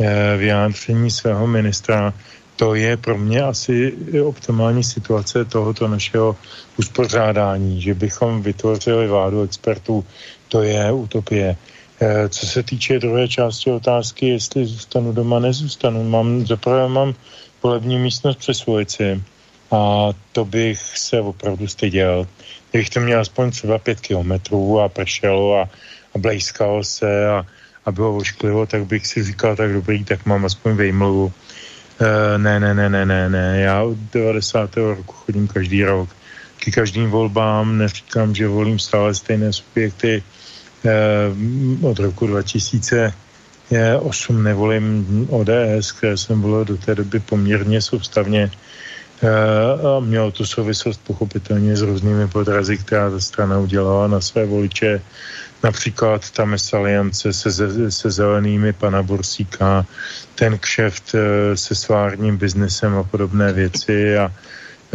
eh, 0.00 0.36
vyjádření 0.36 1.10
svého 1.10 1.46
ministra. 1.46 2.12
To 2.56 2.74
je 2.74 2.96
pro 2.96 3.18
mě 3.18 3.42
asi 3.42 3.92
optimální 4.24 4.84
situace 4.84 5.44
tohoto 5.44 5.88
našeho 5.88 6.36
uspořádání, 6.76 7.80
že 7.80 7.94
bychom 7.94 8.42
vytvořili 8.42 9.08
vládu 9.08 9.42
expertů, 9.42 10.04
to 10.48 10.62
je 10.62 10.92
utopie. 10.92 11.56
Eh, 12.02 12.28
co 12.28 12.46
se 12.46 12.62
týče 12.62 12.98
druhé 12.98 13.28
části 13.28 13.70
otázky, 13.70 14.28
jestli 14.28 14.66
zůstanu 14.66 15.12
doma, 15.12 15.38
nezůstanu. 15.38 16.04
Mám, 16.04 16.46
zaprvé 16.46 16.88
mám 16.88 17.14
volební 17.62 17.98
místnost 17.98 18.36
přes 18.36 18.68
ulici 18.68 19.22
a 19.70 20.08
to 20.32 20.44
bych 20.44 20.80
se 20.80 21.20
opravdu 21.20 21.68
styděl. 21.68 22.26
Kdybych 22.70 22.90
to 22.90 23.00
měl 23.00 23.20
aspoň 23.20 23.50
třeba 23.50 23.78
pět 23.78 24.00
kilometrů 24.00 24.80
a 24.80 24.88
pršelo 24.88 25.60
a, 25.60 25.68
a 26.14 26.18
blejskalo 26.18 26.84
se 26.84 27.28
a, 27.28 27.46
a 27.84 27.92
bylo 27.92 28.16
ošklivo, 28.16 28.66
tak 28.66 28.86
bych 28.86 29.06
si 29.06 29.24
říkal, 29.24 29.56
tak 29.56 29.72
dobrý, 29.72 30.04
tak 30.04 30.26
mám 30.26 30.44
aspoň 30.44 30.72
vejmluvu. 30.72 31.24
Uh, 31.24 31.32
ne, 32.36 32.60
ne, 32.60 32.74
ne, 32.74 32.88
ne, 32.88 33.06
ne, 33.06 33.28
ne. 33.28 33.60
Já 33.60 33.82
od 33.82 33.98
90. 34.12 34.76
roku 34.76 35.12
chodím 35.12 35.48
každý 35.48 35.84
rok. 35.84 36.08
K 36.56 36.74
každým 36.74 37.10
volbám 37.10 37.78
neříkám, 37.78 38.34
že 38.34 38.48
volím 38.48 38.78
stále 38.78 39.14
stejné 39.14 39.52
subjekty. 39.52 40.22
Uh, 40.84 40.90
od 41.84 41.98
roku 41.98 42.26
2008 42.26 44.42
nevolím 44.42 45.06
ODS, 45.30 45.92
které 45.92 46.16
jsem 46.16 46.42
volil 46.42 46.64
do 46.64 46.76
té 46.76 46.94
doby 46.94 47.20
poměrně 47.20 47.82
soustavně. 47.82 48.50
Uh, 49.22 49.28
a 49.96 50.00
mělo 50.00 50.30
to 50.30 50.46
souvislost 50.46 51.00
pochopitelně 51.04 51.76
s 51.76 51.82
různými 51.82 52.28
podrazy, 52.28 52.76
která 52.76 53.10
ta 53.10 53.20
strana 53.20 53.58
udělala 53.58 54.08
na 54.08 54.20
své 54.20 54.46
voliče. 54.46 55.00
Například 55.62 56.30
ta 56.30 56.44
mesaliance 56.44 57.32
se, 57.32 57.50
se 57.92 58.10
zelenými 58.10 58.72
pana 58.72 59.02
Borsíka, 59.02 59.86
ten 60.34 60.58
kšeft 60.58 61.14
eh, 61.14 61.56
se 61.56 61.74
svárním 61.74 62.36
biznesem 62.36 62.96
a 62.96 63.02
podobné 63.02 63.52
věci 63.52 64.18
a 64.18 64.32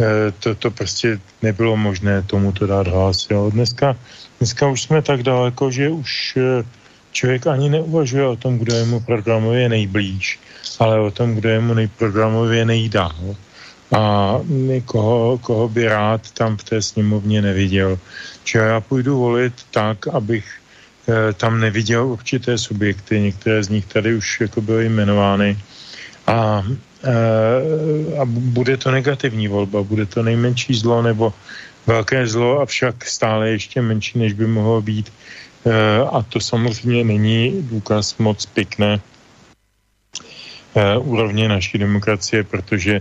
eh, 0.00 0.32
to, 0.40 0.54
to 0.54 0.70
prostě 0.70 1.20
nebylo 1.42 1.76
možné 1.76 2.22
tomuto 2.22 2.66
dát 2.66 2.86
hlas. 2.86 3.26
Jo. 3.30 3.50
Dneska, 3.50 3.96
dneska 4.38 4.68
už 4.68 4.82
jsme 4.82 5.02
tak 5.02 5.22
daleko, 5.22 5.70
že 5.70 5.90
už 5.90 6.36
eh, 6.36 6.64
člověk 7.12 7.46
ani 7.46 7.68
neuvažuje 7.70 8.26
o 8.26 8.36
tom, 8.36 8.58
kdo 8.58 8.74
je 8.74 8.84
mu 8.84 9.00
programově 9.00 9.68
nejblíž, 9.68 10.38
ale 10.78 11.00
o 11.00 11.10
tom, 11.10 11.34
kdo 11.34 11.48
je 11.48 11.60
mu 11.60 11.74
nejprogramově 11.74 12.64
nejdál. 12.64 13.36
A 13.94 14.34
koho, 14.84 15.38
koho 15.38 15.68
by 15.68 15.88
rád 15.88 16.30
tam 16.30 16.56
v 16.56 16.64
té 16.64 16.82
sněmovně 16.82 17.42
neviděl. 17.42 17.98
Čiže 18.44 18.58
já 18.58 18.80
půjdu 18.80 19.18
volit 19.18 19.54
tak, 19.70 20.08
abych 20.08 20.44
eh, 21.08 21.32
tam 21.32 21.60
neviděl 21.60 22.06
určité 22.06 22.58
subjekty, 22.58 23.20
některé 23.20 23.64
z 23.64 23.68
nich 23.68 23.86
tady 23.86 24.14
už 24.14 24.40
jako 24.40 24.60
byly 24.60 24.86
jmenovány. 24.86 25.58
A, 26.26 26.66
eh, 27.04 28.18
a 28.18 28.24
bude 28.26 28.76
to 28.76 28.90
negativní 28.90 29.48
volba, 29.48 29.82
bude 29.82 30.06
to 30.06 30.22
nejmenší 30.22 30.74
zlo 30.74 31.02
nebo 31.02 31.32
velké 31.86 32.26
zlo, 32.26 32.60
avšak 32.60 33.04
stále 33.04 33.50
ještě 33.50 33.82
menší, 33.82 34.18
než 34.18 34.32
by 34.32 34.46
mohlo 34.46 34.82
být. 34.82 35.12
Eh, 35.66 36.00
a 36.12 36.22
to 36.22 36.40
samozřejmě 36.40 37.04
není 37.04 37.62
důkaz 37.62 38.18
moc 38.18 38.46
pěkné 38.46 39.00
úrovně 41.00 41.48
naší 41.48 41.78
demokracie, 41.78 42.44
protože 42.44 43.00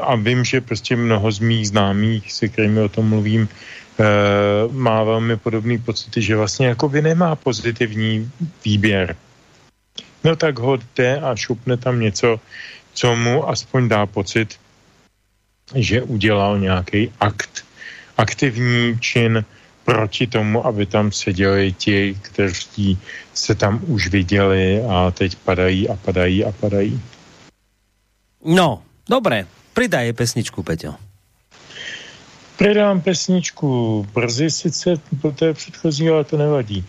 a 0.00 0.14
vím, 0.14 0.44
že 0.44 0.60
prostě 0.60 0.96
mnoho 0.96 1.32
z 1.32 1.38
mých 1.38 1.68
známých, 1.68 2.32
se 2.32 2.48
kterými 2.48 2.80
o 2.80 2.88
tom 2.88 3.08
mluvím, 3.08 3.48
Eh, 3.96 4.68
má 4.72 5.04
velmi 5.04 5.36
podobný 5.36 5.78
pocity, 5.78 6.22
že 6.22 6.36
vlastně 6.36 6.66
jako 6.66 6.88
by 6.88 7.02
nemá 7.02 7.36
pozitivní 7.36 8.30
výběr. 8.64 9.16
No 10.24 10.36
tak 10.36 10.58
ho 10.58 10.76
jde 10.76 11.20
a 11.20 11.36
šupne 11.36 11.76
tam 11.76 12.00
něco, 12.00 12.40
co 12.92 13.16
mu 13.16 13.48
aspoň 13.48 13.88
dá 13.88 14.06
pocit, 14.06 14.60
že 15.74 16.02
udělal 16.02 16.58
nějaký 16.58 17.12
akt, 17.20 17.65
aktivní 18.16 18.98
čin 19.00 19.44
proti 19.84 20.26
tomu, 20.26 20.66
aby 20.66 20.86
tam 20.86 21.12
seděli 21.12 21.72
ti, 21.72 22.18
kteří 22.22 22.98
se 23.34 23.54
tam 23.54 23.80
už 23.86 24.08
viděli 24.08 24.82
a 24.82 25.10
teď 25.10 25.36
padají 25.36 25.88
a 25.88 25.96
padají 25.96 26.44
a 26.44 26.52
padají. 26.52 27.00
No, 28.44 28.82
dobré, 29.08 29.46
pridaj 29.74 30.12
pesničku, 30.12 30.62
Peťo. 30.62 30.94
Pridám 32.56 33.00
pesničku 33.00 33.68
brzy 34.14 34.50
sice 34.50 34.96
po 35.20 35.30
té 35.30 35.54
předchozí, 35.54 36.08
ale 36.08 36.24
to 36.24 36.36
nevadí. 36.36 36.84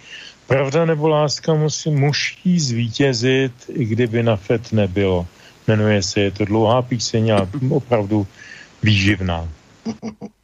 Pravda 0.48 0.86
nebo 0.86 1.08
láska 1.08 1.54
musí, 1.54 1.92
musí 1.92 2.60
zvítězit, 2.60 3.54
i 3.70 3.86
kdyby 3.86 4.24
na 4.24 4.36
FED 4.36 4.72
nebylo. 4.72 5.28
Jmenuje 5.68 6.04
se, 6.04 6.20
je 6.20 6.32
to 6.32 6.46
dlouhá 6.46 6.82
píseň 6.82 7.30
a 7.30 7.50
opravdu 7.70 8.28
výživná. 8.84 9.50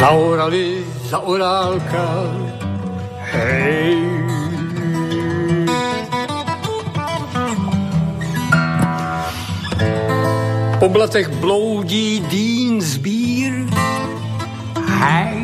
Zaorali 0.00 0.84
za 1.08 1.18
orálka, 1.24 2.08
hej. 3.32 3.96
Po 10.80 10.88
blatech 10.88 11.28
bloudí 11.40 12.20
dýn 12.28 12.80
zbír, 12.80 13.52
hej. 15.00 15.36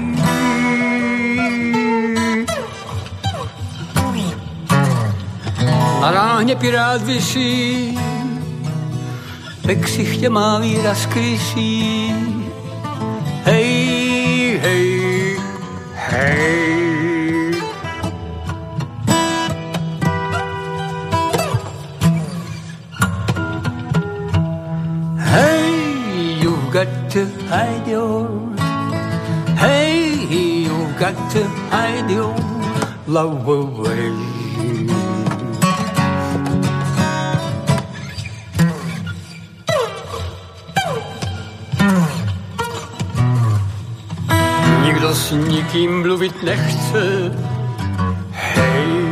Na 6.01 6.11
ráhně 6.11 6.57
pirát 6.57 7.03
visí, 7.03 7.99
ve 9.65 9.75
ksichtě 9.75 10.29
má 10.29 10.59
výraz 10.59 11.07
krysí. 11.07 12.42
Hey, 16.13 17.57
you've 26.43 26.71
got 26.71 27.11
to 27.13 27.25
hide 27.49 27.89
your 27.89 28.29
Hey, 29.57 30.13
you've 30.29 30.99
got 30.99 31.17
to 31.33 31.45
hide 31.73 32.11
your 32.11 32.37
love 33.07 33.49
away. 33.49 34.32
Nikým 45.33 46.01
mluvit 46.01 46.43
nechce. 46.43 47.33
Hej. 48.31 49.03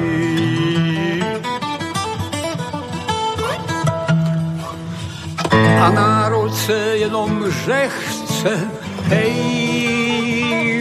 A 5.81 5.91
národ 5.91 6.55
se 6.55 6.97
jenom 6.97 7.45
že 7.51 7.89
chce. 7.89 8.71
Hej. 9.03 10.81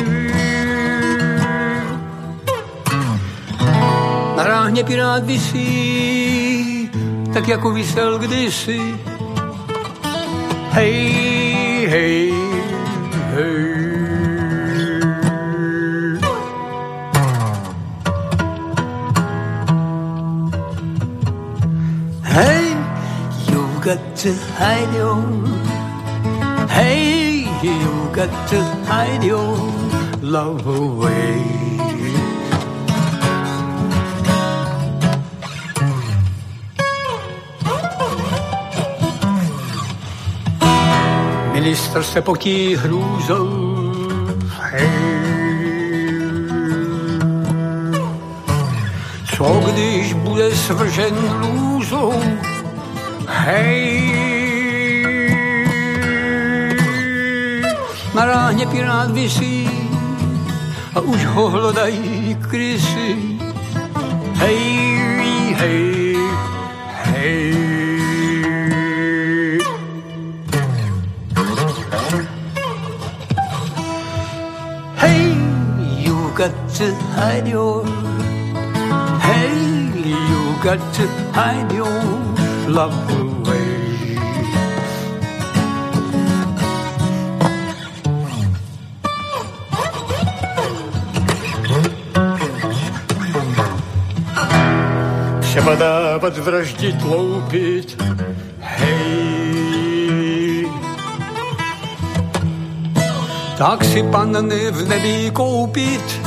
Na 4.38 4.44
ráhně 4.44 4.84
pirát 4.84 5.26
visí, 5.26 6.90
tak 7.34 7.48
jako 7.48 7.72
vysel 7.72 8.20
kdysi. 8.20 8.80
Hej, 10.72 11.88
hej. 11.90 12.29
같은 24.20 24.36
하이디오 24.58 25.24
Hey 26.70 27.46
to 28.50 28.62
hide 28.86 29.24
your 29.24 29.56
Love 30.22 30.68
away. 30.68 31.40
Ministar 41.54 42.04
se 42.04 42.22
poký 42.22 42.76
hrůzou 42.76 43.50
Hej. 44.60 44.90
Co 49.38 49.64
když 49.72 50.14
bude 50.14 50.52
svržen 50.52 51.16
lůzou? 51.42 52.14
Hej. 53.50 54.14
Na 58.16 58.26
ráhně 58.26 58.66
pirát 58.66 59.12
visí 59.12 59.70
a 60.96 61.00
už 61.00 61.26
ho 61.26 61.50
hlodají 61.50 62.38
krysy. 62.50 63.16
Hej, 64.34 64.58
hej, 65.58 66.16
hej. 67.04 67.56
Hey, 74.96 75.36
you 75.98 76.32
got 76.38 76.54
to 76.78 76.86
hide 77.16 77.48
your. 77.48 77.86
Hey, 79.20 79.50
you 79.96 80.56
got 80.64 80.80
to 80.94 81.08
hide 81.34 81.72
your 81.76 81.90
love 82.68 83.29
dávat, 96.70 96.80
vraždit, 96.80 97.04
loupit, 97.04 98.04
hej. 98.60 100.00
Tak 103.58 103.84
si 103.84 104.04
panny 104.04 104.72
v 104.72 104.88
nebi 104.88 105.32
koupit, 105.34 106.22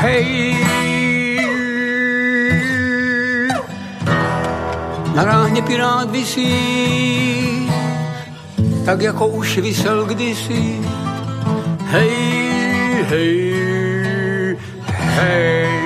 hej. 0.00 0.56
Na 5.14 5.24
ráhně 5.24 5.62
pirát 5.62 6.10
visí, 6.10 7.68
tak 8.84 9.02
jako 9.02 9.26
už 9.26 9.58
vysel 9.58 10.04
kdysi. 10.04 10.80
Hej, 11.92 12.10
hej, 13.08 13.54
hej. 14.88 15.81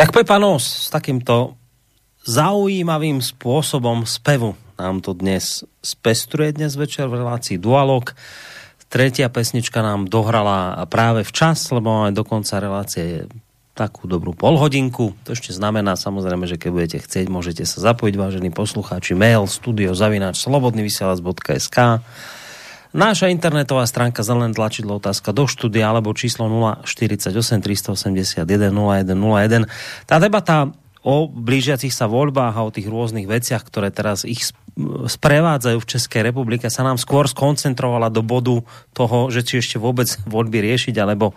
Tak 0.00 0.16
Pepano 0.16 0.56
s 0.56 0.88
takýmto 0.88 1.60
zaujímavým 2.24 3.20
spôsobom 3.20 4.08
spevu 4.08 4.56
nám 4.80 5.04
to 5.04 5.12
dnes 5.12 5.60
spestruje 5.84 6.56
dnes 6.56 6.72
večer 6.72 7.04
v 7.04 7.20
relácii 7.20 7.60
Dualog. 7.60 8.16
Tretia 8.88 9.28
pesnička 9.28 9.84
nám 9.84 10.08
dohrala 10.08 10.88
práve 10.88 11.20
včas, 11.20 11.68
lebo 11.68 11.92
máme 11.92 12.16
do 12.16 12.24
konca 12.24 12.64
relácie 12.64 13.28
takú 13.76 14.08
dobrú 14.08 14.32
polhodinku. 14.32 15.12
To 15.28 15.36
ešte 15.36 15.52
znamená 15.52 16.00
samozrejme, 16.00 16.48
že 16.48 16.56
keď 16.56 16.70
budete 16.72 16.98
chcieť, 17.04 17.28
môžete 17.28 17.68
sa 17.68 17.92
zapojiť, 17.92 18.16
vážení 18.16 18.48
poslucháči, 18.48 19.12
mail 19.12 19.44
studio 19.52 19.92
zavináč 19.92 20.40
slobodnyvysielac.sk 20.40 22.00
Náša 22.90 23.30
internetová 23.30 23.86
stránka 23.86 24.26
zelené 24.26 24.50
tlačidlo 24.50 24.98
otázka 24.98 25.30
do 25.30 25.46
štúdia 25.46 25.94
alebo 25.94 26.10
číslo 26.10 26.50
048 26.82 27.30
381 27.62 28.42
0101. 28.42 29.70
Tá 30.10 30.18
debata 30.18 30.74
o 31.00 31.30
blížiacich 31.30 31.94
sa 31.94 32.10
voľbách 32.10 32.54
a 32.58 32.66
o 32.66 32.74
tých 32.74 32.90
rôznych 32.90 33.30
veciach, 33.30 33.62
ktoré 33.62 33.94
teraz 33.94 34.26
ich 34.26 34.52
sprevádzajú 35.06 35.78
v 35.80 35.90
Českej 35.90 36.22
republike, 36.26 36.66
sa 36.66 36.82
nám 36.82 36.98
skôr 36.98 37.30
skoncentrovala 37.30 38.12
do 38.12 38.26
bodu 38.26 38.60
toho, 38.92 39.30
že 39.30 39.46
či 39.46 39.62
ešte 39.62 39.76
vôbec 39.78 40.10
voľby 40.28 40.58
riešiť 40.60 40.94
alebo 40.98 41.32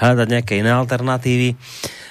hľadať 0.00 0.28
nejaké 0.28 0.52
iné 0.60 0.72
alternatívy. 0.72 1.54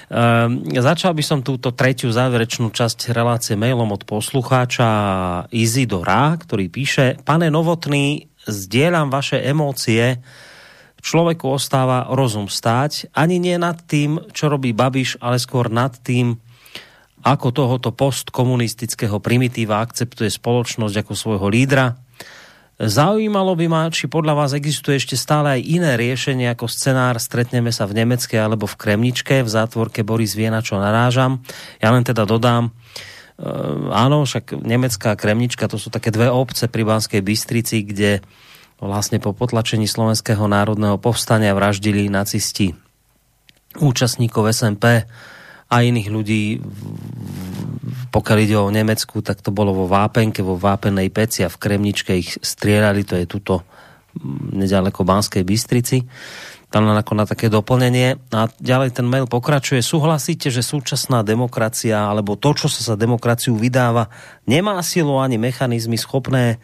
Um, 0.04 0.68
začal 0.68 1.16
by 1.16 1.24
som 1.24 1.40
túto 1.40 1.72
tretiu 1.72 2.12
záverečnú 2.12 2.68
časť 2.70 3.10
relácie 3.16 3.56
mailom 3.56 3.88
od 3.88 4.04
poslucháča 4.04 4.88
Izidora, 5.48 6.36
ktorý 6.36 6.68
píše 6.68 7.16
Pane 7.24 7.48
Novotný, 7.48 8.28
zdieľam 8.48 9.12
vaše 9.12 9.40
emócie, 9.40 10.20
človeku 11.04 11.44
ostáva 11.52 12.08
rozum 12.08 12.48
stáť, 12.48 13.12
ani 13.12 13.36
nie 13.36 13.60
nad 13.60 13.76
tým, 13.84 14.20
čo 14.32 14.48
robí 14.48 14.72
Babiš, 14.72 15.20
ale 15.20 15.36
skôr 15.36 15.68
nad 15.68 15.92
tým, 16.00 16.40
ako 17.24 17.52
tohoto 17.52 17.92
postkomunistického 17.92 19.20
primitíva 19.20 19.80
akceptuje 19.80 20.28
spoločnosť 20.28 20.96
ako 21.04 21.12
svojho 21.16 21.48
lídra. 21.48 21.96
Zaujímalo 22.74 23.54
by 23.54 23.66
ma, 23.70 23.82
či 23.86 24.10
podľa 24.10 24.34
vás 24.34 24.50
existuje 24.52 24.98
ešte 24.98 25.14
stále 25.14 25.56
aj 25.56 25.62
iné 25.62 25.94
riešenie 25.94 26.50
ako 26.50 26.66
scenár 26.66 27.22
stretneme 27.22 27.70
sa 27.70 27.86
v 27.86 28.02
Nemeckej 28.02 28.40
alebo 28.40 28.66
v 28.66 28.76
Kremničke, 28.76 29.46
v 29.46 29.48
zátvorke 29.48 30.02
Boris 30.02 30.34
vie, 30.34 30.50
na 30.50 30.58
čo 30.58 30.76
narážam. 30.76 31.38
Ja 31.78 31.94
len 31.94 32.02
teda 32.02 32.26
dodám, 32.26 32.74
áno, 33.90 34.22
však 34.22 34.62
Nemecká 34.62 35.18
Kremnička, 35.18 35.66
to 35.66 35.78
sú 35.80 35.90
také 35.90 36.14
dve 36.14 36.30
obce 36.30 36.70
pri 36.70 36.86
Banskej 36.86 37.22
Bystrici, 37.22 37.82
kde 37.82 38.22
vlastne 38.78 39.18
po 39.18 39.34
potlačení 39.34 39.86
Slovenského 39.90 40.46
národného 40.46 40.98
povstania 40.98 41.54
vraždili 41.56 42.06
nacisti 42.10 42.74
účastníkov 43.78 44.54
SMP 44.54 45.02
a 45.66 45.76
iných 45.82 46.08
ľudí, 46.12 46.62
pokiaľ 48.14 48.38
ide 48.38 48.56
o 48.60 48.70
Nemecku, 48.70 49.18
tak 49.24 49.42
to 49.42 49.50
bolo 49.50 49.74
vo 49.74 49.86
Vápenke, 49.90 50.44
vo 50.44 50.54
Vápenej 50.54 51.10
peci 51.10 51.42
a 51.42 51.50
v 51.50 51.58
Kremničke 51.58 52.14
ich 52.14 52.38
strieľali, 52.38 53.02
to 53.02 53.18
je 53.18 53.26
tuto 53.26 53.66
nedaleko 54.54 55.02
Banskej 55.02 55.42
Bystrici. 55.42 55.98
Tam 56.74 56.90
len 56.90 56.98
ako 56.98 57.14
na 57.14 57.22
také 57.22 57.46
doplnenie. 57.46 58.18
A 58.34 58.50
ďalej 58.58 58.98
ten 58.98 59.06
mail 59.06 59.30
pokračuje. 59.30 59.78
Súhlasíte, 59.78 60.50
že 60.50 60.58
súčasná 60.58 61.22
demokracia, 61.22 62.10
alebo 62.10 62.34
to, 62.34 62.50
čo 62.58 62.66
sa 62.66 62.82
za 62.82 62.96
demokraciu 62.98 63.54
vydáva, 63.54 64.10
nemá 64.50 64.82
silu 64.82 65.22
ani 65.22 65.38
mechanizmy 65.38 65.94
schopné 65.94 66.58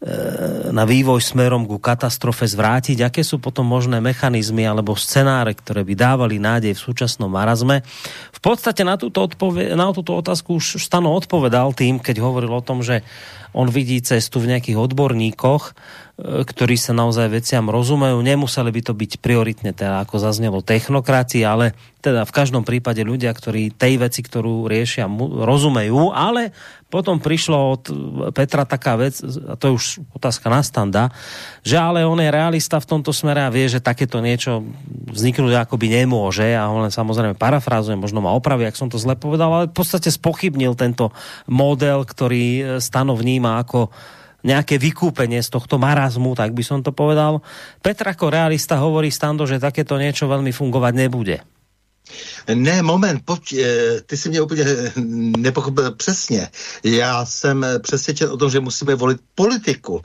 E, 0.00 0.72
na 0.72 0.88
vývoj 0.88 1.20
smerom 1.20 1.68
ku 1.68 1.76
katastrofe 1.76 2.48
zvrátiť, 2.48 3.04
aké 3.04 3.20
sú 3.20 3.36
potom 3.36 3.68
možné 3.68 4.00
mechanizmy 4.00 4.64
alebo 4.64 4.96
scenáre, 4.96 5.52
ktoré 5.52 5.84
by 5.84 5.92
dávali 5.92 6.40
nádej 6.40 6.72
v 6.72 6.84
súčasnom 6.88 7.28
marazme. 7.28 7.84
V 8.32 8.40
podstate 8.40 8.80
na 8.80 8.96
túto, 8.96 9.28
odpoved- 9.28 9.76
na 9.76 9.92
túto 9.92 10.16
otázku 10.16 10.56
už 10.56 10.80
Stano 10.80 11.12
odpovedal 11.12 11.76
tým, 11.76 12.00
keď 12.00 12.16
hovoril 12.16 12.48
o 12.48 12.64
tom, 12.64 12.80
že 12.80 13.04
on 13.56 13.68
vidí 13.68 13.98
cestu 14.00 14.38
v 14.38 14.56
nejakých 14.56 14.78
odborníkoch, 14.78 15.76
E, 16.20 16.44
ktorí 16.44 16.76
sa 16.76 16.92
naozaj 16.92 17.32
veciam 17.32 17.64
rozumejú. 17.72 18.20
Nemuseli 18.20 18.68
by 18.68 18.80
to 18.84 18.92
byť 18.92 19.12
prioritne, 19.24 19.72
teda 19.72 20.04
ako 20.04 20.20
zaznelo, 20.20 20.60
technokrati, 20.60 21.40
ale 21.40 21.72
teda 22.00 22.24
v 22.24 22.32
každom 22.32 22.64
prípade 22.64 23.00
ľudia, 23.04 23.32
ktorí 23.32 23.72
tej 23.76 24.00
veci, 24.00 24.20
ktorú 24.24 24.68
riešia, 24.68 25.08
rozumejú, 25.20 26.12
ale 26.12 26.52
potom 26.88 27.20
prišlo 27.22 27.56
od 27.76 27.82
Petra 28.32 28.64
taká 28.64 28.96
vec, 28.96 29.20
a 29.22 29.54
to 29.54 29.70
je 29.70 29.76
už 29.76 29.84
otázka 30.16 30.48
na 30.50 30.64
standa, 30.64 31.02
že 31.62 31.78
ale 31.78 32.02
on 32.02 32.18
je 32.18 32.32
realista 32.32 32.80
v 32.82 32.88
tomto 32.88 33.14
smere 33.14 33.46
a 33.46 33.52
vie, 33.52 33.68
že 33.68 33.84
takéto 33.84 34.18
niečo 34.18 34.64
vzniknúť 35.12 35.68
akoby 35.68 35.86
nemôže. 36.02 36.50
A 36.50 36.66
on 36.66 36.88
len 36.88 36.92
samozrejme 36.92 37.38
parafrázuje, 37.38 38.00
možno 38.00 38.24
ma 38.24 38.34
opraví, 38.34 38.66
ak 38.66 38.80
som 38.80 38.90
to 38.90 38.98
zle 38.98 39.14
povedal, 39.14 39.52
ale 39.54 39.64
v 39.70 39.76
podstate 39.76 40.10
spochybnil 40.10 40.74
tento 40.74 41.14
model, 41.46 42.02
ktorý 42.02 42.80
stanov 42.82 43.22
vníma 43.40 43.64
ako 43.64 43.88
nejaké 44.44 44.76
vykúpenie 44.76 45.40
z 45.40 45.48
tohto 45.48 45.80
marazmu, 45.80 46.36
tak 46.36 46.52
by 46.52 46.60
som 46.60 46.84
to 46.84 46.92
povedal. 46.92 47.40
Petr 47.80 48.12
ako 48.12 48.28
realista 48.28 48.76
hovorí 48.76 49.08
Stando, 49.08 49.48
že 49.48 49.56
takéto 49.56 49.96
niečo 49.96 50.28
veľmi 50.28 50.52
fungovať 50.52 50.92
nebude. 50.92 51.40
Ne, 52.54 52.82
moment, 52.82 53.22
pojď, 53.24 53.52
eh, 53.52 54.00
ty 54.06 54.16
si 54.16 54.28
mě 54.28 54.40
úplně 54.40 54.64
nepochopil 55.38 55.90
přesně. 55.90 56.48
Já 56.84 57.24
jsem 57.26 57.66
přesvědčen 57.82 58.30
o 58.30 58.36
tom, 58.36 58.50
že 58.50 58.60
musíme 58.60 58.94
volit 58.94 59.20
politiku. 59.34 60.02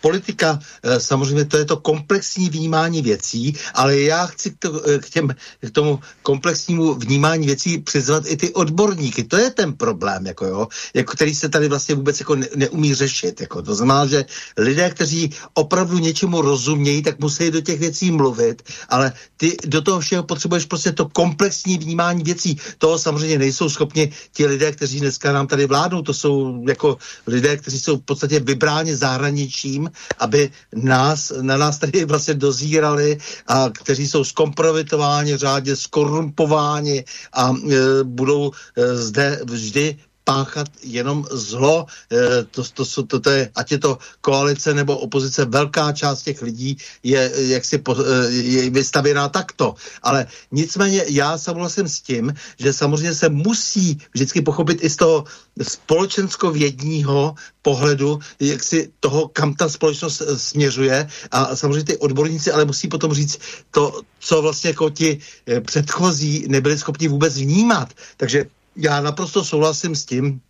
Politika, 0.00 0.58
eh, 0.82 1.00
samozřejmě 1.00 1.44
to 1.44 1.56
je 1.56 1.64
to 1.64 1.76
komplexní 1.76 2.48
vnímání 2.48 3.02
věcí, 3.02 3.56
ale 3.74 4.00
já 4.00 4.26
chci 4.26 4.50
k, 4.50 4.56
to, 4.58 4.88
eh, 4.88 4.98
k, 4.98 5.10
těm, 5.10 5.28
k 5.66 5.70
tomu 5.70 6.00
komplexnímu 6.22 6.94
vnímání 6.94 7.46
věcí 7.46 7.78
přizvat 7.78 8.22
i 8.26 8.36
ty 8.36 8.54
odborníky. 8.54 9.24
To 9.24 9.36
je 9.36 9.50
ten 9.50 9.72
problém, 9.72 10.26
jako 10.26 10.46
jo, 10.46 10.68
jako 10.94 11.12
který 11.12 11.34
se 11.34 11.48
tady 11.48 11.68
vlastně 11.68 11.94
vůbec 11.94 12.20
jako 12.20 12.36
ne, 12.36 12.46
neumí 12.56 12.94
řešit. 12.94 13.40
Jako. 13.40 13.62
To 13.62 13.74
znamená, 13.74 14.06
že 14.06 14.24
lidé, 14.56 14.90
kteří 14.90 15.30
opravdu 15.54 15.98
něčemu 15.98 16.40
rozumějí, 16.40 17.02
tak 17.02 17.18
musí 17.18 17.50
do 17.50 17.60
těch 17.60 17.80
věcí 17.80 18.10
mluvit, 18.10 18.62
ale 18.88 19.12
ty 19.36 19.56
do 19.66 19.82
toho 19.82 20.00
všeho 20.00 20.22
potřebuješ 20.22 20.64
prostě 20.64 20.92
to 20.92 21.08
komplexní 21.08 21.39
komplexní 21.40 21.78
vnímání 21.78 22.22
věcí. 22.22 22.56
To 22.78 22.98
samozřejmě 22.98 23.38
nejsou 23.38 23.68
schopni 23.68 24.12
ti 24.32 24.46
lidé, 24.46 24.72
kteří 24.72 25.00
dneska 25.00 25.32
nám 25.32 25.46
tady 25.46 25.66
vládnou. 25.66 26.02
To 26.02 26.14
jsou 26.14 26.64
jako 26.68 26.96
lidé, 27.26 27.56
kteří 27.56 27.80
jsou 27.80 27.96
v 27.96 28.04
podstatě 28.04 28.40
vybráni 28.40 28.96
zahraničím, 28.96 29.90
aby 30.18 30.50
nás, 30.76 31.32
na 31.40 31.56
nás 31.56 31.78
tady 31.78 32.04
vlastně 32.12 32.34
dozírali 32.34 33.18
a 33.48 33.70
kteří 33.72 34.08
jsou 34.08 34.24
skompromitováni, 34.24 35.36
řádně 35.36 35.76
skorumpováni 35.76 37.04
a 37.32 37.56
e, 37.56 38.04
budou 38.04 38.52
e, 38.76 38.96
zde 38.96 39.40
vždy 39.44 39.96
páchat 40.30 40.70
jenom 40.86 41.26
zlo. 41.30 41.90
E, 42.06 42.46
to, 42.46 42.62
to, 42.62 42.84
to, 42.86 43.02
to, 43.02 43.16
to 43.20 43.30
je, 43.30 43.50
ať 43.50 43.66
je 43.72 43.78
to 43.78 43.98
koalice 44.22 44.70
nebo 44.74 44.94
opozice, 44.98 45.44
velká 45.44 45.90
část 45.92 46.22
těch 46.22 46.42
lidí 46.42 46.78
je 47.02 47.18
jaksi 47.58 47.82
e, 47.82 48.30
je 48.30 48.70
vystavěná 48.70 49.26
takto. 49.28 49.74
Ale 50.02 50.30
nicméně 50.54 51.04
já 51.10 51.34
souhlasím 51.38 51.88
s 51.90 52.00
tím, 52.00 52.30
že 52.62 52.70
samozřejmě 52.72 53.14
se 53.14 53.28
musí 53.28 53.98
vždycky 54.14 54.38
pochopit 54.42 54.78
i 54.86 54.90
z 54.90 54.96
toho 54.96 55.24
společensko-vědního 55.58 57.34
pohledu, 57.62 58.18
jak 58.40 58.62
si 58.62 58.94
toho, 59.00 59.28
kam 59.34 59.58
ta 59.58 59.66
společnost 59.66 60.22
e, 60.22 60.38
směřuje 60.38 61.10
a 61.34 61.56
samozřejmě 61.58 61.84
ty 61.84 61.96
odborníci 61.98 62.52
ale 62.54 62.64
musí 62.64 62.86
potom 62.86 63.10
říct 63.10 63.66
to, 63.74 64.06
co 64.20 64.42
vlastně 64.42 64.70
jako 64.70 64.90
ti 64.90 65.18
předchozí 65.66 66.46
nebyli 66.48 66.78
schopni 66.78 67.08
vůbec 67.08 67.34
vnímat. 67.34 67.88
Takže 68.16 68.59
já 68.76 69.00
naprosto 69.00 69.44
souhlasím 69.44 69.96
s 69.96 70.04
tím, 70.04 70.40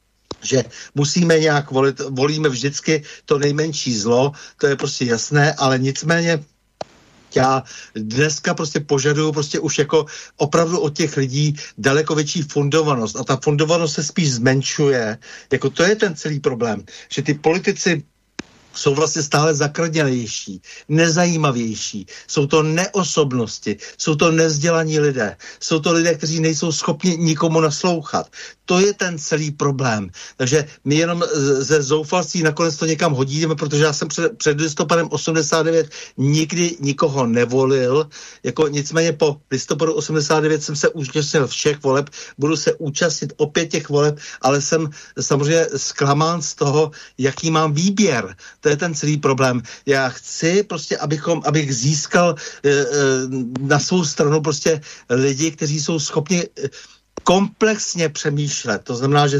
že 0.42 0.64
musíme 0.94 1.38
nějak 1.38 1.70
volit, 1.70 2.01
volíme 2.09 2.48
vždycky 2.48 3.02
to 3.24 3.38
nejmenší 3.38 3.97
zlo, 3.97 4.32
to 4.56 4.66
je 4.66 4.76
prostě 4.76 5.05
jasné, 5.05 5.52
ale 5.52 5.78
nicméně 5.78 6.44
já 7.34 7.62
dneska 7.94 8.55
prostě 8.55 8.80
požaduju 8.80 9.32
prostě 9.32 9.59
už 9.59 9.78
jako 9.78 10.06
opravdu 10.36 10.80
od 10.80 10.97
těch 10.97 11.16
lidí 11.16 11.56
daleko 11.78 12.14
větší 12.14 12.42
fundovanost 12.42 13.16
a 13.16 13.24
ta 13.24 13.36
fundovanost 13.36 13.94
se 13.94 14.05
spíš 14.05 14.32
zmenšuje. 14.32 15.18
Jako 15.52 15.70
to 15.70 15.82
je 15.82 15.97
ten 15.97 16.16
celý 16.16 16.40
problém, 16.40 16.84
že 17.09 17.22
ty 17.22 17.34
politici 17.34 18.02
jsou 18.74 18.94
vlastně 18.94 19.22
stále 19.22 19.55
zakrnělejší, 19.55 20.62
nezajímavější. 20.88 22.06
Jsou 22.26 22.47
to 22.47 22.62
neosobnosti, 22.62 23.76
jsou 23.98 24.14
to 24.14 24.32
nezdělaní 24.32 25.01
lidé, 25.01 25.36
jsou 25.60 25.80
to 25.80 25.92
lidé, 25.92 26.14
kteří 26.14 26.40
nejsou 26.40 26.72
schopni 26.72 27.16
nikomu 27.16 27.60
naslouchat. 27.60 28.30
To 28.64 28.80
je 28.80 28.94
ten 28.94 29.18
celý 29.18 29.51
problém. 29.51 30.10
Takže 30.36 30.64
my 30.84 30.94
jenom 30.94 31.24
ze 31.59 31.82
zoufalství 31.82 32.42
nakonec 32.42 32.76
to 32.76 32.86
někam 32.86 33.12
hodíme, 33.12 33.55
protože 33.55 33.84
já 33.84 33.92
jsem 33.92 34.09
před, 34.09 34.38
před 34.38 34.60
listopadem 34.60 35.09
89 35.10 35.90
nikdy 36.16 36.76
nikoho 36.80 37.26
nevolil. 37.26 38.09
Jako 38.42 38.68
nicméně 38.68 39.12
po 39.12 39.40
listopadu 39.51 39.94
89 39.94 40.62
jsem 40.62 40.76
se 40.76 40.88
účastnil 40.88 41.47
všech 41.47 41.82
voleb, 41.82 42.10
budu 42.38 42.56
se 42.56 42.74
účastnit 42.74 43.32
opět 43.36 43.66
těch 43.66 43.88
voleb, 43.88 44.18
ale 44.40 44.60
jsem 44.60 44.90
samozřejmě 45.20 45.66
zklamán 45.76 46.42
z 46.42 46.55
toho, 46.55 46.90
jaký 47.18 47.51
mám 47.51 47.72
výběr. 47.72 48.36
To 48.60 48.68
je 48.68 48.76
ten 48.76 48.94
celý 48.94 49.16
problém. 49.16 49.62
Já 49.86 50.08
chci 50.08 50.62
prostě, 50.62 50.96
abychom, 50.96 51.42
abych 51.44 51.74
získal 51.74 52.34
e, 52.64 52.70
e, 52.70 52.84
na 53.60 53.78
svou 53.78 54.04
stranu 54.04 54.40
prostě 54.40 54.80
lidi, 55.10 55.50
kteří 55.50 55.80
jsou 55.80 55.98
schopni 55.98 56.42
e, 56.42 56.68
komplexně 57.22 58.08
přemýšlet. 58.08 58.82
To 58.84 58.96
znamená, 58.96 59.26
že 59.26 59.38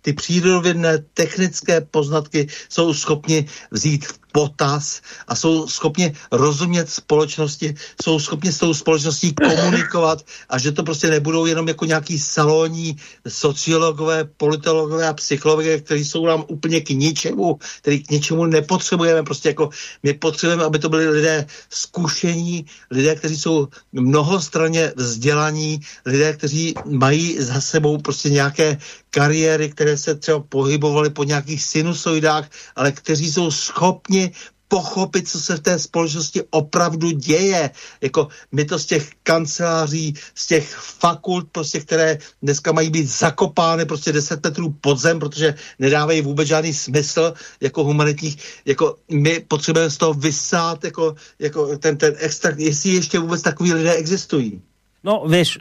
ty 0.00 0.12
přírodovědné 0.12 0.98
technické 1.14 1.80
poznatky 1.80 2.46
jsou 2.68 2.94
schopni 2.94 3.46
vzít 3.70 4.06
v 4.06 4.18
potaz 4.32 5.00
a 5.28 5.34
jsou 5.34 5.66
schopni 5.68 6.12
rozumět 6.32 6.90
společnosti, 6.90 7.74
jsou 8.02 8.18
schopni 8.18 8.52
s 8.52 8.58
tou 8.58 8.74
společností 8.74 9.34
komunikovat 9.34 10.24
a 10.48 10.58
že 10.58 10.72
to 10.72 10.82
prostě 10.82 11.10
nebudou 11.10 11.46
jenom 11.46 11.68
jako 11.68 11.84
nějaký 11.84 12.18
salonní 12.18 12.96
sociologové, 13.28 14.24
politologové 14.24 15.08
a 15.08 15.12
psychologové, 15.12 15.80
kteří 15.80 16.04
jsou 16.04 16.26
nám 16.26 16.44
úplně 16.48 16.80
k 16.80 16.90
ničemu, 16.90 17.58
který 17.82 18.02
k 18.02 18.10
ničemu 18.10 18.46
nepotřebujeme. 18.46 19.22
Prostě 19.22 19.48
jako 19.48 19.70
my 20.02 20.12
potřebujeme, 20.14 20.64
aby 20.64 20.78
to 20.78 20.88
byli 20.88 21.08
lidé 21.08 21.46
zkušení, 21.70 22.66
lidé, 22.90 23.14
kteří 23.14 23.38
jsou 23.38 23.68
mnohostranně 23.92 24.92
vzdělaní, 24.96 25.80
lidé, 26.06 26.32
kteří 26.32 26.74
mají 26.84 27.42
za 27.42 27.60
sebou 27.60 27.98
prostě 27.98 28.30
nějaké 28.30 28.78
kariéry, 29.12 29.68
které 29.70 29.96
se 29.96 30.14
třeba 30.14 30.40
pohybovaly 30.40 31.10
po 31.10 31.24
nějakých 31.24 31.62
sinusoidách, 31.62 32.48
ale 32.76 32.92
kteří 32.92 33.32
jsou 33.32 33.50
schopni 33.50 34.32
pochopit, 34.68 35.28
co 35.28 35.40
se 35.40 35.56
v 35.56 35.60
té 35.60 35.78
společnosti 35.78 36.40
opravdu 36.50 37.10
děje. 37.10 37.70
Jako 38.00 38.28
my 38.52 38.64
to 38.64 38.78
z 38.78 38.86
těch 38.86 39.10
kanceláří, 39.22 40.14
z 40.34 40.46
těch 40.46 40.74
fakult, 40.74 41.48
prostě, 41.52 41.80
které 41.80 42.18
dneska 42.42 42.72
mají 42.72 42.90
být 42.90 43.06
zakopány 43.06 43.84
prostě 43.84 44.12
10 44.12 44.44
metrů 44.44 44.74
pod 44.80 44.98
zem, 44.98 45.20
protože 45.20 45.54
nedávají 45.78 46.22
vůbec 46.22 46.48
žádný 46.48 46.74
smysl 46.74 47.34
jako 47.60 47.84
humanitních. 47.84 48.38
Jako 48.64 48.96
my 49.10 49.40
potřebujeme 49.40 49.90
z 49.90 49.96
toho 49.96 50.14
vysát 50.14 50.84
jako, 50.84 51.14
jako 51.38 51.78
ten, 51.78 51.96
ten 51.96 52.14
extrakt, 52.18 52.58
jestli 52.58 52.90
ještě 52.90 53.18
vůbec 53.18 53.42
takový 53.42 53.72
lidé 53.72 53.92
existují. 53.92 54.62
No, 55.04 55.24
víš, 55.28 55.58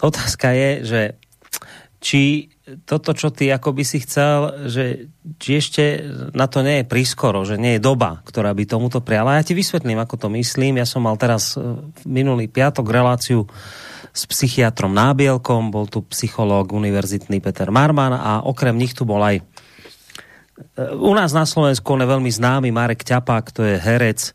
otázka 0.00 0.50
je, 0.50 0.84
že 0.84 1.10
či 2.00 2.48
toto, 2.88 3.12
čo 3.12 3.28
ty 3.28 3.52
ako 3.52 3.76
by 3.76 3.84
si 3.84 4.00
chcel, 4.00 4.68
že 4.72 5.12
či 5.36 5.60
ešte 5.60 5.82
na 6.32 6.48
to 6.48 6.64
nie 6.64 6.80
je 6.80 6.88
prískoro, 6.88 7.44
že 7.44 7.60
nie 7.60 7.76
je 7.76 7.84
doba, 7.84 8.24
ktorá 8.24 8.56
by 8.56 8.64
tomuto 8.64 9.04
priala. 9.04 9.36
Ja 9.36 9.44
ti 9.44 9.52
vysvetlím, 9.52 10.00
ako 10.00 10.16
to 10.16 10.28
myslím. 10.32 10.80
Ja 10.80 10.88
som 10.88 11.04
mal 11.04 11.20
teraz 11.20 11.60
e, 11.60 11.60
minulý 12.08 12.48
piatok 12.48 12.88
reláciu 12.88 13.44
s 14.14 14.24
psychiatrom 14.24 14.96
Nábielkom, 14.96 15.68
bol 15.68 15.90
tu 15.92 16.06
psychológ 16.08 16.72
univerzitný 16.72 17.44
Peter 17.44 17.68
Marman 17.68 18.16
a 18.16 18.40
okrem 18.46 18.78
nich 18.78 18.96
tu 18.96 19.04
bol 19.04 19.20
aj 19.20 19.44
u 20.78 21.12
nás 21.14 21.34
na 21.34 21.42
Slovensku 21.46 21.98
on 21.98 22.06
je 22.06 22.12
veľmi 22.14 22.30
známy 22.30 22.70
Marek 22.70 23.02
Ťapák, 23.02 23.50
to 23.50 23.66
je 23.66 23.74
herec, 23.74 24.30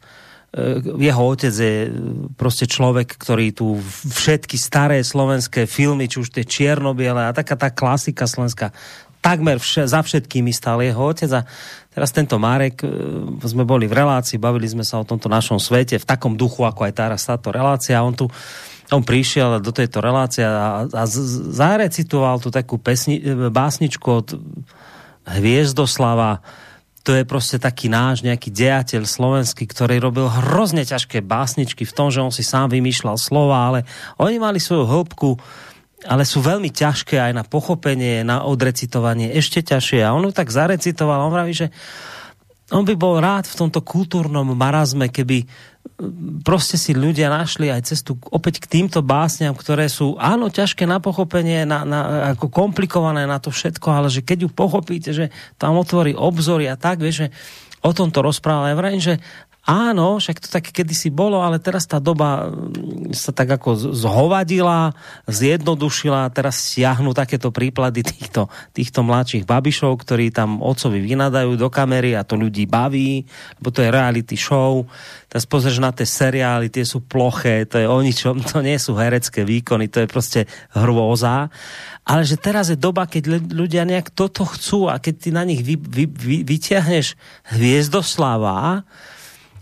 jeho 0.97 1.27
otec 1.27 1.53
je 1.53 1.91
prostě 2.35 2.65
člověk, 2.65 3.15
který 3.17 3.51
tu 3.51 3.77
všetky 4.09 4.57
staré 4.57 5.03
slovenské 5.03 5.65
filmy, 5.65 6.09
či 6.09 6.19
už 6.19 6.29
tie 6.33 6.45
čiernobiele 6.45 7.29
a 7.29 7.33
taká 7.37 7.53
tá 7.53 7.69
klasika 7.69 8.25
slovenská, 8.25 8.73
takmer 9.21 9.61
vše, 9.61 9.85
za 9.85 10.01
všetkými 10.01 10.49
stál 10.49 10.81
jeho 10.81 11.13
otec. 11.13 11.29
A 11.37 11.45
teraz 11.93 12.09
tento 12.09 12.41
Marek, 12.41 12.81
sme 13.45 13.61
boli 13.61 13.85
v 13.85 13.93
relácii, 13.93 14.41
bavili 14.41 14.65
sme 14.65 14.81
sa 14.81 14.97
o 14.97 15.05
tomto 15.05 15.29
našom 15.29 15.61
svete 15.61 16.01
v 16.01 16.09
takom 16.09 16.33
duchu, 16.33 16.65
ako 16.65 16.81
aj 16.81 16.93
teraz 16.97 17.29
táto 17.29 17.53
relácia. 17.53 18.01
A 18.01 18.05
on 18.05 18.17
tu 18.17 18.25
on 18.89 19.05
prišiel 19.05 19.61
do 19.61 19.69
tejto 19.69 20.01
relácie 20.01 20.41
a, 20.41 20.89
a 20.89 21.03
zarecitoval 21.53 22.41
tu 22.41 22.49
takú 22.49 22.81
pesni, 22.81 23.21
básničku 23.53 24.07
od 24.09 24.33
Hviezdoslava, 25.29 26.41
to 27.03 27.15
je 27.15 27.25
prostě 27.25 27.59
taký 27.59 27.89
náš 27.89 28.21
nějaký 28.21 28.51
dejateľ 28.51 29.03
slovenský, 29.05 29.67
ktorý 29.67 29.99
robil 29.99 30.27
hrozně 30.27 30.85
ťažké 30.85 31.21
básničky 31.21 31.85
v 31.85 31.95
tom, 31.95 32.11
že 32.11 32.21
on 32.21 32.31
si 32.31 32.43
sám 32.43 32.69
vymýšľal 32.69 33.17
slova, 33.17 33.67
ale 33.67 33.79
oni 34.19 34.39
mali 34.39 34.59
svoju 34.59 34.85
hĺbku, 34.85 35.39
ale 36.07 36.23
sú 36.23 36.39
veľmi 36.39 36.71
ťažké 36.71 37.19
aj 37.19 37.33
na 37.35 37.43
pochopenie, 37.43 38.23
na 38.23 38.43
odrecitovanie, 38.47 39.35
ešte 39.35 39.63
ťažšie. 39.63 39.99
A 40.03 40.15
on 40.15 40.31
tak 40.31 40.47
zarecitoval, 40.51 41.27
on 41.27 41.35
vraví, 41.35 41.53
že 41.55 41.67
on 42.71 42.85
by 42.85 42.95
bol 42.95 43.17
rád 43.17 43.49
v 43.49 43.57
tomto 43.65 43.81
kultúrnom 43.81 44.53
marazme, 44.53 45.09
keby 45.09 45.43
prostě 46.43 46.79
si 46.79 46.95
ľudia 46.95 47.27
našli 47.27 47.67
aj 47.67 47.91
cestu 47.91 48.15
opäť 48.31 48.63
k 48.63 48.79
týmto 48.79 49.03
básňam, 49.03 49.51
ktoré 49.51 49.91
sú 49.91 50.15
áno 50.15 50.47
ťažké 50.47 50.87
na 50.87 51.03
pochopenie, 51.03 51.67
na, 51.67 51.83
na, 51.83 51.99
ako 52.35 52.47
komplikované 52.47 53.27
na 53.27 53.35
to 53.39 53.51
všetko, 53.51 53.87
ale 53.91 54.07
že 54.07 54.23
keď 54.23 54.47
ju 54.47 54.49
pochopíte, 54.49 55.11
že 55.11 55.27
tam 55.59 55.75
otvorí 55.75 56.15
obzory 56.15 56.71
a 56.71 56.79
tak, 56.79 57.03
vieš, 57.03 57.27
že 57.27 57.35
o 57.83 57.91
tomto 57.91 58.23
rozpráva. 58.23 58.71
Ja 58.71 58.79
vrajím, 58.79 59.03
že 59.03 59.15
Áno, 59.67 60.23
však 60.23 60.39
to 60.39 60.47
tak 60.47 60.71
kedysi 60.71 61.11
bolo, 61.11 61.43
ale 61.43 61.59
teraz 61.59 61.83
tá 61.83 61.99
doba 61.99 62.47
mm, 62.47 63.11
sa 63.11 63.35
tak 63.35 63.59
ako 63.59 63.91
zhovadila, 63.91 64.95
zjednodušila, 65.27 66.31
teraz 66.31 66.63
stiahnu 66.63 67.11
takéto 67.11 67.51
príklady 67.51 68.01
týchto, 68.01 68.47
týchto 68.71 69.03
mladších 69.03 69.43
babišov, 69.43 69.99
ktorí 69.99 70.31
tam 70.31 70.63
otcovi 70.63 71.03
vynadajú 71.03 71.59
do 71.59 71.67
kamery 71.67 72.15
a 72.15 72.23
to 72.23 72.39
ľudí 72.39 72.71
baví, 72.71 73.27
lebo 73.59 73.69
to 73.69 73.83
je 73.83 73.91
reality 73.91 74.39
show. 74.39 74.87
Teraz 75.27 75.43
pozrieš 75.43 75.83
na 75.83 75.91
tie 75.91 76.07
seriály, 76.07 76.71
tie 76.71 76.87
sú 76.87 77.03
ploché, 77.03 77.67
to 77.67 77.83
je 77.83 77.85
o 77.85 77.99
ničom, 77.99 78.39
to 78.49 78.63
nie 78.63 78.79
sú 78.79 78.95
herecké 78.95 79.43
výkony, 79.43 79.91
to 79.91 80.01
je 80.01 80.07
prostě 80.07 80.39
hrôza. 80.71 81.51
Ale 82.09 82.25
že 82.25 82.41
teraz 82.41 82.73
je 82.73 82.77
doba, 82.79 83.05
keď 83.05 83.53
ľudia 83.53 83.85
nejak 83.85 84.09
toto 84.09 84.41
chcú 84.41 84.89
a 84.89 84.97
keď 84.97 85.13
ty 85.19 85.29
na 85.29 85.45
nich 85.45 85.61
vy, 85.61 85.77
vy, 85.77 86.09
vy, 86.09 86.37
vyťahneš 86.41 87.13
hviezdoslava, 87.53 88.81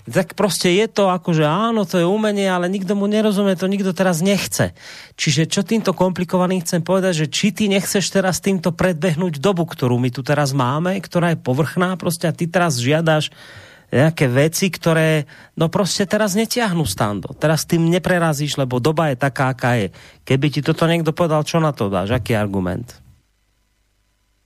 tak 0.07 0.33
prostě 0.33 0.69
je 0.69 0.87
to 0.87 1.11
ako, 1.11 1.35
že 1.35 1.43
áno, 1.43 1.83
to 1.83 1.99
je 1.99 2.07
umenie, 2.07 2.47
ale 2.47 2.71
nikdo 2.71 2.95
mu 2.95 3.11
nerozumie, 3.11 3.59
to 3.59 3.67
nikdo 3.67 3.91
teraz 3.91 4.23
nechce. 4.23 4.71
Čiže 5.19 5.51
čo 5.51 5.61
týmto 5.67 5.91
komplikovaným 5.91 6.63
chcem 6.63 6.79
povedať, 6.79 7.13
že 7.23 7.27
či 7.27 7.51
ty 7.51 7.67
nechceš 7.67 8.07
teraz 8.07 8.39
týmto 8.39 8.71
predbehnúť 8.71 9.43
dobu, 9.43 9.67
ktorú 9.67 9.99
my 9.99 10.07
tu 10.07 10.23
teraz 10.23 10.55
máme, 10.55 10.95
ktorá 11.03 11.35
je 11.35 11.43
povrchná 11.43 11.99
prostě 11.99 12.27
a 12.27 12.31
ty 12.31 12.47
teraz 12.47 12.79
žiadaš 12.79 13.35
nejaké 13.91 14.27
veci, 14.27 14.67
ktoré 14.67 15.23
no 15.55 15.71
prostě 15.71 16.05
teraz 16.05 16.35
netiahnu 16.35 16.83
stando. 16.83 17.31
Teraz 17.39 17.63
tým 17.63 17.87
neprerazíš, 17.87 18.59
lebo 18.59 18.83
doba 18.83 19.07
je 19.07 19.15
taká, 19.15 19.55
aká 19.55 19.79
je. 19.79 19.95
Keby 20.27 20.47
ti 20.51 20.61
toto 20.61 20.83
někdo 20.87 21.15
povedal, 21.15 21.43
čo 21.43 21.59
na 21.63 21.71
to 21.71 21.87
dáš? 21.87 22.11
Aký 22.11 22.35
argument? 22.35 23.06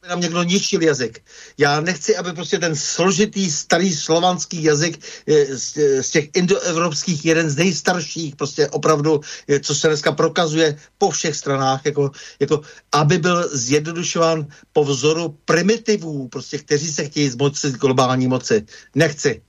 Nám 0.09 0.21
někdo 0.21 0.43
ničil 0.43 0.81
jazyk. 0.81 1.23
Já 1.57 1.81
nechci, 1.81 2.17
aby 2.17 2.33
prostě 2.33 2.59
ten 2.59 2.75
složitý 2.75 3.51
starý 3.51 3.95
slovanský 3.95 4.63
jazyk 4.63 5.05
z, 5.49 5.77
z 6.01 6.09
těch 6.09 6.29
indoevropských 6.33 7.25
jeden 7.25 7.49
z 7.49 7.55
nejstarších, 7.55 8.35
prostě 8.35 8.67
opravdu, 8.67 9.21
co 9.61 9.75
se 9.75 9.87
dneska 9.87 10.11
prokazuje 10.11 10.79
po 10.97 11.09
všech 11.09 11.35
stranách, 11.35 11.85
jako, 11.85 12.11
jako 12.39 12.61
aby 12.91 13.17
byl 13.17 13.49
zjednodušován 13.57 14.47
po 14.73 14.83
vzoru 14.83 15.37
primitivů, 15.45 16.27
prostě, 16.27 16.57
kteří 16.57 16.91
se 16.91 17.05
chtějí 17.05 17.29
zmoci 17.29 17.71
globální 17.71 18.27
moci. 18.27 18.65
Nechci. 18.95 19.41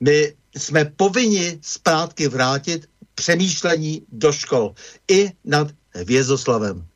My 0.00 0.34
jsme 0.56 0.84
povinni 0.84 1.58
zpátky 1.62 2.28
vrátit 2.28 2.88
přemýšlení 3.14 4.02
do 4.12 4.32
škol 4.32 4.74
i 5.08 5.32
nad 5.44 5.68
Vězoslavem. 5.94 6.89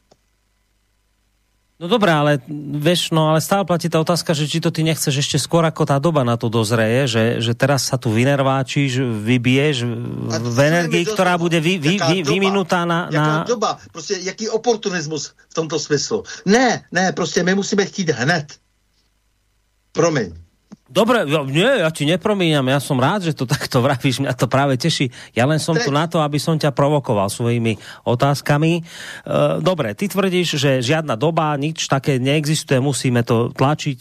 No 1.74 1.90
dobré, 1.90 2.14
ale 2.14 2.38
vieš, 2.70 3.10
no 3.10 3.34
ale 3.34 3.42
stále 3.42 3.66
platí 3.66 3.90
tá 3.90 3.98
otázka, 3.98 4.30
že 4.30 4.46
či 4.46 4.62
to 4.62 4.70
ty 4.70 4.86
nechceš 4.86 5.26
ešte 5.26 5.42
skôr 5.42 5.66
ako 5.66 5.82
tá 5.82 5.98
doba 5.98 6.22
na 6.22 6.38
to 6.38 6.46
dozreje, 6.46 7.10
že, 7.10 7.24
že 7.42 7.52
teraz 7.58 7.90
sa 7.90 7.98
tu 7.98 8.14
vynerváčíš, 8.14 9.02
vybiješ 9.02 9.82
v 10.38 10.58
energii, 10.62 11.02
ktorá 11.02 11.34
bude 11.34 11.58
vy, 11.58 11.82
vy, 11.82 11.98
vy, 11.98 12.16
vyminutá 12.22 12.86
na, 12.86 13.10
na... 13.10 13.42
Jaká 13.42 13.58
doba? 13.58 13.70
Prostě 13.90 14.14
jaký 14.22 14.48
oportunismus 14.48 15.34
v 15.50 15.54
tomto 15.54 15.78
smyslu? 15.78 16.22
Ne, 16.46 16.86
ne, 16.94 17.12
prostě 17.12 17.42
my 17.42 17.54
musíme 17.54 17.86
chtít 17.86 18.10
hned. 18.10 18.46
Promiň. 19.92 20.43
Dobre, 20.84 21.24
nie, 21.48 21.80
ja 21.80 21.88
ti 21.88 22.04
nepromíňam, 22.04 22.68
ja 22.68 22.76
som 22.76 23.00
rád, 23.00 23.24
že 23.24 23.32
to 23.32 23.48
takto 23.48 23.80
vravíš, 23.80 24.20
mňa 24.20 24.36
to 24.36 24.44
práve 24.44 24.76
teší. 24.76 25.08
Ja 25.32 25.48
len 25.48 25.56
som 25.56 25.80
tu 25.80 25.88
na 25.88 26.04
to, 26.04 26.20
aby 26.20 26.36
som 26.36 26.60
ťa 26.60 26.76
provokoval 26.76 27.32
svojimi 27.32 27.80
otázkami. 28.04 28.72
E, 28.78 28.82
dobre, 29.64 29.96
ty 29.96 30.12
tvrdíš, 30.12 30.60
že 30.60 30.84
žiadna 30.84 31.16
doba, 31.16 31.56
nič 31.56 31.88
také 31.88 32.20
neexistuje, 32.20 32.84
musíme 32.84 33.24
to 33.24 33.48
tlačiť. 33.56 33.98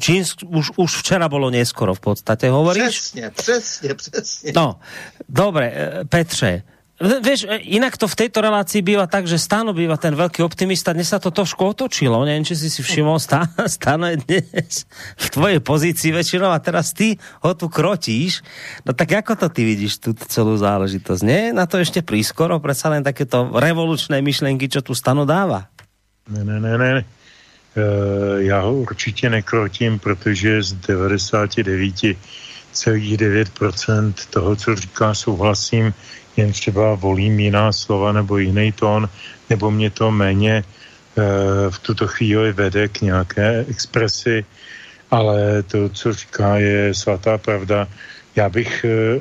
Čím 0.00 0.20
už, 0.48 0.80
už 0.80 0.90
včera 1.04 1.28
bolo 1.28 1.52
neskoro 1.52 1.92
v 1.92 2.00
podstate, 2.00 2.48
hovoríš? 2.48 2.88
Přesně, 2.88 3.30
přesně, 3.36 3.90
přesně. 3.94 4.50
No, 4.56 4.80
dobre, 5.28 5.66
e, 5.76 6.04
Petře, 6.08 6.71
Vieš, 7.02 7.50
e, 7.50 7.58
inak 7.74 7.98
to 7.98 8.06
v 8.06 8.14
tejto 8.14 8.38
relácii 8.38 8.78
býva 8.78 9.10
tak, 9.10 9.26
že 9.26 9.34
Stano 9.34 9.74
býva 9.74 9.98
ten 9.98 10.14
veľký 10.14 10.46
optimista. 10.46 10.94
Dnes 10.94 11.10
sa 11.10 11.18
to 11.18 11.34
trošku 11.34 11.74
otočilo. 11.74 12.22
Neviem, 12.22 12.46
či 12.46 12.54
si 12.54 12.70
si 12.70 12.78
všimol, 12.78 13.18
Stano 13.66 14.06
je 14.14 14.22
dnes 14.22 14.86
v 15.18 15.26
tvojej 15.34 15.58
pozícii 15.58 16.14
väčšinou 16.14 16.54
a 16.54 16.62
teraz 16.62 16.94
ty 16.94 17.18
ho 17.42 17.50
tu 17.58 17.66
krotíš. 17.66 18.46
No 18.86 18.94
tak 18.94 19.18
ako 19.18 19.34
to 19.34 19.46
ty 19.50 19.66
vidíš, 19.66 19.98
tú 19.98 20.14
celú 20.14 20.54
záležitosť? 20.54 21.22
Nie? 21.26 21.50
Na 21.50 21.66
to 21.66 21.82
ešte 21.82 22.06
prískoro? 22.06 22.62
Predsa 22.62 22.94
len 22.94 23.02
takéto 23.02 23.50
revolučné 23.50 24.22
myšlenky, 24.22 24.70
čo 24.70 24.78
tu 24.78 24.94
Stano 24.94 25.26
dáva? 25.26 25.66
Ne, 26.30 26.46
ne, 26.46 26.62
ne, 26.62 26.74
ne. 26.78 27.02
Uh, 27.72 28.36
já 28.44 28.60
ho 28.60 28.74
určitě 28.74 29.30
nekrotím, 29.30 29.98
protože 29.98 30.62
z 30.62 30.72
99,9% 32.72 34.12
toho, 34.30 34.56
co 34.56 34.74
říká, 34.74 35.14
souhlasím 35.14 35.94
jen 36.36 36.52
třeba 36.52 36.94
volím 36.94 37.40
jiná 37.40 37.72
slova 37.72 38.12
nebo 38.12 38.38
jiný 38.38 38.72
tón, 38.72 39.08
nebo 39.50 39.70
mě 39.70 39.90
to 39.90 40.10
méně 40.10 40.54
e, 40.56 40.64
v 41.70 41.78
tuto 41.78 42.06
chvíli 42.06 42.52
vede 42.52 42.88
k 42.88 43.00
nějaké 43.00 43.64
expresi, 43.68 44.44
ale 45.10 45.62
to, 45.62 45.88
co 45.88 46.12
říká, 46.12 46.56
je 46.56 46.94
svatá 46.94 47.38
pravda. 47.38 47.88
Já 48.36 48.48
bych 48.48 48.84
e, 48.84 49.20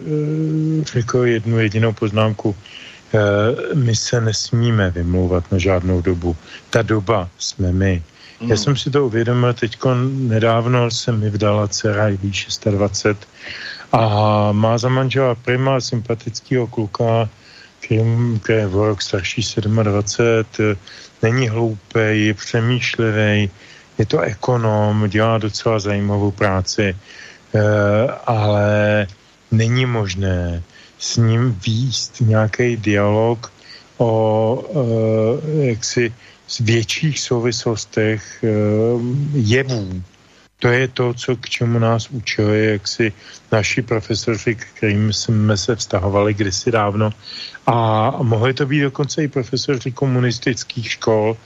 řekl 0.84 1.26
jednu 1.26 1.60
jedinou 1.60 1.94
poznámku. 1.94 2.56
E, 2.56 3.76
my 3.76 3.96
se 3.96 4.22
nesmíme 4.22 4.92
vymlouvat 4.92 5.52
na 5.52 5.58
žádnou 5.58 6.02
dobu. 6.02 6.36
Ta 6.70 6.82
doba 6.82 7.30
jsme 7.38 7.72
my. 7.72 8.04
Mm. 8.42 8.50
Já 8.50 8.58
jsem 8.58 8.76
si 8.76 8.92
to 8.92 9.06
uvědomil, 9.06 9.54
teď 9.54 9.78
nedávno 10.12 10.92
jsem 10.92 11.20
mi 11.20 11.30
vdala 11.30 11.68
dcera, 11.68 12.10
i 12.10 12.18
26, 12.18 13.28
a 13.92 14.52
má 14.52 14.78
za 14.78 14.90
manžela 14.90 15.36
prima 15.36 15.82
sympatického 15.82 16.68
kluka, 16.68 17.30
který, 17.80 18.02
je 18.50 18.68
v 18.68 18.76
rok 18.76 19.02
starší 19.02 19.42
27, 19.84 20.78
není 21.22 21.50
hloupý, 21.50 22.26
je 22.26 22.34
přemýšlivý, 22.34 23.50
je 23.98 24.06
to 24.06 24.20
ekonom, 24.20 25.10
dělá 25.10 25.38
docela 25.38 25.80
zajímavou 25.80 26.32
práci, 26.32 26.96
eh, 27.54 27.60
ale 28.26 29.08
není 29.52 29.86
možné 29.86 30.64
s 31.00 31.18
ním 31.18 31.60
výst 31.66 32.22
nějaký 32.22 32.78
dialog 32.78 33.52
o 33.98 34.64
eh, 34.74 35.66
jaksi 35.66 36.14
větších 36.60 37.20
souvislostech 37.20 38.44
eh, 38.44 38.48
jevů 39.34 40.04
to 40.62 40.68
je 40.68 40.88
to, 40.88 41.14
co 41.14 41.36
k 41.36 41.50
čemu 41.50 41.80
nás 41.80 42.10
učili, 42.10 42.66
jak 42.66 42.88
si 42.88 43.14
naši 43.52 43.82
profesoři, 43.82 44.56
k 44.56 44.66
kterým 44.66 45.14
jsme 45.14 45.58
se 45.58 45.76
vztahovali 45.76 46.34
kdysi 46.34 46.72
dávno. 46.72 47.10
A 47.66 47.74
mohli 48.22 48.54
to 48.54 48.66
být 48.66 48.82
dokonce 48.82 49.24
i 49.24 49.28
profesoři 49.28 49.92
komunistických 49.92 50.92
škol, 50.92 51.38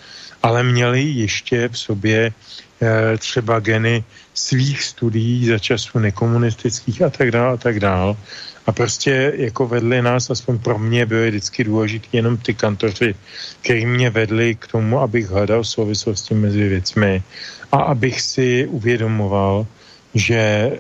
ale 0.44 0.64
měli 0.64 1.02
ještě 1.02 1.69
v 1.69 1.77
sobě 1.80 2.19
e, 2.27 3.18
třeba 3.18 3.60
geny 3.60 4.03
svých 4.34 4.84
studií 4.84 5.48
za 5.48 5.60
času 5.60 5.99
nekomunistických 5.99 7.02
a 7.02 7.10
tak 7.10 7.32
dále 7.32 7.53
a 7.53 7.57
tak 7.57 7.80
dále. 7.80 8.15
A 8.66 8.72
prostě 8.72 9.34
jako 9.36 9.68
vedli 9.68 10.02
nás, 10.02 10.30
aspoň 10.30 10.58
pro 10.60 10.80
mě 10.80 11.06
byly 11.06 11.30
vždycky 11.30 11.64
důležitý 11.64 12.08
jenom 12.14 12.38
ty 12.38 12.54
kantoři, 12.54 13.16
který 13.62 13.86
mě 13.86 14.10
vedli 14.10 14.56
k 14.56 14.68
tomu, 14.68 15.00
abych 15.00 15.30
hledal 15.30 15.64
souvislosti 15.64 16.34
mezi 16.34 16.70
věcmi 16.70 17.24
a 17.72 17.78
abych 17.78 18.22
si 18.22 18.68
uvědomoval, 18.68 19.68
že 20.16 20.36
e, 20.36 20.80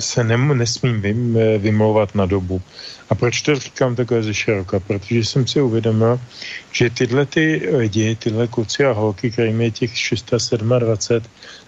se 0.00 0.24
nem, 0.24 0.58
nesmím 0.58 1.00
vym, 1.00 1.38
vymlouvat 1.58 2.14
na 2.14 2.26
dobu. 2.26 2.62
A 3.10 3.14
proč 3.14 3.42
to 3.42 3.54
říkám 3.54 3.96
takhle 3.96 4.22
ze 4.22 4.34
široka? 4.34 4.80
Protože 4.80 5.18
jsem 5.18 5.46
si 5.46 5.60
uvědomil, 5.60 6.20
že 6.72 6.90
tyhle 6.90 7.26
ty 7.26 7.68
lidi, 7.76 8.16
tyhle 8.16 8.46
kluci 8.46 8.84
a 8.84 8.92
holky, 8.92 9.30
kterým 9.30 9.60
je 9.60 9.70
těch 9.70 9.98
627, 9.98 11.26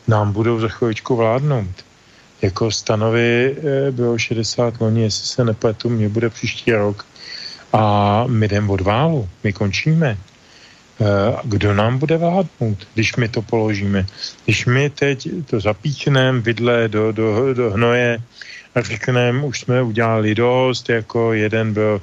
nám 0.08 0.32
budou 0.32 0.60
za 0.60 0.68
chvíličku 0.68 1.16
vládnout. 1.16 1.84
Jako 2.42 2.70
stanovy 2.70 3.56
eh, 3.56 3.90
bylo 3.90 4.18
60 4.18 4.80
loni, 4.80 5.02
jestli 5.02 5.26
se 5.26 5.44
nepletu, 5.44 5.88
mě 5.88 6.08
bude 6.08 6.30
příští 6.30 6.72
rok. 6.72 7.06
A 7.72 8.24
my 8.26 8.46
jdem 8.46 8.70
od 8.70 8.80
válu, 8.80 9.28
my 9.44 9.52
končíme. 9.52 10.18
Eh, 11.00 11.36
kdo 11.44 11.74
nám 11.74 11.98
bude 11.98 12.16
vládnout, 12.16 12.88
když 12.94 13.16
my 13.16 13.28
to 13.28 13.42
položíme? 13.42 14.06
Když 14.44 14.66
my 14.66 14.90
teď 14.90 15.28
to 15.46 15.60
zapíchneme 15.60 16.40
vidle 16.40 16.88
do, 16.88 17.12
do, 17.12 17.54
do 17.54 17.70
hnoje 17.70 18.18
a 18.74 18.80
řekneme, 18.80 19.44
už 19.44 19.60
jsme 19.60 19.82
udělali 19.82 20.34
dost, 20.34 20.88
jako 20.88 21.32
jeden 21.32 21.72
byl 21.72 22.00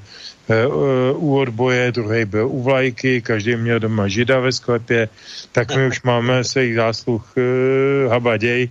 eh, 0.49 0.67
u 1.13 1.37
odboje, 1.37 1.91
druhý 1.91 2.25
byl 2.25 2.47
u 2.47 2.63
vlajky, 2.63 3.21
každý 3.21 3.55
měl 3.55 3.79
doma 3.79 4.07
žida 4.07 4.39
ve 4.39 4.51
sklepě, 4.51 5.09
tak 5.51 5.75
my 5.75 5.87
už 5.87 6.01
máme 6.01 6.43
se 6.43 6.63
jich 6.63 6.75
zásluh 6.75 7.33
habaděj 8.09 8.69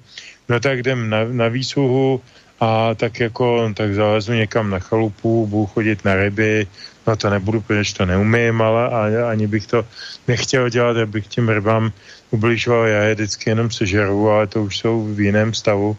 no 0.49 0.61
tak 0.61 0.79
jdem 0.79 1.11
na, 1.11 1.25
na 1.25 1.49
výsluhu 1.49 2.21
a 2.61 2.95
tak 2.95 3.21
jako, 3.21 3.73
tak 3.75 3.95
zalezu 3.95 4.33
někam 4.33 4.71
na 4.71 4.79
chalupu, 4.79 5.47
budu 5.47 5.67
chodit 5.67 6.05
na 6.05 6.15
ryby, 6.15 6.67
no 7.07 7.17
to 7.17 7.31
nebudu, 7.31 7.61
protože 7.61 7.95
to 7.95 8.07
neumím, 8.07 8.63
ale 8.63 9.25
ani 9.25 9.47
bych 9.47 9.67
to 9.67 9.85
nechtěl 10.29 10.69
dělat, 10.69 10.97
abych 10.97 11.27
těm 11.27 11.49
rybám 11.49 11.93
ubližoval, 12.31 12.87
já 12.87 13.03
je 13.03 13.15
vždycky 13.15 13.51
jenom 13.51 13.71
sežeru, 13.71 14.31
ale 14.31 14.47
to 14.47 14.63
už 14.63 14.79
jsou 14.79 15.05
v 15.15 15.21
jiném 15.21 15.55
stavu, 15.55 15.97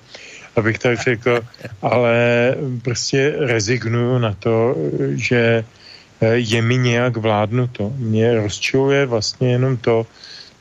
abych 0.55 0.79
tak 0.79 1.01
řekl, 1.01 1.41
ale 1.81 2.15
prostě 2.81 3.35
rezignuju 3.39 4.17
na 4.17 4.33
to, 4.33 4.75
že 5.15 5.63
je 6.31 6.61
mi 6.61 6.77
nějak 6.77 7.17
vládnuto. 7.17 7.91
Mě 7.97 8.35
rozčiluje 8.35 9.05
vlastně 9.05 9.51
jenom 9.51 9.77
to, 9.77 10.07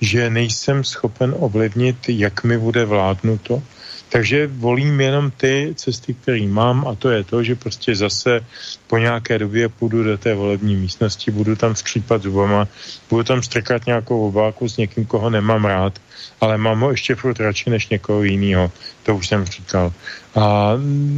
že 0.03 0.31
nejsem 0.31 0.85
schopen 0.85 1.35
ovlivnit, 1.39 2.09
jak 2.09 2.45
mi 2.45 2.59
bude 2.59 2.85
vládnuto. 2.85 3.62
Takže 4.09 4.47
volím 4.47 5.01
jenom 5.01 5.31
ty 5.31 5.73
cesty, 5.77 6.15
které 6.15 6.47
mám 6.47 6.85
a 6.89 6.95
to 6.95 7.11
je 7.11 7.24
to, 7.24 7.43
že 7.43 7.55
prostě 7.55 7.97
zase 7.97 8.45
po 8.87 8.99
nějaké 8.99 9.39
době 9.39 9.69
půjdu 9.69 10.05
do 10.05 10.19
té 10.19 10.35
volební 10.35 10.77
místnosti, 10.77 11.31
budu 11.31 11.57
tam 11.57 11.74
skřípat 11.74 12.23
zubama, 12.23 12.69
budu 13.11 13.24
tam 13.24 13.43
strkat 13.43 13.87
nějakou 13.87 14.29
obáku 14.29 14.69
s 14.69 14.77
někým, 14.77 15.07
koho 15.07 15.31
nemám 15.31 15.65
rád, 15.65 15.99
ale 16.41 16.59
mám 16.59 16.81
ho 16.81 16.91
ještě 16.91 17.15
furt 17.15 17.41
radši 17.41 17.70
než 17.70 17.89
někoho 17.89 18.23
jiného. 18.23 18.73
To 19.03 19.16
už 19.16 19.29
jsem 19.29 19.45
říkal. 19.45 19.93
A 20.35 20.73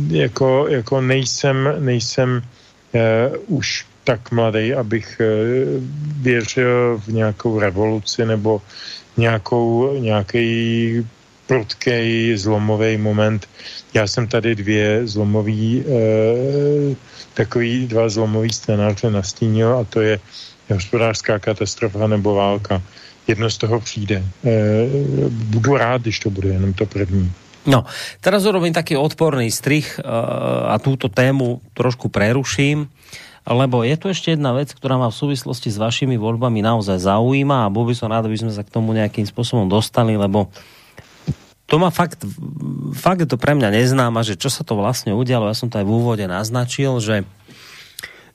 jako, 0.08 0.68
jako 0.68 1.00
nejsem, 1.00 1.74
nejsem 1.78 2.42
eh, 2.94 3.30
už 3.46 3.86
tak 4.04 4.30
mladý, 4.30 4.74
abych 4.74 5.20
eh, 5.20 5.26
věřil 6.20 7.00
v 7.06 7.08
nějakou 7.08 7.58
revoluci 7.58 8.26
nebo 8.26 8.62
nějakou, 9.16 9.96
nějaký 9.98 11.06
prudký 11.46 12.36
zlomový 12.36 12.96
moment. 12.96 13.48
Já 13.94 14.06
jsem 14.06 14.26
tady 14.26 14.54
dvě 14.54 15.06
zlomový, 15.06 15.84
eh, 15.84 16.96
takový 17.34 17.86
dva 17.86 18.08
zlomový 18.08 18.52
scénáře 18.52 19.10
nastínil 19.10 19.78
a 19.78 19.84
to 19.84 20.00
je 20.00 20.20
hospodářská 20.70 21.38
katastrofa 21.38 22.06
nebo 22.06 22.34
válka. 22.34 22.82
Jedno 23.26 23.50
z 23.50 23.56
toho 23.58 23.80
přijde. 23.80 24.24
Eh, 24.44 24.50
budu 25.28 25.76
rád, 25.76 26.02
když 26.02 26.18
to 26.20 26.30
bude 26.30 26.48
jenom 26.48 26.72
to 26.72 26.86
první. 26.86 27.32
No, 27.66 27.84
teraz 28.20 28.44
urobím 28.44 28.72
taký 28.76 28.96
odporný 28.96 29.48
strich 29.48 30.00
a 30.68 30.76
túto 30.78 31.08
tému 31.08 31.60
trošku 31.72 32.12
preruším 32.12 32.92
lebo 33.44 33.84
je 33.84 33.96
tu 34.00 34.08
ešte 34.08 34.32
jedna 34.32 34.56
vec, 34.56 34.72
ktorá 34.72 34.96
ma 34.96 35.12
v 35.12 35.20
súvislosti 35.20 35.68
s 35.68 35.76
vašimi 35.76 36.16
voľbami 36.16 36.64
naozaj 36.64 37.04
zaujíma 37.04 37.68
a 37.68 37.72
bol 37.72 37.84
by 37.84 37.92
som 37.92 38.08
rád, 38.08 38.32
aby 38.32 38.40
sme 38.40 38.48
sa 38.48 38.64
k 38.64 38.72
tomu 38.72 38.96
nejakým 38.96 39.28
spôsobom 39.28 39.68
dostali, 39.68 40.16
lebo 40.16 40.48
to 41.68 41.76
ma 41.76 41.92
fakt, 41.92 42.24
fakt 42.96 43.20
je 43.20 43.28
to 43.28 43.36
pre 43.36 43.52
mňa 43.52 43.68
neznáma, 43.68 44.24
že 44.24 44.40
čo 44.40 44.48
sa 44.48 44.64
to 44.64 44.76
vlastne 44.76 45.12
udialo, 45.12 45.48
ja 45.48 45.56
som 45.56 45.68
to 45.68 45.76
aj 45.76 45.84
v 45.84 45.92
úvode 45.92 46.24
naznačil, 46.24 46.96
že 47.04 47.28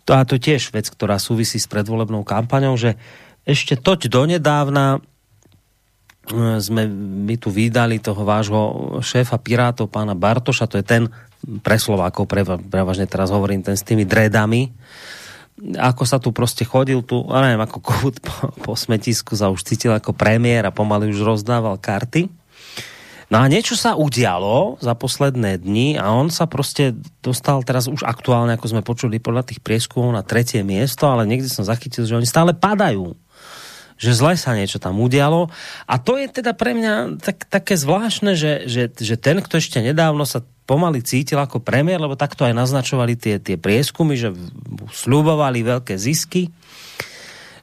to 0.06 0.14
a 0.14 0.26
to 0.26 0.42
tiež 0.42 0.74
vec, 0.74 0.90
ktorá 0.90 1.22
súvisí 1.22 1.62
s 1.62 1.70
predvolebnou 1.70 2.26
kampaňou, 2.26 2.78
že 2.78 2.98
ešte 3.46 3.78
toť 3.78 4.10
donedávna 4.10 4.98
e, 4.98 6.58
sme 6.58 6.90
my 7.30 7.36
tu 7.38 7.54
vydali 7.54 8.02
toho 8.02 8.22
vášho 8.26 8.62
šéfa 9.06 9.38
Pirátov, 9.38 9.90
pána 9.90 10.18
Bartoša, 10.18 10.66
to 10.66 10.82
je 10.82 10.86
ten 10.86 11.04
pre 11.64 11.78
Slovákov, 11.80 12.28
pre, 12.28 12.44
prevažne 12.44 13.08
teraz 13.08 13.32
hovorím, 13.32 13.64
ten 13.64 13.78
s 13.78 13.84
tými 13.88 14.04
dredami, 14.04 14.72
ako 15.76 16.04
sa 16.08 16.20
tu 16.20 16.32
prostě 16.32 16.64
chodil 16.66 17.02
tu, 17.02 17.28
a 17.28 17.42
neviem, 17.42 17.62
ako 17.62 17.80
kohut 17.80 18.20
po, 18.20 18.48
po 18.64 18.74
smetisku 18.76 19.36
sa 19.36 19.52
už 19.52 19.64
cítil 19.64 19.92
ako 19.92 20.16
premiér 20.16 20.68
a 20.68 20.76
pomaly 20.76 21.12
už 21.12 21.20
rozdával 21.20 21.76
karty. 21.76 22.32
No 23.30 23.38
a 23.38 23.46
niečo 23.46 23.78
sa 23.78 23.94
udialo 23.94 24.82
za 24.82 24.98
posledné 24.98 25.62
dni 25.62 26.02
a 26.02 26.10
on 26.10 26.34
sa 26.34 26.50
prostě 26.50 26.98
dostal 27.22 27.62
teraz 27.62 27.86
už 27.86 28.02
aktuálne, 28.02 28.58
ako 28.58 28.68
sme 28.74 28.82
počuli 28.82 29.22
podľa 29.22 29.46
tých 29.54 29.62
prieskumov 29.62 30.10
na 30.18 30.26
tretie 30.26 30.66
miesto, 30.66 31.06
ale 31.06 31.30
niekde 31.30 31.46
som 31.46 31.62
zachytil, 31.62 32.10
že 32.10 32.18
oni 32.18 32.26
stále 32.26 32.58
padajú 32.58 33.14
že 34.00 34.16
zle 34.16 34.40
sa 34.40 34.56
niečo 34.56 34.80
tam 34.80 34.98
udialo. 35.04 35.52
A 35.84 36.00
to 36.00 36.16
je 36.16 36.32
teda 36.32 36.56
pre 36.56 36.72
mňa 36.72 37.20
tak, 37.20 37.46
také 37.52 37.76
zvláštne, 37.76 38.34
že, 38.34 38.64
že, 38.66 38.88
že 38.96 39.20
ten, 39.20 39.44
kto 39.44 39.60
ešte 39.60 39.84
nedávno 39.84 40.24
sa 40.24 40.40
pomaly 40.64 41.04
cítil 41.04 41.42
ako 41.42 41.60
premiér, 41.60 42.00
lebo 42.00 42.16
takto 42.16 42.48
aj 42.48 42.56
naznačovali 42.56 43.20
tie, 43.20 43.44
tie 43.44 43.60
prieskumy, 43.60 44.16
že 44.16 44.32
slubovali 44.96 45.66
veľké 45.68 46.00
zisky, 46.00 46.48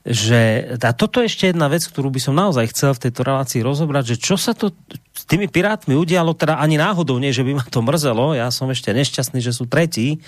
že 0.06 0.70
a 0.78 0.94
toto 0.94 1.18
je 1.18 1.26
ešte 1.26 1.50
jedna 1.50 1.66
vec, 1.66 1.82
ktorú 1.82 2.14
by 2.14 2.20
som 2.22 2.38
naozaj 2.38 2.70
chcel 2.70 2.94
v 2.94 3.02
tejto 3.10 3.26
relácii 3.26 3.60
rozobrať, 3.66 4.14
že 4.14 4.16
čo 4.22 4.38
sa 4.38 4.54
to 4.54 4.70
s 5.10 5.26
tými 5.26 5.50
pirátmi 5.50 5.98
udialo, 5.98 6.30
teda 6.38 6.62
ani 6.62 6.78
náhodou 6.78 7.18
nie, 7.18 7.34
že 7.34 7.42
by 7.42 7.58
ma 7.58 7.64
to 7.66 7.82
mrzelo, 7.82 8.38
ja 8.38 8.46
som 8.54 8.70
ešte 8.70 8.94
nešťastný, 8.94 9.42
že 9.42 9.50
sú 9.50 9.66
tretí, 9.66 10.22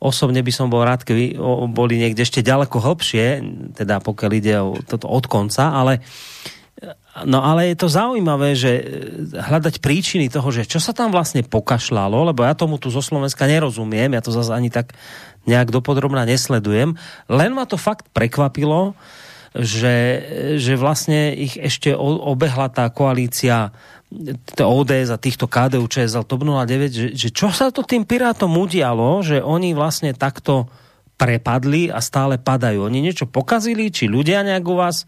osobne 0.00 0.40
by 0.40 0.52
som 0.54 0.72
bol 0.72 0.80
rád, 0.80 1.04
keby 1.04 1.36
boli 1.68 2.00
niekde 2.00 2.24
ešte 2.24 2.40
ďaleko 2.40 2.80
hlbšie, 2.80 3.44
teda 3.76 4.00
pokiaľ 4.00 4.30
ide 4.32 4.54
o 4.64 4.80
toto 4.80 5.12
od 5.12 5.28
konca, 5.28 5.76
ale 5.76 6.00
uh, 6.00 6.57
No 7.24 7.42
ale 7.42 7.72
je 7.72 7.76
to 7.80 7.88
zaujímavé, 7.88 8.54
že 8.54 8.72
e, 8.78 8.82
hľadať 9.34 9.80
príčiny 9.82 10.28
toho, 10.28 10.50
že 10.52 10.68
čo 10.68 10.78
sa 10.78 10.92
tam 10.92 11.10
vlastne 11.10 11.42
pokašľalo, 11.42 12.30
lebo 12.30 12.44
ja 12.44 12.54
tomu 12.54 12.76
tu 12.76 12.92
zo 12.92 13.00
Slovenska 13.00 13.48
nerozumiem, 13.48 14.14
ja 14.14 14.22
to 14.22 14.30
zase 14.30 14.52
ani 14.52 14.68
tak 14.68 14.94
nejak 15.48 15.72
dopodrobná 15.72 16.28
nesledujem, 16.28 17.00
len 17.32 17.50
ma 17.56 17.64
to 17.64 17.80
fakt 17.80 18.06
prekvapilo, 18.12 18.92
že, 19.56 19.96
že 20.60 20.76
vlastne 20.76 21.32
ich 21.32 21.56
ešte 21.56 21.96
obehla 21.96 22.68
tá 22.68 22.84
koalícia 22.92 23.72
ODS 24.56 25.08
a 25.12 25.20
týchto 25.20 25.48
KDU, 25.48 25.84
ČSL, 25.88 26.24
TOP 26.24 26.44
09, 26.44 26.92
že, 26.92 27.08
že 27.16 27.28
čo 27.32 27.48
sa 27.52 27.72
to 27.72 27.84
tým 27.84 28.04
Pirátom 28.04 28.52
udialo, 28.56 29.20
že 29.24 29.40
oni 29.40 29.72
vlastne 29.72 30.12
takto 30.16 30.68
prepadli 31.18 31.90
a 31.90 31.98
stále 32.00 32.38
padajú. 32.38 32.86
Oni 32.88 33.02
niečo 33.02 33.26
pokazili, 33.26 33.90
či 33.90 34.06
ľudia 34.06 34.46
nejak 34.46 34.64
u 34.64 34.76
vás 34.78 35.04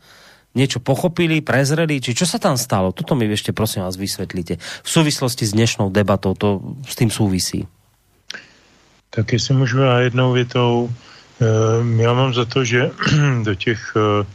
niečo 0.55 0.83
pochopili, 0.83 1.41
prezreli, 1.41 2.03
či 2.03 2.15
čo 2.15 2.27
sa 2.27 2.43
tam 2.43 2.59
stalo? 2.59 2.91
Toto 2.91 3.15
mi 3.15 3.31
ešte 3.31 3.55
prosím 3.55 3.87
vás 3.87 3.95
vysvetlíte. 3.95 4.59
V 4.59 4.89
súvislosti 4.89 5.47
s 5.47 5.55
dnešnou 5.55 5.95
debatou 5.95 6.35
to 6.35 6.63
s 6.87 6.95
tým 6.99 7.11
súvisí. 7.11 7.67
Tak 9.11 9.33
jestli 9.33 9.55
můžu 9.55 9.79
já 9.79 10.01
jednou 10.01 10.33
větou, 10.33 10.91
e, 11.41 12.03
já 12.03 12.13
mám 12.13 12.35
za 12.35 12.45
to, 12.45 12.65
že 12.65 12.91
do 13.43 13.55
těch 13.55 13.95
e, 13.97 14.27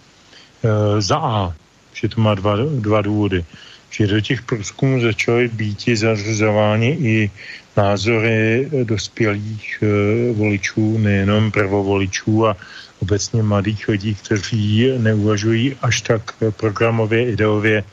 za 1.01 1.17
A, 1.17 1.53
že 1.93 2.09
to 2.09 2.21
má 2.21 2.35
dva, 2.35 2.55
dva 2.79 3.01
důvody, 3.01 3.45
že 3.89 4.07
do 4.07 4.21
těch 4.21 4.41
průzkumů 4.41 5.01
začaly 5.01 5.47
být 5.47 5.79
zařazovány 5.97 6.89
i 6.99 7.31
názory 7.77 8.69
dospělých 8.83 9.83
e, 9.83 9.87
voličů, 10.33 10.97
nejenom 10.97 11.51
prvovoličů 11.51 12.47
a 12.47 12.57
obecně 12.99 13.43
mladých 13.43 13.87
lidí, 13.87 14.15
kteří 14.15 14.91
neuvažují 14.97 15.75
až 15.81 16.01
tak 16.01 16.21
programově, 16.57 17.31
ideově, 17.31 17.83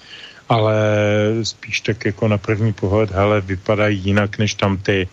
ale 0.48 0.76
spíš 1.42 1.80
tak 1.80 2.04
jako 2.04 2.28
na 2.28 2.38
první 2.38 2.72
pohled, 2.72 3.10
hele, 3.10 3.40
vypadají 3.40 3.98
jinak 3.98 4.38
než 4.38 4.54
tam 4.54 4.76
ty 4.76 5.08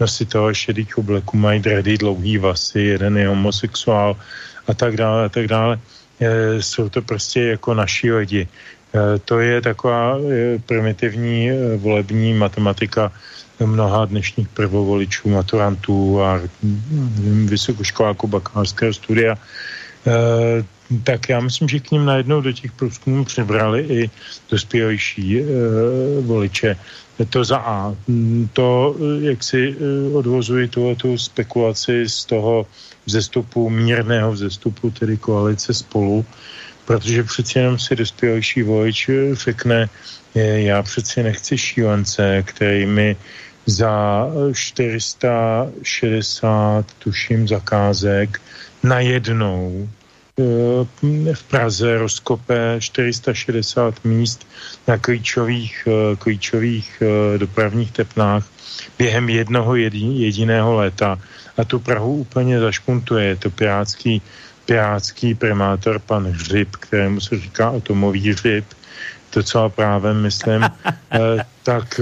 nositelé 0.00 0.54
šedých 0.54 0.98
obleků, 0.98 1.36
mají 1.36 1.60
dredy, 1.60 1.98
dlouhý 1.98 2.38
vasy, 2.38 2.80
jeden 2.80 3.18
je 3.18 3.28
homosexuál 3.28 4.16
a 4.66 4.74
tak 4.74 4.96
dále 4.96 5.24
a 5.24 5.28
tak 5.28 5.46
dále. 5.46 5.78
Jsou 6.60 6.88
to 6.88 7.02
prostě 7.02 7.58
jako 7.58 7.74
naši 7.74 8.12
lidi. 8.12 8.48
To 9.24 9.40
je 9.40 9.60
taková 9.60 10.18
primitivní 10.66 11.50
volební 11.76 12.34
matematika 12.34 13.12
mnoha 13.60 14.04
dnešních 14.04 14.48
prvovoličů, 14.48 15.28
maturantů 15.28 16.22
a 16.22 16.40
vysokoškoláků 17.44 18.26
bakalářského 18.26 18.94
studia 18.94 19.36
tak 21.04 21.28
já 21.28 21.40
myslím, 21.40 21.68
že 21.68 21.80
k 21.80 21.90
ním 21.90 22.04
najednou 22.04 22.40
do 22.40 22.52
těch 22.52 22.72
průzkumů 22.72 23.24
přebrali 23.24 23.80
i 23.80 24.10
dospělejší 24.50 25.40
e, 25.40 25.44
voliče. 26.20 26.76
To 27.30 27.44
za 27.44 27.58
A. 27.58 27.94
To, 28.52 28.96
jak 29.20 29.44
si 29.44 29.76
odvozuji 30.12 30.68
tu 30.96 31.18
spekulaci 31.18 32.08
z 32.08 32.24
toho 32.24 32.66
vzestupu, 33.06 33.70
mírného 33.70 34.32
vzestupu, 34.32 34.90
tedy 34.90 35.16
koalice 35.16 35.74
spolu, 35.74 36.24
protože 36.84 37.24
přeci 37.24 37.58
jenom 37.58 37.78
si 37.78 37.96
dospělejší 37.96 38.62
volič 38.62 39.10
řekne, 39.32 39.88
já 40.34 40.82
přeci 40.82 41.22
nechci 41.22 41.58
šílence, 41.58 42.42
který 42.42 42.86
mi 42.86 43.16
za 43.66 44.26
460, 44.52 46.86
tuším, 46.98 47.48
zakázek 47.48 48.40
najednou 48.82 49.88
v 51.34 51.42
Praze 51.48 51.98
rozkope 51.98 52.76
460 52.78 54.04
míst 54.04 54.46
na 54.88 54.98
klíčových, 54.98 55.86
eh, 55.86 56.16
klíčových 56.16 57.02
eh, 57.02 57.38
dopravních 57.38 57.92
tepnách 57.92 58.48
během 58.98 59.28
jednoho 59.28 59.76
jediného 59.76 60.74
léta 60.74 61.18
a 61.56 61.64
tu 61.64 61.78
Prahu 61.78 62.16
úplně 62.16 62.60
zašpuntuje. 62.60 63.24
Je 63.24 63.36
to 63.36 63.50
pirátský, 63.50 64.22
pirátský 64.66 65.34
primátor 65.34 65.98
pan 65.98 66.26
Hřib, 66.26 66.76
kterému 66.76 67.20
se 67.20 67.38
říká 67.38 67.68
atomový 67.68 68.30
hřib, 68.30 68.64
docela 69.34 69.68
právem, 69.68 70.22
myslím, 70.22 70.62
eh, 71.12 71.44
tak 71.62 72.00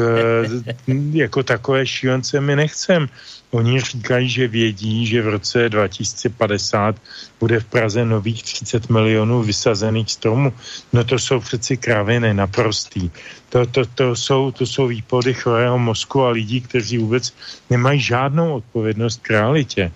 jako 1.12 1.42
takové 1.42 1.86
šílence 1.86 2.40
my 2.40 2.56
nechcem. 2.56 3.08
Oni 3.50 3.80
říkají, 3.80 4.28
že 4.28 4.48
vědí, 4.48 5.06
že 5.06 5.22
v 5.22 5.28
roce 5.28 5.68
2050 5.68 6.96
bude 7.40 7.60
v 7.60 7.64
Praze 7.64 8.04
nových 8.04 8.42
30 8.42 8.88
milionů 8.90 9.42
vysazených 9.42 10.12
stromů. 10.12 10.52
No 10.92 11.04
to 11.04 11.18
jsou 11.18 11.40
přeci 11.40 11.76
kraviny 11.76 12.34
naprostý. 12.34 13.10
To, 13.48 13.66
to, 13.66 13.86
to, 13.86 14.16
jsou, 14.16 14.50
to 14.50 14.66
jsou 14.66 14.86
výpody 14.86 15.34
chorého 15.34 15.78
mozku 15.78 16.24
a 16.24 16.28
lidí, 16.28 16.60
kteří 16.60 16.98
vůbec 16.98 17.34
nemají 17.70 18.00
žádnou 18.00 18.54
odpovědnost 18.54 19.20
k 19.22 19.30
realitě. 19.30 19.92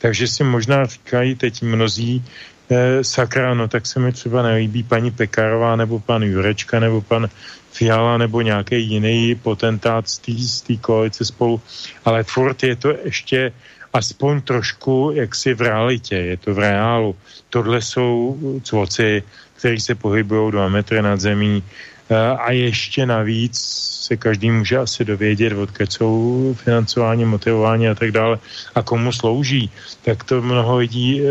Takže 0.00 0.28
si 0.28 0.44
možná 0.44 0.84
říkají 0.84 1.34
teď 1.34 1.62
mnozí, 1.62 2.24
eh, 2.70 3.04
sakra, 3.04 3.54
no 3.54 3.68
tak 3.68 3.86
se 3.86 4.00
mi 4.00 4.12
třeba 4.12 4.42
nelíbí 4.42 4.82
paní 4.82 5.10
Pekarová 5.10 5.76
nebo 5.76 6.00
pan 6.00 6.22
Jurečka 6.22 6.80
nebo 6.80 7.00
pan 7.04 7.28
Fiala 7.72 8.18
nebo 8.18 8.40
nějaký 8.40 8.80
jiný 8.82 9.34
potentát 9.34 10.08
z 10.08 10.60
té 10.60 10.76
koalice 10.80 11.24
spolu, 11.24 11.60
ale 12.04 12.24
furt 12.24 12.62
je 12.62 12.76
to 12.76 12.96
ještě 13.04 13.52
aspoň 13.92 14.40
trošku 14.40 15.12
jaksi 15.14 15.54
v 15.54 15.60
realitě, 15.60 16.16
je 16.16 16.36
to 16.36 16.54
v 16.54 16.58
reálu. 16.58 17.16
Tohle 17.50 17.82
jsou 17.82 18.36
cvoci, 18.62 19.22
kteří 19.56 19.80
se 19.80 19.94
pohybují 19.94 20.52
dva 20.52 20.68
metry 20.68 21.02
nad 21.02 21.20
zemí 21.20 21.62
eh, 21.62 21.89
a 22.16 22.52
ještě 22.52 23.06
navíc 23.06 23.58
se 24.00 24.16
každý 24.16 24.50
může 24.50 24.78
asi 24.78 25.04
dovědět, 25.04 25.52
odkud 25.52 25.92
jsou 25.92 26.54
financování, 26.58 27.24
motivování 27.24 27.88
a 27.88 27.94
tak 27.94 28.10
dále 28.10 28.38
a 28.74 28.82
komu 28.82 29.12
slouží, 29.12 29.70
tak 30.02 30.24
to 30.24 30.42
mnoho 30.42 30.76
lidí 30.76 31.22
e, 31.22 31.24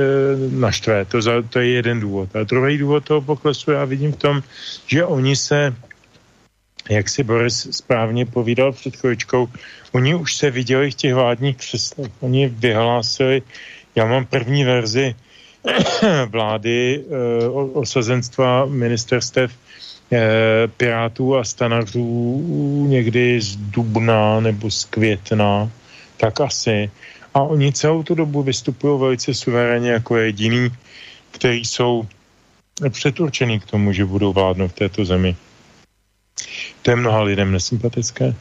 naštve. 0.52 1.06
To, 1.06 1.22
za, 1.22 1.42
to 1.42 1.60
je 1.60 1.70
jeden 1.70 2.00
důvod. 2.00 2.36
A 2.36 2.44
druhý 2.44 2.78
důvod 2.78 3.04
toho 3.04 3.22
poklesu 3.22 3.72
já 3.72 3.86
vidím 3.86 4.12
v 4.12 4.18
tom, 4.18 4.44
že 4.88 5.06
oni 5.06 5.36
se 5.36 5.76
jak 6.90 7.10
si 7.10 7.24
Boris 7.24 7.68
správně 7.72 8.26
povídal 8.26 8.72
před 8.72 8.96
chvíličkou, 8.96 9.48
oni 9.92 10.16
už 10.16 10.36
se 10.36 10.52
viděli 10.52 10.92
v 10.92 10.96
těch 10.96 11.14
vládních 11.14 11.58
křeslech. 11.58 12.12
Oni 12.20 12.48
vyhlásili, 12.48 13.42
já 13.96 14.06
mám 14.06 14.26
první 14.26 14.64
verzi 14.64 15.16
vlády 16.30 17.04
e, 17.04 17.48
osazenstva 17.74 18.66
ministerstev 18.66 19.52
Pirátů 20.78 21.36
a 21.36 21.44
stanařů 21.44 22.06
někdy 22.90 23.42
z 23.42 23.56
Dubna 23.56 24.40
nebo 24.40 24.72
z 24.72 24.86
Května, 24.86 25.70
tak 26.18 26.42
asi. 26.42 26.92
A 27.34 27.42
oni 27.42 27.74
celou 27.74 28.04
tu 28.04 28.16
dobu 28.16 28.44
vystupují 28.44 29.00
velice 29.00 29.34
suverénně 29.34 29.92
jako 29.92 30.18
jediný, 30.18 30.70
kteří 31.32 31.66
jsou 31.66 32.08
předurčený 32.90 33.60
k 33.60 33.66
tomu, 33.66 33.94
že 33.94 34.06
budou 34.06 34.34
vládnout 34.34 34.68
v 34.68 34.80
této 34.80 35.06
zemi. 35.06 35.36
To 36.82 36.92
je 36.92 36.96
mnoha 36.96 37.22
lidem 37.22 37.52
nesympatické. 37.52 38.26
E, 38.26 38.36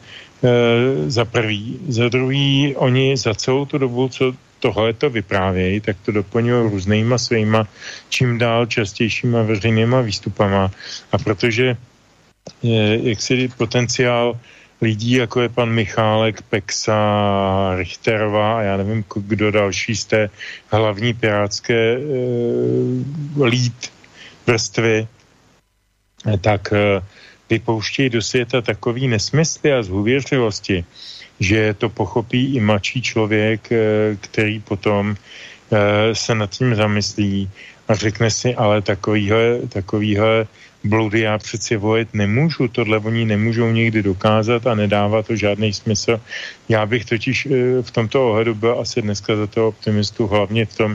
za 1.10 1.24
prvý. 1.24 1.80
Za 1.88 2.08
druhý, 2.08 2.76
oni 2.76 3.16
za 3.16 3.34
celou 3.34 3.64
tu 3.64 3.78
dobu, 3.78 4.08
co 4.08 4.32
tohle 4.58 4.92
to 4.92 5.10
vyprávějí, 5.10 5.80
tak 5.80 5.96
to 6.04 6.12
doplňují 6.12 6.70
různýma 6.70 7.18
svýma 7.18 7.68
čím 8.08 8.38
dál 8.38 8.66
častějšíma 8.66 9.42
veřejnýma 9.42 10.00
výstupama. 10.00 10.70
A 11.12 11.18
protože 11.18 11.76
je, 12.62 13.08
jak 13.08 13.22
si 13.22 13.48
potenciál 13.48 14.38
lidí, 14.80 15.12
jako 15.12 15.40
je 15.40 15.48
pan 15.48 15.70
Michálek, 15.70 16.42
Pexa, 16.42 16.98
Richterová 17.76 18.58
a 18.58 18.62
já 18.62 18.76
nevím, 18.76 19.04
kdo 19.14 19.50
další 19.50 19.96
z 19.96 20.04
té 20.04 20.30
hlavní 20.68 21.14
pirátské 21.14 21.74
e, 21.74 21.98
lít 23.44 23.92
vrstvy, 24.46 25.08
tak 26.40 26.72
e, 26.72 27.00
vypouštějí 27.50 28.08
do 28.10 28.22
světa 28.22 28.60
takový 28.60 29.08
nesmysly 29.08 29.72
a 29.72 29.82
zhůvěřivosti, 29.82 30.84
že 31.40 31.74
to 31.74 31.88
pochopí 31.88 32.54
i 32.54 32.60
mladší 32.60 33.02
člověk, 33.02 33.72
eh, 33.72 34.16
který 34.20 34.60
potom 34.60 35.14
eh, 35.14 36.14
se 36.14 36.34
nad 36.34 36.50
tím 36.50 36.74
zamyslí 36.74 37.50
a 37.88 37.94
řekne 37.94 38.30
si, 38.30 38.54
ale 38.54 38.82
takovýhle, 38.82 39.68
takovýhle 39.68 40.46
bludy 40.84 41.20
já 41.20 41.38
přeci 41.38 41.76
volit 41.76 42.14
nemůžu, 42.14 42.68
tohle 42.68 42.98
oni 42.98 43.24
nemůžou 43.24 43.70
nikdy 43.70 44.02
dokázat 44.02 44.66
a 44.66 44.74
nedává 44.74 45.22
to 45.22 45.36
žádný 45.36 45.72
smysl. 45.72 46.20
Já 46.68 46.86
bych 46.86 47.04
totiž 47.04 47.46
eh, 47.46 47.82
v 47.82 47.90
tomto 47.90 48.28
ohledu 48.28 48.54
byl 48.54 48.80
asi 48.80 49.02
dneska 49.02 49.36
za 49.36 49.46
toho 49.46 49.68
optimistu 49.68 50.26
hlavně 50.26 50.66
v 50.66 50.76
tom, 50.76 50.90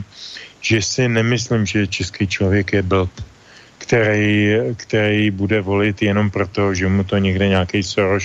že 0.60 0.82
si 0.82 1.08
nemyslím, 1.08 1.66
že 1.66 1.86
český 1.86 2.26
člověk 2.26 2.72
je 2.72 2.82
blb 2.82 3.10
který, 3.84 4.56
který 4.76 5.30
bude 5.30 5.60
volit 5.60 6.02
jenom 6.02 6.30
proto, 6.30 6.74
že 6.74 6.88
mu 6.88 7.04
to 7.04 7.18
někde 7.18 7.48
nějaký 7.48 7.82
Soros 7.82 8.24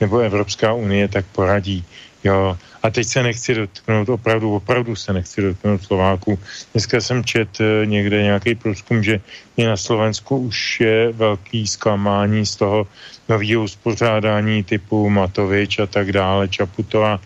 nebo 0.00 0.18
Evropská 0.18 0.72
unie 0.72 1.08
tak 1.08 1.26
poradí. 1.26 1.84
Jo. 2.24 2.58
A 2.82 2.90
teď 2.90 3.06
se 3.06 3.22
nechci 3.22 3.54
dotknout, 3.54 4.08
opravdu, 4.08 4.54
opravdu 4.54 4.96
se 4.96 5.12
nechci 5.12 5.42
dotknout 5.42 5.82
Slováků. 5.82 6.38
Dneska 6.72 7.00
jsem 7.00 7.24
čet 7.24 7.48
eh, 7.60 7.86
někde 7.86 8.22
nějaký 8.22 8.54
průzkum, 8.54 9.02
že 9.02 9.20
i 9.56 9.64
na 9.64 9.76
Slovensku 9.76 10.36
už 10.36 10.80
je 10.80 11.12
velký 11.12 11.66
zklamání 11.66 12.46
z 12.46 12.56
toho 12.56 12.86
nového 13.28 13.62
uspořádání 13.62 14.64
typu 14.64 15.10
Matovič 15.10 15.78
a 15.78 15.86
tak 15.86 16.12
dále, 16.12 16.48
Čaputová 16.48 17.20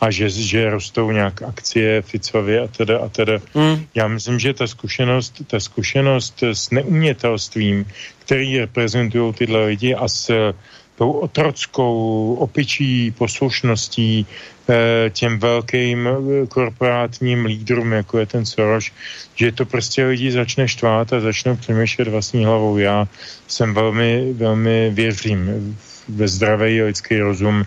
a 0.00 0.10
že, 0.10 0.30
že 0.30 0.70
rostou 0.70 1.10
nějak 1.10 1.42
akcie 1.42 2.02
Ficovi 2.02 2.58
a 2.58 2.66
teda 2.66 2.98
a 2.98 3.08
teda. 3.08 3.32
Mm. 3.54 3.86
Já 3.94 4.08
myslím, 4.08 4.38
že 4.38 4.54
ta 4.54 4.66
zkušenost, 4.66 5.42
ta 5.46 5.60
zkušenost 5.60 6.42
s 6.42 6.70
neumětelstvím, 6.70 7.86
který 8.18 8.58
reprezentují 8.58 9.34
tyhle 9.34 9.66
lidi 9.66 9.94
a 9.94 10.08
s 10.08 10.54
tou 10.98 11.10
otrockou 11.10 12.34
opičí 12.34 13.10
poslušností 13.10 14.26
eh, 14.26 15.10
těm 15.10 15.38
velkým 15.38 16.08
eh, 16.08 16.46
korporátním 16.46 17.44
lídrům, 17.44 17.92
jako 17.92 18.18
je 18.18 18.26
ten 18.26 18.46
Soros, 18.46 18.90
že 19.34 19.52
to 19.52 19.64
prostě 19.66 20.04
lidi 20.04 20.32
začne 20.32 20.68
štvát 20.68 21.12
a 21.12 21.20
začnou 21.20 21.56
přemýšlet 21.56 22.08
vlastní 22.08 22.44
hlavou. 22.44 22.78
Já 22.78 23.08
jsem 23.46 23.74
velmi, 23.74 24.32
velmi 24.32 24.90
věřím 24.90 25.76
ve 26.08 26.28
zdravý 26.28 26.82
lidský 26.82 27.18
rozum, 27.18 27.64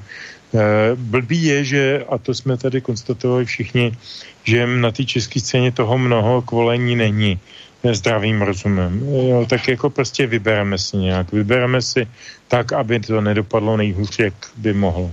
Eh, 0.51 0.95
blbý 0.95 1.43
je, 1.43 1.63
že, 1.63 1.83
a 2.09 2.17
to 2.17 2.33
jsme 2.33 2.57
tady 2.57 2.81
konstatovali 2.81 3.45
všichni, 3.45 3.95
že 4.43 4.67
na 4.67 4.91
té 4.91 5.05
české 5.05 5.39
scéně 5.39 5.71
toho 5.71 5.97
mnoho 5.97 6.41
kvolení 6.41 6.95
není 6.95 7.39
zdravým 7.83 8.41
rozumem. 8.41 9.01
Jo, 9.29 9.45
tak 9.49 9.67
jako 9.67 9.89
prostě 9.89 10.27
vybereme 10.27 10.77
si 10.77 10.97
nějak. 10.97 11.31
Vybereme 11.31 11.81
si 11.81 12.07
tak, 12.47 12.73
aby 12.73 12.99
to 12.99 13.21
nedopadlo 13.21 13.77
nejhůř, 13.77 14.19
jak 14.19 14.33
by 14.57 14.73
mohlo. 14.73 15.11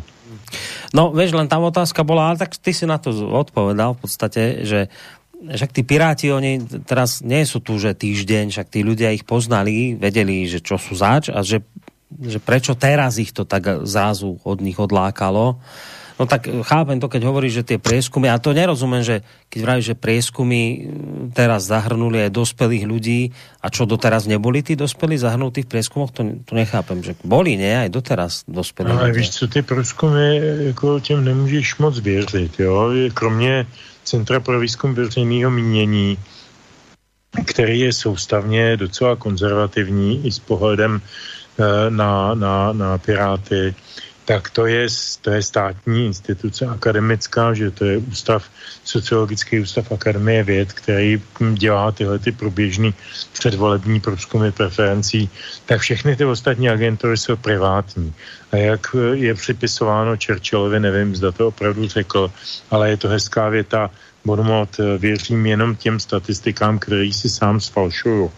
No, 0.95 1.13
vieš, 1.13 1.37
len 1.37 1.49
tam 1.49 1.69
otázka 1.69 2.01
bola, 2.05 2.33
ale 2.33 2.41
tak 2.41 2.57
ty 2.57 2.73
si 2.73 2.89
na 2.89 2.97
to 2.97 3.13
odpovedal 3.13 3.93
v 3.93 4.01
podstate, 4.01 4.43
že 4.65 4.89
však 5.45 5.71
tí 5.73 5.85
piráti, 5.85 6.33
oni 6.33 6.65
teraz 6.89 7.21
nie 7.21 7.45
sú 7.45 7.61
tu, 7.61 7.77
že 7.77 7.93
týždeň, 7.93 8.49
však 8.49 8.69
tí 8.73 8.81
ľudia 8.81 9.13
ich 9.13 9.29
poznali, 9.29 9.93
vedeli, 9.95 10.49
že 10.49 10.65
čo 10.65 10.81
sú 10.81 10.97
zač 10.97 11.29
a 11.29 11.45
že 11.45 11.61
že 12.09 12.41
prečo 12.41 12.73
teraz 12.73 13.21
ich 13.21 13.37
to 13.37 13.45
tak 13.45 13.85
zrazu 13.85 14.41
od 14.41 14.59
nich 14.65 14.81
odlákalo. 14.81 15.61
No 16.19 16.27
tak 16.27 16.51
chápem 16.67 16.99
to, 16.99 17.07
keď 17.07 17.23
hovorí, 17.31 17.47
že 17.47 17.63
tie 17.63 17.79
prieskumy, 17.79 18.27
a 18.27 18.43
to 18.43 18.51
nerozumiem, 18.51 19.07
že 19.07 19.23
keď 19.47 19.61
vraví, 19.63 19.83
že 19.87 19.95
prieskumy 19.95 20.61
mm, 20.61 21.31
teraz 21.31 21.71
zahrnuli 21.71 22.27
aj 22.27 22.35
dospelých 22.35 22.85
ľudí, 22.91 23.31
a 23.63 23.71
čo 23.71 23.87
doteraz 23.87 24.27
neboli 24.27 24.67
tí 24.67 24.75
dospelí 24.75 25.15
zahrnutí 25.15 25.63
v 25.63 25.71
prieskumoch, 25.71 26.11
to, 26.11 26.43
to 26.43 26.59
nechápem, 26.59 27.07
že 27.07 27.15
boli, 27.23 27.55
ne, 27.55 27.87
aj 27.87 27.91
doteraz 27.95 28.43
dospelí. 28.51 28.91
No, 28.91 28.99
ale 28.99 29.15
víš 29.15 29.31
co, 29.31 29.47
ty 29.47 29.63
průzkumy, 29.63 30.43
jako 30.75 31.01
těm 31.01 31.25
nemůžeš 31.25 31.79
moc 31.79 31.99
věřit, 31.99 32.61
jo, 32.61 32.91
kromě 33.15 33.67
Centra 34.09 34.41
pro 34.41 34.61
výzkum 34.61 34.95
veřejného 34.95 35.51
mínění, 35.51 36.19
který 37.47 37.81
je 37.81 37.93
soustavně 37.93 38.77
docela 38.77 39.17
konzervativní 39.17 40.27
i 40.27 40.33
s 40.33 40.39
pohledem 40.39 41.01
eh, 41.01 41.91
na, 41.91 42.35
na, 42.35 42.73
na 42.73 42.99
Piráty, 42.99 43.75
tak 44.29 44.53
to 44.53 44.69
je, 44.69 44.87
to 45.25 45.31
je 45.31 45.43
státní 45.43 46.07
instituce 46.07 46.67
akademická, 46.67 47.55
že 47.55 47.71
to 47.71 47.85
je 47.85 47.97
ústav, 47.97 48.45
sociologický 48.85 49.61
ústav 49.61 49.93
Akademie 49.93 50.45
věd, 50.45 50.73
který 50.73 51.23
dělá 51.53 51.93
tyhle 51.93 52.19
ty 52.19 52.33
průběžný 52.33 52.95
předvolební 53.33 54.01
průzkumy 54.01 54.53
preferencí, 54.53 55.31
tak 55.67 55.81
všechny 55.81 56.17
ty 56.17 56.25
ostatní 56.25 56.69
agentury 56.69 57.17
jsou 57.17 57.37
privátní. 57.37 58.13
A 58.53 58.57
jak 58.57 58.97
je 59.13 59.35
připisováno 59.35 60.17
Churchillovi, 60.21 60.81
nevím, 60.81 61.17
zda 61.17 61.33
to 61.33 61.49
opravdu 61.49 61.89
řekl, 61.89 62.31
ale 62.71 62.91
je 62.91 62.97
to 62.97 63.09
hezká 63.09 63.49
věta, 63.49 63.91
Bonmot, 64.25 64.77
věřím 64.99 65.47
jenom 65.47 65.77
těm 65.77 66.01
statistikám, 66.01 66.79
který 66.79 67.13
si 67.13 67.29
sám 67.31 67.61
sfalšuju. 67.61 68.33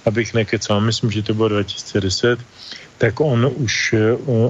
abych 0.04 0.34
nekecal, 0.34 0.80
myslím, 0.80 1.10
že 1.10 1.22
to 1.22 1.34
bylo 1.34 1.48
2010, 1.48 2.38
tak 2.98 3.20
on 3.20 3.50
už, 3.56 3.94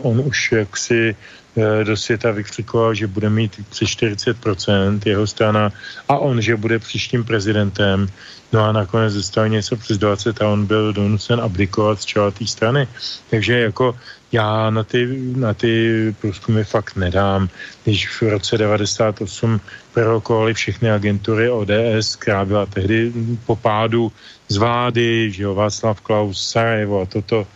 on 0.02 0.20
už 0.20 0.52
jaksi 0.52 1.16
eh, 1.56 1.85
do 1.85 1.97
světa 1.97 2.31
vykřikoval, 2.31 2.94
že 2.94 3.06
bude 3.06 3.31
mít 3.31 3.60
přes 3.70 3.89
40% 3.89 5.01
jeho 5.05 5.27
strana 5.27 5.73
a 6.09 6.18
on, 6.18 6.40
že 6.40 6.56
bude 6.56 6.78
příštím 6.78 7.24
prezidentem. 7.24 8.09
No 8.52 8.64
a 8.64 8.73
nakonec 8.73 9.14
dostal 9.14 9.48
něco 9.48 9.77
přes 9.77 9.98
20 9.98 10.43
a 10.43 10.48
on 10.48 10.66
byl 10.66 10.93
donucen 10.93 11.40
abdikovat 11.40 12.01
z 12.01 12.05
čela 12.05 12.31
té 12.31 12.47
strany. 12.47 12.89
Takže 13.31 13.60
jako 13.60 13.98
já 14.32 14.70
na 14.70 14.85
ty, 14.85 15.06
na 15.36 15.55
ty 15.55 16.14
průzkumy 16.20 16.64
fakt 16.64 16.97
nedám. 16.97 17.48
Když 17.85 18.09
v 18.09 18.23
roce 18.23 18.59
98 18.59 19.60
prorokovali 19.94 20.55
všechny 20.55 20.90
agentury 20.90 21.51
ODS, 21.51 22.16
která 22.16 22.44
byla 22.44 22.66
tehdy 22.66 23.12
po 23.47 23.56
pádu 23.56 24.12
z 24.48 24.56
vlády, 24.56 25.31
že 25.32 25.43
jo, 25.43 25.55
Václav 25.55 26.01
Klaus, 26.01 26.51
Sarajevo 26.51 27.01
a 27.01 27.06
toto, 27.06 27.47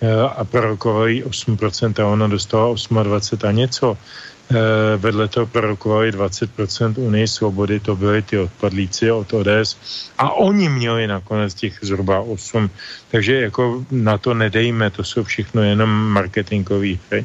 Eh, 0.00 0.08
a 0.36 0.44
prorokovali 0.44 1.24
8% 1.24 2.00
a 2.00 2.06
ona 2.06 2.24
dostala 2.28 2.72
28 2.72 3.48
a 3.48 3.52
něco. 3.52 3.96
Eh, 4.50 4.96
vedle 4.96 5.28
toho 5.28 5.46
prorokovali 5.46 6.12
20% 6.12 6.98
Unii 6.98 7.28
svobody, 7.28 7.80
to 7.80 7.96
byly 7.96 8.22
ty 8.22 8.38
odpadlíci 8.38 9.10
od 9.10 9.32
ODS 9.32 9.76
a 10.18 10.32
oni 10.32 10.68
měli 10.68 11.06
nakonec 11.06 11.54
těch 11.54 11.78
zhruba 11.82 12.20
8. 12.20 12.70
Takže 13.10 13.40
jako 13.40 13.84
na 13.90 14.18
to 14.18 14.34
nedejme, 14.34 14.90
to 14.90 15.04
jsou 15.04 15.22
všechno 15.24 15.62
jenom 15.62 15.90
marketingový 15.90 16.98
hry. 17.10 17.24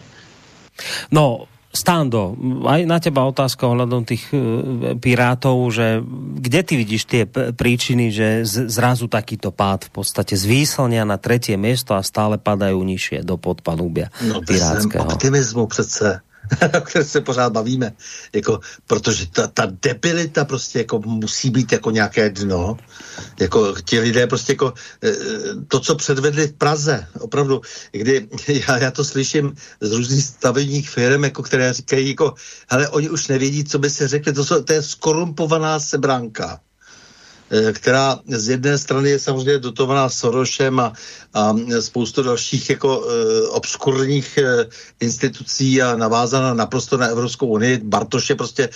No, 1.11 1.47
Stando, 1.75 2.39
aj 2.63 2.87
na 2.87 3.03
teba 3.03 3.27
otázka 3.27 3.67
ohľadom 3.67 4.07
tých 4.07 4.31
e, 4.31 4.95
pirátov, 4.95 5.59
že 5.75 5.99
kde 6.39 6.61
ty 6.63 6.73
vidíš 6.79 7.03
tie 7.03 7.23
príčiny, 7.29 8.15
že 8.15 8.47
zrazu 8.47 9.11
takýto 9.11 9.51
pád 9.51 9.91
v 9.91 10.01
podstate 10.01 10.39
zvýslnia 10.39 11.03
na 11.03 11.19
tretie 11.19 11.59
miesto 11.59 11.91
a 11.93 12.01
stále 12.01 12.39
padajú 12.39 12.79
nižšie 12.79 13.27
do 13.27 13.35
podpanúbia 13.35 14.07
no, 14.23 14.39
pirátskeho? 14.39 15.03
optimismu 15.03 15.67
přece. 15.67 16.24
o 16.77 16.81
které 16.81 17.05
se 17.05 17.21
pořád 17.21 17.53
bavíme. 17.53 17.93
Jako, 18.33 18.59
protože 18.87 19.27
ta, 19.27 19.47
ta 19.47 19.67
debilita 19.81 20.45
prostě 20.45 20.79
jako 20.79 20.99
musí 20.99 21.49
být 21.49 21.71
jako 21.71 21.91
nějaké 21.91 22.29
dno. 22.29 22.77
Jako 23.39 23.75
ti 23.85 23.99
lidé 23.99 24.27
prostě 24.27 24.51
jako 24.51 24.73
e, 25.03 25.11
to, 25.67 25.79
co 25.79 25.95
předvedli 25.95 26.47
v 26.47 26.53
Praze, 26.53 27.07
opravdu, 27.19 27.61
kdy 27.91 28.27
já, 28.67 28.77
já 28.77 28.91
to 28.91 29.03
slyším 29.03 29.53
z 29.81 29.91
různých 29.91 30.25
stavebních 30.25 30.89
firm, 30.89 31.23
jako 31.23 31.43
které 31.43 31.73
říkají, 31.73 32.09
jako, 32.09 32.33
hele, 32.69 32.89
oni 32.89 33.09
už 33.09 33.27
nevědí, 33.27 33.63
co 33.63 33.79
by 33.79 33.89
se 33.89 34.07
řekli, 34.07 34.33
to, 34.33 34.45
jsou, 34.45 34.63
to 34.63 34.73
je 34.73 34.83
skorumpovaná 34.83 35.79
sebranka. 35.79 36.59
Eh, 37.49 37.73
která 37.73 38.19
z 38.27 38.49
jedné 38.49 38.77
strany 38.77 39.09
je 39.09 39.19
samozřejmě 39.19 39.59
dotovaná 39.59 40.09
Sorošem 40.09 40.79
a, 40.79 40.93
a 41.33 41.53
spoustu 41.79 42.23
dalších 42.23 42.69
jako 42.69 42.99
uh, 42.99 43.05
obskurních 43.49 44.39
uh, 44.41 44.63
institucí 44.99 45.81
a 45.81 45.95
navázaná 45.95 46.53
naprosto 46.53 46.97
na 46.97 47.07
Evropskou 47.07 47.47
unii. 47.47 47.79
Bartoš 47.83 48.29
je 48.29 48.35
prostě 48.35 48.69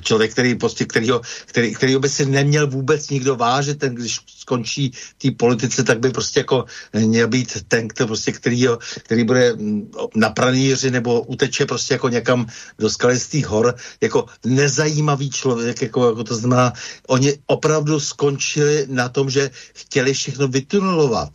člověk, 0.00 0.32
který, 0.32 0.54
prostě, 0.54 0.84
kterýho, 0.84 1.20
který, 1.46 1.74
kterýho 1.74 2.00
by 2.00 2.08
si 2.08 2.26
neměl 2.26 2.66
vůbec 2.66 3.10
nikdo 3.10 3.36
vážit, 3.36 3.78
ten, 3.78 3.94
když 3.94 4.20
skončí 4.26 4.92
té 5.18 5.30
politice, 5.30 5.84
tak 5.84 5.98
by 6.00 6.10
prostě 6.10 6.40
jako 6.40 6.64
měl 6.92 7.28
být 7.28 7.64
ten, 7.68 7.88
který, 7.88 8.06
prostě, 8.06 8.32
který, 8.32 8.66
který 9.02 9.24
bude 9.24 9.52
mm, 9.52 9.90
na 10.14 10.30
praníři 10.30 10.90
nebo 10.90 11.20
uteče 11.20 11.66
prostě 11.66 11.94
jako 11.94 12.08
někam 12.08 12.46
do 12.78 12.90
skalistých 12.90 13.46
hor, 13.46 13.74
jako 14.00 14.26
nezajímavý 14.44 15.30
člověk, 15.30 15.82
jako, 15.82 16.08
jako 16.08 16.24
to 16.24 16.36
znamená, 16.36 16.72
oni 17.08 17.34
opravdu 17.46 17.87
skončili 17.96 18.86
na 18.88 19.08
tom, 19.08 19.30
že 19.30 19.50
chtěli 19.74 20.14
všechno 20.14 20.48
vytunulovat. 20.48 21.32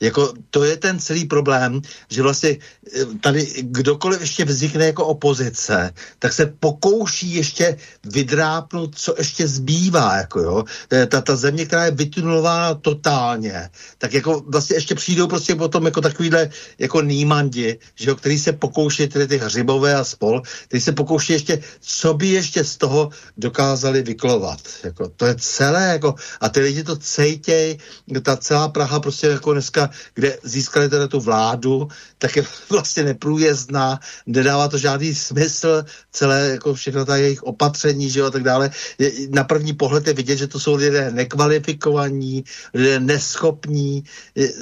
Jako 0.00 0.32
to 0.50 0.64
je 0.64 0.76
ten 0.76 0.98
celý 0.98 1.24
problém, 1.24 1.80
že 2.10 2.22
vlastně 2.22 2.50
eh, 2.50 3.04
tady 3.20 3.46
kdokoliv 3.62 4.20
ještě 4.20 4.44
vznikne 4.44 4.86
jako 4.86 5.06
opozice, 5.06 5.94
tak 6.18 6.32
se 6.32 6.46
pokouší 6.60 7.34
ještě 7.34 7.76
vydrápnout, 8.04 8.98
co 8.98 9.14
ještě 9.18 9.48
zbývá, 9.48 10.16
jako 10.16 10.40
jo. 10.40 10.64
Eh, 10.92 11.06
ta, 11.06 11.20
ta 11.20 11.36
země, 11.36 11.66
která 11.66 11.84
je 11.84 11.90
vytunulována 11.90 12.74
totálně, 12.74 13.70
tak 13.98 14.14
jako 14.14 14.42
vlastně 14.46 14.76
ještě 14.76 14.94
přijdou 14.94 15.26
prostě 15.26 15.54
potom 15.54 15.84
jako 15.84 16.00
takovýhle 16.00 16.50
jako 16.78 17.02
nýmandi, 17.02 17.78
že 17.94 18.10
jo, 18.10 18.16
který 18.16 18.38
se 18.38 18.52
pokouší, 18.52 19.08
tedy 19.08 19.26
ty 19.26 19.38
hřibové 19.38 19.94
a 19.94 20.04
spol, 20.04 20.42
který 20.68 20.80
se 20.80 20.92
pokouší 20.92 21.32
ještě, 21.32 21.62
co 21.80 22.14
by 22.14 22.28
ještě 22.28 22.64
z 22.64 22.76
toho 22.76 23.10
dokázali 23.36 24.02
vyklovat. 24.02 24.60
Jako, 24.84 25.08
to 25.08 25.26
je 25.26 25.34
celé, 25.38 25.84
jako, 25.84 26.14
a 26.40 26.48
ty 26.48 26.60
lidi 26.60 26.84
to 26.84 26.96
cejtěj, 26.96 27.78
ta 28.22 28.36
celá 28.36 28.68
Praha 28.68 29.00
prostě 29.00 29.26
jako 29.26 29.52
dneska 29.52 29.87
kde 30.14 30.38
získali 30.42 30.88
teda 30.88 31.08
tu 31.08 31.20
vládu, 31.20 31.88
tak 32.18 32.36
je 32.36 32.44
vlastně 32.70 33.02
neprůjezdná, 33.02 34.00
nedává 34.26 34.68
to 34.68 34.78
žádný 34.78 35.14
smysl, 35.14 35.84
celé 36.12 36.48
jako 36.48 36.74
všechno 36.74 37.04
ta 37.04 37.16
jejich 37.16 37.42
opatření, 37.42 38.10
že 38.10 38.22
a 38.22 38.30
tak 38.30 38.42
dále. 38.42 38.70
Je, 38.98 39.12
na 39.30 39.44
první 39.44 39.72
pohled 39.72 40.06
je 40.06 40.12
vidět, 40.12 40.36
že 40.36 40.46
to 40.46 40.60
jsou 40.60 40.74
lidé 40.74 41.10
nekvalifikovaní, 41.10 42.44
lidé 42.74 43.00
neschopní, 43.00 44.04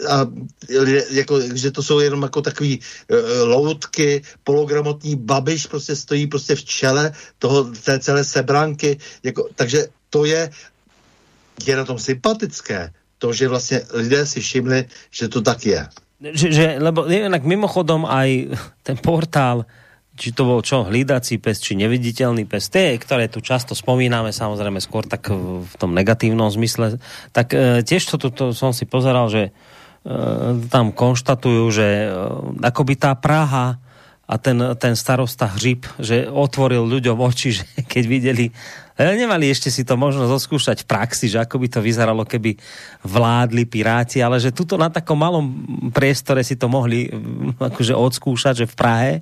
a 0.09 0.27
lidé, 0.81 1.05
jako, 1.11 1.40
že 1.40 1.70
to 1.70 1.82
jsou 1.82 2.01
jenom 2.01 2.23
jako 2.23 2.43
takový 2.43 2.81
uh, 2.81 3.48
loutky, 3.48 4.23
pologramotní 4.44 5.16
babiš 5.16 5.66
prostě 5.66 5.97
stojí 5.97 6.27
prostě 6.27 6.55
v 6.55 6.65
čele 6.65 7.12
toho, 7.39 7.65
té 7.65 7.98
celé 7.98 8.24
sebranky, 8.24 8.98
jako, 9.23 9.48
takže 9.55 9.86
to 10.11 10.24
je 10.24 10.51
je 11.65 11.77
na 11.77 11.85
tom 11.85 11.98
sympatické, 11.98 12.93
to, 13.18 13.32
že 13.32 13.48
vlastně 13.48 13.80
lidé 13.93 14.26
si 14.26 14.40
všimli, 14.40 14.84
že 15.10 15.28
to 15.28 15.40
tak 15.43 15.66
je. 15.66 15.86
Že, 16.16 16.48
že, 16.52 16.66
lebo 16.80 17.05
jinak 17.05 17.44
mimochodom 17.44 18.09
aj 18.09 18.56
ten 18.80 18.97
portál, 18.97 19.68
či 20.16 20.32
to 20.32 20.48
bol 20.48 20.64
čo, 20.64 20.88
hlídací 20.88 21.36
pes, 21.36 21.60
či 21.60 21.76
neviditeľný 21.76 22.48
pes, 22.48 22.72
tie, 22.72 22.97
ktoré 22.97 23.28
tu 23.28 23.44
často 23.44 23.76
spomíname, 23.76 24.32
samozrejme 24.32 24.80
skôr 24.80 25.05
tak 25.05 25.28
v 25.28 25.74
tom 25.76 25.93
negatívnom 25.93 26.48
zmysle, 26.48 26.97
tak 27.36 27.52
e, 27.52 27.84
tiež 27.84 28.09
to, 28.09 28.16
to, 28.16 28.28
to 28.32 28.44
som 28.56 28.72
si 28.72 28.88
pozeral, 28.88 29.28
že 29.28 29.43
e, 29.44 30.10
tam 30.72 30.97
konštatujú, 30.97 31.64
že 31.68 31.84
e, 31.84 32.09
akoby 32.64 32.97
tá 32.97 33.12
Praha 33.12 33.76
a 34.24 34.34
ten, 34.40 34.56
ten 34.80 34.97
starosta 34.97 35.52
Hřib, 35.52 35.84
že 36.01 36.32
otvoril 36.32 36.80
ľuďom 36.80 37.20
oči, 37.20 37.60
že 37.60 37.64
keď 37.84 38.05
videli 38.09 38.47
Nemali 38.97 39.52
ešte 39.52 39.68
si 39.68 39.85
to 39.85 40.01
možno 40.01 40.24
zoskúšať 40.24 40.85
v 40.85 40.89
praxi, 40.89 41.28
že 41.28 41.44
ako 41.44 41.60
by 41.60 41.68
to 41.68 41.81
vyzeralo, 41.85 42.24
keby 42.24 42.56
vládli 43.05 43.68
piráti, 43.68 44.24
ale 44.24 44.40
že 44.40 44.56
tuto 44.56 44.81
na 44.81 44.89
takom 44.89 45.20
malom 45.20 45.44
priestore 45.93 46.40
si 46.40 46.56
to 46.56 46.64
mohli 46.64 47.12
mm, 47.12 47.60
akože 47.60 47.93
odskúšať, 47.93 48.64
že 48.64 48.66
v 48.73 48.74
Prahe 48.74 49.14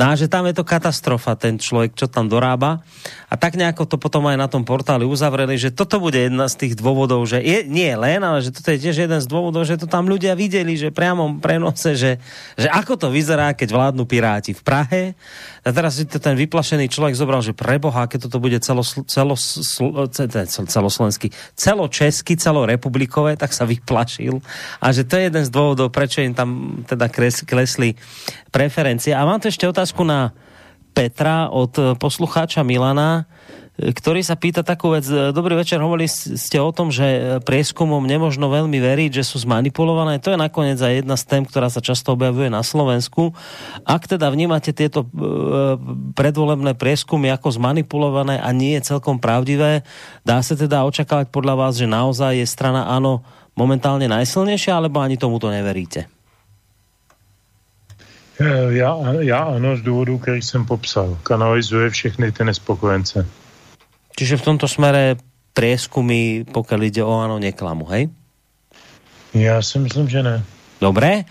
No 0.00 0.08
a 0.08 0.16
že 0.16 0.32
tam 0.32 0.48
je 0.48 0.56
to 0.56 0.64
katastrofa, 0.64 1.36
ten 1.36 1.60
človek, 1.60 1.92
čo 1.92 2.08
tam 2.08 2.24
dorába. 2.24 2.80
A 3.30 3.38
tak 3.38 3.54
nejako 3.54 3.86
to 3.86 3.94
potom 3.94 4.26
aj 4.26 4.34
na 4.34 4.50
tom 4.50 4.66
portáli 4.66 5.06
uzavreli, 5.06 5.54
že 5.54 5.70
toto 5.70 6.02
bude 6.02 6.18
jedna 6.18 6.50
z 6.50 6.66
tých 6.66 6.74
dôvodov, 6.74 7.22
že 7.30 7.38
je, 7.38 7.62
nie 7.62 7.94
len, 7.94 8.18
ale 8.26 8.42
že 8.42 8.50
toto 8.50 8.74
je 8.74 8.82
tiež 8.82 9.06
jeden 9.06 9.22
z 9.22 9.30
dôvodov, 9.30 9.62
že 9.62 9.78
to 9.78 9.86
tam 9.86 10.10
ľudia 10.10 10.34
videli, 10.34 10.74
že 10.74 10.90
priamom 10.90 11.38
prenose, 11.38 11.94
že, 11.94 12.18
že 12.58 12.66
ako 12.66 12.98
to 12.98 13.08
vyzerá, 13.14 13.54
keď 13.54 13.70
vládnu 13.70 14.02
piráti 14.02 14.50
v 14.50 14.62
Prahe. 14.66 15.02
A 15.62 15.70
teraz 15.70 16.02
si 16.02 16.10
to 16.10 16.18
ten 16.18 16.34
vyplašený 16.34 16.90
človek 16.90 17.14
zobral, 17.14 17.38
že 17.38 17.54
preboha, 17.54 18.10
keď 18.10 18.26
toto 18.26 18.42
bude 18.42 18.58
celo, 18.58 18.82
celo, 18.82 19.38
celo, 19.38 20.66
celoslovenský, 20.66 21.30
celočesky, 21.54 22.34
celorepublikové, 22.34 23.38
tak 23.38 23.54
sa 23.54 23.62
vyplašil. 23.62 24.42
A 24.82 24.90
že 24.90 25.06
to 25.06 25.14
je 25.14 25.30
jeden 25.30 25.46
z 25.46 25.54
dôvodov, 25.54 25.94
prečo 25.94 26.18
im 26.18 26.34
tam 26.34 26.82
teda 26.82 27.06
kres, 27.06 27.46
klesli 27.46 27.94
preferencie. 28.50 29.14
A 29.14 29.22
mám 29.22 29.38
tu 29.38 29.46
ešte 29.46 29.70
otázku 29.70 30.02
na 30.02 30.34
Petra 31.00 31.48
od 31.48 31.96
poslucháča 31.96 32.60
Milana, 32.60 33.24
ktorý 33.80 34.20
sa 34.20 34.36
pýta 34.36 34.60
takú 34.60 34.92
vec. 34.92 35.08
Dobrý 35.32 35.56
večer, 35.56 35.80
hovorili 35.80 36.04
ste 36.12 36.60
o 36.60 36.68
tom, 36.68 36.92
že 36.92 37.40
prieskumom 37.48 38.04
nemožno 38.04 38.52
veľmi 38.52 38.76
veriť, 38.76 39.08
že 39.16 39.24
sú 39.24 39.40
zmanipulované. 39.40 40.20
To 40.20 40.36
je 40.36 40.36
nakoniec 40.36 40.76
aj 40.76 41.00
jedna 41.00 41.16
z 41.16 41.24
tém, 41.24 41.48
ktorá 41.48 41.72
sa 41.72 41.80
často 41.80 42.12
objavuje 42.12 42.52
na 42.52 42.60
Slovensku. 42.60 43.32
Ak 43.88 44.12
teda 44.12 44.28
vnímate 44.28 44.76
tieto 44.76 45.08
predvolebné 46.12 46.76
prieskumy 46.76 47.32
ako 47.32 47.48
zmanipulované 47.56 48.36
a 48.36 48.52
nie 48.52 48.76
je 48.76 48.92
celkom 48.92 49.16
pravdivé, 49.16 49.88
dá 50.28 50.44
sa 50.44 50.52
teda 50.52 50.84
očakávať 50.84 51.32
podľa 51.32 51.54
vás, 51.56 51.80
že 51.80 51.88
naozaj 51.88 52.36
je 52.36 52.44
strana 52.44 52.92
áno 52.92 53.24
momentálne 53.56 54.04
najsilnejšia, 54.04 54.76
alebo 54.76 55.00
ani 55.00 55.16
tomuto 55.16 55.48
neveríte? 55.48 56.19
Eh, 58.40 58.72
já, 58.72 58.96
já 59.20 59.38
ano, 59.38 59.76
z 59.76 59.82
důvodu, 59.82 60.18
který 60.18 60.42
jsem 60.42 60.66
popsal. 60.66 61.18
Kanalizuje 61.22 61.90
všechny 61.90 62.32
ty 62.32 62.44
nespokojence. 62.44 63.26
Čiže 64.16 64.36
v 64.36 64.46
tomto 64.52 64.68
smere 64.68 65.20
prieskumy, 65.52 66.48
pokiaľ 66.48 66.80
ide 66.88 67.02
o 67.04 67.12
áno, 67.20 67.36
neklamu, 67.36 67.84
hej? 67.92 68.08
Já 69.36 69.62
si 69.62 69.78
myslím, 69.78 70.08
že 70.08 70.22
ne. 70.22 70.42
Dobré. 70.80 71.24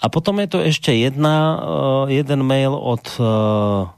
A 0.00 0.08
potom 0.08 0.40
je 0.40 0.48
to 0.48 0.58
ešte 0.60 0.90
jedna, 0.92 1.36
uh, 1.36 2.04
jeden 2.08 2.42
mail 2.42 2.72
od 2.72 3.04
uh, 3.20 3.88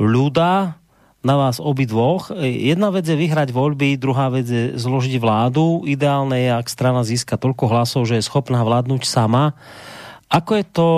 Luda 0.00 0.80
na 1.20 1.34
vás 1.36 1.60
obidvoch. 1.60 2.32
Jedna 2.42 2.88
vec 2.90 3.04
je 3.04 3.16
vyhrať 3.16 3.52
voľby, 3.52 4.00
druhá 4.00 4.32
vec 4.32 4.48
je 4.48 4.74
zložiť 4.76 5.20
vládu. 5.20 5.84
Ideálne 5.84 6.40
je, 6.40 6.50
ak 6.52 6.66
strana 6.68 7.04
získa 7.04 7.36
toľko 7.36 7.64
hlasov, 7.68 8.08
že 8.08 8.18
je 8.18 8.26
schopná 8.26 8.64
vládnuť 8.64 9.04
sama. 9.04 9.52
Ako 10.28 10.60
je 10.60 10.64
to 10.68 10.88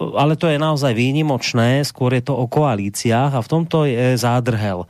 ale 0.00 0.34
to 0.34 0.48
je 0.48 0.56
naozaj 0.56 0.96
výnimočné, 0.96 1.84
skôr 1.84 2.16
je 2.16 2.24
to 2.24 2.34
o 2.34 2.48
koalíciách 2.48 3.36
a 3.36 3.44
v 3.44 3.50
tomto 3.50 3.84
je 3.84 4.16
zádrhel. 4.16 4.88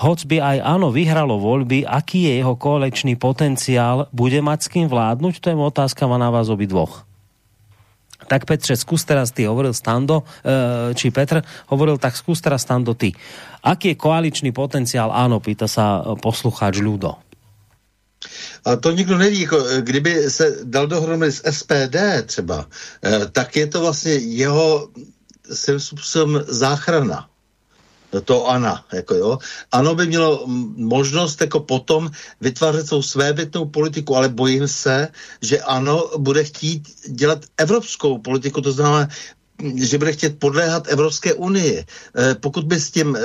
Hoc 0.00 0.22
by 0.24 0.36
aj 0.38 0.56
áno 0.64 0.88
vyhralo 0.94 1.36
voľby, 1.36 1.84
aký 1.84 2.30
je 2.30 2.40
jeho 2.40 2.54
koaličný 2.56 3.18
potenciál, 3.20 4.08
bude 4.14 4.38
mať 4.40 4.58
s 4.64 4.70
kým 4.70 4.86
vládnuť, 4.88 5.34
to 5.42 5.46
je 5.52 5.56
otázka 5.58 6.06
na 6.06 6.30
vás 6.32 6.48
obidvoch. 6.48 7.04
Tak 8.30 8.46
Petře, 8.46 8.78
skús 8.78 9.02
teraz 9.02 9.34
ty, 9.34 9.48
hovoril 9.48 9.74
Stando, 9.74 10.22
e, 10.44 10.94
či 10.94 11.10
Petr 11.10 11.42
hovoril, 11.72 11.98
tak 11.98 12.14
skús 12.14 12.38
teraz 12.38 12.62
Stando 12.62 12.94
ty. 12.94 13.10
Aký 13.64 13.92
je 13.92 14.00
koaličný 14.00 14.54
potenciál, 14.54 15.10
áno, 15.10 15.42
pýta 15.42 15.66
sa 15.66 16.14
poslucháč 16.20 16.78
Ľudo. 16.78 17.29
A 18.64 18.76
to 18.76 18.90
nikdo 18.90 19.18
neví, 19.18 19.40
jako, 19.40 19.66
eh, 19.66 19.82
kdyby 19.82 20.30
se 20.30 20.56
dal 20.64 20.86
dohromady 20.86 21.32
s 21.32 21.42
SPD 21.44 22.22
třeba, 22.26 22.66
eh, 23.04 23.26
tak 23.32 23.56
je 23.56 23.66
to 23.66 23.80
vlastně 23.80 24.12
jeho 24.12 24.88
svým 25.52 25.80
způsobem 25.80 26.44
záchrana 26.48 27.30
to 28.24 28.50
ANA. 28.50 28.84
Jako 28.92 29.14
jo. 29.14 29.38
Ano 29.72 29.94
by 29.94 30.06
mělo 30.06 30.44
možnost 30.76 31.40
jako 31.40 31.60
potom 31.60 32.10
vytvářet 32.40 32.86
svou 32.86 33.02
svébytnou 33.02 33.64
politiku, 33.64 34.16
ale 34.16 34.28
bojím 34.28 34.68
se, 34.68 35.08
že 35.42 35.60
ano 35.60 36.10
bude 36.18 36.44
chtít 36.44 36.88
dělat 37.08 37.44
evropskou 37.56 38.18
politiku, 38.18 38.60
to 38.60 38.72
znamená 38.72 39.08
že 39.74 39.98
bude 39.98 40.12
chtět 40.12 40.38
podléhat 40.38 40.88
Evropské 40.88 41.34
unii. 41.34 41.84
Eh, 42.16 42.34
pokud 42.34 42.64
by, 42.64 42.80
s 42.80 42.90
tím, 42.90 43.16
eh, 43.16 43.20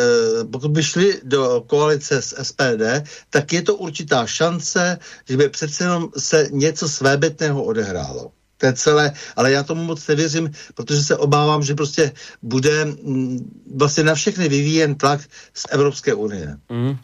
pokud 0.51 0.71
by 0.71 0.83
šli 0.83 1.19
do 1.23 1.63
koalice 1.67 2.21
s 2.21 2.35
SPD, 2.43 3.03
tak 3.29 3.53
je 3.53 3.61
to 3.61 3.75
určitá 3.75 4.25
šance, 4.25 4.99
že 5.29 5.37
by 5.37 5.49
přece 5.49 5.83
jenom 5.83 6.09
se 6.17 6.47
něco 6.51 6.89
svébytného 6.89 7.63
odehrálo. 7.63 8.31
To 8.57 8.65
je 8.65 8.73
celé, 8.73 9.11
ale 9.35 9.51
já 9.51 9.63
tomu 9.63 9.83
moc 9.83 10.07
nevěřím, 10.07 10.51
protože 10.75 11.03
se 11.03 11.17
obávám, 11.17 11.63
že 11.63 11.75
prostě 11.75 12.11
bude 12.41 12.85
mm, 12.85 13.51
vlastně 13.75 14.03
na 14.03 14.15
všechny 14.15 14.49
vyvíjen 14.49 14.95
tlak 14.95 15.21
z 15.53 15.65
Evropské 15.69 16.13
unie. 16.13 16.57
Mm. 16.69 16.97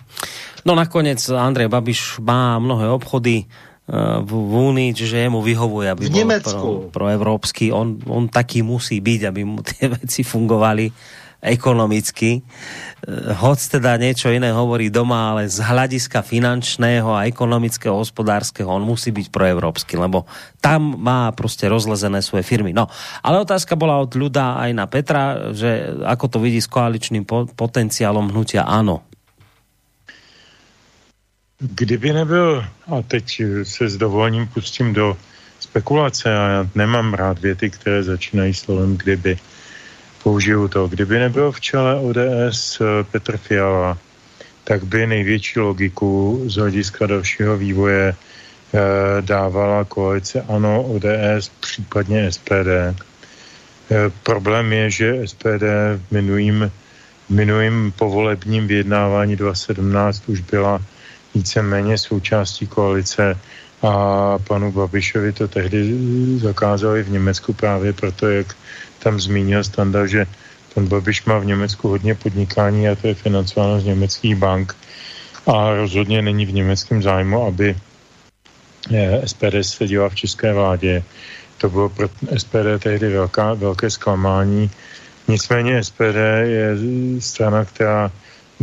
No 0.66 0.76
nakonec 0.76 1.30
Andrej 1.30 1.68
Babiš 1.68 2.20
má 2.20 2.60
mnohé 2.60 2.90
obchody, 2.90 3.44
v, 4.24 4.32
v 4.32 4.54
Únii, 4.72 4.90
čiže 4.96 5.28
jemu 5.28 5.44
vyhovuje, 5.44 5.88
aby 5.92 6.08
v 6.08 6.12
bol 6.16 6.40
pro, 6.40 6.70
pro 6.88 7.06
evropský. 7.12 7.76
On, 7.76 8.00
on 8.08 8.32
taký 8.32 8.64
musí 8.64 9.04
byť, 9.04 9.22
aby 9.28 9.42
mu 9.44 9.60
tie 9.70 9.92
veci 9.92 10.24
fungovali 10.24 11.20
ekonomicky. 11.42 12.40
Eh, 12.40 13.34
hoc 13.36 13.58
teda 13.60 13.98
niečo 13.98 14.30
iné 14.30 14.54
hovorí 14.54 14.94
doma, 14.94 15.36
ale 15.36 15.50
z 15.50 15.60
hľadiska 15.60 16.22
finančného 16.22 17.10
a 17.12 17.26
ekonomického, 17.26 17.98
hospodárskeho 17.98 18.70
on 18.70 18.86
musí 18.86 19.10
byť 19.12 19.28
proevropský, 19.34 19.98
lebo 19.98 20.30
tam 20.62 20.96
má 21.02 21.34
prostě 21.34 21.68
rozlezené 21.68 22.22
svoje 22.22 22.46
firmy. 22.46 22.72
No, 22.72 22.88
ale 23.26 23.42
otázka 23.42 23.76
bola 23.76 24.00
od 24.00 24.14
ľuda 24.14 24.62
aj 24.62 24.72
na 24.72 24.86
Petra, 24.86 25.52
že 25.52 26.00
ako 26.06 26.26
to 26.30 26.38
vidí 26.40 26.62
s 26.62 26.70
koaličným 26.70 27.26
potenciálom 27.58 28.30
hnutia 28.30 28.64
áno. 28.64 29.02
Kdyby 31.62 32.14
nebyl, 32.14 32.66
a 32.88 33.02
teď 33.02 33.42
se 33.64 33.90
s 33.90 33.98
dovolením 33.98 34.48
pustím 34.48 34.94
do 34.94 35.18
spekulace, 35.60 36.38
a 36.38 36.50
já 36.50 36.70
nemám 36.76 37.14
rád 37.14 37.40
věty, 37.40 37.70
které 37.70 38.04
začínají 38.04 38.54
slovem 38.54 38.98
kdyby, 38.98 39.38
použiju 40.24 40.68
to. 40.68 40.88
Kdyby 40.88 41.20
nebyl 41.20 41.52
v 41.52 41.62
čele 41.62 42.00
ODS 42.00 42.82
eh, 42.82 43.04
Petr 43.12 43.38
Fiala, 43.38 43.98
tak 44.64 44.84
by 44.84 45.08
největší 45.08 45.60
logiku 45.60 46.44
z 46.46 46.56
hlediska 46.56 47.06
dalšího 47.06 47.58
vývoje 47.58 48.16
eh, 48.16 49.22
dávala 49.22 49.84
koalice 49.84 50.42
ANO, 50.42 50.84
ODS, 50.84 51.52
případně 51.60 52.32
SPD. 52.32 52.70
Eh, 52.74 52.96
problém 54.24 54.74
je, 54.74 54.90
že 54.90 55.28
SPD 55.28 55.64
v 55.98 56.12
minulým, 56.12 56.72
minulým 57.30 57.94
povolebním 57.98 58.68
vyjednávání 58.68 59.36
2017 59.36 60.30
už 60.30 60.40
byla 60.40 60.82
víceméně 61.36 61.98
součástí 61.98 62.68
koalice 62.68 63.38
a 63.82 64.38
panu 64.38 64.72
Babišovi 64.72 65.34
to 65.34 65.48
tehdy 65.48 65.98
zakázali 66.38 67.04
v 67.04 67.10
Německu 67.10 67.54
právě 67.54 67.94
proto, 67.94 68.30
jak 68.30 68.56
tam 69.00 69.20
zmínil 69.20 69.64
standard, 69.64 70.08
že 70.08 70.26
pan 70.74 70.88
Babiš 70.88 71.26
má 71.26 71.40
v 71.40 71.46
Německu 71.46 71.88
hodně 71.88 72.16
podnikání 72.16 72.90
a 72.90 72.96
to 72.96 73.08
je 73.08 73.16
financováno 73.16 73.80
z 73.80 73.86
německých 73.86 74.36
bank 74.36 74.76
a 75.48 75.74
rozhodně 75.74 76.22
není 76.22 76.46
v 76.46 76.54
německém 76.54 77.04
zájmu, 77.04 77.46
aby 77.46 77.76
eh, 78.94 79.28
SPD 79.28 79.56
seděla 79.62 80.10
v 80.10 80.16
české 80.16 80.54
vládě. 80.54 81.04
To 81.58 81.70
bylo 81.70 81.90
pro 81.90 82.10
SPD 82.38 82.80
tehdy 82.80 83.10
velká, 83.10 83.54
velké 83.54 83.90
zklamání. 83.90 84.72
Nicméně 85.28 85.84
SPD 85.84 86.18
je 86.44 86.78
strana, 87.20 87.66
která 87.66 88.12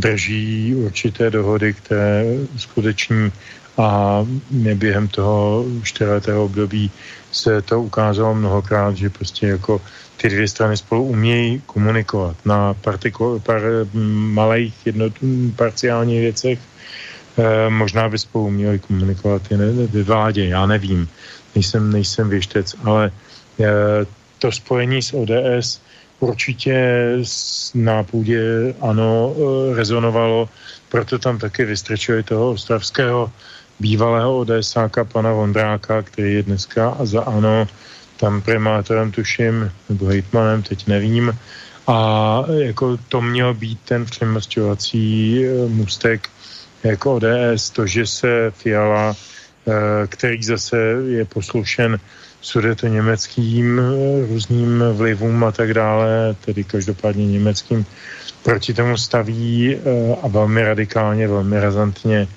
drží 0.00 0.74
určité 0.74 1.30
dohody, 1.30 1.74
které 1.74 2.24
skuteční 2.56 3.32
a 3.78 4.26
během 4.74 5.08
toho 5.08 5.64
čtyřletého 5.82 6.44
období 6.44 6.90
se 7.32 7.62
to 7.62 7.82
ukázalo 7.82 8.34
mnohokrát, 8.34 8.96
že 8.96 9.10
prostě 9.10 9.46
jako 9.46 9.80
ty 10.16 10.28
dvě 10.28 10.48
strany 10.48 10.76
spolu 10.76 11.04
umějí 11.04 11.62
komunikovat 11.66 12.36
na 12.44 12.74
partiku, 12.74 13.42
par, 13.46 13.62
malých 14.34 14.74
jednot, 14.86 15.12
parciálních 15.56 16.20
věcech. 16.20 16.58
E, 17.38 17.70
možná 17.70 18.08
by 18.08 18.18
spolu 18.18 18.46
uměli 18.46 18.78
komunikovat 18.78 19.42
i 19.50 19.56
ve 19.86 20.02
vládě, 20.02 20.48
já 20.48 20.66
nevím, 20.66 21.08
nejsem, 21.54 21.92
nejsem 21.92 22.28
věštec, 22.28 22.74
ale 22.84 23.10
e, 23.60 23.66
to 24.38 24.52
spojení 24.52 25.02
s 25.02 25.14
ODS 25.14 25.80
určitě 26.20 27.16
na 27.74 28.02
půdě 28.02 28.74
ano 28.80 29.34
e, 29.36 29.74
rezonovalo, 29.76 30.48
proto 30.88 31.18
tam 31.18 31.38
taky 31.38 31.64
vystrčili 31.64 32.22
toho 32.22 32.50
ostravského 32.50 33.32
bývalého 33.80 34.38
ODSáka 34.38 35.04
pana 35.04 35.32
Vondráka, 35.32 36.02
který 36.02 36.34
je 36.34 36.42
dneska 36.42 36.88
a 36.90 37.04
za 37.04 37.22
ano 37.22 37.66
tam 38.16 38.42
primátorem 38.42 39.12
tuším, 39.12 39.72
nebo 39.88 40.06
hejtmanem, 40.06 40.62
teď 40.62 40.86
nevím. 40.86 41.38
A 41.86 42.44
jako 42.58 42.98
to 43.08 43.20
měl 43.20 43.54
být 43.54 43.80
ten 43.84 44.04
přemostěvací 44.04 45.44
e, 45.44 45.68
můstek 45.68 46.28
jako 46.82 47.14
ODS, 47.14 47.70
to, 47.70 47.86
že 47.86 48.06
se 48.06 48.50
Fiala, 48.50 49.14
e, 49.14 50.06
který 50.06 50.42
zase 50.42 50.78
je 51.06 51.24
poslušen 51.24 51.98
sudeto 52.40 52.86
německým 52.86 53.80
různým 54.28 54.84
vlivům 54.92 55.44
a 55.44 55.52
tak 55.52 55.74
dále, 55.74 56.36
tedy 56.44 56.64
každopádně 56.64 57.26
německým, 57.26 57.86
proti 58.42 58.74
tomu 58.74 58.96
staví 58.96 59.76
a 60.22 60.28
velmi 60.28 60.62
radikálně, 60.62 61.28
velmi 61.28 61.60
razantně 61.60 62.28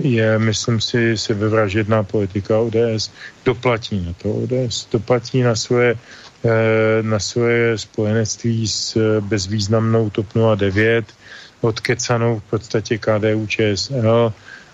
je, 0.00 0.38
myslím 0.38 0.80
si, 0.80 1.18
sebevražedná 1.18 2.02
politika 2.02 2.58
ODS. 2.58 3.10
Doplatí 3.44 4.04
na 4.06 4.12
to 4.22 4.32
ODS, 4.32 4.86
doplatí 4.92 5.42
na 5.42 5.56
svoje, 5.56 5.94
na 7.02 7.18
svoje 7.18 7.78
spojenectví 7.78 8.68
s 8.68 9.20
bezvýznamnou 9.20 10.10
TOP 10.10 10.26
09, 10.56 11.04
odkecanou 11.60 12.38
v 12.40 12.50
podstatě 12.50 12.98
KDU 12.98 13.46
ČSL 13.46 14.32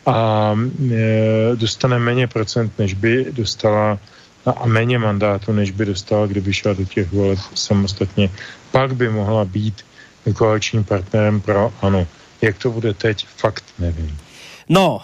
a 0.09 0.57
e, 0.93 1.57
dostane 1.57 1.99
méně 1.99 2.27
procent, 2.27 2.73
než 2.79 2.95
by 2.95 3.27
dostala 3.31 3.99
a 4.57 4.67
méně 4.67 4.99
mandátu, 4.99 5.53
než 5.53 5.71
by 5.71 5.85
dostala, 5.85 6.27
kdyby 6.27 6.53
šla 6.53 6.73
do 6.73 6.85
těch 6.85 7.13
voleb 7.13 7.39
samostatně. 7.55 8.31
Pak 8.71 8.95
by 8.97 9.09
mohla 9.09 9.45
být 9.45 9.85
koaličním 10.35 10.85
partnerem 10.85 11.41
pro 11.41 11.73
ANO. 11.83 12.07
Jak 12.43 12.59
to 12.59 12.71
bude 12.71 12.95
teď, 12.95 13.27
fakt 13.37 13.65
nevím. 13.79 14.19
No, 14.69 15.01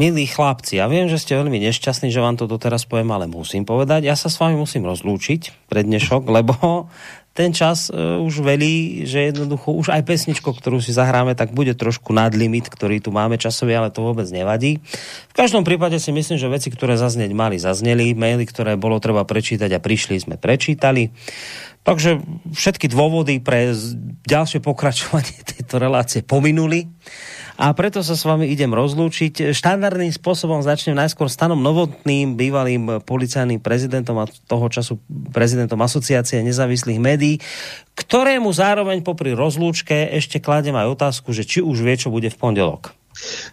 milí 0.00 0.24
chlapci, 0.24 0.80
ja 0.80 0.88
viem, 0.88 1.08
že 1.08 1.20
ste 1.20 1.36
veľmi 1.36 1.60
nešťastní, 1.68 2.08
že 2.08 2.24
vám 2.24 2.40
to 2.40 2.48
doteraz 2.48 2.88
poviem, 2.88 3.12
ale 3.12 3.28
musím 3.28 3.68
povedať, 3.68 4.08
ja 4.08 4.16
sa 4.16 4.32
s 4.32 4.40
vami 4.40 4.56
musím 4.56 4.88
rozlúčiť 4.88 5.68
pre 5.68 5.84
dnešok, 5.84 6.24
lebo 6.36 6.88
ten 7.32 7.56
čas 7.56 7.88
uh, 7.88 8.20
už 8.20 8.44
velí, 8.44 9.08
že 9.08 9.32
jednoducho 9.32 9.72
už 9.72 9.88
aj 9.88 10.04
pesničko, 10.04 10.52
ktorú 10.52 10.84
si 10.84 10.92
zahráme, 10.92 11.32
tak 11.32 11.56
bude 11.56 11.72
trošku 11.72 12.12
nad 12.12 12.28
limit, 12.36 12.68
ktorý 12.68 13.00
tu 13.00 13.08
máme 13.08 13.40
časový, 13.40 13.72
ale 13.72 13.88
to 13.88 14.04
vôbec 14.04 14.28
nevadí. 14.28 14.84
V 15.32 15.34
každom 15.34 15.64
prípade 15.64 15.96
si 15.96 16.12
myslím, 16.12 16.36
že 16.36 16.52
veci, 16.52 16.68
ktoré 16.68 17.00
zaznieť 17.00 17.32
mali, 17.32 17.56
zazneli. 17.56 18.12
Maily, 18.12 18.44
ktoré 18.44 18.76
bolo 18.76 19.00
treba 19.00 19.24
prečítať 19.24 19.72
a 19.72 19.80
prišli, 19.80 20.20
sme 20.20 20.36
prečítali. 20.36 21.08
Takže 21.88 22.20
všetky 22.52 22.92
dôvody 22.92 23.40
pre 23.40 23.72
ďalšie 24.28 24.60
pokračovanie 24.60 25.40
tejto 25.56 25.80
relácie 25.80 26.20
pominuli 26.20 26.84
a 27.60 27.72
preto 27.76 28.00
sa 28.00 28.16
s 28.16 28.24
vami 28.24 28.48
idem 28.48 28.72
rozlúčiť. 28.72 29.52
Štandardným 29.52 30.12
spôsobom 30.14 30.64
začnem 30.64 30.96
najskôr 30.96 31.28
stanom 31.28 31.60
Novotným, 31.60 32.38
bývalým 32.38 33.04
policajným 33.04 33.60
prezidentom 33.60 34.16
a 34.22 34.28
toho 34.28 34.66
času 34.72 34.96
prezidentom 35.32 35.80
asociácie 35.84 36.40
nezávislých 36.40 37.00
médií, 37.02 37.36
ktorému 37.98 38.48
zároveň 38.48 39.04
popri 39.04 39.36
rozlúčke 39.36 40.08
ešte 40.16 40.40
kladem 40.40 40.72
aj 40.78 40.96
otázku, 40.96 41.36
že 41.36 41.44
či 41.44 41.60
už 41.60 41.84
vie, 41.84 41.96
čo 42.00 42.08
bude 42.08 42.32
v 42.32 42.40
pondelok. 42.40 42.96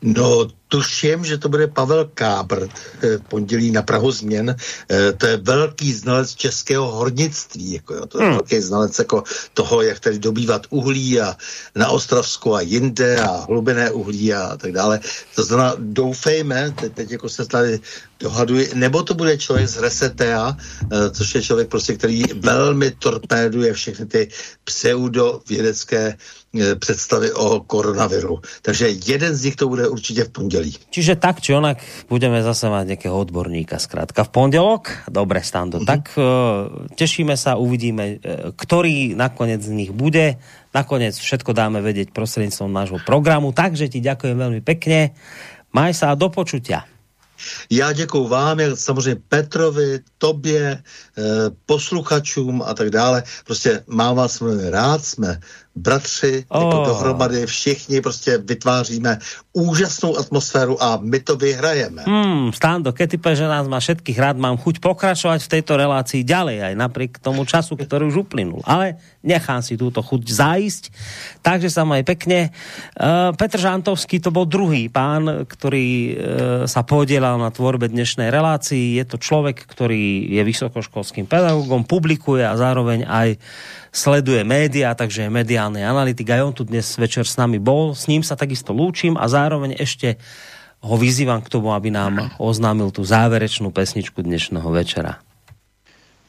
No, 0.01 0.47
tuším, 0.67 1.25
že 1.25 1.37
to 1.37 1.49
bude 1.49 1.67
Pavel 1.67 2.09
Kábr 2.13 2.67
v 3.01 3.19
pondělí 3.27 3.71
na 3.71 3.81
Prahu 3.81 4.11
změn. 4.11 4.55
Eh, 4.89 5.13
to 5.13 5.25
je 5.25 5.37
velký 5.37 5.93
znalec 5.93 6.35
českého 6.35 6.91
hornictví. 6.91 7.73
Jako 7.73 7.93
jo, 7.93 8.05
to 8.05 8.17
je 8.17 8.25
hmm. 8.25 8.33
velký 8.33 8.61
znalec 8.61 8.99
jako 8.99 9.23
toho, 9.53 9.81
jak 9.81 9.99
tady 9.99 10.19
dobývat 10.19 10.67
uhlí 10.69 11.21
a 11.21 11.35
na 11.75 11.89
Ostravsku 11.89 12.55
a 12.55 12.61
jinde 12.61 13.19
a 13.19 13.45
hlubiné 13.49 13.91
uhlí 13.91 14.33
a 14.33 14.57
tak 14.57 14.71
dále. 14.71 14.99
To 15.35 15.43
znamená, 15.43 15.75
doufejme, 15.77 16.71
teď, 16.71 16.93
teď 16.93 17.11
jako 17.11 17.29
se 17.29 17.45
tady 17.45 17.79
dohaduji, 18.19 18.69
nebo 18.73 19.03
to 19.03 19.13
bude 19.13 19.37
člověk 19.37 19.67
z 19.67 19.77
Resetea, 19.77 20.57
eh, 20.57 21.09
což 21.09 21.35
je 21.35 21.41
člověk 21.41 21.69
prostě, 21.69 21.95
který 21.95 22.23
velmi 22.39 22.91
torpéduje 22.91 23.73
všechny 23.73 24.05
ty 24.05 24.29
pseudovědecké 24.63 26.17
eh, 26.17 26.17
představy 26.79 27.31
o 27.31 27.59
koronaviru. 27.59 28.41
Takže 28.61 28.89
jeden 28.89 29.35
z 29.35 29.43
nich 29.43 29.55
to 29.55 29.67
bude 29.67 29.87
určitě 29.87 30.23
v 30.23 30.29
pondělí. 30.29 30.75
Čiže 30.89 31.15
tak 31.15 31.41
či 31.41 31.53
onak 31.53 31.77
budeme 32.09 32.43
zase 32.43 32.69
mať 32.69 32.87
nějakého 32.87 33.19
odborníka 33.19 33.77
zkrátka 33.79 34.23
v 34.23 34.29
pondělok. 34.29 34.89
Dobre, 35.09 35.43
Stando. 35.43 35.77
Mm-hmm. 35.77 35.89
Tak 35.89 36.03
uh, 36.17 36.23
tešíme 36.97 37.37
sa, 37.37 37.53
uvidíme, 37.53 38.17
uh, 38.17 38.49
ktorý 38.57 39.13
nakoniec 39.13 39.61
z 39.61 39.69
nich 39.69 39.91
bude. 39.93 40.41
Nakoniec 40.73 41.13
všetko 41.17 41.53
dáme 41.53 41.85
vedieť 41.85 42.09
prostredníctvom 42.09 42.73
nášho 42.73 42.99
programu. 43.05 43.53
Takže 43.53 43.85
ti 43.89 44.01
ďakujem 44.01 44.37
veľmi 44.37 44.61
pekne. 44.65 45.13
Maj 45.69 45.93
sa 45.93 46.13
a 46.13 46.17
do 46.17 46.33
počutia. 46.33 46.89
Já 47.69 47.93
děkuji 47.93 48.27
vám, 48.27 48.59
jak 48.59 48.79
samozřejmě 48.79 49.21
Petrovi, 49.27 49.99
tobě, 50.17 50.83
posluchačům 51.65 52.61
a 52.61 52.73
tak 52.73 52.89
dále. 52.89 53.23
Prostě 53.45 53.83
mám 53.87 54.15
vás 54.15 54.39
velmi 54.39 54.69
rád, 54.69 55.05
jsme 55.05 55.39
bratři, 55.75 56.45
oh. 56.49 56.63
jako 56.63 56.77
dohromady 56.85 57.45
všichni 57.45 58.01
prostě 58.01 58.37
vytváříme 58.37 59.19
úžasnou 59.53 60.17
atmosféru 60.17 60.83
a 60.83 60.99
my 61.01 61.19
to 61.19 61.35
vyhrajeme. 61.35 62.03
Hmm, 62.07 62.53
Stando, 62.53 62.91
keď 62.93 63.07
ty 63.09 63.17
že 63.35 63.47
nás 63.47 63.67
má 63.67 63.79
všetkých 63.79 64.19
rád, 64.19 64.37
mám 64.37 64.57
chuť 64.57 64.79
pokračovať 64.79 65.39
v 65.45 65.51
tejto 65.59 65.77
relácii 65.77 66.21
ďalej, 66.23 66.57
aj 66.71 66.73
napriek 66.75 67.11
tomu 67.19 67.45
času, 67.45 67.75
ktorý 67.75 68.09
už 68.09 68.27
uplynul. 68.27 68.61
Ale 68.65 68.99
nechám 69.23 69.61
si 69.61 69.77
túto 69.77 70.01
chuť 70.01 70.21
zájsť, 70.25 70.83
takže 71.43 71.69
sa 71.69 71.83
maj 71.85 72.03
pekne. 72.03 72.51
Uh, 72.95 73.31
Petr 73.35 73.59
Žantovský 73.59 74.19
to 74.19 74.31
bol 74.31 74.47
druhý 74.47 74.87
pán, 74.87 75.47
ktorý 75.47 75.87
uh, 75.87 76.13
sa 76.65 76.81
podielal 76.83 77.39
na 77.39 77.51
tvorbe 77.51 77.87
dnešnej 77.87 78.31
relácii. 78.31 78.99
Je 78.99 79.05
to 79.05 79.21
človek, 79.21 79.63
ktorý 79.67 80.33
je 80.33 80.41
vysokoškolským 80.43 81.29
pedagogom, 81.29 81.85
publikuje 81.85 82.43
a 82.43 82.55
zároveň 82.55 83.05
aj 83.05 83.29
sleduje 83.91 84.43
média, 84.43 84.93
takže 84.95 85.25
je 85.25 85.29
mediálny 85.29 85.85
analytik. 85.85 86.29
Aj 86.29 86.41
on 86.45 86.53
tu 86.53 86.63
dnes 86.63 86.85
večer 86.97 87.25
s 87.25 87.37
nami 87.37 87.57
bol. 87.57 87.93
S 87.93 88.07
ním 88.07 88.21
sa 88.21 88.37
takisto 88.37 88.73
lúčim 88.73 89.17
a 89.17 89.25
zároveň 89.25 89.77
ešte 89.77 90.17
ho 90.79 90.95
vyzývam 90.95 91.43
k 91.43 91.51
tomu, 91.51 91.75
aby 91.75 91.91
nám 91.91 92.31
oznámil 92.39 92.91
tu 92.95 93.03
záverečnou 93.03 93.71
pesničku 93.71 94.23
dnešného 94.23 94.69
večera. 94.71 95.19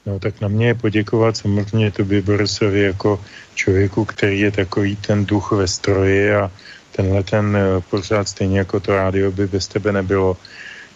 No 0.06 0.18
tak 0.18 0.40
na 0.40 0.48
mě 0.48 0.66
je 0.66 0.74
poděkovat 0.74 1.36
samozřejmě 1.36 1.90
tobě 1.90 2.22
Borisovi 2.22 2.80
jako 2.82 3.20
člověku, 3.54 4.04
který 4.04 4.40
je 4.40 4.50
takový 4.50 4.96
ten 4.96 5.26
duch 5.26 5.52
ve 5.52 5.68
stroji 5.68 6.34
a 6.34 6.50
tenhle 6.96 7.22
ten 7.22 7.56
eh, 7.56 7.80
pořád 7.90 8.28
stejně 8.28 8.58
jako 8.58 8.80
to 8.80 8.96
rádio 8.96 9.30
by 9.32 9.46
bez 9.46 9.68
tebe 9.68 9.92
nebylo. 9.92 10.36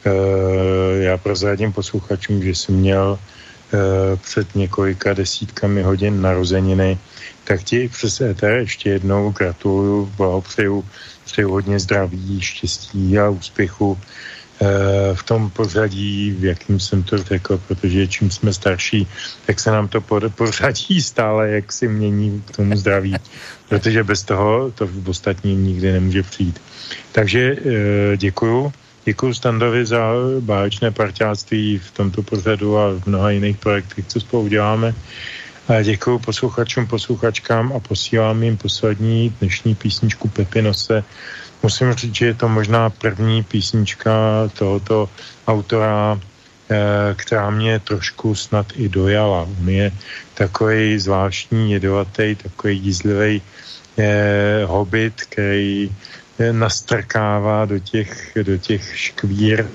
E, 0.04 1.02
já 1.02 1.18
prozradím 1.18 1.72
posluchačům, 1.72 2.42
že 2.42 2.50
jsem 2.50 2.74
měl 2.74 3.18
před 4.16 4.54
několika 4.54 5.14
desítkami 5.14 5.82
hodin 5.82 6.22
narozeniny, 6.22 6.98
tak 7.44 7.62
ti 7.62 7.88
přes 7.88 8.20
ETR 8.20 8.46
ještě 8.46 8.90
jednou 8.90 9.30
gratuluju, 9.30 10.12
blahopřeju, 10.16 10.84
přeju 11.24 11.50
hodně 11.50 11.80
zdraví, 11.80 12.40
štěstí 12.40 13.18
a 13.18 13.28
úspěchu 13.28 13.98
eh, 14.60 14.66
v 15.14 15.22
tom 15.22 15.50
pořadí, 15.50 16.30
v 16.30 16.44
jakým 16.44 16.80
jsem 16.80 17.02
to 17.02 17.18
řekl, 17.18 17.60
protože 17.68 18.08
čím 18.08 18.30
jsme 18.30 18.52
starší, 18.52 19.06
tak 19.46 19.60
se 19.60 19.70
nám 19.70 19.88
to 19.88 20.00
pořadí 20.34 21.02
stále, 21.02 21.50
jak 21.50 21.72
si 21.72 21.88
mění 21.88 22.42
k 22.46 22.56
tomu 22.56 22.76
zdraví, 22.76 23.16
protože 23.68 24.04
bez 24.04 24.22
toho 24.22 24.70
to 24.70 24.86
v 24.86 25.08
ostatním 25.08 25.64
nikdy 25.64 25.92
nemůže 25.92 26.22
přijít. 26.22 26.60
Takže 27.12 27.56
eh, 27.56 28.16
děkuju 28.16 28.72
Děkuji 29.04 29.34
Standovi 29.34 29.86
za 29.86 30.00
báječné 30.40 30.90
parťáctví 30.90 31.78
v 31.78 31.90
tomto 31.90 32.22
pořadu 32.22 32.78
a 32.78 32.88
v 32.88 33.06
mnoha 33.06 33.30
jiných 33.30 33.56
projektech, 33.56 34.06
co 34.06 34.20
spolu 34.20 34.48
děláme. 34.48 34.94
A 35.68 35.82
děkuji 35.82 36.18
posluchačům, 36.18 36.86
posluchačkám 36.86 37.72
a 37.72 37.80
posílám 37.80 38.42
jim 38.42 38.56
poslední 38.56 39.34
dnešní 39.40 39.74
písničku 39.74 40.28
Pepinose. 40.28 41.04
Musím 41.62 41.92
říct, 41.92 42.14
že 42.14 42.26
je 42.26 42.34
to 42.34 42.48
možná 42.48 42.90
první 42.90 43.42
písnička 43.42 44.12
tohoto 44.58 45.08
autora, 45.48 46.20
eh, 46.70 47.14
která 47.16 47.50
mě 47.50 47.80
trošku 47.80 48.34
snad 48.34 48.66
i 48.76 48.88
dojala. 48.88 49.48
On 49.60 49.68
je 49.68 49.92
takový 50.34 50.98
zvláštní, 50.98 51.72
jedovatý, 51.72 52.34
takový 52.34 52.78
jízlivý 52.78 53.42
eh, 53.98 54.64
hobit, 54.64 55.14
který 55.28 55.92
nastrkává 56.52 57.64
do 57.64 57.78
těch, 57.78 58.32
do 58.42 58.58
těch 58.58 58.98
škvír 58.98 59.60
e, 59.60 59.66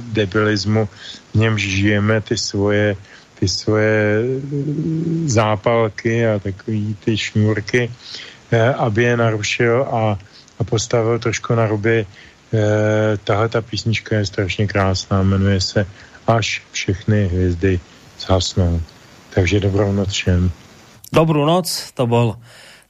debilismu, 0.00 0.88
v 1.32 1.34
němž 1.34 1.62
žijeme 1.62 2.20
ty 2.20 2.38
svoje, 2.38 2.96
ty 3.38 3.48
svoje 3.48 4.22
zápalky 5.26 6.26
a 6.26 6.38
takový 6.38 6.96
ty 7.04 7.16
šňůrky, 7.16 7.90
e, 8.50 8.74
aby 8.74 9.02
je 9.02 9.16
narušil 9.16 9.82
a, 9.82 10.18
a 10.58 10.64
postavil 10.64 11.18
trošku 11.18 11.54
na 11.54 11.66
ruby. 11.66 12.06
E, 12.52 13.16
tahle 13.24 13.48
ta 13.48 13.60
písnička 13.60 14.16
je 14.16 14.26
strašně 14.26 14.66
krásná, 14.66 15.22
jmenuje 15.22 15.60
se 15.60 15.86
Až 16.26 16.62
všechny 16.72 17.26
hvězdy 17.26 17.80
zhasnou. 18.20 18.80
Takže 19.34 19.60
dobrou 19.60 19.92
noc 19.92 20.08
všem. 20.08 20.50
Dobrou 21.12 21.44
noc, 21.46 21.90
to 21.94 22.06
byl 22.06 22.34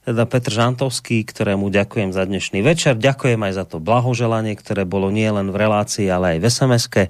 teda 0.05 0.25
Petr 0.25 0.49
Žantovský, 0.49 1.21
ktorému 1.25 1.69
ďakujem 1.69 2.09
za 2.09 2.25
dnešný 2.25 2.65
večer. 2.65 2.97
Ďakujem 2.97 3.37
aj 3.37 3.53
za 3.53 3.65
to 3.69 3.77
blahoželanie, 3.77 4.57
ktoré 4.57 4.85
bolo 4.85 5.13
nie 5.13 5.29
len 5.29 5.53
v 5.53 5.59
relácii, 5.61 6.09
ale 6.09 6.37
aj 6.37 6.39
v 6.41 6.45
sms 6.49 6.83
-ke. 6.89 7.03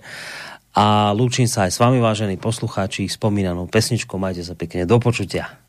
A 0.72 1.12
lúčim 1.12 1.52
sa 1.52 1.68
aj 1.68 1.72
s 1.76 1.80
vami, 1.84 2.00
vážení 2.00 2.40
poslucháči, 2.40 3.08
spomínanou 3.12 3.68
pesničkou. 3.68 4.16
Majte 4.16 4.44
sa 4.44 4.56
pekne 4.56 4.88
do 4.88 5.00
počutia. 5.04 5.60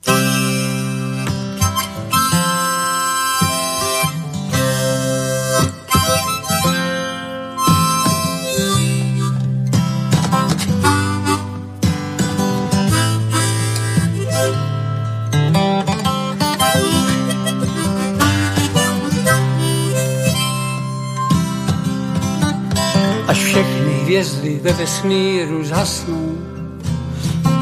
Hvězdy 24.23 24.61
ve 24.63 24.73
vesmíru 24.73 25.65
zhasnou. 25.65 26.39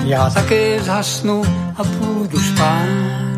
Já 0.04 0.30
také 0.30 0.82
zhasnu 0.82 1.42
a 1.76 1.84
půjdu 1.84 2.40
spát. 2.40 3.29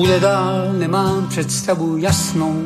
Bude 0.00 0.20
dál, 0.20 0.72
nemám 0.72 1.28
představu 1.28 1.96
jasnou, 1.96 2.62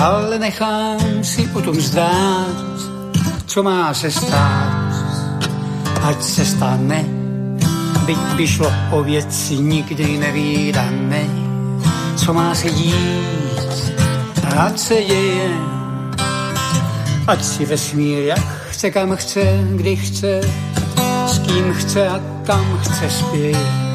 ale 0.00 0.38
nechám 0.38 1.24
si 1.24 1.50
o 1.54 1.62
tom 1.62 1.80
zdát, 1.80 2.56
co 3.46 3.62
má 3.62 3.94
se 3.94 4.10
stát, 4.10 5.48
ať 6.02 6.22
se 6.22 6.44
stane, 6.44 7.04
byť 8.06 8.18
by 8.36 8.46
šlo 8.46 8.72
o 8.90 9.02
věci 9.02 9.58
nikdy 9.58 10.18
nevýdané, 10.18 11.24
co 12.16 12.32
má 12.32 12.54
se 12.54 12.70
dít, 12.70 13.92
ať 14.56 14.78
se 14.78 14.94
děje, 14.94 15.50
ať 17.26 17.44
si 17.44 17.66
vesmír 17.66 18.18
jak 18.18 18.68
chce, 18.70 18.90
kam 18.90 19.16
chce, 19.16 19.60
kdy 19.74 19.96
chce, 19.96 20.40
s 21.26 21.38
kým 21.38 21.74
chce 21.74 22.08
a 22.08 22.20
kam 22.44 22.78
chce 22.78 23.10
spět. 23.10 23.85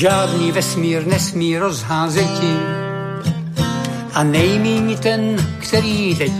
Žádný 0.00 0.52
vesmír 0.52 1.06
nesmí 1.06 1.58
rozházeti 1.58 2.56
a 4.14 4.24
nejmíň 4.24 4.96
ten, 4.96 5.36
který 5.58 6.16
teď 6.16 6.32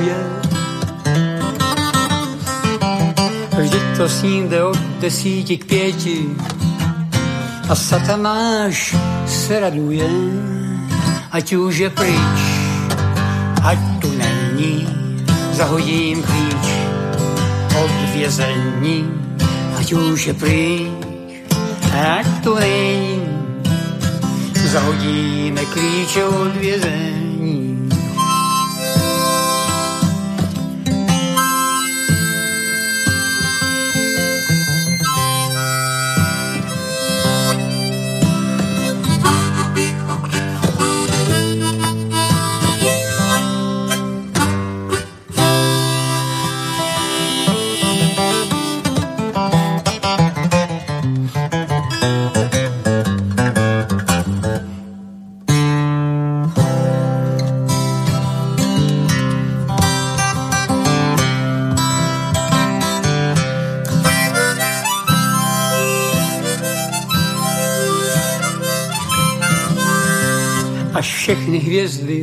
je. 0.00 0.16
Vždyť 3.58 3.82
to 3.96 4.08
s 4.08 4.22
ním 4.22 4.48
jde 4.48 4.64
od 4.64 4.78
desíti 5.00 5.58
k 5.58 5.64
pěti. 5.64 6.26
A 7.68 7.74
satanáš 7.74 8.96
se 9.26 9.60
raduje, 9.60 10.08
ať 11.30 11.52
už 11.52 11.76
je 11.76 11.90
pryč, 11.90 12.40
ať 13.64 13.78
tu 14.00 14.10
není, 14.10 14.88
zahodím 15.52 16.22
klíč 16.22 16.66
od 17.84 17.90
vězení, 18.14 19.10
ať 19.78 19.92
už 19.92 20.26
je 20.26 20.34
pryč 20.34 21.07
ať 21.98 22.26
tu 22.42 22.54
není, 22.54 23.26
zahodíme 24.54 25.64
klíče 25.64 26.24
od 26.24 26.56
vězení. 26.56 27.17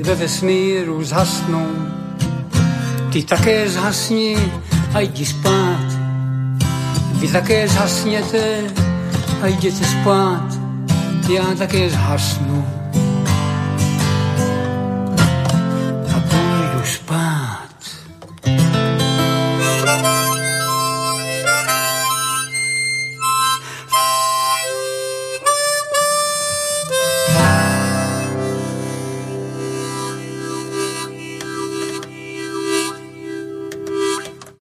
Ve 0.05 0.15
vesmíru 0.15 1.03
zhasnou. 1.03 1.67
Ty 3.11 3.23
také 3.23 3.69
zhasni 3.69 4.37
a 4.93 4.99
jdi 4.99 5.25
spát. 5.25 5.85
Vy 7.19 7.27
také 7.27 7.67
zhasněte 7.67 8.61
a 9.41 9.47
jděte 9.47 9.85
spát. 9.85 10.45
Já 11.29 11.55
také 11.57 11.89
zhasnu. 11.89 12.74